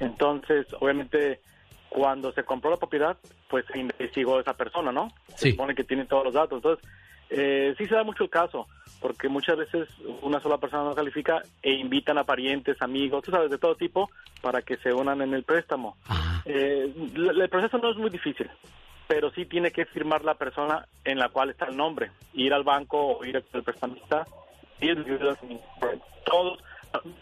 Entonces, 0.00 0.66
obviamente, 0.80 1.40
cuando 1.90 2.32
se 2.32 2.44
compró 2.44 2.70
la 2.70 2.78
propiedad, 2.78 3.16
pues 3.48 3.64
se 3.72 3.78
investigó 3.78 4.40
esa 4.40 4.54
persona, 4.54 4.92
¿no? 4.92 5.08
Se 5.36 5.48
supone 5.52 5.74
que 5.74 5.84
tiene 5.84 6.06
todos 6.06 6.24
los 6.24 6.34
datos. 6.34 6.56
Entonces, 6.56 6.84
eh, 7.30 7.74
sí 7.78 7.86
se 7.86 7.94
da 7.94 8.02
mucho 8.02 8.24
el 8.24 8.30
caso, 8.30 8.66
porque 9.02 9.28
muchas 9.28 9.58
veces 9.58 9.88
una 10.22 10.40
sola 10.40 10.58
persona 10.58 10.84
no 10.84 10.94
califica 10.94 11.42
e 11.60 11.72
invitan 11.72 12.16
a 12.18 12.24
parientes, 12.24 12.80
amigos, 12.80 13.24
tú 13.24 13.32
sabes, 13.32 13.50
de 13.50 13.58
todo 13.58 13.74
tipo, 13.74 14.08
para 14.40 14.62
que 14.62 14.76
se 14.78 14.94
unan 14.94 15.20
en 15.20 15.34
el 15.34 15.42
préstamo. 15.42 15.96
Eh, 16.44 16.90
el 17.14 17.48
proceso 17.50 17.78
no 17.78 17.90
es 17.90 17.96
muy 17.96 18.10
difícil, 18.10 18.48
pero 19.08 19.30
sí 19.32 19.44
tiene 19.44 19.72
que 19.72 19.84
firmar 19.86 20.24
la 20.24 20.34
persona 20.34 20.86
en 21.04 21.18
la 21.18 21.28
cual 21.28 21.50
está 21.50 21.66
el 21.66 21.76
nombre. 21.76 22.12
Ir 22.32 22.54
al 22.54 22.62
banco 22.62 22.98
o 23.18 23.24
ir 23.24 23.36
al 23.36 23.42
prestamista, 23.62 24.24
ir 24.80 25.04
todos. 26.24 26.58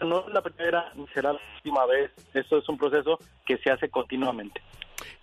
No 0.01 0.27
es 0.27 0.33
la 0.33 0.41
primera 0.41 0.91
ni 0.95 1.07
será 1.07 1.33
la 1.33 1.39
última 1.55 1.85
vez. 1.85 2.11
Eso 2.33 2.57
es 2.57 2.69
un 2.69 2.77
proceso 2.77 3.17
que 3.45 3.57
se 3.57 3.71
hace 3.71 3.89
continuamente. 3.89 4.61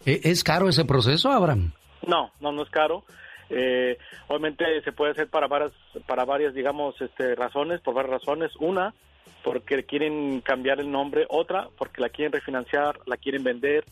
¿E- 0.04 0.20
¿Es 0.24 0.42
caro 0.42 0.68
ese 0.68 0.84
proceso, 0.84 1.30
Abraham? 1.30 1.72
No, 2.06 2.32
no, 2.40 2.52
no 2.52 2.62
es 2.62 2.70
caro. 2.70 3.04
Eh, 3.50 3.96
obviamente 4.28 4.64
se 4.82 4.92
puede 4.92 5.12
hacer 5.12 5.28
para 5.28 5.46
varias, 5.46 5.72
para 6.06 6.24
varias, 6.24 6.54
digamos, 6.54 7.00
este, 7.00 7.34
razones, 7.34 7.80
por 7.80 7.94
varias 7.94 8.20
razones. 8.20 8.50
Una, 8.60 8.94
porque 9.42 9.84
quieren 9.84 10.40
cambiar 10.42 10.80
el 10.80 10.90
nombre. 10.90 11.26
Otra, 11.28 11.68
porque 11.78 12.00
la 12.02 12.08
quieren 12.10 12.32
refinanciar, 12.32 12.98
la 13.06 13.16
quieren 13.16 13.42
vender. 13.44 13.84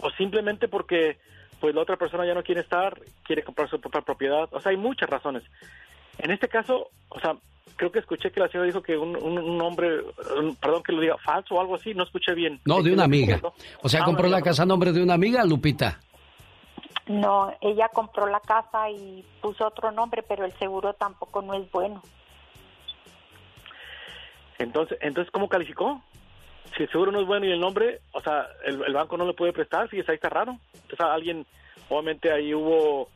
O 0.00 0.10
simplemente 0.10 0.68
porque, 0.68 1.16
pues, 1.60 1.74
la 1.74 1.80
otra 1.82 1.96
persona 1.96 2.26
ya 2.26 2.34
no 2.34 2.42
quiere 2.42 2.60
estar, 2.60 3.00
quiere 3.24 3.42
comprar 3.42 3.68
su 3.68 3.80
propia 3.80 4.00
propiedad. 4.02 4.48
O 4.52 4.60
sea, 4.60 4.70
hay 4.70 4.76
muchas 4.76 5.08
razones. 5.08 5.42
En 6.18 6.30
este 6.30 6.48
caso, 6.48 6.88
o 7.08 7.20
sea, 7.20 7.36
creo 7.76 7.92
que 7.92 8.00
escuché 8.00 8.30
que 8.32 8.40
la 8.40 8.48
señora 8.48 8.66
dijo 8.66 8.82
que 8.82 8.96
un, 8.96 9.16
un, 9.16 9.38
un 9.38 9.56
nombre, 9.58 10.00
un- 10.36 10.56
perdón 10.56 10.82
que 10.82 10.92
lo 10.92 11.00
diga, 11.00 11.16
falso 11.18 11.54
o 11.54 11.60
algo 11.60 11.76
así, 11.76 11.94
no 11.94 12.02
escuché 12.04 12.34
bien. 12.34 12.60
No, 12.64 12.82
de 12.82 12.92
una 12.92 13.04
amiga. 13.04 13.40
O 13.82 13.88
sea, 13.88 14.02
Ah, 14.02 14.04
compró 14.04 14.28
la 14.28 14.42
casa 14.42 14.64
a 14.64 14.66
nombre 14.66 14.92
de 14.92 15.02
una 15.02 15.14
amiga, 15.14 15.44
Lupita. 15.44 16.00
No, 17.08 17.52
ella 17.60 17.88
compró 17.88 18.26
la 18.26 18.40
casa 18.40 18.90
y 18.90 19.24
puso 19.40 19.66
otro 19.66 19.90
nombre, 19.90 20.22
pero 20.22 20.44
el 20.44 20.52
seguro 20.58 20.92
tampoco 20.92 21.42
no 21.42 21.54
es 21.54 21.70
bueno. 21.72 22.02
Entonces, 24.58 24.98
entonces 25.00 25.30
¿cómo 25.30 25.48
calificó? 25.48 26.02
Si 26.76 26.82
el 26.82 26.90
seguro 26.90 27.10
no 27.10 27.20
es 27.20 27.26
bueno 27.26 27.46
y 27.46 27.52
el 27.52 27.60
nombre, 27.60 28.02
o 28.12 28.20
sea, 28.20 28.46
el, 28.64 28.82
el 28.84 28.92
banco 28.92 29.16
no 29.16 29.24
le 29.24 29.32
puede 29.32 29.52
prestar, 29.52 29.88
fíjese, 29.88 30.12
ahí 30.12 30.16
está 30.16 30.28
raro. 30.28 30.58
Entonces, 30.74 31.00
alguien, 31.00 31.46
obviamente 31.88 32.30
ahí 32.30 32.52
hubo 32.54 33.08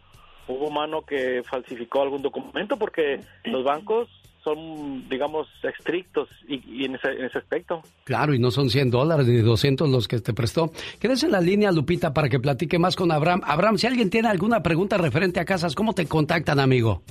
hubo 0.49 0.71
mano 0.71 1.03
que 1.03 1.43
falsificó 1.45 2.03
algún 2.03 2.23
documento 2.23 2.77
porque 2.77 3.21
los 3.45 3.65
bancos 3.65 4.09
son, 4.45 5.09
digamos, 5.09 5.49
estrictos 5.63 6.29
y, 6.49 6.63
y 6.83 6.85
en, 6.85 6.97
ese, 6.97 7.11
en 7.11 7.25
ese 7.27 7.39
aspecto. 7.39 7.83
Claro, 8.05 8.35
y 8.35 8.39
no 8.39 8.51
son 8.51 8.71
100 8.71 8.91
dólares 8.91 9.27
ni 9.27 9.39
200 9.39 9.89
los 9.89 10.09
que 10.09 10.21
te 10.21 10.33
prestó. 10.33 10.71
Quédese 11.01 11.27
en 11.27 11.33
la 11.33 11.41
línea, 11.41 11.73
Lupita, 11.73 12.13
para 12.13 12.29
que 12.29 12.41
platique 12.41 12.79
más 12.79 12.97
con 12.97 13.13
Abraham. 13.13 13.43
Abraham, 13.45 13.79
si 13.79 13.87
alguien 13.87 14.11
tiene 14.11 14.29
alguna 14.29 14.63
pregunta 14.63 14.99
referente 14.99 15.41
a 15.41 15.45
casas, 15.45 15.75
¿cómo 15.75 15.95
te 15.95 16.07
contactan, 16.07 16.59
amigo? 16.61 17.03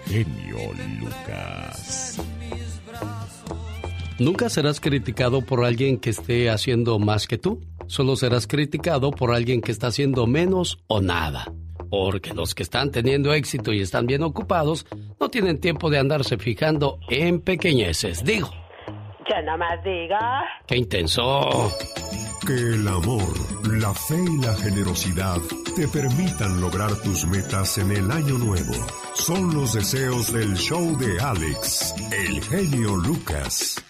Genio 0.05 0.73
Lucas. 0.99 2.21
Nunca 4.19 4.49
serás 4.49 4.79
criticado 4.79 5.41
por 5.41 5.65
alguien 5.65 5.97
que 5.97 6.11
esté 6.11 6.51
haciendo 6.51 6.99
más 6.99 7.25
que 7.25 7.39
tú. 7.39 7.59
Solo 7.87 8.15
serás 8.17 8.45
criticado 8.45 9.09
por 9.09 9.33
alguien 9.33 9.61
que 9.61 9.71
está 9.71 9.87
haciendo 9.87 10.27
menos 10.27 10.77
o 10.85 11.01
nada. 11.01 11.51
Porque 11.89 12.33
los 12.33 12.55
que 12.55 12.63
están 12.63 12.91
teniendo 12.91 13.33
éxito 13.33 13.71
y 13.73 13.81
están 13.81 14.05
bien 14.05 14.23
ocupados 14.23 14.85
no 15.19 15.29
tienen 15.29 15.59
tiempo 15.59 15.89
de 15.89 15.99
andarse 15.99 16.37
fijando 16.37 16.99
en 17.09 17.41
pequeñeces. 17.41 18.23
Digo, 18.23 18.49
Ya 19.29 19.41
no 19.41 19.57
más 19.57 19.83
diga. 19.83 20.43
¡Qué 20.67 20.77
intenso! 20.77 21.71
Que 22.45 22.53
el 22.53 22.87
amor, 22.87 23.33
la 23.79 23.91
fe 23.93 24.15
y 24.15 24.45
la 24.45 24.53
generosidad 24.53 25.37
te 25.75 25.87
permitan 25.87 26.61
lograr 26.61 26.93
tus 27.01 27.25
metas 27.25 27.77
en 27.79 27.91
el 27.91 28.11
año 28.11 28.37
nuevo. 28.37 28.73
Son 29.15 29.53
los 29.53 29.73
deseos 29.73 30.31
del 30.31 30.55
show 30.55 30.95
de 30.97 31.19
Alex, 31.19 31.95
el 32.11 32.41
genio 32.43 32.95
Lucas. 32.97 33.83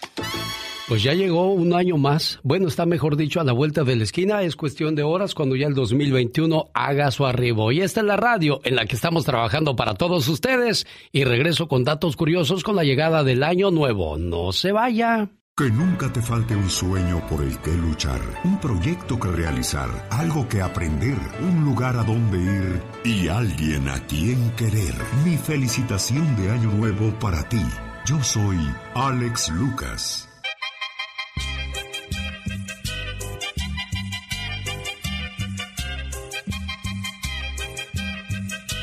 Pues 0.88 1.02
ya 1.02 1.14
llegó 1.14 1.52
un 1.52 1.74
año 1.74 1.96
más. 1.96 2.38
Bueno, 2.44 2.68
está 2.68 2.86
mejor 2.86 3.16
dicho 3.16 3.40
a 3.40 3.44
la 3.44 3.52
vuelta 3.52 3.82
de 3.82 3.96
la 3.96 4.04
esquina. 4.04 4.42
Es 4.42 4.54
cuestión 4.54 4.94
de 4.94 5.02
horas 5.02 5.34
cuando 5.34 5.56
ya 5.56 5.66
el 5.66 5.74
2021 5.74 6.70
haga 6.74 7.10
su 7.10 7.26
arribo. 7.26 7.72
Y 7.72 7.80
esta 7.80 8.00
es 8.00 8.06
la 8.06 8.16
radio 8.16 8.60
en 8.62 8.76
la 8.76 8.86
que 8.86 8.94
estamos 8.94 9.24
trabajando 9.24 9.74
para 9.74 9.94
todos 9.94 10.28
ustedes. 10.28 10.86
Y 11.10 11.24
regreso 11.24 11.66
con 11.66 11.82
datos 11.82 12.14
curiosos 12.14 12.62
con 12.62 12.76
la 12.76 12.84
llegada 12.84 13.24
del 13.24 13.42
año 13.42 13.72
nuevo. 13.72 14.16
No 14.16 14.52
se 14.52 14.70
vaya. 14.70 15.28
Que 15.56 15.70
nunca 15.70 16.12
te 16.12 16.22
falte 16.22 16.54
un 16.54 16.70
sueño 16.70 17.26
por 17.28 17.42
el 17.42 17.58
que 17.62 17.72
luchar, 17.72 18.20
un 18.44 18.60
proyecto 18.60 19.18
que 19.18 19.28
realizar, 19.28 19.88
algo 20.10 20.46
que 20.46 20.60
aprender, 20.60 21.16
un 21.40 21.64
lugar 21.64 21.96
a 21.96 22.04
donde 22.04 22.38
ir 22.38 22.82
y 23.04 23.26
alguien 23.26 23.88
a 23.88 23.98
quien 24.06 24.50
querer. 24.50 24.94
Mi 25.24 25.36
felicitación 25.36 26.36
de 26.36 26.50
año 26.50 26.70
nuevo 26.72 27.10
para 27.18 27.48
ti. 27.48 27.62
Yo 28.04 28.22
soy 28.22 28.58
Alex 28.94 29.48
Lucas. 29.48 30.25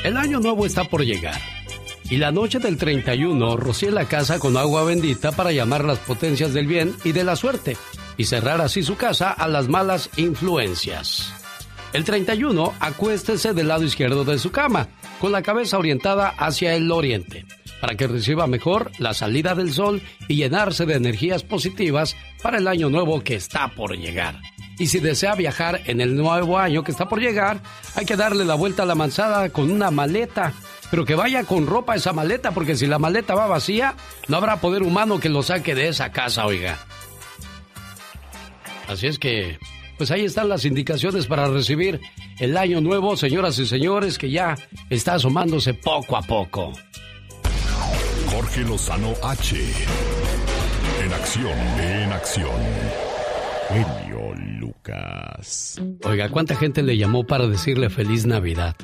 El 0.04 0.18
año 0.18 0.38
nuevo 0.38 0.66
está 0.66 0.84
por 0.84 1.02
llegar. 1.02 1.40
Y 2.10 2.18
la 2.18 2.30
noche 2.30 2.58
del 2.58 2.76
31 2.76 3.56
rocié 3.56 3.90
la 3.90 4.06
casa 4.06 4.38
con 4.38 4.54
agua 4.58 4.84
bendita 4.84 5.32
para 5.32 5.50
llamar 5.50 5.82
las 5.82 5.98
potencias 5.98 6.52
del 6.52 6.66
bien 6.66 6.94
y 7.04 7.12
de 7.12 7.24
la 7.24 7.36
suerte 7.36 7.78
y 8.18 8.24
cerrar 8.24 8.60
así 8.60 8.82
su 8.82 8.96
casa 8.96 9.30
a 9.30 9.48
las 9.48 9.66
malas 9.68 10.10
influencias. 10.18 11.32
El 11.94 12.04
31 12.04 12.74
acuéstese 12.80 13.54
del 13.54 13.68
lado 13.68 13.84
izquierdo 13.84 14.26
de 14.26 14.38
su 14.38 14.50
cama, 14.50 14.88
con 15.22 15.32
la 15.32 15.42
cabeza 15.42 15.78
orientada 15.78 16.28
hacia 16.36 16.74
el 16.74 16.92
oriente, 16.92 17.46
para 17.80 17.96
que 17.96 18.06
reciba 18.06 18.46
mejor 18.46 18.92
la 18.98 19.14
salida 19.14 19.54
del 19.54 19.72
sol 19.72 20.02
y 20.28 20.36
llenarse 20.36 20.84
de 20.84 20.96
energías 20.96 21.44
positivas 21.44 22.14
para 22.42 22.58
el 22.58 22.68
año 22.68 22.90
nuevo 22.90 23.22
que 23.22 23.36
está 23.36 23.68
por 23.68 23.96
llegar. 23.96 24.38
Y 24.78 24.88
si 24.88 25.00
desea 25.00 25.34
viajar 25.34 25.82
en 25.86 26.00
el 26.00 26.16
nuevo 26.16 26.58
año 26.58 26.82
que 26.82 26.90
está 26.90 27.08
por 27.08 27.20
llegar, 27.20 27.60
hay 27.94 28.04
que 28.04 28.16
darle 28.16 28.44
la 28.44 28.54
vuelta 28.54 28.82
a 28.82 28.86
la 28.86 28.94
manzana 28.94 29.48
con 29.50 29.70
una 29.70 29.90
maleta. 29.90 30.52
Pero 30.90 31.04
que 31.04 31.14
vaya 31.14 31.44
con 31.44 31.66
ropa 31.66 31.94
esa 31.94 32.12
maleta, 32.12 32.52
porque 32.52 32.76
si 32.76 32.86
la 32.86 32.98
maleta 32.98 33.34
va 33.34 33.46
vacía, 33.46 33.94
no 34.28 34.36
habrá 34.36 34.60
poder 34.60 34.82
humano 34.82 35.20
que 35.20 35.28
lo 35.28 35.42
saque 35.42 35.74
de 35.74 35.88
esa 35.88 36.12
casa, 36.12 36.46
oiga. 36.46 36.78
Así 38.88 39.06
es 39.06 39.18
que, 39.18 39.58
pues 39.96 40.10
ahí 40.10 40.24
están 40.24 40.48
las 40.48 40.64
indicaciones 40.64 41.26
para 41.26 41.48
recibir 41.48 42.00
el 42.38 42.56
año 42.56 42.80
nuevo, 42.80 43.16
señoras 43.16 43.58
y 43.58 43.66
señores, 43.66 44.18
que 44.18 44.30
ya 44.30 44.56
está 44.90 45.14
asomándose 45.14 45.74
poco 45.74 46.16
a 46.16 46.22
poco. 46.22 46.72
Jorge 48.30 48.60
Lozano 48.62 49.14
H. 49.22 49.56
En 51.02 51.12
acción, 51.12 51.58
en 51.80 52.12
acción. 52.12 52.60
Genio 53.68 54.13
Oiga, 56.04 56.28
¿cuánta 56.28 56.56
gente 56.56 56.82
le 56.82 56.96
llamó 56.96 57.24
para 57.24 57.46
decirle 57.46 57.90
feliz 57.90 58.26
Navidad? 58.26 58.76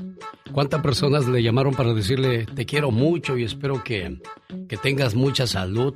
¿Cuántas 0.52 0.80
personas 0.82 1.26
le 1.26 1.42
llamaron 1.42 1.74
para 1.74 1.92
decirle 1.92 2.46
te 2.46 2.66
quiero 2.66 2.90
mucho 2.90 3.36
y 3.36 3.44
espero 3.44 3.84
que, 3.84 4.20
que 4.68 4.76
tengas 4.76 5.14
mucha 5.14 5.46
salud? 5.46 5.94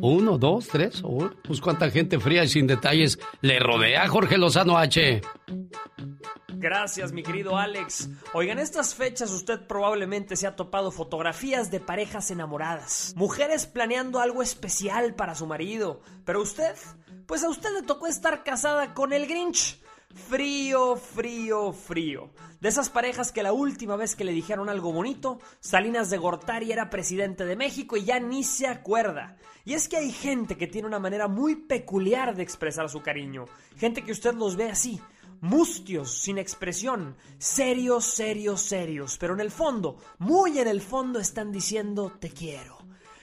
¿Uno, 0.00 0.38
dos, 0.38 0.68
tres? 0.68 1.00
¿O, 1.04 1.30
pues 1.42 1.60
cuánta 1.60 1.90
gente 1.90 2.18
fría 2.18 2.44
y 2.44 2.48
sin 2.48 2.66
detalles 2.66 3.18
le 3.40 3.58
rodea 3.58 4.04
a 4.04 4.08
Jorge 4.08 4.38
Lozano 4.38 4.78
H. 4.78 5.20
Gracias, 6.48 7.12
mi 7.12 7.22
querido 7.22 7.56
Alex. 7.56 8.08
Oigan, 8.34 8.58
estas 8.58 8.94
fechas 8.94 9.32
usted 9.32 9.66
probablemente 9.66 10.36
se 10.36 10.46
ha 10.46 10.54
topado 10.54 10.92
fotografías 10.92 11.70
de 11.70 11.80
parejas 11.80 12.30
enamoradas, 12.30 13.14
mujeres 13.16 13.66
planeando 13.66 14.20
algo 14.20 14.42
especial 14.42 15.14
para 15.14 15.34
su 15.34 15.46
marido, 15.46 16.02
pero 16.24 16.40
usted, 16.40 16.76
pues 17.26 17.42
a 17.42 17.48
usted 17.48 17.70
le 17.72 17.82
tocó 17.82 18.06
estar 18.06 18.44
casada 18.44 18.94
con 18.94 19.12
el 19.12 19.26
Grinch. 19.26 19.80
Frío, 20.14 20.96
frío, 20.96 21.72
frío. 21.72 22.30
De 22.60 22.68
esas 22.68 22.90
parejas 22.90 23.32
que 23.32 23.42
la 23.42 23.52
última 23.52 23.96
vez 23.96 24.14
que 24.14 24.24
le 24.24 24.32
dijeron 24.32 24.68
algo 24.68 24.92
bonito, 24.92 25.40
Salinas 25.58 26.10
de 26.10 26.18
Gortari 26.18 26.70
era 26.70 26.90
presidente 26.90 27.44
de 27.44 27.56
México 27.56 27.96
y 27.96 28.04
ya 28.04 28.20
ni 28.20 28.44
se 28.44 28.66
acuerda. 28.66 29.36
Y 29.64 29.74
es 29.74 29.88
que 29.88 29.96
hay 29.96 30.12
gente 30.12 30.56
que 30.56 30.66
tiene 30.66 30.86
una 30.86 30.98
manera 30.98 31.28
muy 31.28 31.56
peculiar 31.56 32.36
de 32.36 32.42
expresar 32.42 32.88
su 32.88 33.00
cariño. 33.00 33.46
Gente 33.76 34.04
que 34.04 34.12
usted 34.12 34.34
los 34.34 34.56
ve 34.56 34.70
así, 34.70 35.00
mustios, 35.42 36.22
sin 36.22 36.38
expresión, 36.38 37.16
serios, 37.36 38.04
serios, 38.04 38.62
serios, 38.62 39.18
pero 39.18 39.34
en 39.34 39.40
el 39.40 39.50
fondo, 39.50 39.98
muy 40.18 40.58
en 40.58 40.68
el 40.68 40.80
fondo 40.80 41.18
están 41.18 41.52
diciendo 41.52 42.12
te 42.18 42.30
quiero. 42.30 42.78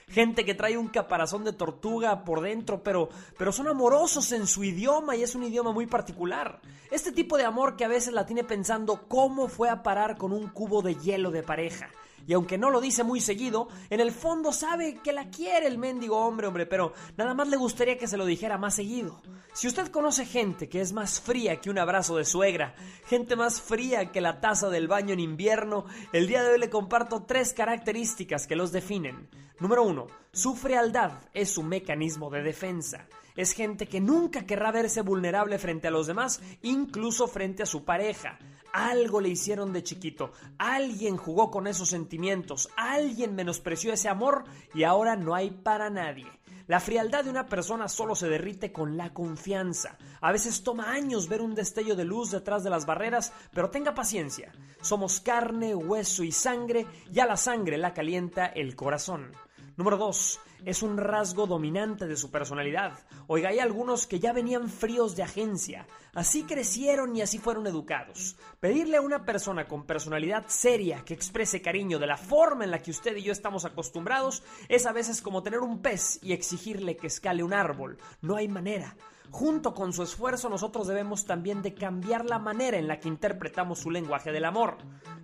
Gente 0.06 0.44
que 0.44 0.54
trae 0.54 0.76
un 0.76 0.88
caparazón 0.88 1.44
de 1.44 1.52
tortuga 1.52 2.24
por 2.24 2.40
dentro, 2.42 2.82
pero, 2.82 3.08
pero 3.38 3.52
son 3.52 3.68
amorosos 3.68 4.32
en 4.32 4.46
su 4.46 4.64
idioma 4.64 5.16
y 5.16 5.22
es 5.22 5.34
un 5.34 5.44
idioma 5.44 5.72
muy 5.72 5.86
particular. 5.86 6.60
Este 6.90 7.12
tipo 7.12 7.38
de 7.38 7.44
amor 7.44 7.76
que 7.76 7.84
a 7.84 7.88
veces 7.88 8.12
la 8.12 8.26
tiene 8.26 8.44
pensando 8.44 9.08
cómo 9.08 9.48
fue 9.48 9.70
a 9.70 9.82
parar 9.82 10.18
con 10.18 10.32
un 10.32 10.48
cubo 10.48 10.82
de 10.82 10.96
hielo 10.96 11.30
de 11.30 11.44
pareja. 11.44 11.88
Y 12.26 12.32
aunque 12.34 12.58
no 12.58 12.70
lo 12.70 12.80
dice 12.80 13.04
muy 13.04 13.20
seguido, 13.20 13.68
en 13.88 14.00
el 14.00 14.12
fondo 14.12 14.52
sabe 14.52 15.00
que 15.02 15.12
la 15.12 15.30
quiere 15.30 15.66
el 15.66 15.78
mendigo 15.78 16.18
hombre, 16.18 16.46
hombre, 16.46 16.66
pero 16.66 16.92
nada 17.16 17.34
más 17.34 17.48
le 17.48 17.56
gustaría 17.56 17.98
que 17.98 18.06
se 18.06 18.16
lo 18.16 18.26
dijera 18.26 18.58
más 18.58 18.74
seguido. 18.74 19.20
Si 19.52 19.66
usted 19.66 19.88
conoce 19.88 20.26
gente 20.26 20.68
que 20.68 20.80
es 20.80 20.92
más 20.92 21.20
fría 21.20 21.60
que 21.60 21.70
un 21.70 21.78
abrazo 21.78 22.16
de 22.16 22.24
suegra, 22.24 22.74
gente 23.06 23.34
más 23.36 23.60
fría 23.60 24.12
que 24.12 24.20
la 24.20 24.40
taza 24.40 24.70
del 24.70 24.86
baño 24.86 25.12
en 25.12 25.20
invierno, 25.20 25.86
el 26.12 26.28
día 26.28 26.42
de 26.42 26.52
hoy 26.52 26.58
le 26.58 26.70
comparto 26.70 27.24
tres 27.24 27.52
características 27.52 28.46
que 28.46 28.56
los 28.56 28.72
definen. 28.72 29.28
Número 29.58 29.82
uno, 29.82 30.06
su 30.32 30.54
frialdad 30.54 31.12
es 31.34 31.50
su 31.50 31.62
mecanismo 31.62 32.30
de 32.30 32.42
defensa. 32.42 33.06
Es 33.40 33.52
gente 33.52 33.86
que 33.86 34.00
nunca 34.02 34.44
querrá 34.44 34.70
verse 34.70 35.00
vulnerable 35.00 35.58
frente 35.58 35.88
a 35.88 35.90
los 35.90 36.06
demás, 36.06 36.42
incluso 36.60 37.26
frente 37.26 37.62
a 37.62 37.66
su 37.66 37.86
pareja. 37.86 38.38
Algo 38.70 39.18
le 39.18 39.30
hicieron 39.30 39.72
de 39.72 39.82
chiquito, 39.82 40.32
alguien 40.58 41.16
jugó 41.16 41.50
con 41.50 41.66
esos 41.66 41.88
sentimientos, 41.88 42.68
alguien 42.76 43.34
menospreció 43.34 43.94
ese 43.94 44.10
amor 44.10 44.44
y 44.74 44.82
ahora 44.82 45.16
no 45.16 45.34
hay 45.34 45.52
para 45.52 45.88
nadie. 45.88 46.26
La 46.66 46.80
frialdad 46.80 47.24
de 47.24 47.30
una 47.30 47.46
persona 47.46 47.88
solo 47.88 48.14
se 48.14 48.28
derrite 48.28 48.72
con 48.72 48.98
la 48.98 49.14
confianza. 49.14 49.96
A 50.20 50.32
veces 50.32 50.62
toma 50.62 50.92
años 50.92 51.26
ver 51.26 51.40
un 51.40 51.54
destello 51.54 51.96
de 51.96 52.04
luz 52.04 52.32
detrás 52.32 52.62
de 52.62 52.68
las 52.68 52.84
barreras, 52.84 53.32
pero 53.54 53.70
tenga 53.70 53.94
paciencia. 53.94 54.52
Somos 54.82 55.18
carne, 55.20 55.74
hueso 55.74 56.24
y 56.24 56.30
sangre, 56.30 56.84
y 57.10 57.20
a 57.20 57.26
la 57.26 57.38
sangre 57.38 57.78
la 57.78 57.94
calienta 57.94 58.44
el 58.44 58.76
corazón. 58.76 59.32
Número 59.80 59.96
2. 59.96 60.40
Es 60.66 60.82
un 60.82 60.98
rasgo 60.98 61.46
dominante 61.46 62.06
de 62.06 62.14
su 62.14 62.30
personalidad. 62.30 62.98
Oiga, 63.28 63.48
hay 63.48 63.60
algunos 63.60 64.06
que 64.06 64.20
ya 64.20 64.34
venían 64.34 64.68
fríos 64.68 65.16
de 65.16 65.22
agencia. 65.22 65.86
Así 66.12 66.42
crecieron 66.42 67.16
y 67.16 67.22
así 67.22 67.38
fueron 67.38 67.66
educados. 67.66 68.36
Pedirle 68.60 68.98
a 68.98 69.00
una 69.00 69.24
persona 69.24 69.66
con 69.66 69.86
personalidad 69.86 70.44
seria 70.48 71.02
que 71.02 71.14
exprese 71.14 71.62
cariño 71.62 71.98
de 71.98 72.08
la 72.08 72.18
forma 72.18 72.64
en 72.64 72.72
la 72.72 72.82
que 72.82 72.90
usted 72.90 73.16
y 73.16 73.22
yo 73.22 73.32
estamos 73.32 73.64
acostumbrados 73.64 74.42
es 74.68 74.84
a 74.84 74.92
veces 74.92 75.22
como 75.22 75.42
tener 75.42 75.60
un 75.60 75.80
pez 75.80 76.18
y 76.20 76.34
exigirle 76.34 76.98
que 76.98 77.06
escale 77.06 77.42
un 77.42 77.54
árbol. 77.54 77.96
No 78.20 78.36
hay 78.36 78.48
manera. 78.48 78.94
Junto 79.30 79.74
con 79.74 79.92
su 79.92 80.02
esfuerzo 80.02 80.48
nosotros 80.48 80.88
debemos 80.88 81.24
también 81.24 81.62
de 81.62 81.74
cambiar 81.74 82.24
la 82.24 82.38
manera 82.38 82.78
en 82.78 82.88
la 82.88 82.98
que 82.98 83.08
interpretamos 83.08 83.78
su 83.78 83.90
lenguaje 83.90 84.32
del 84.32 84.44
amor. 84.44 84.78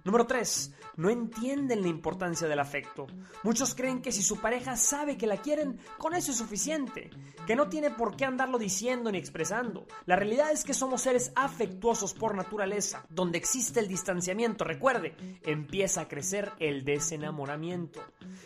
Número 0.04 0.26
3. 0.26 0.74
No 0.96 1.10
entienden 1.10 1.82
la 1.82 1.88
importancia 1.88 2.46
del 2.46 2.60
afecto. 2.60 3.06
Muchos 3.42 3.74
creen 3.74 4.00
que 4.00 4.12
si 4.12 4.22
su 4.22 4.38
pareja 4.38 4.76
sabe 4.76 5.16
que 5.18 5.26
la 5.26 5.38
quieren, 5.38 5.80
con 5.98 6.14
eso 6.14 6.30
es 6.30 6.38
suficiente, 6.38 7.10
que 7.46 7.56
no 7.56 7.68
tiene 7.68 7.90
por 7.90 8.16
qué 8.16 8.24
andarlo 8.24 8.58
diciendo 8.58 9.10
ni 9.10 9.18
expresando. 9.18 9.86
La 10.06 10.16
realidad 10.16 10.52
es 10.52 10.62
que 10.62 10.72
somos 10.72 11.02
seres 11.02 11.32
afectuosos 11.34 12.14
por 12.14 12.34
naturaleza. 12.34 13.04
Donde 13.10 13.38
existe 13.38 13.80
el 13.80 13.88
distanciamiento, 13.88 14.64
recuerde, 14.64 15.16
empieza 15.42 16.02
a 16.02 16.08
crecer 16.08 16.52
el 16.60 16.84
desenamoramiento. 16.84 18.00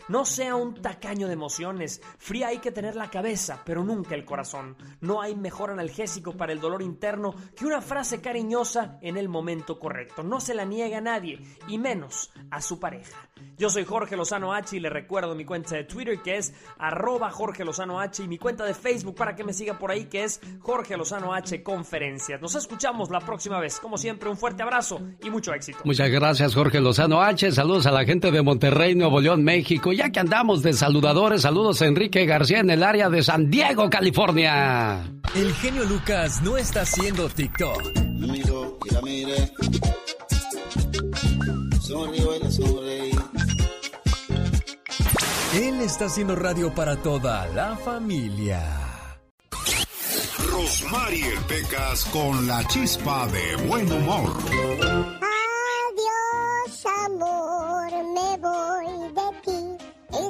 No 0.09 0.25
sea 0.25 0.57
un 0.57 0.81
tacaño 0.81 1.27
de 1.27 1.35
emociones. 1.35 2.01
Fría 2.19 2.49
hay 2.49 2.59
que 2.59 2.73
tener 2.73 2.97
la 2.97 3.11
cabeza, 3.11 3.63
pero 3.65 3.85
nunca 3.85 4.15
el 4.15 4.25
corazón. 4.25 4.77
No 5.01 5.21
hay 5.21 5.37
mejor 5.51 5.73
analgésico 5.73 6.37
para 6.37 6.53
el 6.53 6.61
dolor 6.61 6.81
interno 6.81 7.35
que 7.57 7.67
una 7.67 7.81
frase 7.81 8.21
cariñosa 8.21 9.01
en 9.03 9.17
el 9.17 9.29
momento 9.29 9.81
correcto. 9.81 10.23
No 10.23 10.39
se 10.39 10.55
la 10.55 10.65
niega 10.65 10.99
a 10.99 11.01
nadie, 11.01 11.41
y 11.67 11.77
menos 11.77 12.31
a 12.53 12.63
su 12.63 12.79
pareja. 12.79 13.30
Yo 13.59 13.69
soy 13.69 13.85
Jorge 13.85 14.17
Lozano 14.17 14.53
H 14.55 14.77
y 14.77 14.81
le 14.81 14.89
recuerdo 14.89 15.35
mi 15.35 15.45
cuenta 15.45 15.77
de 15.77 15.85
Twitter 15.85 16.21
que 16.23 16.39
es 16.39 16.55
arroba 16.79 17.31
Jorge 17.31 17.65
Lozano 17.65 18.01
H 18.01 18.23
y 18.23 18.29
mi 18.29 18.39
cuenta 18.39 18.65
de 18.65 18.75
Facebook 18.75 19.15
para 19.15 19.37
que 19.37 19.45
me 19.45 19.53
siga 19.53 19.79
por 19.79 19.91
ahí 19.91 20.07
que 20.07 20.25
es 20.25 20.41
Jorge 20.61 20.97
Lozano 20.97 21.35
H 21.35 21.63
Conferencias. 21.63 22.41
Nos 22.41 22.55
escuchamos 22.55 23.11
la 23.11 23.21
próxima 23.21 23.61
vez. 23.61 23.79
Como 23.81 23.99
siempre, 23.99 24.31
un 24.31 24.37
fuerte 24.37 24.63
abrazo 24.63 25.01
y 25.23 25.31
mucho 25.31 25.53
éxito. 25.53 25.79
Muchas 25.85 26.09
gracias 26.11 26.55
Jorge 26.55 26.81
Lozano 26.81 27.21
H. 27.23 27.53
Saludos 27.53 27.87
a 27.87 27.91
la 27.91 28.05
gente 28.05 28.31
de 28.31 28.43
Monterrey, 28.43 28.95
Nuevo 28.95 29.21
León, 29.21 29.45
México. 29.45 29.93
Ya 29.93 30.11
que 30.11 30.21
andamos 30.21 30.63
de 30.63 30.73
saludadores, 30.73 31.43
saludos 31.43 31.83
a 31.83 31.87
Enrique 31.87 32.25
García 32.27 32.61
en 32.61 32.71
el 32.71 32.83
área 32.83 33.11
de 33.11 33.23
San 33.23 33.51
Diego, 33.51 33.91
California. 33.91 35.05
El 35.35 35.53
genio 35.55 35.85
Lucas 35.85 36.43
no 36.43 36.57
está 36.57 36.83
haciendo 36.83 37.29
TikTok. 37.29 38.11
Él 45.55 45.81
está 45.81 46.05
haciendo 46.05 46.37
radio 46.37 46.73
para 46.73 46.95
toda 46.97 47.47
la 47.49 47.77
familia. 47.77 48.63
Rosmarie 50.49 51.33
Pecas 51.49 52.05
con 52.13 52.47
la 52.47 52.65
chispa 52.69 53.27
de 53.27 53.57
buen 53.67 53.91
humor. 53.91 54.31
Adiós, 55.91 56.87
amor, 57.05 57.91
me 58.15 58.39
voy. 58.39 59.00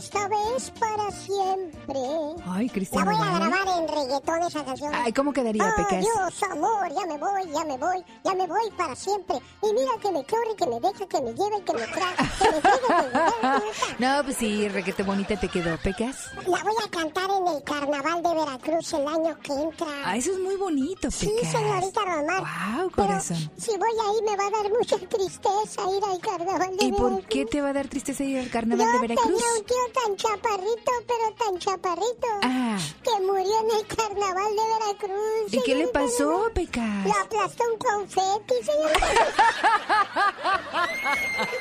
Esta 0.00 0.28
vez 0.28 0.70
para 0.80 1.10
siempre. 1.10 2.00
Ay, 2.46 2.68
Cristian. 2.70 3.04
La 3.06 3.12
voy 3.12 3.26
a 3.28 3.38
grabar 3.38 3.78
en 3.78 3.88
reggaetón 3.88 4.42
esa 4.44 4.64
canción. 4.64 4.94
Ay, 4.94 5.12
¿cómo 5.12 5.32
quedaría, 5.32 5.74
Pecas? 5.76 5.92
Adiós, 6.06 6.42
amor, 6.50 6.88
ya 6.88 7.06
me 7.06 7.18
voy, 7.18 7.52
ya 7.52 7.64
me 7.64 7.76
voy, 7.76 8.04
ya 8.24 8.34
me 8.34 8.46
voy 8.46 8.70
para 8.78 8.96
siempre. 8.96 9.36
Y 9.62 9.72
mira 9.74 9.92
que 10.00 10.10
me 10.10 10.24
corre, 10.24 10.56
que 10.56 10.66
me 10.66 10.80
deja, 10.80 11.06
que 11.06 11.20
me 11.20 11.32
lleve, 11.34 11.62
que 11.64 11.72
me 11.74 11.86
trae, 11.86 12.16
que 12.16 12.48
me 12.50 12.60
lleve, 12.60 12.80
que 12.86 12.94
me 12.96 13.50
lleve. 13.50 13.60
No, 13.98 14.24
pues 14.24 14.36
sí, 14.38 14.68
requete 14.68 15.02
bonita 15.02 15.38
te 15.38 15.48
quedó, 15.48 15.76
Pecas. 15.78 16.16
La 16.46 16.62
voy 16.62 16.74
a 16.84 16.90
cantar 16.90 17.28
en 17.30 17.46
el 17.48 17.62
carnaval 17.62 18.22
de 18.22 18.34
Veracruz 18.34 18.92
el 18.94 19.06
año 19.06 19.38
que 19.42 19.52
entra. 19.52 19.86
Ah, 20.04 20.16
eso 20.16 20.32
es 20.32 20.38
muy 20.38 20.56
bonito, 20.56 21.08
Pecas. 21.10 21.14
Sí, 21.18 21.30
señorita 21.50 22.00
Román. 22.06 22.38
Wow, 22.38 22.90
Pero 22.96 23.08
corazón. 23.08 23.50
si 23.58 23.70
voy 23.76 23.90
ahí 23.90 24.22
me 24.24 24.36
va 24.36 24.46
a 24.46 24.50
dar 24.62 24.70
mucha 24.72 24.96
tristeza 24.96 25.82
ir 25.96 26.04
al 26.10 26.18
carnaval 26.20 26.76
de 26.76 26.84
¿Y 26.86 26.92
por 26.92 27.10
Veracruz. 27.10 27.26
qué 27.28 27.44
te 27.44 27.60
va 27.60 27.68
a 27.68 27.72
dar 27.74 27.88
tristeza 27.88 28.24
ir 28.24 28.38
al 28.38 28.48
carnaval 28.50 28.86
Yo 28.86 28.92
de 28.92 28.98
Veracruz? 29.08 29.26
tenía 29.26 29.52
un 29.58 29.64
tío 29.66 29.76
tan 29.90 30.16
chaparrito, 30.16 30.92
pero 31.06 31.34
tan 31.38 31.58
chaparrito, 31.58 32.26
Ah. 32.42 32.78
que 33.04 33.20
murió 33.24 33.60
en 33.60 33.70
el 33.78 33.86
carnaval 33.86 34.56
de 34.56 34.62
Veracruz. 34.86 35.52
¿Y 35.52 35.62
qué 35.62 35.74
le 35.74 35.88
pasó. 35.88 36.50
Pecas? 36.54 37.04
Lo 37.06 37.12
aplastó 37.12 37.64
un 37.72 37.78
confeti. 37.78 38.54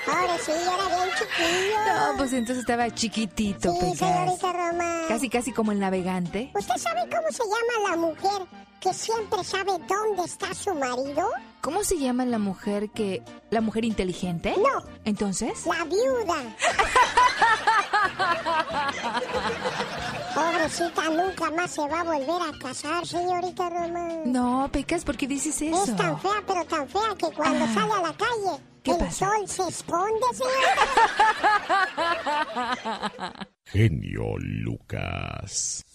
Ahora 0.07 0.37
sí, 0.45 0.51
era 0.51 0.87
bien 0.95 1.09
chiquillo. 1.17 1.85
No, 1.87 2.17
pues 2.17 2.33
entonces 2.33 2.59
estaba 2.59 2.93
chiquitito, 2.93 3.71
Sí, 3.73 3.79
Pecas. 3.79 3.97
señorita 3.99 4.53
Román. 4.53 5.07
Casi, 5.07 5.29
casi 5.29 5.51
como 5.53 5.71
el 5.71 5.79
navegante. 5.79 6.51
¿Usted 6.55 6.75
sabe 6.77 7.01
cómo 7.09 7.27
se 7.31 7.43
llama 7.43 7.89
la 7.89 7.95
mujer 7.97 8.47
que 8.79 8.93
siempre 8.93 9.43
sabe 9.43 9.71
dónde 9.87 10.23
está 10.25 10.53
su 10.53 10.73
marido? 10.75 11.29
¿Cómo 11.61 11.83
se 11.83 11.97
llama 11.97 12.25
la 12.25 12.39
mujer 12.39 12.89
que... 12.91 13.21
¿La 13.49 13.59
mujer 13.61 13.83
inteligente? 13.83 14.55
No. 14.57 14.85
¿Entonces? 15.05 15.65
La 15.65 15.83
viuda. 15.83 16.55
Pobrecita, 20.35 21.03
nunca 21.09 21.51
más 21.51 21.71
se 21.71 21.81
va 21.87 22.01
a 22.01 22.03
volver 22.03 22.41
a 22.53 22.59
casar, 22.59 23.05
señorita 23.05 23.69
Román. 23.69 24.31
No, 24.31 24.69
Pecas, 24.71 25.03
¿por 25.03 25.17
qué 25.17 25.27
dices 25.27 25.61
eso? 25.61 25.83
Es 25.83 25.95
tan 25.95 26.19
fea, 26.19 26.41
pero 26.47 26.63
tan 26.65 26.87
fea 26.87 27.15
que 27.17 27.27
cuando 27.35 27.65
Ah. 27.65 27.73
sale 27.73 27.93
a 27.93 28.01
la 28.07 28.13
calle, 28.13 28.63
¿Qué 28.83 28.91
el 28.91 28.97
pasa? 28.97 29.25
sol 29.27 29.47
se 29.47 29.67
esconde, 29.69 30.25
señorita. 30.33 30.85
Genio 33.65 34.37
Lucas. 34.37 35.85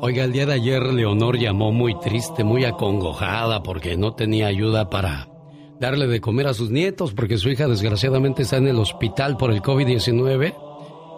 Oiga, 0.00 0.24
el 0.24 0.32
día 0.32 0.46
de 0.46 0.54
ayer 0.54 0.82
Leonor 0.82 1.38
llamó 1.38 1.72
muy 1.72 1.98
triste, 2.00 2.44
muy 2.44 2.64
acongojada 2.64 3.62
porque 3.62 3.96
no 3.96 4.14
tenía 4.14 4.48
ayuda 4.48 4.90
para 4.90 5.28
darle 5.80 6.06
de 6.06 6.20
comer 6.20 6.48
a 6.48 6.54
sus 6.54 6.70
nietos 6.70 7.12
porque 7.14 7.38
su 7.38 7.48
hija 7.48 7.66
desgraciadamente 7.66 8.42
está 8.42 8.56
en 8.58 8.68
el 8.68 8.78
hospital 8.78 9.36
por 9.36 9.50
el 9.52 9.62
COVID-19 9.62 10.54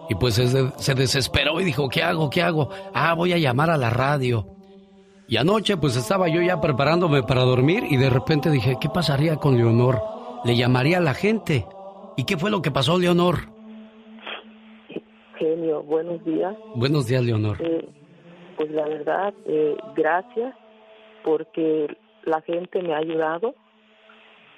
y 0.09 0.15
pues 0.15 0.35
se, 0.35 0.71
se 0.77 0.95
desesperó 0.95 1.61
y 1.61 1.65
dijo, 1.65 1.89
¿qué 1.89 2.03
hago? 2.03 2.31
¿Qué 2.31 2.43
hago? 2.43 2.69
Ah, 2.93 3.15
voy 3.15 3.33
a 3.33 3.39
llamar 3.39 3.71
a 3.71 3.77
la 3.77 3.91
radio. 3.91 4.47
Y 5.27 5.37
anoche 5.39 5.77
pues 5.77 5.97
estaba 5.97 6.29
yo 6.29 6.43
ya 6.43 6.61
preparándome 6.61 7.23
para 7.23 7.43
dormir 7.43 7.85
y 7.89 7.97
de 7.97 8.11
repente 8.11 8.51
dije, 8.51 8.77
¿qué 8.81 8.89
pasaría 8.89 9.37
con 9.37 9.57
Leonor? 9.57 10.01
Le 10.45 10.57
llamaría 10.57 10.99
a 10.99 11.01
la 11.01 11.15
gente. 11.15 11.65
¿Y 12.17 12.25
qué 12.25 12.37
fue 12.37 12.51
lo 12.51 12.61
que 12.61 12.71
pasó, 12.71 12.99
Leonor? 12.99 13.37
Genio, 15.39 15.83
buenos 15.83 16.23
días. 16.25 16.55
Buenos 16.75 17.07
días, 17.07 17.25
Leonor. 17.25 17.57
Eh, 17.61 17.89
pues 18.57 18.71
la 18.71 18.87
verdad, 18.87 19.35
eh, 19.47 19.77
gracias 19.97 20.55
porque 21.25 21.97
la 22.25 22.43
gente 22.43 22.83
me 22.83 22.95
ha 22.95 22.99
ayudado. 22.99 23.55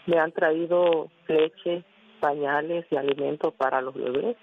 Me 0.06 0.18
han 0.18 0.32
traído 0.32 1.08
leche, 1.28 1.84
pañales 2.20 2.86
y 2.90 2.96
alimentos 2.96 3.54
para 3.54 3.80
los 3.80 3.94
bebés. 3.94 4.36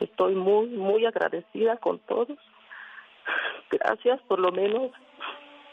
Estoy 0.00 0.34
muy, 0.34 0.68
muy 0.68 1.06
agradecida 1.06 1.76
con 1.78 1.98
todos. 2.00 2.38
Gracias, 3.70 4.20
por 4.22 4.38
lo 4.38 4.52
menos 4.52 4.92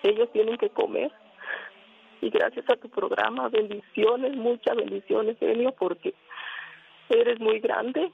ellos 0.04 0.32
tienen 0.32 0.58
que 0.58 0.70
comer. 0.70 1.12
Y 2.22 2.30
gracias 2.30 2.70
a 2.70 2.78
tu 2.78 2.90
programa, 2.90 3.50
bendiciones, 3.50 4.36
muchas 4.36 4.78
bendiciones, 4.78 5.38
genio, 5.40 5.74
porque 5.78 6.14
eres 7.10 7.40
muy 7.40 7.60
grande. 7.60 8.12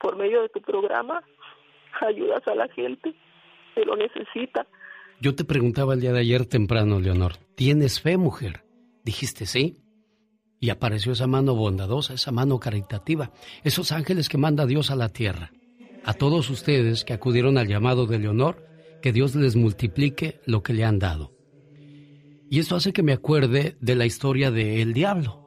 Por 0.00 0.16
medio 0.16 0.42
de 0.42 0.48
tu 0.48 0.62
programa, 0.62 1.22
ayudas 2.00 2.46
a 2.48 2.54
la 2.54 2.68
gente 2.68 3.14
que 3.74 3.84
lo 3.84 3.96
necesita. 3.96 4.66
Yo 5.20 5.34
te 5.34 5.44
preguntaba 5.44 5.92
el 5.92 6.00
día 6.00 6.12
de 6.12 6.20
ayer 6.20 6.46
temprano, 6.46 6.98
Leonor, 6.98 7.32
¿tienes 7.54 8.00
fe, 8.00 8.16
mujer? 8.16 8.62
Dijiste 9.04 9.44
sí. 9.44 9.76
Y 10.62 10.68
apareció 10.68 11.12
esa 11.12 11.26
mano 11.26 11.54
bondadosa, 11.54 12.12
esa 12.12 12.32
mano 12.32 12.60
caritativa, 12.60 13.32
esos 13.64 13.92
ángeles 13.92 14.28
que 14.28 14.36
manda 14.36 14.66
Dios 14.66 14.90
a 14.90 14.96
la 14.96 15.08
tierra. 15.08 15.52
A 16.04 16.12
todos 16.12 16.50
ustedes 16.50 17.04
que 17.04 17.14
acudieron 17.14 17.56
al 17.56 17.66
llamado 17.66 18.06
de 18.06 18.18
Leonor, 18.18 18.66
que 19.00 19.10
Dios 19.10 19.34
les 19.34 19.56
multiplique 19.56 20.42
lo 20.44 20.62
que 20.62 20.74
le 20.74 20.84
han 20.84 20.98
dado. 20.98 21.32
Y 22.50 22.58
esto 22.58 22.76
hace 22.76 22.92
que 22.92 23.02
me 23.02 23.14
acuerde 23.14 23.78
de 23.80 23.94
la 23.94 24.04
historia 24.04 24.50
de 24.50 24.82
El 24.82 24.92
Diablo. 24.92 25.40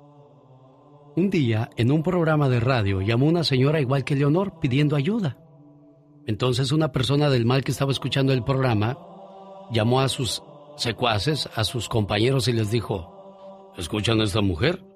Un 1.16 1.30
día, 1.30 1.70
en 1.78 1.92
un 1.92 2.02
programa 2.02 2.50
de 2.50 2.60
radio, 2.60 3.02
llamó 3.02 3.28
una 3.28 3.44
señora 3.44 3.80
igual 3.80 4.04
que 4.04 4.16
Leonor 4.16 4.60
pidiendo 4.60 4.96
ayuda. 4.96 5.38
Entonces 6.26 6.72
una 6.72 6.92
persona 6.92 7.30
del 7.30 7.46
mal 7.46 7.64
que 7.64 7.72
estaba 7.72 7.92
escuchando 7.92 8.34
el 8.34 8.44
programa 8.44 8.98
llamó 9.72 10.02
a 10.02 10.10
sus 10.10 10.42
secuaces, 10.76 11.50
a 11.54 11.66
sus 11.66 11.88
compañeros 11.88 12.48
y 12.48 12.54
les 12.54 12.72
dijo, 12.72 13.72
¿escuchan 13.78 14.20
a 14.20 14.24
esta 14.24 14.42
mujer? 14.42 14.93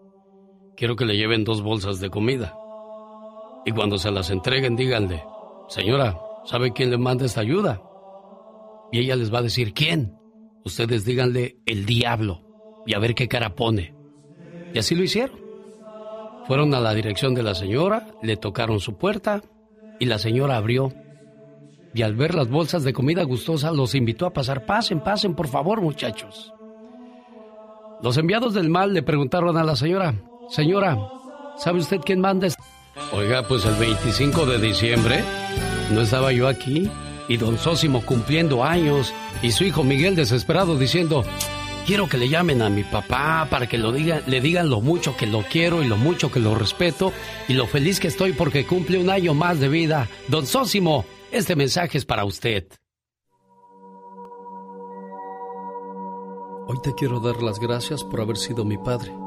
Quiero 0.78 0.95
que 0.95 1.06
le 1.06 1.18
lleven 1.18 1.44
dos 1.44 1.64
bolsas 1.64 1.99
de 1.99 2.12
comida. 2.12 2.56
Y 3.66 3.72
cuando 3.72 3.98
se 3.98 4.12
las 4.12 4.30
entreguen, 4.30 4.76
díganle, 4.76 5.24
señora, 5.68 6.20
¿sabe 6.45 6.72
quién 6.72 6.91
le 6.91 6.99
manda 6.99 7.26
esta 7.26 7.41
ayuda? 7.41 7.82
Y 8.91 8.99
ella 8.99 9.16
les 9.16 9.34
va 9.34 9.40
a 9.40 9.41
decir, 9.41 9.74
¿quién? 9.74 10.16
Ustedes 10.64 11.04
díganle, 11.04 11.58
el 11.66 11.88
diablo, 11.88 12.44
y 12.86 12.94
a 12.94 12.99
ver 12.99 13.16
qué 13.16 13.28
cara 13.28 13.56
pone. 13.56 13.95
Y 14.72 14.78
así 14.78 14.94
lo 14.94 15.04
hicieron. 15.04 15.40
Fueron 16.45 16.74
a 16.76 16.80
la 16.80 16.94
dirección 16.94 17.34
de 17.34 17.41
la 17.41 17.56
señora, 17.56 18.08
le 18.22 18.38
tocaron 18.38 18.80
su 18.80 18.98
puerta 18.98 19.41
y 19.99 20.06
la 20.06 20.20
señora 20.20 20.58
abrió. 20.58 20.94
Y 21.95 22.04
al 22.04 22.16
ver 22.16 22.36
las 22.36 22.49
bolsas 22.49 22.84
de 22.84 22.94
comida 22.94 23.24
gustosa 23.24 23.72
los 23.72 23.95
invitó 23.95 24.28
a 24.28 24.34
pasar. 24.34 24.68
Pasen, 24.68 24.99
pasen, 24.99 25.34
por 25.34 25.48
favor, 25.48 25.82
muchachos. 25.82 26.54
Los 28.04 28.16
enviados 28.18 28.54
del 28.54 28.70
mal 28.70 28.94
le 28.94 29.02
preguntaron 29.02 29.58
a 29.58 29.64
la 29.64 29.76
señora, 29.76 30.14
señora, 30.49 30.98
¿sabe 31.57 31.80
usted 31.80 31.99
quién 32.03 32.19
manda? 32.19 32.48
esta-?" 32.48 32.64
Oiga, 33.14 33.48
pues 33.48 33.65
el 33.65 33.76
25 33.76 34.45
de 34.45 34.60
diciembre 34.60 35.24
no 35.91 36.02
estaba 36.02 36.32
yo 36.32 36.48
aquí 36.48 36.90
y 37.28 37.38
don 37.38 37.57
Sósimo 37.57 38.06
cumpliendo 38.06 38.64
años 38.64 39.14
y 39.41 39.52
su 39.52 39.64
hijo 39.64 39.84
Miguel 39.84 40.15
desesperado 40.15 40.78
diciendo, 40.78 41.24
quiero 41.86 42.07
que 42.10 42.18
le 42.18 42.30
llamen 42.30 42.61
a 42.61 42.69
mi 42.69 42.84
papá 42.84 43.48
para 43.49 43.68
que 43.68 43.78
lo 43.78 43.91
diga, 43.91 44.22
le 44.28 44.41
digan 44.41 44.69
lo 44.69 44.82
mucho 44.82 45.15
que 45.15 45.28
lo 45.28 45.44
quiero 45.44 45.84
y 45.84 45.88
lo 45.88 45.98
mucho 45.98 46.32
que 46.32 46.40
lo 46.40 46.56
respeto 46.56 47.14
y 47.48 47.53
lo 47.53 47.68
feliz 47.68 47.99
que 47.99 48.07
estoy 48.07 48.34
porque 48.34 48.65
cumple 48.65 48.98
un 48.98 49.10
año 49.10 49.34
más 49.34 49.60
de 49.60 49.69
vida. 49.69 50.07
Don 50.28 50.45
Sósimo, 50.45 51.06
este 51.32 51.56
mensaje 51.56 51.98
es 51.98 52.06
para 52.06 52.26
usted. 52.26 52.68
Hoy 56.69 56.78
te 56.84 56.94
quiero 56.94 57.22
dar 57.22 57.41
las 57.41 57.60
gracias 57.60 58.03
por 58.03 58.19
haber 58.19 58.36
sido 58.36 58.65
mi 58.65 58.78
padre. 58.78 59.27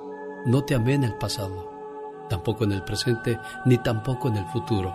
No 0.43 0.63
te 0.63 0.73
amé 0.73 0.95
en 0.95 1.03
el 1.03 1.13
pasado, 1.13 1.71
tampoco 2.27 2.63
en 2.63 2.71
el 2.71 2.83
presente, 2.83 3.39
ni 3.63 3.77
tampoco 3.77 4.27
en 4.27 4.37
el 4.37 4.45
futuro, 4.47 4.91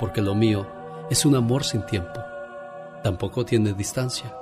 porque 0.00 0.22
lo 0.22 0.34
mío 0.34 0.66
es 1.10 1.26
un 1.26 1.36
amor 1.36 1.62
sin 1.62 1.84
tiempo. 1.84 2.20
Tampoco 3.04 3.44
tiene 3.44 3.74
distancia. 3.74 4.34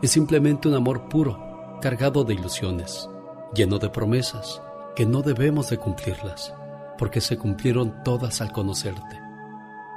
Es 0.00 0.12
simplemente 0.12 0.66
un 0.66 0.74
amor 0.74 1.10
puro, 1.10 1.78
cargado 1.82 2.24
de 2.24 2.32
ilusiones, 2.32 3.10
lleno 3.54 3.78
de 3.78 3.90
promesas 3.90 4.62
que 4.94 5.04
no 5.04 5.20
debemos 5.20 5.68
de 5.68 5.76
cumplirlas, 5.76 6.54
porque 6.96 7.20
se 7.20 7.36
cumplieron 7.36 8.02
todas 8.02 8.40
al 8.40 8.52
conocerte. 8.52 9.20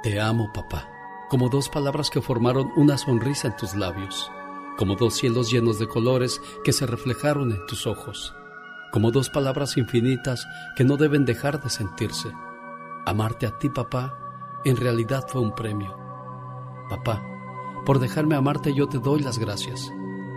Te 0.02 0.20
amo, 0.20 0.50
papá, 0.52 0.90
como 1.30 1.48
dos 1.48 1.70
palabras 1.70 2.10
que 2.10 2.20
formaron 2.20 2.70
una 2.76 2.98
sonrisa 2.98 3.48
en 3.48 3.56
tus 3.56 3.74
labios, 3.74 4.30
como 4.76 4.96
dos 4.96 5.14
cielos 5.14 5.50
llenos 5.50 5.78
de 5.78 5.88
colores 5.88 6.38
que 6.64 6.74
se 6.74 6.84
reflejaron 6.84 7.50
en 7.52 7.64
tus 7.66 7.86
ojos 7.86 8.34
como 8.90 9.10
dos 9.10 9.30
palabras 9.30 9.76
infinitas 9.76 10.46
que 10.76 10.84
no 10.84 10.96
deben 10.96 11.24
dejar 11.24 11.62
de 11.62 11.70
sentirse. 11.70 12.32
Amarte 13.06 13.46
a 13.46 13.58
ti, 13.58 13.68
papá, 13.68 14.16
en 14.64 14.76
realidad 14.76 15.24
fue 15.28 15.40
un 15.40 15.54
premio. 15.54 15.96
Papá, 16.88 17.22
por 17.86 17.98
dejarme 17.98 18.34
amarte 18.34 18.74
yo 18.74 18.88
te 18.88 18.98
doy 18.98 19.20
las 19.20 19.38
gracias 19.38 19.92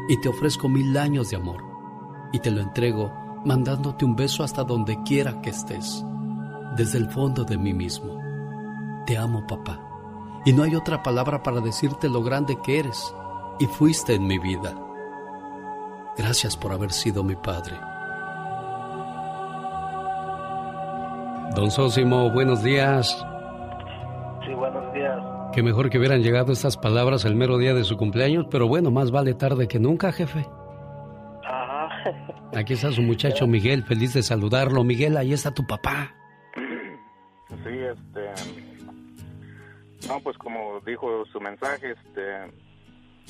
y 0.08 0.20
te 0.22 0.30
ofrezco 0.30 0.70
mil 0.70 0.96
años 0.98 1.30
de 1.30 1.38
amor 1.38 1.64
y 2.32 2.40
te 2.40 2.52
lo 2.52 2.62
entrego 2.62 3.12
mandándote 3.46 4.06
un 4.06 4.16
beso 4.16 4.44
hasta 4.44 4.64
donde 4.64 5.02
quiera 5.04 5.42
que 5.42 5.50
estés, 5.50 6.04
desde 6.78 6.98
el 6.98 7.10
fondo 7.10 7.44
de 7.44 7.58
mí 7.58 7.74
mismo. 7.74 8.18
Te 9.06 9.18
amo, 9.18 9.46
papá, 9.46 9.80
y 10.46 10.54
no 10.54 10.64
hay 10.64 10.76
otra 10.76 11.04
palabra 11.04 11.44
para 11.44 11.60
decirte 11.60 12.10
lo 12.10 12.24
grande 12.24 12.58
que 12.64 12.80
eres 12.80 13.14
y 13.60 13.66
fuiste 13.66 14.16
en 14.16 14.26
mi 14.28 14.40
vida. 14.40 14.74
Gracias 16.18 16.56
por 16.56 16.72
haber 16.72 16.92
sido 16.92 17.24
mi 17.24 17.36
padre. 17.36 17.93
Don 21.56 21.70
Sósimo, 21.70 22.32
buenos 22.32 22.64
días. 22.64 23.24
Sí, 24.44 24.54
buenos 24.56 24.92
días. 24.92 25.20
Qué 25.54 25.62
mejor 25.62 25.92
que 25.92 26.00
hubieran 26.00 26.24
llegado 26.24 26.52
estas 26.52 26.78
palabras 26.78 27.26
el 27.26 27.36
mero 27.36 27.60
día 27.60 27.76
de 27.76 27.84
su 27.84 27.96
cumpleaños, 27.96 28.48
pero 28.50 28.68
bueno, 28.68 28.90
más 28.90 29.12
vale 29.12 29.36
tarde 29.36 29.68
que 29.68 29.78
nunca, 29.78 30.12
jefe. 30.12 30.48
Ajá. 31.44 31.90
Aquí 32.56 32.74
está 32.74 32.92
su 32.92 33.02
muchacho 33.04 33.46
Miguel, 33.46 33.84
feliz 33.84 34.16
de 34.16 34.24
saludarlo. 34.24 34.84
Miguel, 34.84 35.16
ahí 35.16 35.32
está 35.32 35.54
tu 35.54 35.66
papá. 35.68 36.16
Sí, 36.56 37.70
este. 37.70 38.32
No, 40.08 40.20
pues 40.22 40.36
como 40.40 40.80
dijo 40.80 41.24
su 41.32 41.40
mensaje, 41.40 41.92
este. 41.92 42.52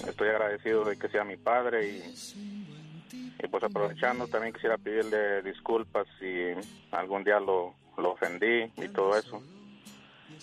Estoy 0.08 0.30
agradecido 0.30 0.86
de 0.86 0.98
que 0.98 1.10
sea 1.10 1.26
mi 1.26 1.36
padre 1.36 1.90
y. 1.90 2.02
Y 3.44 3.48
pues 3.48 3.62
aprovechando 3.62 4.28
también 4.28 4.54
quisiera 4.54 4.78
pedirle 4.78 5.42
disculpas 5.42 6.08
si 6.18 6.54
algún 6.92 7.26
día 7.26 7.42
lo, 7.42 7.76
lo 7.98 8.12
ofendí 8.12 8.72
y 8.78 8.88
todo 8.90 9.18
eso. 9.18 9.42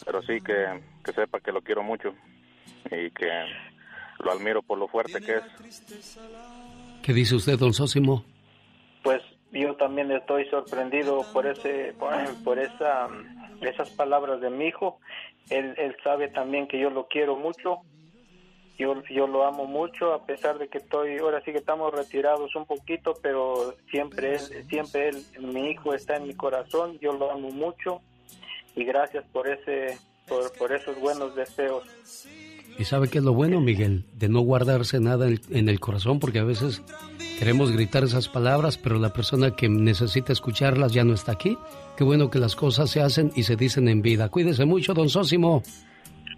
Pero 0.05 0.23
sí 0.23 0.41
que, 0.41 0.81
que 1.05 1.13
sepa 1.13 1.41
que 1.41 1.53
lo 1.53 1.63
quiero 1.63 1.83
mucho 1.83 2.15
y 2.87 3.11
que 3.11 3.29
lo 4.19 4.33
admiro 4.33 4.63
por 4.63 4.79
lo 4.79 4.89
fuerte 4.89 5.21
que 5.21 5.37
es. 5.37 6.21
¿Qué 7.03 7.13
dice 7.13 7.35
usted, 7.35 7.59
don 7.59 7.73
Sósimo? 7.73 8.25
Pues 9.03 9.23
yo 9.53 9.75
también 9.77 10.11
estoy 10.13 10.49
sorprendido 10.49 11.25
por 11.33 11.47
ese 11.47 11.95
por, 11.99 12.13
por 12.45 12.59
esa 12.59 13.09
esas 13.61 13.91
palabras 13.91 14.41
de 14.41 14.51
mi 14.51 14.67
hijo. 14.67 15.01
Él, 15.51 15.75
él 15.77 15.97
sabe 16.05 16.29
también 16.29 16.69
que 16.69 16.79
yo 16.79 16.91
lo 16.91 17.09
quiero 17.09 17.37
mucho. 17.37 17.79
Yo, 18.81 18.95
yo 19.11 19.27
lo 19.27 19.45
amo 19.45 19.67
mucho 19.67 20.15
a 20.15 20.25
pesar 20.25 20.59
de 20.59 20.69
que 20.69 20.79
estoy 20.79 21.19
ahora 21.19 21.43
sí 21.45 21.53
que 21.53 21.59
estamos 21.59 21.93
retirados 21.93 22.57
un 22.57 22.65
poquito, 22.65 23.13
pero 23.21 23.75
siempre 23.91 24.37
él, 24.37 24.41
siempre 24.71 25.11
él, 25.11 25.23
mi 25.39 25.73
hijo 25.73 25.93
está 25.93 26.17
en 26.17 26.27
mi 26.27 26.33
corazón. 26.33 26.99
Yo 26.99 27.13
lo 27.13 27.31
amo 27.31 27.51
mucho 27.51 28.01
y 28.75 28.85
gracias 28.85 29.23
por 29.35 29.49
ese 29.49 29.99
por, 30.27 30.51
por 30.57 30.73
esos 30.73 30.99
buenos 30.99 31.37
deseos. 31.37 31.85
¿Y 32.79 32.85
sabe 32.85 33.09
qué 33.09 33.19
es 33.19 33.25
lo 33.25 33.35
bueno, 33.35 33.61
Miguel? 33.61 34.07
De 34.15 34.31
no 34.31 34.41
guardarse 34.41 34.99
nada 34.99 35.29
en, 35.29 35.43
en 35.51 35.69
el 35.69 35.79
corazón, 35.79 36.19
porque 36.19 36.39
a 36.39 36.45
veces 36.45 36.83
queremos 37.39 37.73
gritar 37.73 38.05
esas 38.05 38.31
palabras, 38.31 38.79
pero 38.79 38.99
la 38.99 39.13
persona 39.13 39.55
que 39.55 39.69
necesita 39.69 40.33
escucharlas 40.33 40.95
ya 40.95 41.05
no 41.05 41.13
está 41.13 41.33
aquí. 41.33 41.59
Qué 41.99 42.05
bueno 42.05 42.31
que 42.31 42.39
las 42.39 42.57
cosas 42.57 42.89
se 42.89 43.03
hacen 43.03 43.31
y 43.37 43.43
se 43.43 43.57
dicen 43.57 43.89
en 43.89 44.01
vida. 44.01 44.31
Cuídese 44.31 44.65
mucho, 44.65 44.95
don 44.95 45.11
Sósimo. 45.11 45.63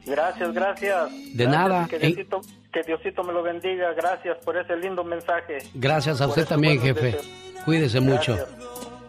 Gracias, 0.07 0.53
gracias. 0.53 1.11
De 1.11 1.45
Gracias, 1.45 1.51
nada. 1.51 1.87
Que 1.89 1.99
Diosito, 1.99 2.41
que 2.73 2.83
Diosito 2.83 3.23
me 3.25 3.33
lo 3.33 3.43
bendiga. 3.43 3.93
Gracias 3.95 4.37
por 4.45 4.57
ese 4.57 4.77
lindo 4.77 5.05
mensaje. 5.05 5.59
Gracias 5.75 6.21
a 6.21 6.27
usted 6.27 6.47
también, 6.47 6.81
jefe. 6.81 7.13
deseos. 7.13 7.29
Cuídese 7.65 8.01
mucho. 8.01 8.37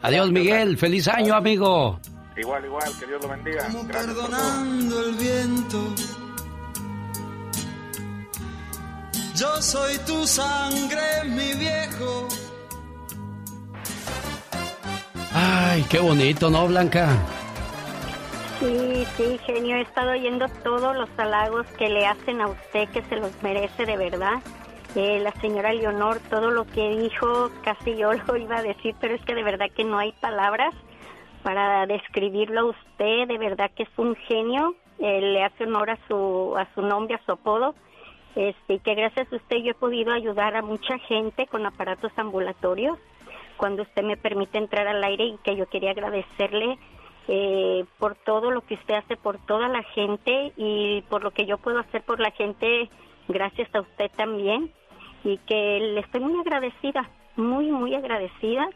Adiós, 0.02 0.32
Miguel. 0.32 0.78
Feliz 0.78 1.08
año, 1.08 1.34
amigo. 1.36 2.00
Igual, 2.38 2.66
igual, 2.66 2.92
que 3.00 3.06
Dios 3.08 3.22
lo 3.22 3.30
bendiga. 3.30 3.64
Gracias. 3.64 4.06
Perdonando 4.06 5.06
el 5.06 5.16
viento. 5.16 5.94
Yo 9.36 9.62
soy 9.62 9.98
tu 10.06 10.28
sangre, 10.28 11.24
mi 11.26 11.54
viejo. 11.54 12.28
Ay, 15.34 15.84
qué 15.90 16.00
bonito, 16.00 16.50
¿no, 16.52 16.68
Blanca? 16.68 17.18
Sí, 18.64 19.06
sí, 19.18 19.38
genio, 19.46 19.76
he 19.76 19.82
estado 19.82 20.12
oyendo 20.12 20.46
todos 20.64 20.96
los 20.96 21.10
halagos 21.18 21.68
que 21.78 21.90
le 21.90 22.08
hacen 22.08 22.40
a 22.40 22.48
usted, 22.48 22.88
que 22.92 23.02
se 23.02 23.18
los 23.18 23.44
merece 23.44 23.86
de 23.86 23.98
verdad. 23.98 24.42
Eh, 24.96 25.20
la 25.20 25.34
señora 25.42 25.74
Leonor, 25.74 26.22
todo 26.30 26.50
lo 26.50 26.64
que 26.64 26.98
dijo, 26.98 27.50
casi 27.62 27.98
yo 27.98 28.14
lo 28.28 28.38
iba 28.38 28.60
a 28.60 28.64
decir, 28.64 28.96
pero 29.02 29.16
es 29.16 29.26
que 29.26 29.36
de 29.36 29.44
verdad 29.44 29.66
que 29.76 29.84
no 29.84 29.98
hay 29.98 30.14
palabras 30.14 30.74
para 31.44 31.86
describirlo 31.88 32.62
a 32.62 32.66
usted, 32.70 33.28
de 33.28 33.38
verdad 33.38 33.70
que 33.76 33.84
es 33.84 33.90
un 33.98 34.16
genio, 34.16 34.76
eh, 35.00 35.20
le 35.20 35.44
hace 35.44 35.66
honor 35.66 35.90
a 35.90 36.00
su, 36.08 36.56
a 36.58 36.66
su 36.74 36.84
nombre, 36.84 37.16
a 37.16 37.26
su 37.26 37.34
apodo, 37.34 37.76
este, 38.38 38.80
que 38.80 38.96
gracias 38.96 39.28
a 39.30 39.36
usted 39.36 39.58
yo 39.58 39.72
he 39.72 39.76
podido 39.76 40.14
ayudar 40.14 40.56
a 40.56 40.62
mucha 40.62 40.98
gente 41.00 41.48
con 41.48 41.66
aparatos 41.66 42.14
ambulatorios, 42.16 42.98
cuando 43.58 43.82
usted 43.82 44.04
me 44.04 44.16
permite 44.16 44.58
entrar 44.58 44.88
al 44.88 45.04
aire 45.04 45.26
y 45.26 45.38
que 45.44 45.58
yo 45.58 45.68
quería 45.68 45.92
agradecerle 45.92 46.80
eh, 47.28 47.86
por 48.00 48.16
todo 48.16 48.52
lo 48.52 48.62
que 48.62 48.76
usted 48.76 48.96
hace 48.96 49.16
por 49.16 49.38
toda 49.46 49.68
la 49.70 49.84
gente 49.84 50.52
y 50.58 51.02
por 51.10 51.24
lo 51.24 51.32
que 51.32 51.46
yo 51.46 51.58
puedo 51.58 51.80
hacer 51.80 52.02
por 52.04 52.20
la 52.20 52.32
gente 52.32 52.90
gracias 53.28 53.74
a 53.74 53.82
usted 53.82 54.12
también 54.16 54.72
y 55.24 55.38
que 55.38 55.80
le 55.80 56.02
estoy 56.02 56.22
muy 56.22 56.40
agradecida, 56.40 57.10
muy, 57.36 57.72
muy 57.72 57.96
agradecida 57.96 58.68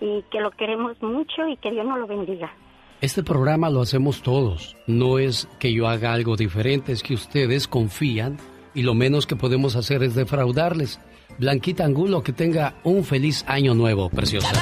y 0.00 0.22
que 0.30 0.40
lo 0.40 0.50
queremos 0.50 1.00
mucho 1.02 1.46
y 1.46 1.56
que 1.56 1.70
Dios 1.70 1.84
nos 1.84 1.98
lo 1.98 2.06
bendiga. 2.06 2.52
Este 3.00 3.22
programa 3.22 3.70
lo 3.70 3.80
hacemos 3.80 4.22
todos. 4.22 4.76
No 4.86 5.18
es 5.18 5.48
que 5.58 5.72
yo 5.72 5.88
haga 5.88 6.12
algo 6.12 6.36
diferente, 6.36 6.92
es 6.92 7.02
que 7.02 7.14
ustedes 7.14 7.66
confían 7.66 8.38
y 8.74 8.82
lo 8.82 8.94
menos 8.94 9.26
que 9.26 9.36
podemos 9.36 9.76
hacer 9.76 10.02
es 10.02 10.14
defraudarles. 10.14 11.00
Blanquita 11.38 11.84
Angulo, 11.84 12.22
que 12.22 12.32
tenga 12.32 12.74
un 12.84 13.04
feliz 13.04 13.44
año 13.46 13.74
nuevo, 13.74 14.10
preciosa. 14.10 14.52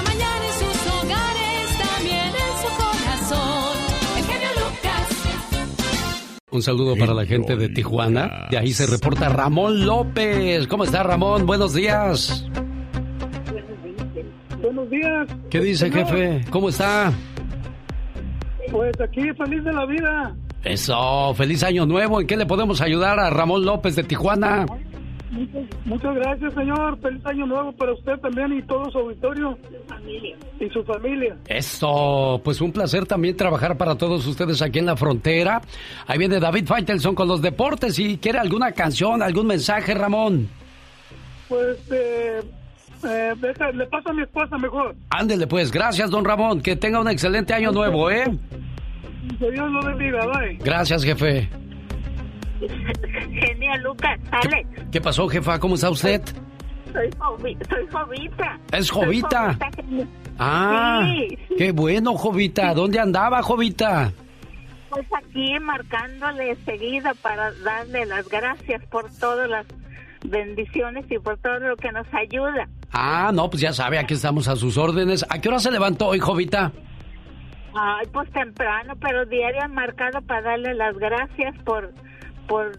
Un 6.50 6.62
saludo 6.62 6.96
para 6.96 7.12
la 7.12 7.26
gente 7.26 7.56
de 7.56 7.68
Tijuana. 7.68 8.46
De 8.50 8.56
ahí 8.56 8.72
se 8.72 8.86
reporta 8.86 9.28
Ramón 9.28 9.84
López. 9.84 10.66
¿Cómo 10.66 10.84
está 10.84 11.02
Ramón? 11.02 11.44
Buenos 11.44 11.74
días. 11.74 12.46
Buenos 14.62 14.88
días. 14.88 15.28
¿Qué 15.50 15.60
dice, 15.60 15.90
jefe? 15.90 16.40
¿Cómo 16.50 16.70
está? 16.70 17.12
Pues 18.70 18.98
aquí 19.00 19.22
feliz 19.36 19.62
de 19.62 19.72
la 19.72 19.84
vida. 19.84 20.34
Eso, 20.64 21.34
feliz 21.34 21.62
año 21.62 21.84
nuevo. 21.84 22.20
¿En 22.20 22.26
qué 22.26 22.36
le 22.36 22.46
podemos 22.46 22.80
ayudar 22.80 23.20
a 23.20 23.28
Ramón 23.28 23.64
López 23.64 23.94
de 23.96 24.04
Tijuana? 24.04 24.66
Muchas, 25.30 25.64
muchas 25.84 26.14
gracias, 26.14 26.54
señor. 26.54 26.98
Feliz 27.00 27.24
año 27.26 27.46
nuevo 27.46 27.72
para 27.72 27.92
usted 27.92 28.16
también 28.18 28.52
y 28.58 28.62
todo 28.62 28.90
su 28.90 28.98
auditorio. 28.98 29.58
Y 30.60 30.68
su 30.70 30.82
familia. 30.84 31.36
Esto, 31.46 32.40
pues 32.42 32.60
un 32.60 32.72
placer 32.72 33.04
también 33.06 33.36
trabajar 33.36 33.76
para 33.76 33.94
todos 33.96 34.26
ustedes 34.26 34.62
aquí 34.62 34.78
en 34.78 34.86
la 34.86 34.96
frontera. 34.96 35.60
Ahí 36.06 36.18
viene 36.18 36.40
David 36.40 36.66
Faitelson 36.66 37.14
con 37.14 37.28
los 37.28 37.42
deportes 37.42 37.98
y 37.98 38.16
quiere 38.18 38.38
alguna 38.38 38.72
canción, 38.72 39.22
algún 39.22 39.46
mensaje, 39.46 39.94
Ramón. 39.94 40.48
Pues 41.48 41.78
eh, 41.92 42.40
eh, 43.04 43.34
deja- 43.40 43.70
le 43.72 43.86
paso 43.86 44.10
a 44.10 44.12
mi 44.14 44.22
esposa 44.22 44.56
mejor. 44.58 44.94
Ándele 45.10 45.46
pues, 45.46 45.70
gracias 45.70 46.10
don 46.10 46.24
Ramón, 46.24 46.60
que 46.62 46.74
tenga 46.76 47.00
un 47.00 47.08
excelente 47.08 47.52
año 47.54 47.70
nuevo, 47.70 48.10
¿eh? 48.10 48.24
Que 49.38 49.50
Dios 49.50 49.70
lo 49.70 49.82
bendiga. 49.84 50.26
Bye. 50.26 50.56
Gracias, 50.64 51.04
jefe. 51.04 51.48
Genio 53.32 53.76
Lucas, 53.82 54.18
Alex, 54.30 54.68
¿Qué 54.90 55.00
pasó, 55.00 55.28
jefa? 55.28 55.58
¿Cómo 55.58 55.74
está 55.76 55.90
usted? 55.90 56.22
soy, 56.92 57.08
Jovi- 57.10 57.68
soy 57.68 57.86
Jovita. 57.92 58.58
¿Es 58.72 58.86
Soy 58.86 59.04
Jovita? 59.04 59.58
Ah, 60.38 61.02
Sí, 61.04 61.38
qué 61.58 61.72
bueno, 61.72 62.14
Jovita. 62.14 62.72
¿Dónde 62.74 62.98
andaba, 62.98 63.42
Jovita? 63.42 64.10
Pues 64.90 65.06
aquí 65.22 65.58
marcándole 65.60 66.56
seguido 66.64 67.10
para 67.20 67.52
darle 67.62 68.06
las 68.06 68.26
gracias 68.28 68.82
por 68.86 69.10
todas 69.20 69.48
las 69.50 69.66
bendiciones 70.24 71.04
y 71.10 71.18
por 71.18 71.36
todo 71.38 71.58
lo 71.60 71.76
que 71.76 71.92
nos 71.92 72.06
ayuda. 72.14 72.68
Ah, 72.90 73.30
no, 73.34 73.50
pues 73.50 73.60
ya 73.60 73.72
sabe, 73.74 73.98
aquí 73.98 74.14
estamos 74.14 74.48
a 74.48 74.56
sus 74.56 74.78
órdenes. 74.78 75.26
¿A 75.28 75.40
qué 75.40 75.48
hora 75.50 75.58
se 75.58 75.70
levantó 75.70 76.06
hoy, 76.06 76.18
Jovita? 76.20 76.72
Ay, 77.74 78.06
pues 78.12 78.30
temprano, 78.32 78.94
pero 79.00 79.26
diario 79.26 79.68
marcado 79.68 80.22
para 80.22 80.40
darle 80.42 80.72
las 80.74 80.96
gracias 80.96 81.54
por, 81.64 81.92
por 82.48 82.72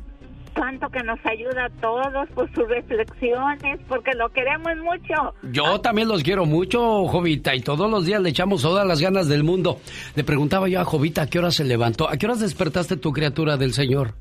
tanto 0.53 0.89
que 0.89 1.01
nos 1.03 1.19
ayuda 1.25 1.65
a 1.65 1.69
todos, 1.81 2.27
por 2.35 2.53
sus 2.53 2.67
reflexiones, 2.67 3.79
porque 3.87 4.11
lo 4.15 4.29
queremos 4.29 4.75
mucho. 4.77 5.33
Yo 5.43 5.79
también 5.79 6.07
los 6.07 6.23
quiero 6.23 6.45
mucho, 6.45 7.05
Jovita, 7.07 7.55
y 7.55 7.61
todos 7.61 7.89
los 7.89 8.05
días 8.05 8.21
le 8.21 8.29
echamos 8.29 8.61
todas 8.61 8.85
las 8.85 8.99
ganas 8.99 9.29
del 9.29 9.43
mundo. 9.43 9.79
Le 10.15 10.23
preguntaba 10.23 10.67
yo 10.67 10.81
a 10.81 10.83
Jovita 10.83 11.23
a 11.23 11.27
qué 11.27 11.39
hora 11.39 11.51
se 11.51 11.63
levantó. 11.63 12.09
¿A 12.09 12.17
qué 12.17 12.25
horas 12.25 12.41
despertaste 12.41 12.97
tu 12.97 13.13
criatura 13.13 13.55
del 13.55 13.73
Señor? 13.73 14.15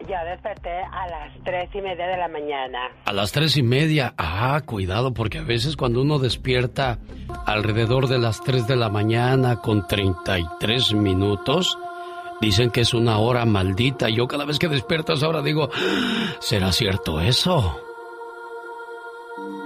Yo 0.00 0.16
desperté 0.28 0.70
a 0.70 1.06
las 1.08 1.44
tres 1.44 1.68
y 1.74 1.80
media 1.80 2.06
de 2.06 2.16
la 2.16 2.28
mañana. 2.28 2.78
A 3.04 3.12
las 3.12 3.32
tres 3.32 3.56
y 3.56 3.62
media. 3.62 4.14
Ah, 4.18 4.60
cuidado, 4.64 5.14
porque 5.14 5.38
a 5.38 5.42
veces 5.44 5.76
cuando 5.76 6.02
uno 6.02 6.18
despierta 6.18 6.98
alrededor 7.46 8.08
de 8.08 8.18
las 8.18 8.40
tres 8.40 8.66
de 8.66 8.76
la 8.76 8.88
mañana 8.88 9.60
con 9.60 9.86
33 9.86 10.94
minutos, 10.94 11.78
dicen 12.40 12.70
que 12.70 12.82
es 12.82 12.94
una 12.94 13.18
hora 13.18 13.44
maldita. 13.44 14.08
Yo 14.08 14.26
cada 14.26 14.44
vez 14.44 14.58
que 14.58 14.68
despierto 14.68 15.12
a 15.12 15.16
esa 15.16 15.28
hora 15.28 15.42
digo, 15.42 15.70
¿será 16.40 16.72
cierto 16.72 17.20
eso? 17.20 17.76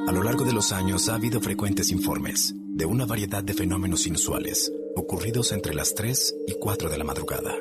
A 0.06 0.12
lo 0.12 0.22
largo 0.22 0.44
de 0.44 0.52
los 0.52 0.72
años 0.72 1.09
ha 1.09 1.14
habido 1.14 1.40
frecuentes 1.40 1.90
informes 1.90 2.55
de 2.56 2.84
una 2.84 3.06
variedad 3.06 3.42
de 3.42 3.55
fenómenos 3.55 4.06
inusuales 4.06 4.70
ocurridos 4.96 5.52
entre 5.52 5.74
las 5.74 5.94
3 5.94 6.36
y 6.46 6.55
4 6.55 6.88
de 6.88 6.98
la 6.98 7.05
madrugada. 7.05 7.55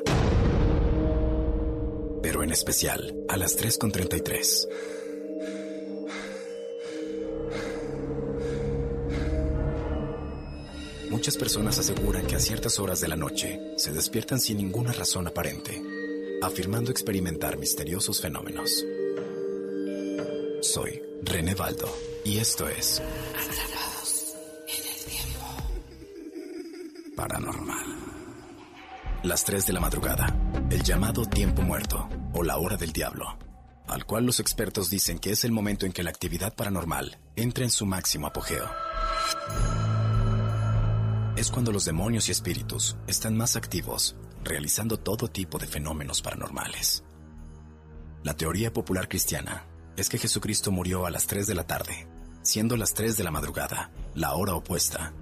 Pero 2.22 2.42
en 2.42 2.50
especial 2.50 3.14
a 3.28 3.36
las 3.36 3.58
3.33. 3.58 4.68
Muchas 11.10 11.36
personas 11.36 11.78
aseguran 11.78 12.26
que 12.26 12.36
a 12.36 12.40
ciertas 12.40 12.78
horas 12.78 13.00
de 13.00 13.08
la 13.08 13.16
noche 13.16 13.60
se 13.76 13.92
despiertan 13.92 14.40
sin 14.40 14.56
ninguna 14.58 14.92
razón 14.92 15.26
aparente, 15.26 15.82
afirmando 16.42 16.90
experimentar 16.90 17.58
misteriosos 17.58 18.20
fenómenos. 18.20 18.84
Soy 20.60 21.02
René 21.22 21.54
Baldo 21.54 21.94
y 22.24 22.38
esto 22.38 22.68
es 22.68 23.02
Paranormal. 27.14 27.86
Las 29.22 29.44
3 29.44 29.66
de 29.66 29.72
la 29.72 29.80
madrugada, 29.80 30.36
el 30.70 30.82
llamado 30.82 31.24
tiempo 31.24 31.62
muerto 31.62 32.08
o 32.32 32.42
la 32.42 32.58
hora 32.58 32.76
del 32.76 32.92
diablo, 32.92 33.38
al 33.86 34.04
cual 34.04 34.26
los 34.26 34.40
expertos 34.40 34.90
dicen 34.90 35.18
que 35.18 35.30
es 35.30 35.44
el 35.44 35.52
momento 35.52 35.86
en 35.86 35.92
que 35.92 36.02
la 36.02 36.10
actividad 36.10 36.54
paranormal 36.54 37.16
entra 37.36 37.64
en 37.64 37.70
su 37.70 37.86
máximo 37.86 38.26
apogeo. 38.26 38.68
Es 41.36 41.50
cuando 41.50 41.72
los 41.72 41.84
demonios 41.84 42.28
y 42.28 42.32
espíritus 42.32 42.96
están 43.08 43.36
más 43.36 43.56
activos, 43.56 44.14
realizando 44.44 44.98
todo 44.98 45.26
tipo 45.26 45.58
de 45.58 45.66
fenómenos 45.66 46.22
paranormales. 46.22 47.02
La 48.22 48.36
teoría 48.36 48.72
popular 48.72 49.08
cristiana 49.08 49.66
es 49.96 50.08
que 50.08 50.18
Jesucristo 50.18 50.70
murió 50.70 51.06
a 51.06 51.10
las 51.10 51.26
3 51.26 51.48
de 51.48 51.54
la 51.54 51.66
tarde, 51.66 52.06
siendo 52.42 52.76
las 52.76 52.94
3 52.94 53.16
de 53.16 53.24
la 53.24 53.32
madrugada, 53.32 53.90
la 54.14 54.34
hora 54.34 54.54
opuesta. 54.54 55.12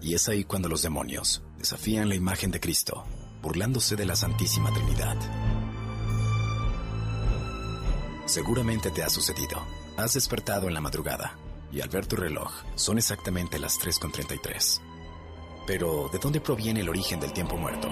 Y 0.00 0.14
es 0.14 0.28
ahí 0.28 0.42
cuando 0.42 0.68
los 0.68 0.82
demonios 0.82 1.44
desafían 1.58 2.08
la 2.08 2.16
imagen 2.16 2.50
de 2.50 2.58
Cristo, 2.58 3.04
burlándose 3.40 3.94
de 3.94 4.04
la 4.04 4.16
Santísima 4.16 4.72
Trinidad. 4.74 5.16
Seguramente 8.26 8.90
te 8.90 9.04
ha 9.04 9.08
sucedido. 9.08 9.62
Has 9.96 10.14
despertado 10.14 10.66
en 10.66 10.74
la 10.74 10.80
madrugada 10.80 11.38
y 11.70 11.82
al 11.82 11.88
ver 11.88 12.06
tu 12.06 12.16
reloj 12.16 12.52
son 12.74 12.98
exactamente 12.98 13.60
las 13.60 13.78
3.33. 13.78 14.91
Pero, 15.66 16.08
¿de 16.12 16.18
dónde 16.18 16.40
proviene 16.40 16.80
el 16.80 16.88
origen 16.88 17.20
del 17.20 17.32
tiempo 17.32 17.56
muerto? 17.56 17.88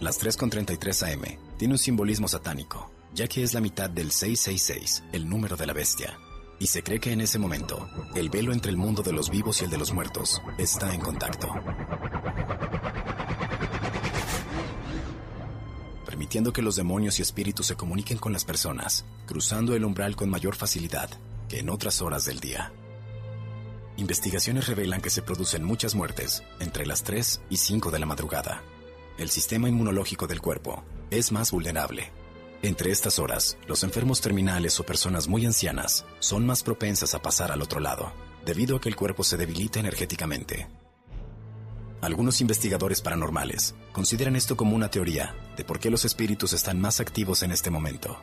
Las 0.00 0.20
3.33 0.20 1.12
am 1.12 1.22
tiene 1.56 1.74
un 1.74 1.78
simbolismo 1.78 2.28
satánico, 2.28 2.90
ya 3.12 3.26
que 3.28 3.42
es 3.42 3.54
la 3.54 3.60
mitad 3.60 3.90
del 3.90 4.10
666, 4.10 5.04
el 5.12 5.28
número 5.28 5.56
de 5.56 5.66
la 5.66 5.72
bestia. 5.72 6.18
Y 6.60 6.66
se 6.66 6.82
cree 6.82 6.98
que 6.98 7.12
en 7.12 7.20
ese 7.20 7.38
momento, 7.38 7.88
el 8.16 8.28
velo 8.30 8.52
entre 8.52 8.70
el 8.70 8.76
mundo 8.76 9.02
de 9.02 9.12
los 9.12 9.30
vivos 9.30 9.60
y 9.60 9.64
el 9.64 9.70
de 9.70 9.78
los 9.78 9.92
muertos 9.92 10.42
está 10.56 10.92
en 10.92 11.00
contacto. 11.00 11.48
Permitiendo 16.04 16.52
que 16.52 16.62
los 16.62 16.74
demonios 16.74 17.20
y 17.20 17.22
espíritus 17.22 17.66
se 17.66 17.76
comuniquen 17.76 18.18
con 18.18 18.32
las 18.32 18.44
personas, 18.44 19.04
cruzando 19.26 19.76
el 19.76 19.84
umbral 19.84 20.16
con 20.16 20.28
mayor 20.28 20.56
facilidad 20.56 21.08
que 21.48 21.60
en 21.60 21.70
otras 21.70 22.02
horas 22.02 22.24
del 22.24 22.40
día. 22.40 22.72
Investigaciones 23.98 24.68
revelan 24.68 25.00
que 25.00 25.10
se 25.10 25.22
producen 25.22 25.64
muchas 25.64 25.96
muertes 25.96 26.44
entre 26.60 26.86
las 26.86 27.02
3 27.02 27.40
y 27.50 27.56
5 27.56 27.90
de 27.90 27.98
la 27.98 28.06
madrugada. 28.06 28.62
El 29.18 29.28
sistema 29.28 29.68
inmunológico 29.68 30.28
del 30.28 30.40
cuerpo 30.40 30.84
es 31.10 31.32
más 31.32 31.50
vulnerable. 31.50 32.12
Entre 32.62 32.92
estas 32.92 33.18
horas, 33.18 33.58
los 33.66 33.82
enfermos 33.82 34.20
terminales 34.20 34.78
o 34.78 34.86
personas 34.86 35.26
muy 35.26 35.44
ancianas 35.46 36.06
son 36.20 36.46
más 36.46 36.62
propensas 36.62 37.16
a 37.16 37.22
pasar 37.22 37.50
al 37.50 37.60
otro 37.60 37.80
lado, 37.80 38.12
debido 38.46 38.76
a 38.76 38.80
que 38.80 38.88
el 38.88 38.94
cuerpo 38.94 39.24
se 39.24 39.36
debilita 39.36 39.80
energéticamente. 39.80 40.68
Algunos 42.00 42.40
investigadores 42.40 43.00
paranormales 43.00 43.74
consideran 43.90 44.36
esto 44.36 44.56
como 44.56 44.76
una 44.76 44.92
teoría 44.92 45.34
de 45.56 45.64
por 45.64 45.80
qué 45.80 45.90
los 45.90 46.04
espíritus 46.04 46.52
están 46.52 46.80
más 46.80 47.00
activos 47.00 47.42
en 47.42 47.50
este 47.50 47.70
momento. 47.70 48.16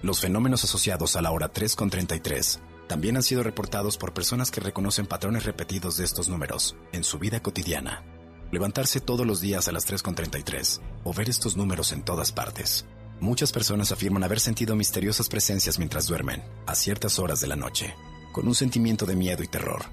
Los 0.00 0.20
fenómenos 0.20 0.64
asociados 0.64 1.16
a 1.16 1.20
la 1.20 1.32
hora 1.32 1.52
3.33 1.52 2.60
también 2.88 3.16
han 3.16 3.22
sido 3.22 3.42
reportados 3.42 3.98
por 3.98 4.14
personas 4.14 4.50
que 4.50 4.60
reconocen 4.60 5.06
patrones 5.06 5.44
repetidos 5.44 5.98
de 5.98 6.04
estos 6.04 6.28
números 6.28 6.74
en 6.92 7.04
su 7.04 7.18
vida 7.18 7.40
cotidiana. 7.40 8.02
Levantarse 8.50 9.00
todos 9.00 9.26
los 9.26 9.40
días 9.40 9.68
a 9.68 9.72
las 9.72 9.86
3.33 9.86 10.80
o 11.04 11.12
ver 11.12 11.28
estos 11.28 11.56
números 11.56 11.92
en 11.92 12.02
todas 12.02 12.32
partes. 12.32 12.86
Muchas 13.20 13.52
personas 13.52 13.92
afirman 13.92 14.24
haber 14.24 14.40
sentido 14.40 14.74
misteriosas 14.74 15.28
presencias 15.28 15.78
mientras 15.78 16.06
duermen, 16.06 16.42
a 16.66 16.74
ciertas 16.74 17.18
horas 17.18 17.40
de 17.40 17.46
la 17.46 17.56
noche, 17.56 17.94
con 18.32 18.48
un 18.48 18.54
sentimiento 18.54 19.04
de 19.04 19.16
miedo 19.16 19.42
y 19.42 19.48
terror. 19.48 19.84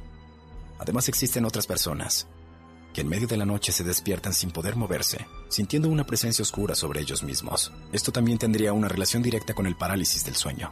Además 0.79 1.09
existen 1.09 1.45
otras 1.45 1.67
personas 1.67 2.27
que 2.93 3.01
en 3.01 3.09
medio 3.09 3.27
de 3.27 3.35
la 3.35 3.45
noche 3.45 3.73
se 3.73 3.83
despiertan 3.83 4.33
sin 4.33 4.51
poder 4.51 4.77
moverse, 4.77 5.27
sintiendo 5.49 5.89
una 5.89 6.05
presencia 6.05 6.43
oscura 6.43 6.75
sobre 6.75 7.01
ellos 7.01 7.23
mismos. 7.23 7.73
Esto 7.91 8.13
también 8.13 8.37
tendría 8.37 8.71
una 8.71 8.87
relación 8.87 9.21
directa 9.21 9.53
con 9.53 9.67
el 9.67 9.75
parálisis 9.75 10.23
del 10.23 10.37
sueño. 10.37 10.71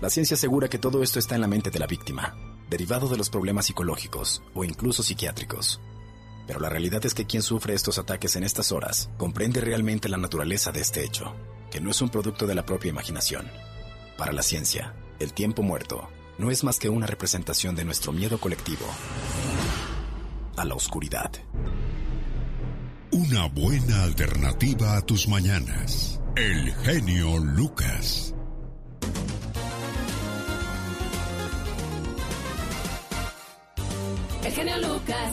La 0.00 0.10
ciencia 0.10 0.36
asegura 0.36 0.68
que 0.68 0.78
todo 0.78 1.02
esto 1.02 1.18
está 1.18 1.34
en 1.34 1.40
la 1.40 1.48
mente 1.48 1.70
de 1.70 1.80
la 1.80 1.88
víctima, 1.88 2.36
derivado 2.70 3.08
de 3.08 3.16
los 3.16 3.30
problemas 3.30 3.66
psicológicos 3.66 4.42
o 4.54 4.62
incluso 4.62 5.02
psiquiátricos. 5.02 5.80
Pero 6.46 6.60
la 6.60 6.68
realidad 6.68 7.04
es 7.04 7.14
que 7.14 7.26
quien 7.26 7.42
sufre 7.42 7.74
estos 7.74 7.98
ataques 7.98 8.36
en 8.36 8.44
estas 8.44 8.70
horas 8.70 9.10
comprende 9.18 9.60
realmente 9.60 10.08
la 10.08 10.16
naturaleza 10.16 10.70
de 10.70 10.82
este 10.82 11.04
hecho, 11.04 11.34
que 11.72 11.80
no 11.80 11.90
es 11.90 12.00
un 12.00 12.10
producto 12.10 12.46
de 12.46 12.54
la 12.54 12.64
propia 12.64 12.90
imaginación. 12.90 13.50
Para 14.16 14.32
la 14.32 14.42
ciencia, 14.42 14.94
el 15.18 15.32
tiempo 15.32 15.62
muerto 15.62 16.08
no 16.38 16.52
es 16.52 16.62
más 16.62 16.78
que 16.78 16.88
una 16.88 17.08
representación 17.08 17.74
de 17.74 17.84
nuestro 17.84 18.12
miedo 18.12 18.38
colectivo 18.38 18.86
a 20.56 20.64
la 20.64 20.74
oscuridad. 20.74 21.32
Una 23.10 23.48
buena 23.48 24.04
alternativa 24.04 24.96
a 24.96 25.02
tus 25.02 25.26
mañanas. 25.26 26.20
El 26.36 26.72
genio 26.84 27.38
Lucas. 27.38 28.32
El 34.48 34.54
genio 34.54 34.78
Lucas. 34.78 35.32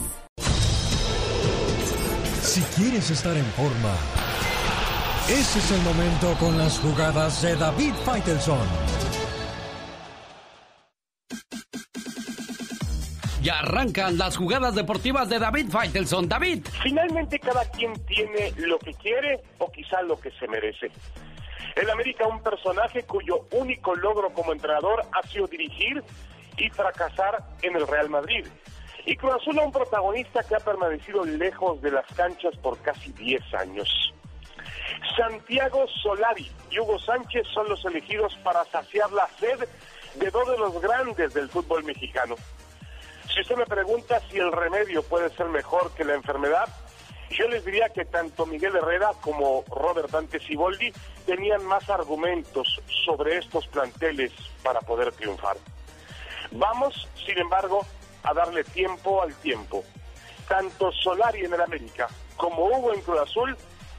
Si 2.42 2.60
quieres 2.76 3.10
estar 3.10 3.34
en 3.34 3.46
forma, 3.46 3.94
ese 5.26 5.58
es 5.58 5.72
el 5.72 5.80
momento 5.80 6.34
con 6.38 6.58
las 6.58 6.78
jugadas 6.80 7.40
de 7.40 7.56
David 7.56 7.94
Faitelson. 8.04 8.68
Ya 13.40 13.60
arrancan 13.60 14.18
las 14.18 14.36
jugadas 14.36 14.74
deportivas 14.74 15.30
de 15.30 15.38
David 15.38 15.70
Faitelson. 15.70 16.28
David. 16.28 16.66
Finalmente 16.82 17.38
cada 17.38 17.64
quien 17.70 17.94
tiene 18.04 18.52
lo 18.58 18.78
que 18.78 18.92
quiere 18.92 19.42
o 19.56 19.72
quizá 19.72 20.02
lo 20.02 20.20
que 20.20 20.30
se 20.32 20.46
merece. 20.46 20.90
El 21.74 21.88
América, 21.88 22.26
un 22.26 22.42
personaje 22.42 23.04
cuyo 23.04 23.46
único 23.52 23.94
logro 23.94 24.28
como 24.34 24.52
entrenador 24.52 25.06
ha 25.10 25.26
sido 25.26 25.46
dirigir 25.46 26.04
y 26.58 26.68
fracasar 26.68 27.42
en 27.62 27.76
el 27.76 27.88
Real 27.88 28.10
Madrid. 28.10 28.44
Y 29.06 29.16
Cruz 29.16 29.34
Azul 29.34 29.58
a 29.58 29.62
un 29.62 29.72
protagonista 29.72 30.42
que 30.42 30.56
ha 30.56 30.60
permanecido 30.60 31.24
lejos 31.24 31.80
de 31.80 31.92
las 31.92 32.06
canchas 32.14 32.56
por 32.58 32.76
casi 32.78 33.12
10 33.12 33.54
años. 33.54 34.12
Santiago 35.16 35.86
Solari 36.02 36.50
y 36.70 36.80
Hugo 36.80 36.98
Sánchez 36.98 37.46
son 37.54 37.68
los 37.68 37.84
elegidos 37.84 38.36
para 38.42 38.64
saciar 38.64 39.10
la 39.12 39.28
sed 39.38 39.66
de 40.16 40.30
dos 40.30 40.48
de 40.50 40.58
los 40.58 40.80
grandes 40.80 41.32
del 41.32 41.48
fútbol 41.48 41.84
mexicano. 41.84 42.34
Si 43.32 43.40
usted 43.40 43.56
me 43.56 43.66
pregunta 43.66 44.20
si 44.30 44.38
el 44.38 44.50
remedio 44.50 45.02
puede 45.02 45.30
ser 45.30 45.46
mejor 45.46 45.92
que 45.94 46.04
la 46.04 46.14
enfermedad, 46.14 46.68
yo 47.30 47.48
les 47.48 47.64
diría 47.64 47.88
que 47.90 48.04
tanto 48.04 48.46
Miguel 48.46 48.76
Herrera 48.76 49.10
como 49.20 49.64
Robert 49.68 50.10
Dante 50.10 50.40
Siboldi 50.40 50.92
tenían 51.26 51.64
más 51.64 51.88
argumentos 51.90 52.80
sobre 53.04 53.36
estos 53.38 53.66
planteles 53.68 54.32
para 54.62 54.80
poder 54.80 55.12
triunfar. 55.12 55.56
Vamos, 56.52 57.08
sin 57.26 57.38
embargo, 57.38 57.84
a 58.26 58.34
darle 58.34 58.64
tiempo 58.64 59.22
al 59.22 59.34
tiempo. 59.36 59.84
Tanto 60.48 60.92
Solari 60.92 61.44
en 61.44 61.54
el 61.54 61.60
América 61.60 62.08
como 62.36 62.66
Hugo 62.66 62.92
en 62.92 63.00
Cruz 63.00 63.20
Azul 63.20 63.56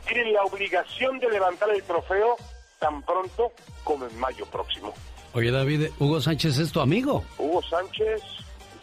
tienen 0.08 0.34
la 0.34 0.44
obligación 0.44 1.20
de 1.20 1.30
levantar 1.30 1.70
el 1.70 1.84
trofeo 1.84 2.38
tan 2.80 3.02
pronto 3.02 3.52
como 3.84 4.06
en 4.06 4.18
mayo 4.20 4.46
próximo. 4.46 4.94
Oye 5.34 5.52
David, 5.52 5.90
Hugo 6.00 6.22
Sánchez 6.22 6.58
es 6.60 6.72
tu 6.72 6.80
amigo. 6.80 7.24
Hugo 7.38 7.62
Sánchez, 7.64 8.22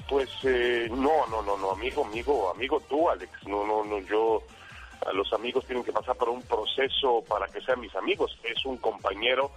pues 0.09 0.29
eh, 0.45 0.89
no, 0.91 1.27
no, 1.29 1.43
no, 1.43 1.57
no, 1.57 1.71
amigo, 1.71 2.05
amigo, 2.05 2.51
amigo 2.51 2.81
tú, 2.89 3.09
Alex. 3.09 3.31
No, 3.47 3.67
no, 3.67 3.85
no, 3.85 3.99
yo, 4.01 4.43
a 5.07 5.13
los 5.13 5.33
amigos 5.33 5.65
tienen 5.67 5.85
que 5.85 5.93
pasar 5.93 6.17
por 6.17 6.29
un 6.29 6.43
proceso 6.43 7.25
para 7.29 7.47
que 7.47 7.61
sean 7.63 7.81
mis 7.81 7.95
amigos. 7.97 8.39
Es 8.43 8.65
un 8.67 8.77
compañero 8.77 9.51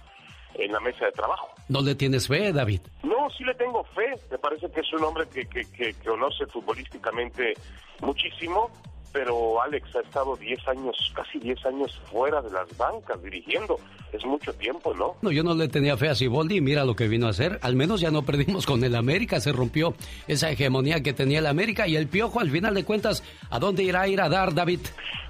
en 0.54 0.72
la 0.72 0.80
mesa 0.80 1.06
de 1.06 1.12
trabajo. 1.12 1.48
¿No 1.68 1.82
le 1.82 1.94
tienes 1.94 2.28
fe, 2.28 2.52
David? 2.52 2.80
No, 3.02 3.28
sí 3.30 3.44
le 3.44 3.54
tengo 3.54 3.84
fe. 3.84 4.14
Me 4.30 4.38
parece 4.38 4.70
que 4.70 4.80
es 4.80 4.92
un 4.92 5.04
hombre 5.04 5.28
que, 5.28 5.46
que, 5.46 5.64
que, 5.70 5.92
que 5.94 6.08
conoce 6.08 6.46
futbolísticamente 6.46 7.54
muchísimo 8.00 8.70
pero 9.12 9.60
Alex 9.62 9.96
ha 9.96 10.00
estado 10.00 10.36
10 10.36 10.68
años, 10.68 11.12
casi 11.14 11.38
10 11.38 11.66
años 11.66 12.00
fuera 12.10 12.42
de 12.42 12.50
las 12.50 12.76
bancas 12.76 13.22
dirigiendo. 13.22 13.78
Es 14.12 14.24
mucho 14.24 14.52
tiempo, 14.54 14.94
¿no? 14.94 15.16
No, 15.20 15.30
yo 15.30 15.42
no 15.42 15.54
le 15.54 15.68
tenía 15.68 15.96
fe 15.96 16.08
a 16.08 16.14
Siboldi 16.14 16.56
y 16.56 16.60
mira 16.60 16.84
lo 16.84 16.96
que 16.96 17.08
vino 17.08 17.26
a 17.26 17.30
hacer. 17.30 17.58
Al 17.62 17.76
menos 17.76 18.00
ya 18.00 18.10
no 18.10 18.22
perdimos 18.22 18.64
con 18.66 18.82
el 18.82 18.94
América, 18.94 19.40
se 19.40 19.52
rompió 19.52 19.94
esa 20.26 20.50
hegemonía 20.50 21.02
que 21.02 21.12
tenía 21.12 21.40
el 21.40 21.46
América 21.46 21.86
y 21.86 21.96
el 21.96 22.08
Piojo, 22.08 22.40
al 22.40 22.50
final 22.50 22.74
de 22.74 22.84
cuentas, 22.84 23.22
¿a 23.50 23.58
dónde 23.58 23.82
irá 23.82 24.02
a 24.02 24.08
ir 24.08 24.20
a 24.20 24.28
dar, 24.28 24.54
David? 24.54 24.80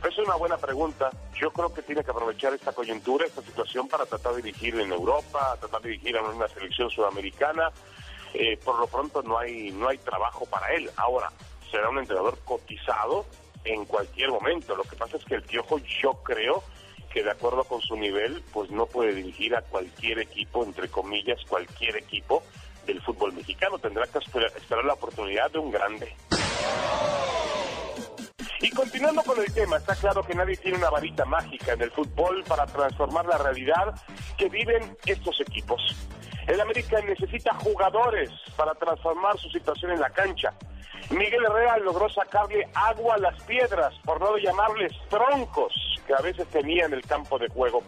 Es 0.09 0.19
una 0.19 0.37
buena 0.37 0.57
pregunta. 0.57 1.11
Yo 1.41 1.51
creo 1.51 1.73
que 1.75 1.83
tiene 1.83 2.05
que 2.05 2.11
aprovechar 2.11 2.55
esta 2.55 2.73
coyuntura, 2.73 3.27
esta 3.27 3.43
situación 3.43 3.89
para 3.89 4.07
tratar 4.07 4.35
de 4.35 4.43
dirigir 4.43 4.79
en 4.79 4.93
Europa, 4.93 5.57
tratar 5.59 5.83
de 5.83 5.91
dirigir 5.91 6.17
a 6.17 6.23
una 6.23 6.47
selección 6.49 6.89
sudamericana. 6.91 7.71
Eh, 8.35 8.59
por 8.65 8.79
lo 8.79 8.87
pronto 8.87 9.23
no 9.23 9.39
hay, 9.39 9.73
no 9.73 9.89
hay 9.89 9.99
trabajo 9.99 10.47
para 10.47 10.73
él. 10.75 10.89
Ahora, 10.97 11.33
será 11.71 11.89
un 11.89 11.99
entrenador 11.99 12.39
cotizado 12.45 13.27
en 13.69 13.85
cualquier 13.85 14.31
momento. 14.31 14.75
Lo 14.75 14.85
que 14.85 14.97
pasa 14.97 15.17
es 15.17 15.25
que 15.25 15.37
el 15.37 15.43
Piojo 15.43 15.79
yo 16.03 16.15
creo 16.23 16.63
que 17.13 17.23
de 17.23 17.31
acuerdo 17.31 17.65
con 17.65 17.81
su 17.81 17.97
nivel, 17.97 18.43
pues 18.53 18.71
no 18.71 18.87
puede 18.87 19.15
dirigir 19.15 19.55
a 19.55 19.63
cualquier 19.63 20.19
equipo, 20.19 20.65
entre 20.65 20.89
comillas, 20.89 21.39
cualquier 21.49 21.97
equipo 21.97 22.43
del 22.87 23.01
fútbol 23.03 23.33
mexicano. 23.33 23.79
Tendrá 23.79 24.07
que 24.07 24.19
esperar, 24.19 24.53
esperar 24.57 24.85
la 24.85 24.95
oportunidad 24.95 25.51
de 25.51 25.59
un 25.59 25.71
grande. 25.71 26.15
Y 28.61 28.71
continuando 28.71 29.23
con 29.23 29.39
el 29.39 29.53
tema, 29.53 29.77
está 29.77 29.95
claro 29.95 30.23
que 30.23 30.35
nadie 30.35 30.57
tiene 30.57 30.79
una 30.79 30.91
varita 30.91 31.25
mágica 31.25 31.75
en 31.75 31.83
el 31.83 31.91
fútbol 31.93 32.43
para 32.45 32.67
transformar 32.67 33.25
la 33.27 33.39
realidad 33.39 33.95
que 34.37 34.49
viven 34.49 34.97
estos 35.07 35.41
equipos. 35.41 35.81
El 36.49 36.63
América 36.63 36.99
necesita 37.03 37.53
jugadores 37.57 38.31
para 38.57 38.75
transformar 38.75 39.39
su 39.39 39.51
situación 39.51 39.93
en 39.93 40.01
la 40.01 40.09
cancha. 40.09 40.55
Miguel 41.11 41.45
Herrera 41.45 41.77
logró 41.77 42.09
sacarle 42.09 42.67
agua 42.75 43.17
a 43.17 43.19
las 43.19 43.43
piedras, 43.43 43.95
por 44.03 44.19
no 44.19 44.35
llamarles 44.39 44.93
troncos, 45.11 45.75
que 46.07 46.15
a 46.15 46.23
veces 46.23 46.49
tenía 46.49 46.87
en 46.87 46.95
el 46.95 47.03
campo 47.03 47.39
de 47.39 47.49
juego. 47.49 47.83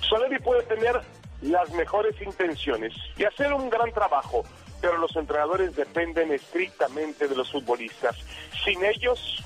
Soleri 0.00 0.38
puede 0.38 0.62
tener 0.62 0.98
las 1.42 1.70
mejores 1.72 2.20
intenciones 2.22 2.94
y 3.18 3.24
hacer 3.24 3.52
un 3.52 3.68
gran 3.68 3.92
trabajo, 3.92 4.44
pero 4.80 4.96
los 4.96 5.14
entrenadores 5.14 5.76
dependen 5.76 6.32
estrictamente 6.32 7.28
de 7.28 7.36
los 7.36 7.52
futbolistas. 7.52 8.16
Sin 8.64 8.82
ellos, 8.82 9.44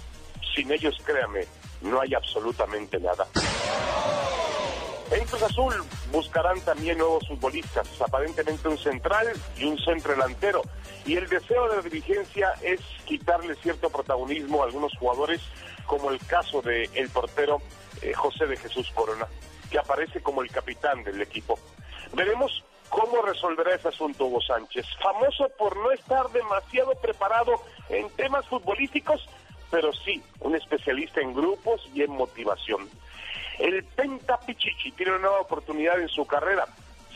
sin 0.55 0.71
ellos, 0.71 0.97
créame, 1.05 1.45
no 1.81 2.01
hay 2.01 2.15
absolutamente 2.15 3.01
nada. 3.01 3.27
En 5.13 5.27
Cruz 5.27 5.43
Azul 5.43 5.75
buscarán 6.11 6.59
también 6.63 6.97
nuevos 6.97 7.29
futbolistas, 7.29 7.87
aparentemente 8.01 8.67
un 8.67 8.79
central 8.79 9.29
y 9.59 9.65
un 9.65 9.77
centro 9.79 10.13
delantero. 10.13 10.63
Y 11.05 11.17
el 11.17 11.29
deseo 11.29 11.69
de 11.69 11.77
la 11.77 11.83
dirigencia 11.83 12.55
es 12.63 12.81
quitarle 13.05 13.55
cierto 13.57 13.91
protagonismo 13.91 14.63
a 14.63 14.67
algunos 14.67 14.97
jugadores, 14.97 15.43
como 15.85 16.11
el 16.11 16.19
caso 16.27 16.63
del 16.63 16.89
el 16.95 17.11
portero 17.11 17.59
eh, 18.01 18.15
José 18.15 18.47
de 18.47 18.57
Jesús 18.57 18.91
Corona, 18.95 19.27
que 19.71 19.79
aparece 19.79 20.23
como 20.23 20.41
el 20.43 20.51
capitán 20.51 21.05
del 21.05 21.21
equipo. 21.21 21.59
Veremos 22.15 22.65
cómo 22.89 23.21
resolverá 23.21 23.75
ese 23.75 23.89
asunto 23.89 24.25
Hugo 24.25 24.41
Sánchez, 24.41 24.87
famoso 25.03 25.51
por 25.59 25.77
no 25.77 25.91
estar 25.91 26.31
demasiado 26.31 26.93
preparado 27.03 27.53
en 27.91 28.09
temas 28.17 28.47
futbolísticos, 28.47 29.29
pero 29.71 29.93
sí 29.93 30.23
un 30.41 30.57
especialista 30.57 31.21
en 31.21 31.35
grupos 31.35 31.87
y 31.95 32.01
en 32.01 32.13
motivación. 32.13 32.89
El 33.59 33.85
Penta 33.85 34.39
Pichichi 34.41 34.93
tiene 34.93 35.13
una 35.13 35.23
nueva 35.23 35.41
oportunidad 35.41 36.01
en 36.01 36.09
su 36.09 36.27
carrera. 36.27 36.65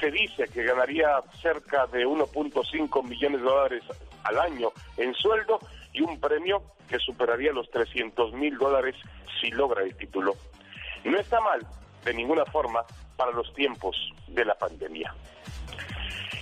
Se 0.00 0.10
dice 0.10 0.48
que 0.48 0.64
ganaría 0.64 1.20
cerca 1.40 1.86
de 1.86 2.06
1.5 2.06 3.02
millones 3.02 3.40
de 3.40 3.46
dólares 3.46 3.82
al 4.24 4.38
año 4.38 4.72
en 4.96 5.14
sueldo 5.14 5.58
y 5.92 6.02
un 6.02 6.20
premio 6.20 6.62
que 6.88 6.98
superaría 6.98 7.52
los 7.52 7.70
300 7.70 8.32
mil 8.34 8.56
dólares 8.58 8.94
si 9.40 9.50
logra 9.50 9.82
el 9.82 9.96
título. 9.96 10.34
No 11.04 11.18
está 11.18 11.40
mal, 11.40 11.66
de 12.04 12.14
ninguna 12.14 12.44
forma, 12.46 12.84
para 13.16 13.32
los 13.32 13.52
tiempos 13.54 13.96
de 14.28 14.44
la 14.44 14.54
pandemia. 14.54 15.14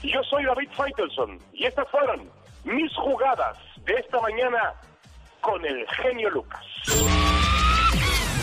Yo 0.02 0.22
soy 0.24 0.44
David 0.44 0.68
Feitelson 0.70 1.38
y 1.52 1.64
estas 1.64 1.88
fueron 1.90 2.28
mis 2.64 2.94
jugadas 2.96 3.56
de 3.84 3.94
esta 3.94 4.20
mañana 4.20 4.74
con 5.40 5.64
el 5.64 5.86
genio 5.88 6.30
Lucas. 6.30 6.64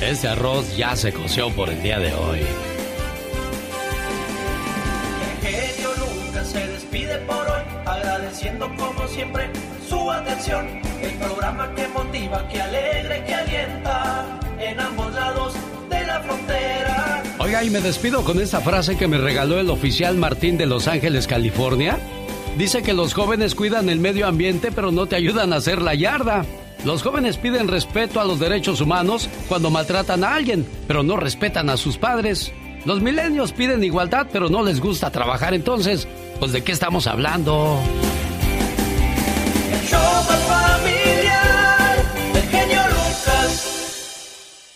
Este 0.00 0.28
arroz 0.28 0.76
ya 0.76 0.94
se 0.94 1.12
coció 1.12 1.50
por 1.50 1.68
el 1.68 1.82
día 1.82 1.98
de 1.98 2.14
hoy. 2.14 2.38
El 5.20 5.46
genio 5.48 5.90
Lucas 5.98 6.46
se 6.46 6.66
despide 6.68 7.18
por 7.26 7.36
hoy, 7.36 7.62
agradeciendo 7.84 8.70
como 8.76 9.08
siempre 9.08 9.50
su 9.88 10.08
atención. 10.08 10.68
El 11.02 11.14
programa 11.14 11.74
que 11.74 11.88
motiva, 11.88 12.46
que 12.48 12.60
alegra 12.60 13.18
y 13.18 13.22
que 13.22 13.34
alienta 13.34 14.40
en 14.60 14.78
ambos 14.78 15.12
lados 15.14 15.54
de 15.90 16.06
la 16.06 16.20
frontera. 16.20 17.22
Oiga, 17.40 17.64
y 17.64 17.70
me 17.70 17.80
despido 17.80 18.22
con 18.22 18.40
esta 18.40 18.60
frase 18.60 18.96
que 18.96 19.08
me 19.08 19.18
regaló 19.18 19.58
el 19.58 19.68
oficial 19.68 20.16
Martín 20.16 20.56
de 20.58 20.66
Los 20.66 20.86
Ángeles, 20.86 21.26
California. 21.26 21.98
Dice 22.56 22.84
que 22.84 22.92
los 22.92 23.14
jóvenes 23.14 23.56
cuidan 23.56 23.88
el 23.88 23.98
medio 23.98 24.28
ambiente, 24.28 24.70
pero 24.70 24.92
no 24.92 25.06
te 25.06 25.16
ayudan 25.16 25.52
a 25.52 25.56
hacer 25.56 25.82
la 25.82 25.96
yarda. 25.96 26.44
Los 26.84 27.02
jóvenes 27.02 27.36
piden 27.36 27.68
respeto 27.68 28.20
a 28.20 28.24
los 28.24 28.38
derechos 28.38 28.80
humanos 28.80 29.28
cuando 29.48 29.70
maltratan 29.70 30.24
a 30.24 30.34
alguien, 30.34 30.66
pero 30.86 31.02
no 31.02 31.16
respetan 31.16 31.70
a 31.70 31.76
sus 31.76 31.98
padres. 31.98 32.52
Los 32.84 33.00
milenios 33.02 33.52
piden 33.52 33.82
igualdad, 33.82 34.28
pero 34.32 34.48
no 34.48 34.62
les 34.62 34.80
gusta 34.80 35.10
trabajar. 35.10 35.54
Entonces, 35.54 36.06
pues 36.38 36.52
¿de 36.52 36.62
qué 36.62 36.72
estamos 36.72 37.06
hablando? 37.06 37.80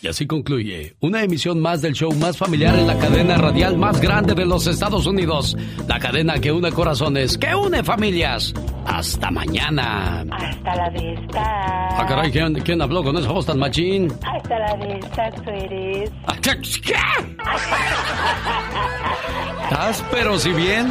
Y 0.03 0.09
así 0.09 0.27
concluye 0.27 0.97
una 0.99 1.23
emisión 1.23 1.61
más 1.61 1.81
del 1.81 1.93
show 1.93 2.13
más 2.15 2.37
familiar 2.37 2.77
en 2.77 2.89
la 2.89 2.99
cadena 2.99 3.37
radial 3.39 3.77
más 3.77 4.01
grande 4.01 4.35
de 4.35 4.45
los 4.45 4.67
Estados 4.67 5.07
Unidos. 5.07 5.57
La 5.87 6.01
cadena 6.01 6.41
que 6.41 6.51
une 6.51 6.73
corazones, 6.73 7.39
que 7.39 7.55
une 7.55 7.85
familias. 7.85 8.53
Hasta 8.85 9.31
mañana. 9.31 10.25
Hasta 10.29 10.75
la 10.75 10.91
vista. 10.91 11.99
Ah, 12.01 12.05
caray, 12.09 12.33
¿quién, 12.33 12.53
quién 12.55 12.83
habló 12.83 13.05
con 13.05 13.17
esa 13.17 13.31
voz 13.31 13.47
tan 13.47 13.61
machín? 13.61 14.13
Hasta 14.23 14.59
la 14.59 14.75
vista, 14.75 15.31
tú 15.31 15.51
eres. 15.51 16.11
Ah, 16.27 16.35
¿Qué? 16.43 16.51
¿Qué? 16.83 16.95
Estás 19.63 20.05
pero 20.11 20.37
si 20.37 20.51
bien. 20.51 20.87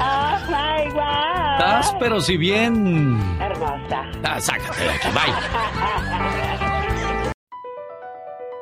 Oh 0.00 0.38
my 0.48 0.90
God. 0.94 1.58
Estás 1.58 1.94
pero 2.00 2.20
si 2.22 2.38
bien. 2.38 3.20
Hermosa. 3.38 4.10
Ah, 4.24 4.40
sácate 4.40 4.82
de 4.82 4.90
aquí, 4.90 5.08
bye. 5.08 6.60